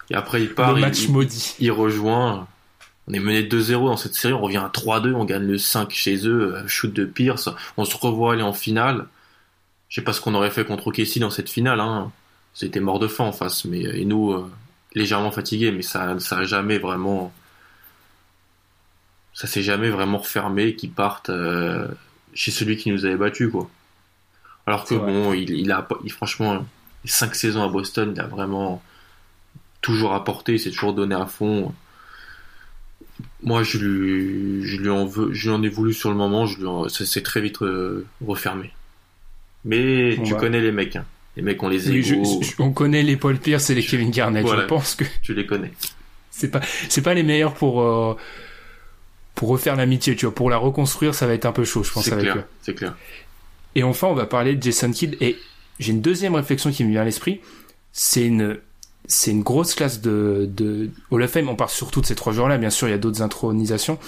Et 0.10 0.16
après, 0.16 0.42
il 0.44 0.54
part, 0.54 0.74
le 0.74 0.80
il- 0.80 0.82
match 0.82 1.02
il, 1.04 1.12
maudit. 1.12 1.56
il 1.60 1.72
rejoint. 1.72 2.48
On 3.12 3.14
est 3.14 3.20
mené 3.20 3.44
2-0 3.44 3.88
dans 3.88 3.98
cette 3.98 4.16
série, 4.16 4.34
on 4.34 4.40
revient 4.40 4.58
à 4.58 4.70
3-2, 4.70 5.14
on 5.14 5.26
gagne 5.26 5.46
le 5.46 5.58
5 5.58 5.92
chez 5.92 6.26
eux, 6.26 6.56
euh, 6.56 6.68
shoot 6.68 6.94
de 6.94 7.04
Pierce. 7.04 7.50
On 7.76 7.84
se 7.84 7.98
revoit 7.98 8.34
aller 8.34 8.42
en 8.42 8.54
finale. 8.54 9.08
Je 9.90 9.96
sais 9.96 10.02
pas 10.02 10.14
ce 10.14 10.22
qu'on 10.22 10.34
aurait 10.34 10.50
fait 10.50 10.64
contre 10.64 10.88
OKC 10.88 11.20
dans 11.20 11.30
cette 11.30 11.50
finale, 11.50 11.82
hein. 11.82 12.12
C'était 12.54 12.80
mort 12.80 13.00
de 13.00 13.08
faim 13.08 13.26
en 13.26 13.32
face, 13.32 13.66
mais 13.66 13.86
euh, 13.86 13.98
et 13.98 14.06
nous, 14.06 14.32
euh, 14.32 14.50
légèrement 14.94 15.32
fatigué, 15.32 15.72
mais 15.72 15.82
ça, 15.82 16.20
ça 16.20 16.40
a 16.40 16.44
jamais 16.44 16.78
vraiment, 16.78 17.34
ça 19.34 19.48
s'est 19.48 19.62
jamais 19.62 19.90
vraiment 19.90 20.18
refermé 20.18 20.76
qu'ils 20.76 20.92
partent 20.92 21.30
euh, 21.30 21.88
chez 22.34 22.52
celui 22.52 22.78
qui 22.78 22.92
nous 22.92 23.06
avait 23.06 23.18
battu, 23.18 23.50
quoi. 23.50 23.70
Alors 24.68 24.86
que 24.86 24.96
bon, 24.96 25.34
il, 25.34 25.50
il 25.50 25.72
a, 25.72 25.88
il, 26.04 26.12
franchement, 26.12 26.66
les 27.04 27.10
cinq 27.10 27.36
saisons 27.36 27.64
à 27.64 27.68
Boston, 27.68 28.14
il 28.16 28.22
a 28.22 28.28
vraiment 28.28 28.82
toujours 29.82 30.14
apporté, 30.14 30.54
il 30.54 30.60
s'est 30.60 30.72
toujours 30.72 30.94
donné 30.94 31.16
à 31.16 31.26
fond. 31.26 31.74
Moi, 33.44 33.64
je 33.64 33.78
lui, 33.78 34.64
je 34.66 34.78
lui 34.78 34.90
en 34.90 35.06
veux, 35.06 35.34
je 35.34 35.50
lui 35.50 35.56
en 35.56 35.64
ai 35.64 35.70
voulu 35.70 35.94
sur 35.94 36.10
le 36.10 36.16
moment, 36.16 36.46
je 36.46 36.60
lui 36.60 36.66
en, 36.66 36.90
ça 36.90 37.06
s'est 37.06 37.22
très 37.22 37.42
vite 37.42 37.62
euh, 37.62 38.06
refermé. 38.26 38.72
Mais 39.66 40.18
tu 40.24 40.34
bah. 40.34 40.40
connais 40.40 40.62
les 40.62 40.72
mecs, 40.72 40.96
hein. 40.96 41.06
Les 41.38 41.44
mecs 41.44 41.62
ont 41.64 41.70
les 41.70 41.90
égos. 41.90 42.42
on 42.60 42.72
connaît 42.72 43.04
les 43.04 43.16
Paul 43.16 43.38
Pierce 43.38 43.70
et 43.70 43.76
les 43.76 43.84
Kevin 43.84 44.12
Garnett. 44.12 44.46
je 44.46 44.66
pense 44.66 44.96
que 44.96 45.06
tu 45.22 45.34
les 45.34 45.46
connais. 45.46 45.72
C'est 46.30 46.50
pas, 46.50 46.62
c'est 46.90 47.02
pas 47.02 47.14
les 47.14 47.24
meilleurs 47.24 47.54
pour 47.54 47.82
euh, 47.82 48.16
pour 49.36 49.50
refaire 49.50 49.76
l'amitié. 49.76 50.16
Tu 50.16 50.26
vois, 50.26 50.36
pour 50.36 50.50
la 50.50 50.58
reconstruire, 50.58 51.16
ça 51.16 51.28
va 51.28 51.34
être 51.34 51.46
un 51.46 51.52
peu 51.52 51.64
chaud, 51.64 51.84
je 51.84 51.92
pense. 51.92 52.06
C'est 52.06 52.18
clair. 52.18 52.46
C'est 52.62 52.74
clair. 52.74 52.98
Et 53.76 53.84
enfin, 53.84 54.08
on 54.08 54.14
va 54.14 54.26
parler 54.26 54.56
de 54.56 54.64
Jason 54.64 54.92
Kidd. 54.92 55.16
Et 55.22 55.38
j'ai 55.80 55.92
une 55.92 56.02
deuxième 56.02 56.36
réflexion 56.36 56.72
qui 56.72 56.84
me 56.84 56.92
vient 56.92 57.02
à 57.02 57.06
l'esprit. 57.06 57.40
C'est 57.94 58.26
une 58.26 58.58
c'est 59.12 59.32
une 59.32 59.44
grosse 59.44 59.76
classe 59.76 60.02
de, 60.02 60.50
de 60.50 60.90
Hall 61.12 61.24
of 61.24 61.32
Fame. 61.32 61.50
On 61.50 61.56
parle 61.56 61.70
surtout 61.70 62.02
de 62.02 62.06
ces 62.06 62.16
trois 62.16 62.32
joueurs-là. 62.32 62.58
Bien 62.58 62.70
sûr, 62.70 62.88
il 62.88 62.92
y 62.92 62.94
a 62.94 62.98
d'autres 62.98 63.22
intronisations. 63.22 64.00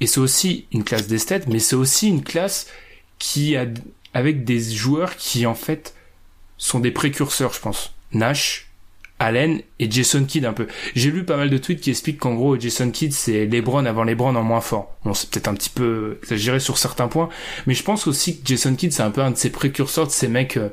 Et 0.00 0.06
c'est 0.06 0.18
aussi 0.18 0.66
une 0.72 0.82
classe 0.82 1.06
d'esthète, 1.06 1.46
mais 1.46 1.60
c'est 1.60 1.76
aussi 1.76 2.08
une 2.08 2.24
classe 2.24 2.66
qui 3.18 3.56
a, 3.56 3.66
avec 4.12 4.44
des 4.44 4.60
joueurs 4.60 5.16
qui, 5.16 5.46
en 5.46 5.54
fait, 5.54 5.94
sont 6.58 6.80
des 6.80 6.90
précurseurs, 6.90 7.52
je 7.52 7.60
pense. 7.60 7.94
Nash, 8.12 8.68
Allen 9.20 9.60
et 9.78 9.88
Jason 9.88 10.24
Kidd 10.24 10.44
un 10.44 10.52
peu. 10.52 10.66
J'ai 10.96 11.12
lu 11.12 11.24
pas 11.24 11.36
mal 11.36 11.48
de 11.48 11.56
tweets 11.56 11.80
qui 11.80 11.90
expliquent 11.90 12.18
qu'en 12.18 12.34
gros 12.34 12.58
Jason 12.58 12.90
Kidd 12.90 13.12
c'est 13.12 13.46
LeBron 13.46 13.86
avant 13.86 14.02
LeBron 14.02 14.34
en 14.34 14.42
moins 14.42 14.60
fort. 14.60 14.96
Bon, 15.04 15.14
c'est 15.14 15.30
peut-être 15.30 15.48
un 15.48 15.54
petit 15.54 15.70
peu 15.70 16.18
exagéré 16.22 16.58
sur 16.58 16.78
certains 16.78 17.06
points, 17.06 17.28
mais 17.66 17.74
je 17.74 17.84
pense 17.84 18.08
aussi 18.08 18.40
que 18.40 18.46
Jason 18.46 18.74
Kidd 18.74 18.92
c'est 18.92 19.02
un 19.02 19.10
peu 19.10 19.20
un 19.20 19.30
de 19.30 19.36
ces 19.36 19.50
précurseurs 19.50 20.06
de 20.06 20.12
ces 20.12 20.26
mecs 20.26 20.56
euh, 20.56 20.68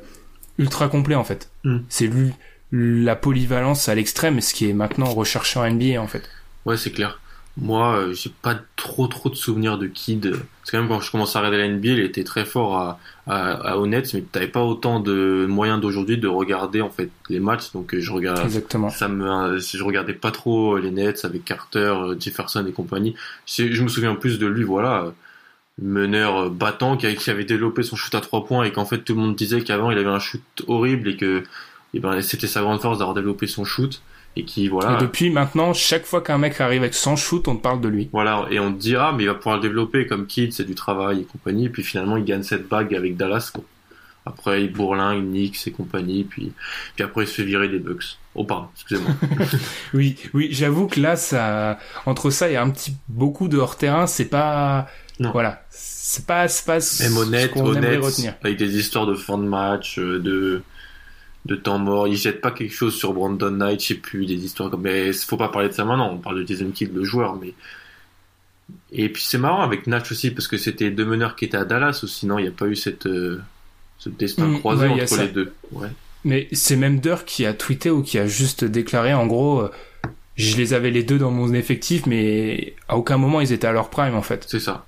ultra 0.58 0.90
complets 0.90 1.16
en 1.16 1.24
fait. 1.24 1.52
Mm. 1.64 1.80
C'est 1.88 2.08
lui 2.08 2.34
la 2.72 3.16
polyvalence 3.16 3.90
à 3.90 3.96
l'extrême, 3.96 4.40
ce 4.42 4.54
qui 4.54 4.70
est 4.70 4.74
maintenant 4.74 5.06
recherché 5.06 5.60
en 5.60 5.70
NBA 5.70 6.02
en 6.02 6.08
fait. 6.08 6.30
Ouais, 6.66 6.78
c'est 6.78 6.92
clair. 6.92 7.20
Moi, 7.58 7.98
euh, 7.98 8.14
j'ai 8.14 8.32
pas 8.42 8.56
trop 8.78 9.08
trop 9.08 9.30
de 9.30 9.36
souvenirs 9.36 9.78
de 9.78 9.86
Kid. 9.86 10.36
C'est 10.64 10.72
quand 10.72 10.80
même 10.80 10.88
quand 10.88 11.02
je 11.02 11.12
commence 11.12 11.36
à 11.36 11.40
regarder 11.40 11.58
la 11.58 11.68
NBA, 11.68 11.90
il 11.90 12.00
était 12.00 12.24
très 12.24 12.46
fort 12.46 12.78
à, 12.78 13.00
à, 13.28 13.52
à 13.52 13.78
Honnête, 13.78 14.14
mais 14.14 14.22
t'avais 14.22 14.48
pas 14.48 14.64
autant 14.64 15.02
de 15.02 15.46
moyens 15.50 15.82
d'aujourd'hui 15.82 16.18
de 16.18 16.30
regarder 16.30 16.80
en 16.80 16.90
fait 16.90 17.10
les 17.30 17.42
matchs. 17.42 17.74
Donc 17.74 17.94
euh, 17.94 18.00
je 18.00 18.12
regarde. 18.12 18.40
Exactement. 18.40 18.90
Ça 18.90 19.10
me, 19.10 19.60
je 19.60 19.84
regardais 19.84 20.14
pas 20.14 20.32
trop 20.32 20.78
les 20.78 20.92
Nets 20.92 21.26
avec 21.26 21.44
Carter, 21.44 21.94
Jefferson 22.18 22.66
et 22.66 22.72
compagnie. 22.72 23.16
Je, 23.46 23.84
me 23.84 23.90
souviens 23.90 24.16
plus 24.16 24.40
de 24.40 24.48
lui, 24.48 24.64
voilà, 24.64 25.12
meneur 25.82 26.50
battant 26.52 26.96
qui, 26.96 27.14
qui 27.16 27.30
avait 27.30 27.44
développé 27.44 27.84
son 27.84 27.98
shoot 27.98 28.16
à 28.16 28.22
trois 28.22 28.46
points 28.46 28.64
et 28.64 28.72
qu'en 28.72 28.86
fait 28.86 29.00
tout 29.00 29.14
le 29.14 29.20
monde 29.20 29.36
disait 29.36 29.62
qu'avant 29.62 29.92
il 29.92 29.98
avait 29.98 30.10
un 30.10 30.20
shoot 30.20 30.42
horrible 30.68 31.10
et 31.10 31.18
que 31.18 31.44
et 31.94 32.00
ben 32.00 32.22
c'était 32.22 32.48
sa 32.48 32.62
grande 32.62 32.82
force 32.82 33.00
d'avoir 33.00 33.16
développé 33.16 33.48
son 33.48 33.66
shoot 33.66 34.02
et 34.36 34.46
qui 34.46 34.68
voilà. 34.68 34.96
Et 34.96 35.02
depuis 35.02 35.30
maintenant, 35.30 35.74
chaque 35.74 36.06
fois 36.06 36.22
qu'un 36.22 36.38
mec 36.38 36.60
arrive 36.62 36.82
avec 36.82 36.94
100 36.94 37.16
shoot, 37.18 37.48
on 37.48 37.56
te 37.56 37.62
parle 37.62 37.82
de 37.82 37.90
lui. 37.90 38.10
Voilà, 38.14 38.48
et 38.50 38.60
on 38.60 38.72
te 38.74 38.80
dit 38.80 38.96
ah 38.96 39.14
mais 39.16 39.24
il 39.24 39.28
va 39.28 39.36
pouvoir 39.36 39.58
le 39.58 39.62
développer 39.62 40.08
comme 40.08 40.26
Kid, 40.26 40.54
c'est 40.54 40.64
du 40.64 40.76
travail 40.76 41.22
et 41.22 41.24
compagnie. 41.24 41.66
Et 41.66 41.70
puis 41.70 41.84
finalement, 41.84 42.18
il 42.18 42.24
gagne 42.24 42.44
cette 42.44 42.68
bague 42.68 42.96
avec 42.96 43.18
Dallas. 43.18 43.52
Quoi. 43.54 43.64
Après, 44.26 44.64
il 44.64 44.72
bourlingue, 44.72 45.24
Knicks 45.24 45.68
et 45.68 45.72
compagnie, 45.72 46.24
puis 46.24 46.54
puis 46.96 47.04
après 47.04 47.24
il 47.24 47.28
se 47.28 47.34
fait 47.34 47.44
virer 47.44 47.68
des 47.68 47.80
Bucks. 47.80 48.18
Oh 48.36 48.44
pardon, 48.44 48.68
excusez-moi. 48.76 49.12
oui, 49.94 50.16
oui, 50.34 50.50
j'avoue 50.52 50.88
que 50.88 51.00
là, 51.00 51.16
ça 51.16 51.80
entre 52.06 52.30
ça 52.30 52.50
et 52.50 52.56
un 52.56 52.70
petit 52.70 52.96
beaucoup 53.10 53.48
de 53.48 53.58
hors 53.58 53.78
terrain, 53.78 54.08
c'est 54.08 54.30
pas. 54.30 54.88
Non. 55.20 55.32
Voilà, 55.32 55.64
c'est 55.70 56.26
pas 56.26 56.48
c'est 56.48 56.66
pas. 56.66 56.80
Même 57.04 57.18
honnête, 57.18 57.52
honnête, 57.58 58.04
avec 58.44 58.58
des 58.58 58.78
histoires 58.78 59.08
de 59.08 59.16
fin 59.16 59.38
de 59.38 59.44
match, 59.44 60.00
euh, 60.00 60.20
de 60.20 60.62
de 61.46 61.56
temps 61.56 61.80
mort. 61.80 62.08
Il 62.08 62.16
jette 62.16 62.42
pas 62.42 62.52
quelque 62.52 62.74
chose 62.74 62.96
sur 62.96 63.14
Brandon 63.14 63.52
Knight, 63.52 63.82
je 63.82 63.88
sais 63.88 63.96
plus, 63.96 64.26
des 64.26 64.36
histoires 64.46 64.70
comme. 64.70 64.82
Mais 64.82 65.14
faut 65.14 65.38
pas 65.38 65.50
parler 65.50 65.70
de 65.70 65.74
ça 65.74 65.86
maintenant. 65.86 66.12
On 66.12 66.18
parle 66.18 66.42
de 66.42 66.48
Jason 66.48 66.72
Kidd, 66.72 66.94
le 66.94 67.04
joueur, 67.04 67.36
mais. 67.36 67.54
Et 68.94 69.10
puis 69.10 69.24
c'est 69.24 69.38
marrant 69.38 69.62
avec 69.62 69.88
Natch 69.88 70.12
aussi 70.12 70.32
parce 70.32 70.48
que 70.48 70.58
c'était 70.58 70.92
deux 70.92 71.06
meneurs 71.06 71.36
qui 71.36 71.46
étaient 71.46 71.58
à 71.58 71.66
Dallas 71.66 72.00
ou 72.04 72.08
sinon 72.08 72.40
il 72.40 72.44
n'y 72.44 72.48
a 72.48 72.54
pas 72.54 72.68
eu 72.68 72.76
cette 72.76 73.06
euh, 73.06 73.42
ce 74.00 74.08
destin 74.08 74.48
mm, 74.48 74.60
croisé 74.60 74.88
entre 74.88 75.22
les 75.22 75.28
deux. 75.28 75.54
Ouais. 75.74 75.90
Mais 76.24 76.48
c'est 76.54 76.78
même 76.78 77.00
Dirk 77.00 77.26
qui 77.26 77.46
a 77.46 77.54
tweeté 77.54 77.90
ou 77.90 78.02
qui 78.02 78.18
a 78.18 78.28
juste 78.28 78.64
déclaré 78.64 79.14
en 79.14 79.28
gros. 79.28 79.62
Euh, 79.62 79.72
je 80.36 80.56
les 80.56 80.74
avais 80.74 80.92
les 80.92 81.04
deux 81.04 81.20
dans 81.20 81.32
mon 81.32 81.54
effectif, 81.54 82.06
mais 82.06 82.76
à 82.88 82.98
aucun 82.98 83.18
moment 83.18 83.42
ils 83.42 83.52
étaient 83.52 83.68
à 83.68 83.74
leur 83.74 83.90
prime 83.90 84.16
en 84.16 84.22
fait. 84.22 84.46
C'est 84.48 84.62
ça 84.62 84.86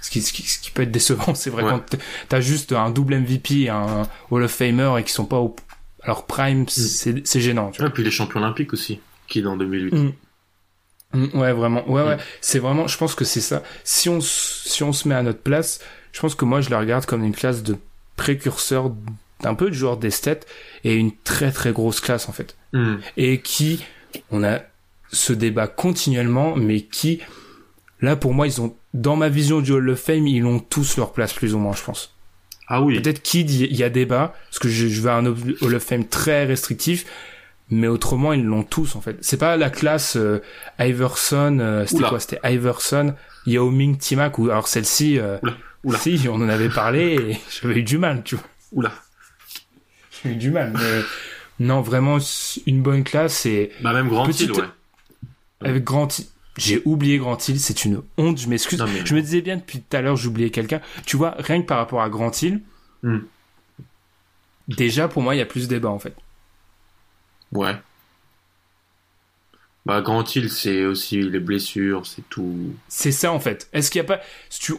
ce 0.00 0.10
qui, 0.10 0.22
ce 0.22 0.32
qui, 0.32 0.70
peut 0.70 0.82
être 0.82 0.90
décevant, 0.90 1.34
c'est 1.34 1.50
vrai 1.50 1.64
quand 1.64 1.96
t'as 2.28 2.40
juste 2.40 2.72
un 2.72 2.90
double 2.90 3.16
MVP 3.18 3.62
et 3.62 3.68
un 3.68 4.08
Hall 4.30 4.42
of 4.42 4.50
Famer 4.50 4.92
et 4.98 5.04
qui 5.04 5.12
sont 5.12 5.26
pas 5.26 5.38
au, 5.38 5.56
leur 6.06 6.24
prime, 6.26 6.62
mm. 6.62 6.66
c'est 7.24 7.40
gênant. 7.40 7.70
Tu 7.70 7.80
vois. 7.80 7.90
puis 7.90 8.04
les 8.04 8.10
champions 8.10 8.40
olympiques 8.40 8.72
aussi, 8.72 9.00
qui 9.26 9.40
est 9.40 9.42
dans 9.42 9.56
2008. 9.56 9.94
Mm. 9.94 10.12
Mm, 11.14 11.38
ouais, 11.38 11.52
vraiment. 11.52 11.88
Ouais, 11.88 12.02
ouais. 12.02 12.16
C'est 12.40 12.58
vraiment, 12.58 12.86
je 12.86 12.96
pense 12.98 13.14
que 13.14 13.24
c'est 13.24 13.40
ça. 13.40 13.62
Si 13.84 14.08
on, 14.08 14.20
si 14.20 14.82
on 14.82 14.92
se 14.92 15.08
met 15.08 15.14
à 15.14 15.22
notre 15.22 15.40
place, 15.40 15.80
je 16.12 16.20
pense 16.20 16.34
que 16.34 16.44
moi, 16.44 16.60
je 16.60 16.70
la 16.70 16.78
regarde 16.78 17.06
comme 17.06 17.24
une 17.24 17.34
classe 17.34 17.62
de 17.62 17.76
précurseur 18.16 18.92
d'un 19.40 19.54
peu 19.54 19.68
de 19.68 19.74
joueur 19.74 19.96
d'esthète 19.96 20.46
et 20.84 20.94
une 20.94 21.12
très 21.16 21.52
très 21.52 21.72
grosse 21.72 22.00
classe, 22.00 22.28
en 22.28 22.32
fait. 22.32 22.56
Et 23.16 23.40
qui, 23.40 23.84
on 24.30 24.44
a 24.44 24.60
ce 25.10 25.32
débat 25.32 25.66
continuellement, 25.66 26.54
mais 26.54 26.82
qui, 26.82 27.20
là, 28.00 28.14
pour 28.14 28.34
moi, 28.34 28.46
ils 28.46 28.60
ont 28.60 28.76
dans 28.94 29.16
ma 29.16 29.28
vision 29.28 29.60
du 29.60 29.72
Hall 29.72 29.90
of 29.90 30.00
Fame, 30.00 30.26
ils 30.26 30.44
ont 30.44 30.60
tous 30.60 30.96
leur 30.96 31.12
place 31.12 31.32
plus 31.32 31.54
ou 31.54 31.58
moins, 31.58 31.74
je 31.74 31.82
pense. 31.82 32.14
Ah 32.68 32.82
oui. 32.82 33.00
Peut-être 33.00 33.22
Kid, 33.22 33.50
il 33.50 33.74
y 33.74 33.82
a 33.82 33.90
débat, 33.90 34.34
parce 34.48 34.58
que 34.58 34.68
je, 34.68 34.88
je 34.88 35.00
vais 35.00 35.10
à 35.10 35.16
un 35.16 35.26
Hall 35.26 35.74
of 35.74 35.82
Fame 35.82 36.06
très 36.06 36.44
restrictif, 36.44 37.06
mais 37.70 37.86
autrement, 37.86 38.32
ils 38.32 38.44
l'ont 38.44 38.62
tous, 38.62 38.96
en 38.96 39.00
fait. 39.00 39.16
C'est 39.20 39.36
pas 39.38 39.56
la 39.56 39.70
classe 39.70 40.16
euh, 40.16 40.42
Iverson, 40.78 41.58
euh, 41.60 41.86
c'était 41.86 42.04
quoi? 42.04 42.20
C'était 42.20 42.40
Iverson, 42.44 43.14
Yao 43.46 43.70
Ming, 43.70 43.96
Timac, 43.98 44.38
ou 44.38 44.50
alors 44.50 44.68
celle-ci, 44.68 45.18
euh, 45.18 45.38
Oula. 45.84 45.98
si, 45.98 46.26
on 46.30 46.36
en 46.36 46.48
avait 46.48 46.68
parlé, 46.70 47.14
et 47.30 47.38
j'avais 47.50 47.80
eu 47.80 47.82
du 47.82 47.98
mal, 47.98 48.22
tu 48.22 48.36
vois. 48.36 48.44
Oula. 48.72 48.92
J'ai 50.22 50.30
eu 50.30 50.36
du 50.36 50.50
mal, 50.50 50.72
mais 50.74 51.02
non, 51.64 51.80
vraiment, 51.80 52.18
une 52.66 52.82
bonne 52.82 53.04
classe, 53.04 53.46
et... 53.46 53.70
Bah 53.80 53.92
même 53.92 54.08
Grand 54.08 54.28
Hill, 54.28 54.52
ouais. 54.52 54.64
Avec 55.60 55.84
Grand 55.84 56.08
j'ai 56.58 56.82
oublié 56.84 57.18
Grand 57.18 57.48
Hill, 57.48 57.60
c'est 57.60 57.84
une 57.84 58.02
honte, 58.16 58.38
je 58.38 58.48
m'excuse. 58.48 58.82
Je 59.04 59.14
me 59.14 59.22
disais 59.22 59.40
bien 59.40 59.56
depuis 59.56 59.80
tout 59.80 59.96
à 59.96 60.00
l'heure, 60.00 60.16
j'oubliais 60.16 60.50
quelqu'un. 60.50 60.80
Tu 61.06 61.16
vois, 61.16 61.34
rien 61.38 61.62
que 61.62 61.66
par 61.66 61.78
rapport 61.78 62.02
à 62.02 62.10
Grand 62.10 62.42
Hill, 62.42 62.60
hmm. 63.02 63.20
déjà 64.68 65.08
pour 65.08 65.22
moi, 65.22 65.34
il 65.34 65.38
y 65.38 65.42
a 65.42 65.46
plus 65.46 65.68
de 65.68 65.74
débat 65.74 65.90
en 65.90 65.98
fait. 65.98 66.14
Ouais. 67.52 67.76
Bah, 69.86 70.02
Grand 70.02 70.34
Hill, 70.34 70.50
c'est 70.50 70.84
aussi 70.84 71.22
les 71.22 71.40
blessures, 71.40 72.06
c'est 72.06 72.28
tout. 72.28 72.74
C'est 72.88 73.12
ça 73.12 73.32
en 73.32 73.40
fait. 73.40 73.68
Est-ce 73.72 73.90
qu'il 73.90 74.00
y 74.00 74.04
a 74.04 74.04
pas. 74.04 74.20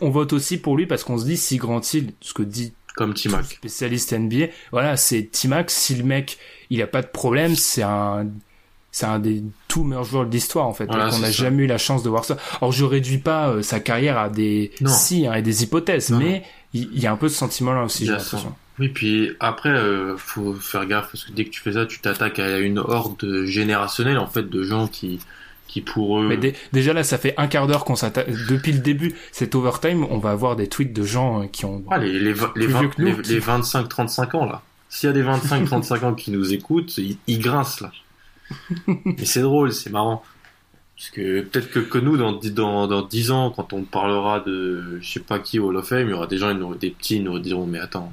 On 0.01 0.09
vote 0.09 0.33
aussi 0.33 0.57
pour 0.57 0.77
lui 0.77 0.85
parce 0.85 1.03
qu'on 1.03 1.17
se 1.17 1.25
dit 1.25 1.37
si 1.37 1.57
Grand 1.57 1.81
Hill, 1.93 2.13
ce 2.21 2.33
que 2.33 2.43
dit. 2.43 2.73
Comme 2.95 3.13
Timac. 3.13 3.45
Spécialiste 3.45 4.13
NBA, 4.13 4.47
voilà, 4.71 4.97
c'est 4.97 5.23
Timac. 5.31 5.71
Si 5.71 5.95
le 5.95 6.03
mec, 6.03 6.37
il 6.69 6.81
a 6.81 6.87
pas 6.87 7.01
de 7.01 7.07
problème, 7.07 7.55
c'est 7.55 7.81
un 7.81 8.27
c'est 8.91 9.05
un 9.05 9.19
des 9.19 9.43
tout 9.67 9.83
meilleurs 9.83 10.03
joueurs 10.03 10.25
de 10.25 10.31
l'histoire 10.31 10.67
en 10.67 10.73
fait. 10.73 10.87
on 10.89 10.97
n'a 10.97 11.31
jamais 11.31 11.63
eu 11.63 11.67
la 11.67 11.77
chance 11.77 12.03
de 12.03 12.09
voir 12.09 12.25
ça. 12.25 12.37
Alors 12.61 12.71
je 12.71 12.85
réduis 12.85 13.19
pas 13.19 13.49
euh, 13.49 13.61
sa 13.61 13.79
carrière 13.79 14.17
à 14.17 14.29
des 14.29 14.71
si 14.85 15.27
hein, 15.27 15.33
et 15.33 15.41
des 15.41 15.63
hypothèses, 15.63 16.11
mais 16.11 16.43
il 16.73 16.99
y, 16.99 17.07
a 17.07 17.11
un 17.11 17.15
peu 17.15 17.29
ce 17.29 17.35
sentiment 17.35 17.73
là 17.73 17.83
aussi. 17.83 18.05
J'ai 18.05 18.11
l'impression. 18.11 18.55
Oui, 18.77 18.89
puis 18.89 19.31
après, 19.39 19.69
euh, 19.69 20.15
faut 20.17 20.53
faire 20.53 20.85
gaffe 20.85 21.09
parce 21.11 21.25
que 21.25 21.31
dès 21.33 21.45
que 21.45 21.49
tu 21.49 21.59
fais 21.59 21.73
ça, 21.73 21.85
tu 21.85 21.99
t'attaques 21.99 22.39
à 22.39 22.59
une 22.59 22.79
horde 22.79 23.43
générationnelle 23.43 24.17
en 24.17 24.27
fait 24.27 24.43
de 24.49 24.63
gens 24.63 24.87
qui 24.87 25.19
qui 25.67 25.81
pour 25.81 26.19
eux. 26.19 26.27
Mais 26.27 26.53
déjà 26.73 26.93
là, 26.93 27.03
ça 27.03 27.17
fait 27.17 27.33
un 27.37 27.47
quart 27.47 27.67
d'heure 27.67 27.85
qu'on 27.85 27.95
s'attaque. 27.95 28.27
Depuis 28.49 28.71
le 28.71 28.79
début, 28.79 29.13
cet 29.31 29.53
overtime, 29.55 30.05
on 30.09 30.17
va 30.17 30.31
avoir 30.31 30.55
des 30.55 30.67
tweets 30.67 30.93
de 30.93 31.03
gens 31.03 31.43
euh, 31.43 31.45
qui 31.45 31.65
ont. 31.65 31.83
Ah, 31.91 31.97
les, 31.99 32.11
les, 32.11 32.33
les, 32.55 32.67
les 32.67 33.39
25-35 33.39 34.35
ans 34.35 34.45
là. 34.45 34.61
S'il 34.89 35.07
y 35.07 35.09
a 35.11 35.13
des 35.13 35.23
25-35 35.23 36.03
ans 36.05 36.13
qui 36.15 36.31
nous 36.31 36.53
écoutent, 36.53 36.97
ils, 36.97 37.17
ils 37.27 37.39
grincent 37.39 37.83
là. 37.83 37.91
Mais 38.87 39.25
c'est 39.25 39.41
drôle, 39.41 39.71
c'est 39.71 39.89
marrant. 39.89 40.23
Parce 40.97 41.11
que 41.11 41.41
peut-être 41.41 41.71
que, 41.71 41.79
que 41.79 41.97
nous, 41.97 42.17
dans, 42.17 42.33
dans, 42.33 42.87
dans 42.87 43.01
10 43.01 43.31
ans, 43.31 43.51
quand 43.51 43.71
on 43.71 43.83
parlera 43.83 44.41
de 44.41 44.99
je 45.01 45.13
sais 45.13 45.19
pas 45.21 45.39
qui 45.39 45.57
au 45.57 45.67
Hall 45.67 45.77
of 45.77 45.87
Fame, 45.87 46.07
il 46.07 46.11
y 46.11 46.13
aura 46.13 46.27
des 46.27 46.37
gens, 46.37 46.53
des 46.53 46.89
petits, 46.91 47.17
ils 47.17 47.23
nous 47.23 47.39
diront 47.39 47.65
Mais 47.65 47.79
attends, 47.79 48.11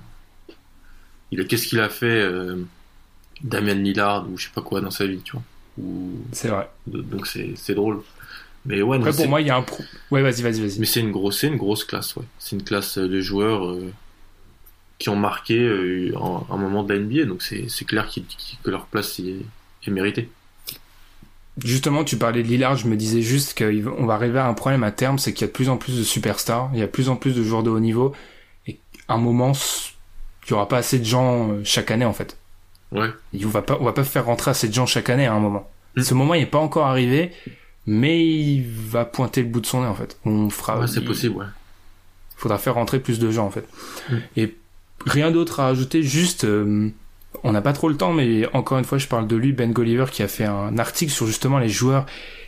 qu'est-ce 1.31 1.67
qu'il 1.67 1.81
a 1.81 1.89
fait 1.89 2.07
euh, 2.07 2.57
Damien 3.43 3.75
Lillard 3.75 4.31
ou 4.31 4.39
je 4.39 4.45
sais 4.45 4.53
pas 4.55 4.63
quoi 4.63 4.81
dans 4.81 4.93
sa 4.93 5.07
vie, 5.07 5.21
tu 5.25 5.33
vois 5.33 5.43
C'est 6.33 6.49
vrai. 6.49 6.71
Donc 6.87 7.27
c'est 7.27 7.75
drôle. 7.75 8.03
Mais 8.65 8.83
ouais, 8.83 8.97
Après, 8.99 9.13
pour 9.13 9.29
moi, 9.29 9.41
il 9.41 9.47
y 9.47 9.51
a 9.51 9.57
un 9.57 9.63
pro. 9.63 9.83
Ouais, 10.11 10.23
vas-y, 10.23 10.43
vas-y, 10.43 10.61
vas-y. 10.61 10.81
Mais 10.81 10.87
c'est 10.87 11.01
une 11.01 11.13
grosse, 11.13 11.43
une 11.45 11.57
grosse 11.57 11.85
classe, 11.85 12.17
ouais. 12.17 12.25
C'est 12.39 12.57
une 12.57 12.65
classe 12.65 12.99
de 12.99 13.21
joueurs 13.21 13.69
euh, 13.69 13.93
qui 14.99 15.09
ont 15.09 15.17
marqué 15.17 15.59
euh, 15.59 16.13
un, 16.51 16.57
moment 16.57 16.83
de 16.83 16.93
la 16.93 17.01
NBA, 17.01 17.25
donc 17.27 17.43
c'est 17.43 17.85
clair 17.85 18.09
que 18.63 18.71
leur 18.71 18.87
place 18.87 19.21
est, 19.21 19.45
est 19.91 19.93
méritée. 19.93 20.29
Justement, 21.65 22.05
tu 22.05 22.19
parlais 22.19 22.43
de 22.43 22.49
Lillard, 22.49 22.77
je 22.77 22.87
me 22.87 22.97
disais 22.97 23.23
juste 23.23 23.57
qu'on 23.57 24.05
va 24.05 24.15
arriver 24.15 24.39
à 24.39 24.47
un 24.47 24.53
problème 24.53 24.85
à 24.85 24.91
terme, 24.91 25.19
c'est 25.19 25.33
qu'il 25.33 25.41
y 25.43 25.45
a 25.45 25.47
de 25.47 25.53
plus 25.53 25.71
en 25.71 25.79
plus 25.79 25.97
de 25.97 26.03
superstars, 26.03 26.69
il 26.75 26.81
y 26.81 26.83
a 26.83 26.87
de 26.87 26.91
plus 26.91 27.09
en 27.09 27.17
plus 27.17 27.35
de 27.35 27.43
joueurs 27.43 27.63
de 27.63 27.71
haut 27.71 27.81
niveau, 27.81 28.15
et 28.67 28.79
à 29.09 29.15
un 29.15 29.19
moment, 29.19 29.53
il 30.47 30.51
y 30.51 30.53
aura 30.53 30.69
pas 30.69 30.77
assez 30.77 30.99
de 30.99 31.05
gens 31.05 31.51
euh, 31.51 31.61
chaque 31.65 31.91
année 31.91 32.05
en 32.05 32.13
fait. 32.13 32.37
Ouais. 32.93 33.09
Et 33.33 33.45
on 33.47 33.49
va 33.49 33.63
pas, 33.63 33.79
on 33.81 33.85
va 33.85 33.93
pas 33.95 34.05
faire 34.05 34.27
rentrer 34.27 34.51
assez 34.51 34.69
de 34.69 34.75
gens 34.75 34.85
chaque 34.85 35.09
année 35.09 35.27
à 35.27 35.33
un 35.33 35.41
moment. 35.41 35.69
Mm. 35.97 36.03
Ce 36.03 36.13
moment, 36.15 36.35
il 36.35 36.43
est 36.43 36.47
pas 36.47 36.59
encore 36.59 36.87
arrivé, 36.87 37.33
mais 37.87 38.23
il 38.27 38.63
va 38.69 39.07
pointer 39.07 39.43
le 39.43 39.49
bout 39.49 39.61
de 39.61 39.67
son 39.67 39.81
nez 39.81 39.89
en 39.89 39.95
fait. 39.95 40.19
On 40.27 40.51
fera. 40.51 40.79
Ouais, 40.81 40.87
c'est 40.87 41.01
il- 41.01 41.07
possible, 41.07 41.37
ouais. 41.37 41.47
faudra 42.37 42.59
faire 42.59 42.75
rentrer 42.75 43.01
plus 43.01 43.19
de 43.19 43.31
gens 43.31 43.47
en 43.47 43.51
fait. 43.51 43.67
Mm. 44.11 44.17
Et 44.37 44.57
rien 45.07 45.31
d'autre 45.31 45.61
à 45.61 45.69
ajouter, 45.69 46.03
juste 46.03 46.45
euh, 46.45 46.91
on 47.45 47.53
n'a 47.53 47.63
pas 47.63 47.73
trop 47.73 47.89
le 47.89 47.97
temps, 47.97 48.13
mais 48.13 48.47
encore 48.53 48.79
une 48.79 48.85
fois 48.85 48.99
je 48.99 49.07
parle 49.07 49.27
de 49.27 49.37
lui, 49.37 49.53
Ben 49.53 49.73
Golliver, 49.73 50.07
qui 50.11 50.23
a 50.23 50.29
fait 50.29 50.45
un 50.45 50.79
article 50.79 51.13
sur 51.13 51.27
justement 51.27 51.59
les 51.59 51.69
joueurs 51.69 52.07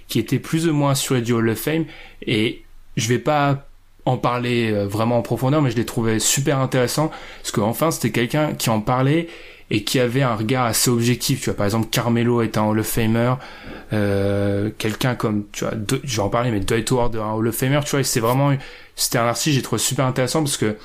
qui 0.09 0.19
étaient 0.19 0.39
plus 0.39 0.69
ou 0.69 0.73
moins 0.73 0.93
assurés 0.93 1.21
du 1.23 1.33
Hall 1.33 1.49
of 1.49 1.59
Fame, 1.59 1.85
et 2.27 2.63
je 2.97 3.09
vais 3.09 3.19
pas 3.19 3.67
en 4.05 4.17
parler 4.17 4.73
euh, 4.73 4.87
vraiment 4.87 5.19
en 5.19 5.23
profondeur, 5.23 5.61
mais 5.61 5.71
je 5.71 5.77
l'ai 5.77 5.85
trouvé 5.85 6.19
super 6.19 6.59
intéressant, 6.59 7.11
parce 7.43 7.53
qu'enfin 7.53 7.91
c'était 7.91 8.11
quelqu'un 8.11 8.55
qui 8.55 8.71
en 8.71 8.81
parlait 8.81 9.29
et 9.71 9.85
qui 9.85 10.01
avait 10.01 10.23
un 10.23 10.35
regard 10.35 10.65
assez 10.65 10.91
objectif. 10.91 11.41
Tu 11.41 11.45
vois, 11.47 11.57
par 11.57 11.67
exemple, 11.67 11.89
Carmelo 11.91 12.41
est 12.41 12.57
un 12.57 12.65
Hall 12.65 12.79
of 12.79 12.87
Famer, 12.87 13.35
euh, 13.93 14.71
quelqu'un 14.79 15.15
comme, 15.15 15.45
tu 15.53 15.65
vois, 15.65 15.75
je 16.05 16.17
vais 16.17 16.23
en 16.23 16.31
parler, 16.31 16.51
mais 16.51 16.61
Dwight 16.61 16.91
Howard 16.91 17.17
un 17.17 17.33
Hall 17.33 17.49
of 17.49 17.55
Famer, 17.55 17.81
tu 17.85 17.91
vois, 17.91 18.03
c'est 18.03 18.21
vraiment, 18.21 18.57
c'était 18.97 19.19
un 19.19 19.27
article 19.27 19.57
j'ai 19.57 19.63
trouvé 19.63 19.79
super 19.79 20.07
intéressant 20.07 20.43
parce 20.43 20.57
que, 20.57 20.77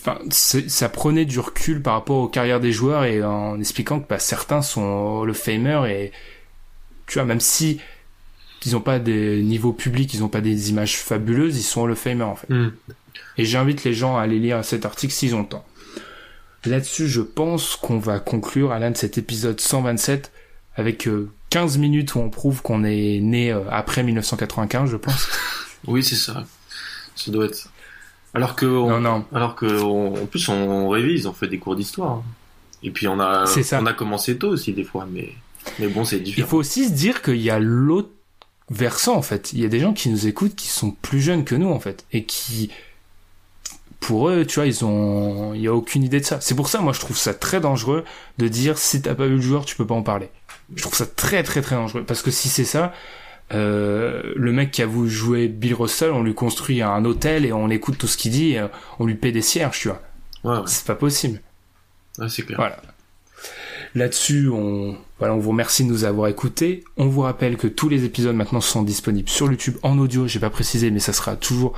enfin, 0.00 0.18
ça 0.30 0.88
prenait 0.88 1.24
du 1.24 1.40
recul 1.40 1.82
par 1.82 1.94
rapport 1.94 2.18
aux 2.18 2.28
carrières 2.28 2.60
des 2.60 2.72
joueurs 2.72 3.04
et 3.04 3.22
en 3.22 3.58
expliquant 3.58 4.00
que 4.00 4.08
bah, 4.08 4.18
certains 4.18 4.62
sont 4.62 4.82
Hall 4.82 5.30
of 5.30 5.36
Famer 5.36 5.82
et, 5.88 6.12
tu 7.06 7.14
vois, 7.14 7.24
même 7.24 7.40
si 7.40 7.80
ils 8.64 8.76
ont 8.76 8.80
pas 8.80 8.98
des 8.98 9.42
niveaux 9.42 9.72
publics, 9.72 10.12
ils 10.14 10.24
ont 10.24 10.28
pas 10.28 10.40
des 10.40 10.70
images 10.70 10.96
fabuleuses, 10.96 11.58
ils 11.58 11.62
sont 11.62 11.82
Hall 11.82 11.92
of 11.92 11.98
Famer 11.98 12.24
en 12.24 12.36
fait. 12.36 12.52
Hmm. 12.52 12.72
Et 13.36 13.44
j'invite 13.44 13.84
les 13.84 13.94
gens 13.94 14.16
à 14.16 14.22
aller 14.22 14.38
lire 14.38 14.64
cet 14.64 14.84
article 14.84 15.12
s'ils 15.12 15.34
ont 15.34 15.42
le 15.42 15.48
temps. 15.48 15.64
Là-dessus, 16.64 17.08
je 17.08 17.20
pense 17.20 17.76
qu'on 17.76 17.98
va 17.98 18.18
conclure, 18.18 18.72
Alan, 18.72 18.92
cet 18.94 19.16
épisode 19.16 19.60
127 19.60 20.32
avec 20.74 21.06
euh, 21.08 21.30
15 21.50 21.78
minutes 21.78 22.14
où 22.14 22.20
on 22.20 22.30
prouve 22.30 22.62
qu'on 22.62 22.84
est 22.84 23.20
né 23.20 23.52
euh, 23.52 23.62
après 23.70 24.02
1995, 24.02 24.90
je 24.90 24.96
pense. 24.96 25.28
Oui, 25.86 26.02
c'est 26.02 26.16
ça. 26.16 26.44
Ça 27.14 27.30
doit 27.30 27.46
être. 27.46 27.70
Alors 28.38 28.56
que, 28.56 28.66
on- 28.66 28.88
Non, 28.88 29.00
non. 29.00 29.24
alors 29.34 29.54
que, 29.54 29.66
on- 29.82 30.22
en 30.22 30.26
plus, 30.26 30.48
on 30.48 30.88
révise, 30.88 31.26
on 31.26 31.32
fait 31.32 31.48
des 31.48 31.58
cours 31.58 31.76
d'histoire. 31.76 32.22
Et 32.82 32.90
puis, 32.90 33.08
on 33.08 33.18
a, 33.20 33.44
ça. 33.46 33.80
on 33.82 33.86
a 33.86 33.92
commencé 33.92 34.38
tôt 34.38 34.48
aussi, 34.50 34.72
des 34.72 34.84
fois, 34.84 35.06
mais, 35.10 35.32
mais 35.78 35.88
bon, 35.88 36.04
c'est 36.04 36.16
Il 36.18 36.22
différent. 36.22 36.48
faut 36.48 36.56
aussi 36.58 36.86
se 36.86 36.92
dire 36.92 37.22
qu'il 37.22 37.40
y 37.42 37.50
a 37.50 37.58
l'autre 37.58 38.10
versant, 38.70 39.16
en 39.16 39.22
fait. 39.22 39.52
Il 39.52 39.60
y 39.60 39.64
a 39.64 39.68
des 39.68 39.80
gens 39.80 39.92
qui 39.92 40.08
nous 40.10 40.26
écoutent 40.26 40.54
qui 40.54 40.68
sont 40.68 40.90
plus 40.92 41.20
jeunes 41.20 41.44
que 41.44 41.54
nous, 41.54 41.70
en 41.70 41.80
fait. 41.80 42.04
Et 42.12 42.24
qui, 42.24 42.70
pour 44.00 44.28
eux, 44.28 44.44
tu 44.46 44.56
vois, 44.56 44.66
ils 44.66 44.84
ont, 44.84 45.54
il 45.54 45.60
y 45.62 45.66
a 45.66 45.74
aucune 45.74 46.04
idée 46.04 46.20
de 46.20 46.24
ça. 46.24 46.40
C'est 46.40 46.54
pour 46.54 46.68
ça, 46.68 46.80
moi, 46.80 46.92
je 46.92 47.00
trouve 47.00 47.16
ça 47.16 47.34
très 47.34 47.60
dangereux 47.60 48.04
de 48.38 48.48
dire 48.48 48.78
si 48.78 49.02
t'as 49.02 49.14
pas 49.14 49.26
vu 49.26 49.34
le 49.36 49.40
joueur, 49.40 49.64
tu 49.64 49.74
peux 49.76 49.86
pas 49.86 49.94
en 49.96 50.02
parler. 50.02 50.28
Je 50.76 50.82
trouve 50.82 50.94
ça 50.94 51.06
très, 51.06 51.42
très, 51.42 51.62
très 51.62 51.74
dangereux. 51.76 52.04
Parce 52.06 52.22
que 52.22 52.30
si 52.30 52.48
c'est 52.48 52.64
ça, 52.64 52.92
euh, 53.52 54.32
le 54.36 54.52
mec 54.52 54.70
qui 54.70 54.82
a 54.82 54.86
voulu 54.86 55.08
jouer 55.08 55.48
Bill 55.48 55.74
Russell, 55.74 56.10
on 56.10 56.22
lui 56.22 56.34
construit 56.34 56.82
un 56.82 57.04
hôtel 57.04 57.46
et 57.46 57.52
on 57.52 57.70
écoute 57.70 57.98
tout 57.98 58.06
ce 58.06 58.16
qu'il 58.16 58.32
dit, 58.32 58.52
et, 58.52 58.66
on 58.98 59.06
lui 59.06 59.14
paie 59.14 59.32
des 59.32 59.42
cierges, 59.42 59.78
tu 59.78 59.88
vois. 59.88 60.02
Ouais, 60.44 60.58
ouais. 60.58 60.66
C'est 60.66 60.86
pas 60.86 60.94
possible. 60.94 61.40
Ouais, 62.18 62.28
c'est 62.28 62.42
clair. 62.42 62.58
Voilà. 62.58 62.76
Là-dessus, 63.94 64.48
on, 64.48 64.96
voilà, 65.18 65.34
on 65.34 65.38
vous 65.38 65.50
remercie 65.50 65.84
de 65.84 65.88
nous 65.88 66.04
avoir 66.04 66.28
écoutés. 66.28 66.84
On 66.96 67.06
vous 67.06 67.22
rappelle 67.22 67.56
que 67.56 67.66
tous 67.66 67.88
les 67.88 68.04
épisodes 68.04 68.36
maintenant 68.36 68.60
sont 68.60 68.82
disponibles 68.82 69.28
sur 69.28 69.50
YouTube 69.50 69.76
en 69.82 69.98
audio. 69.98 70.26
J'ai 70.26 70.40
pas 70.40 70.50
précisé, 70.50 70.90
mais 70.90 71.00
ça 71.00 71.12
sera 71.12 71.36
toujours 71.36 71.74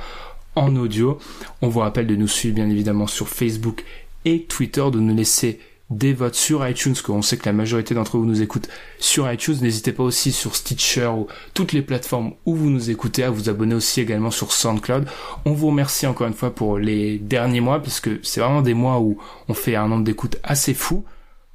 en 0.55 0.75
audio. 0.75 1.17
On 1.61 1.69
vous 1.69 1.79
rappelle 1.79 2.07
de 2.07 2.15
nous 2.15 2.27
suivre 2.27 2.55
bien 2.55 2.69
évidemment 2.69 3.07
sur 3.07 3.29
Facebook 3.29 3.85
et 4.25 4.43
Twitter, 4.43 4.83
de 4.91 4.99
nous 4.99 5.15
laisser 5.15 5.59
des 5.91 6.13
votes 6.13 6.35
sur 6.35 6.67
iTunes, 6.67 6.93
parce 6.93 7.01
qu'on 7.03 7.21
sait 7.21 7.37
que 7.37 7.45
la 7.45 7.53
majorité 7.53 7.93
d'entre 7.93 8.17
vous 8.17 8.25
nous 8.25 8.41
écoutent 8.41 8.69
sur 8.97 9.31
iTunes. 9.31 9.57
N'hésitez 9.61 9.91
pas 9.91 10.03
aussi 10.03 10.31
sur 10.31 10.55
Stitcher 10.55 11.07
ou 11.07 11.27
toutes 11.53 11.73
les 11.73 11.81
plateformes 11.81 12.33
où 12.45 12.55
vous 12.55 12.69
nous 12.69 12.89
écoutez 12.89 13.23
à 13.23 13.29
vous 13.29 13.49
abonner 13.49 13.75
aussi 13.75 14.01
également 14.01 14.31
sur 14.31 14.51
SoundCloud. 14.53 15.05
On 15.45 15.53
vous 15.53 15.67
remercie 15.67 16.07
encore 16.07 16.27
une 16.27 16.33
fois 16.33 16.55
pour 16.55 16.79
les 16.79 17.17
derniers 17.19 17.61
mois, 17.61 17.81
puisque 17.81 18.09
c'est 18.23 18.39
vraiment 18.39 18.61
des 18.61 18.73
mois 18.73 18.99
où 18.99 19.17
on 19.49 19.53
fait 19.53 19.75
un 19.75 19.87
nombre 19.87 20.03
d'écoutes 20.05 20.37
assez 20.43 20.73
fou. 20.73 21.03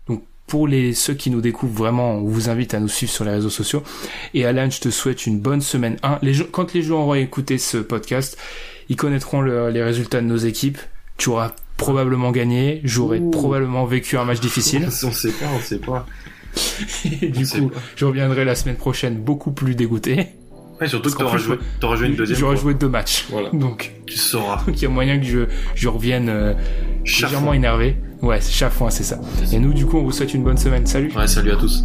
Donc 0.07 0.23
pour 0.47 0.69
les 0.69 0.93
ceux 0.93 1.15
qui 1.15 1.31
nous 1.31 1.41
découvrent 1.41 1.75
vraiment, 1.75 2.17
on 2.17 2.25
vous 2.25 2.49
invite 2.51 2.75
à 2.75 2.79
nous 2.81 2.89
suivre 2.89 3.11
sur 3.13 3.25
les 3.25 3.33
réseaux 3.33 3.51
sociaux. 3.51 3.83
Et 4.35 4.45
Alan, 4.45 4.69
je 4.71 4.81
te 4.81 4.91
souhaite 4.91 5.27
une 5.27 5.41
bonne 5.41 5.63
semaine 5.63 5.97
1. 6.03 6.19
Les 6.23 6.35
gens, 6.35 6.45
quand 6.53 6.73
les 6.75 6.83
gens 6.83 7.01
auront 7.01 7.15
écouté 7.15 7.59
ce 7.59 7.79
podcast, 7.79 8.37
ils 8.89 8.97
connaîtront 8.97 9.41
le- 9.41 9.71
les 9.71 9.83
résultats 9.83 10.21
de 10.21 10.27
nos 10.27 10.37
équipes. 10.37 10.79
Tu 11.17 11.31
auras 11.31 11.53
probablement 11.77 12.31
gagné, 12.31 12.81
j'aurais 12.85 13.21
probablement 13.21 13.85
vécu 13.85 14.17
un 14.17 14.25
match 14.25 14.41
difficile. 14.41 14.87
on 15.05 15.13
sait 15.13 15.33
pas, 15.33 15.47
on 15.55 15.61
sait 15.61 15.79
pas. 15.79 16.07
Et 17.21 17.29
du 17.29 17.47
coup, 17.47 17.71
je 17.97 18.05
reviendrai 18.05 18.45
la 18.45 18.55
semaine 18.55 18.77
prochaine 18.77 19.17
beaucoup 19.17 19.53
plus 19.53 19.75
dégoûté. 19.75 20.29
Ouais, 20.81 20.89
surtout 20.89 21.11
que 21.11 21.17
Parce 21.17 21.31
t'auras 21.31 21.39
joué, 21.39 21.59
t'auras 21.81 21.97
joué 21.97 22.09
une 22.09 22.17
deuxième 22.17 22.39
J'aurais 22.39 22.57
joué 22.57 22.75
deux 22.75 22.89
matchs. 22.89 23.27
Voilà. 23.31 23.51
Donc, 23.51 23.93
Tu 24.07 24.19
sauras. 24.19 24.63
il 24.69 24.81
y 24.81 24.85
a 24.85 24.89
moyen 24.89 25.19
que 25.19 25.25
je, 25.25 25.41
je 25.75 25.89
revienne 25.89 26.29
euh, 26.29 26.55
légèrement 27.05 27.55
énervé. 27.55 27.97
Ouais, 28.23 28.41
fois, 28.41 28.91
c'est 28.91 29.05
ça. 29.05 29.21
Et 29.53 29.59
nous, 29.59 29.73
du 29.73 29.87
coup, 29.87 29.99
on 29.99 30.03
vous 30.03 30.13
souhaite 30.13 30.35
une 30.35 30.45
bonne 30.45 30.59
semaine. 30.59 30.87
Salut. 30.87 31.13
Ouais, 31.17 31.27
salut 31.27 31.53
à 31.53 31.57
tous. 31.57 31.85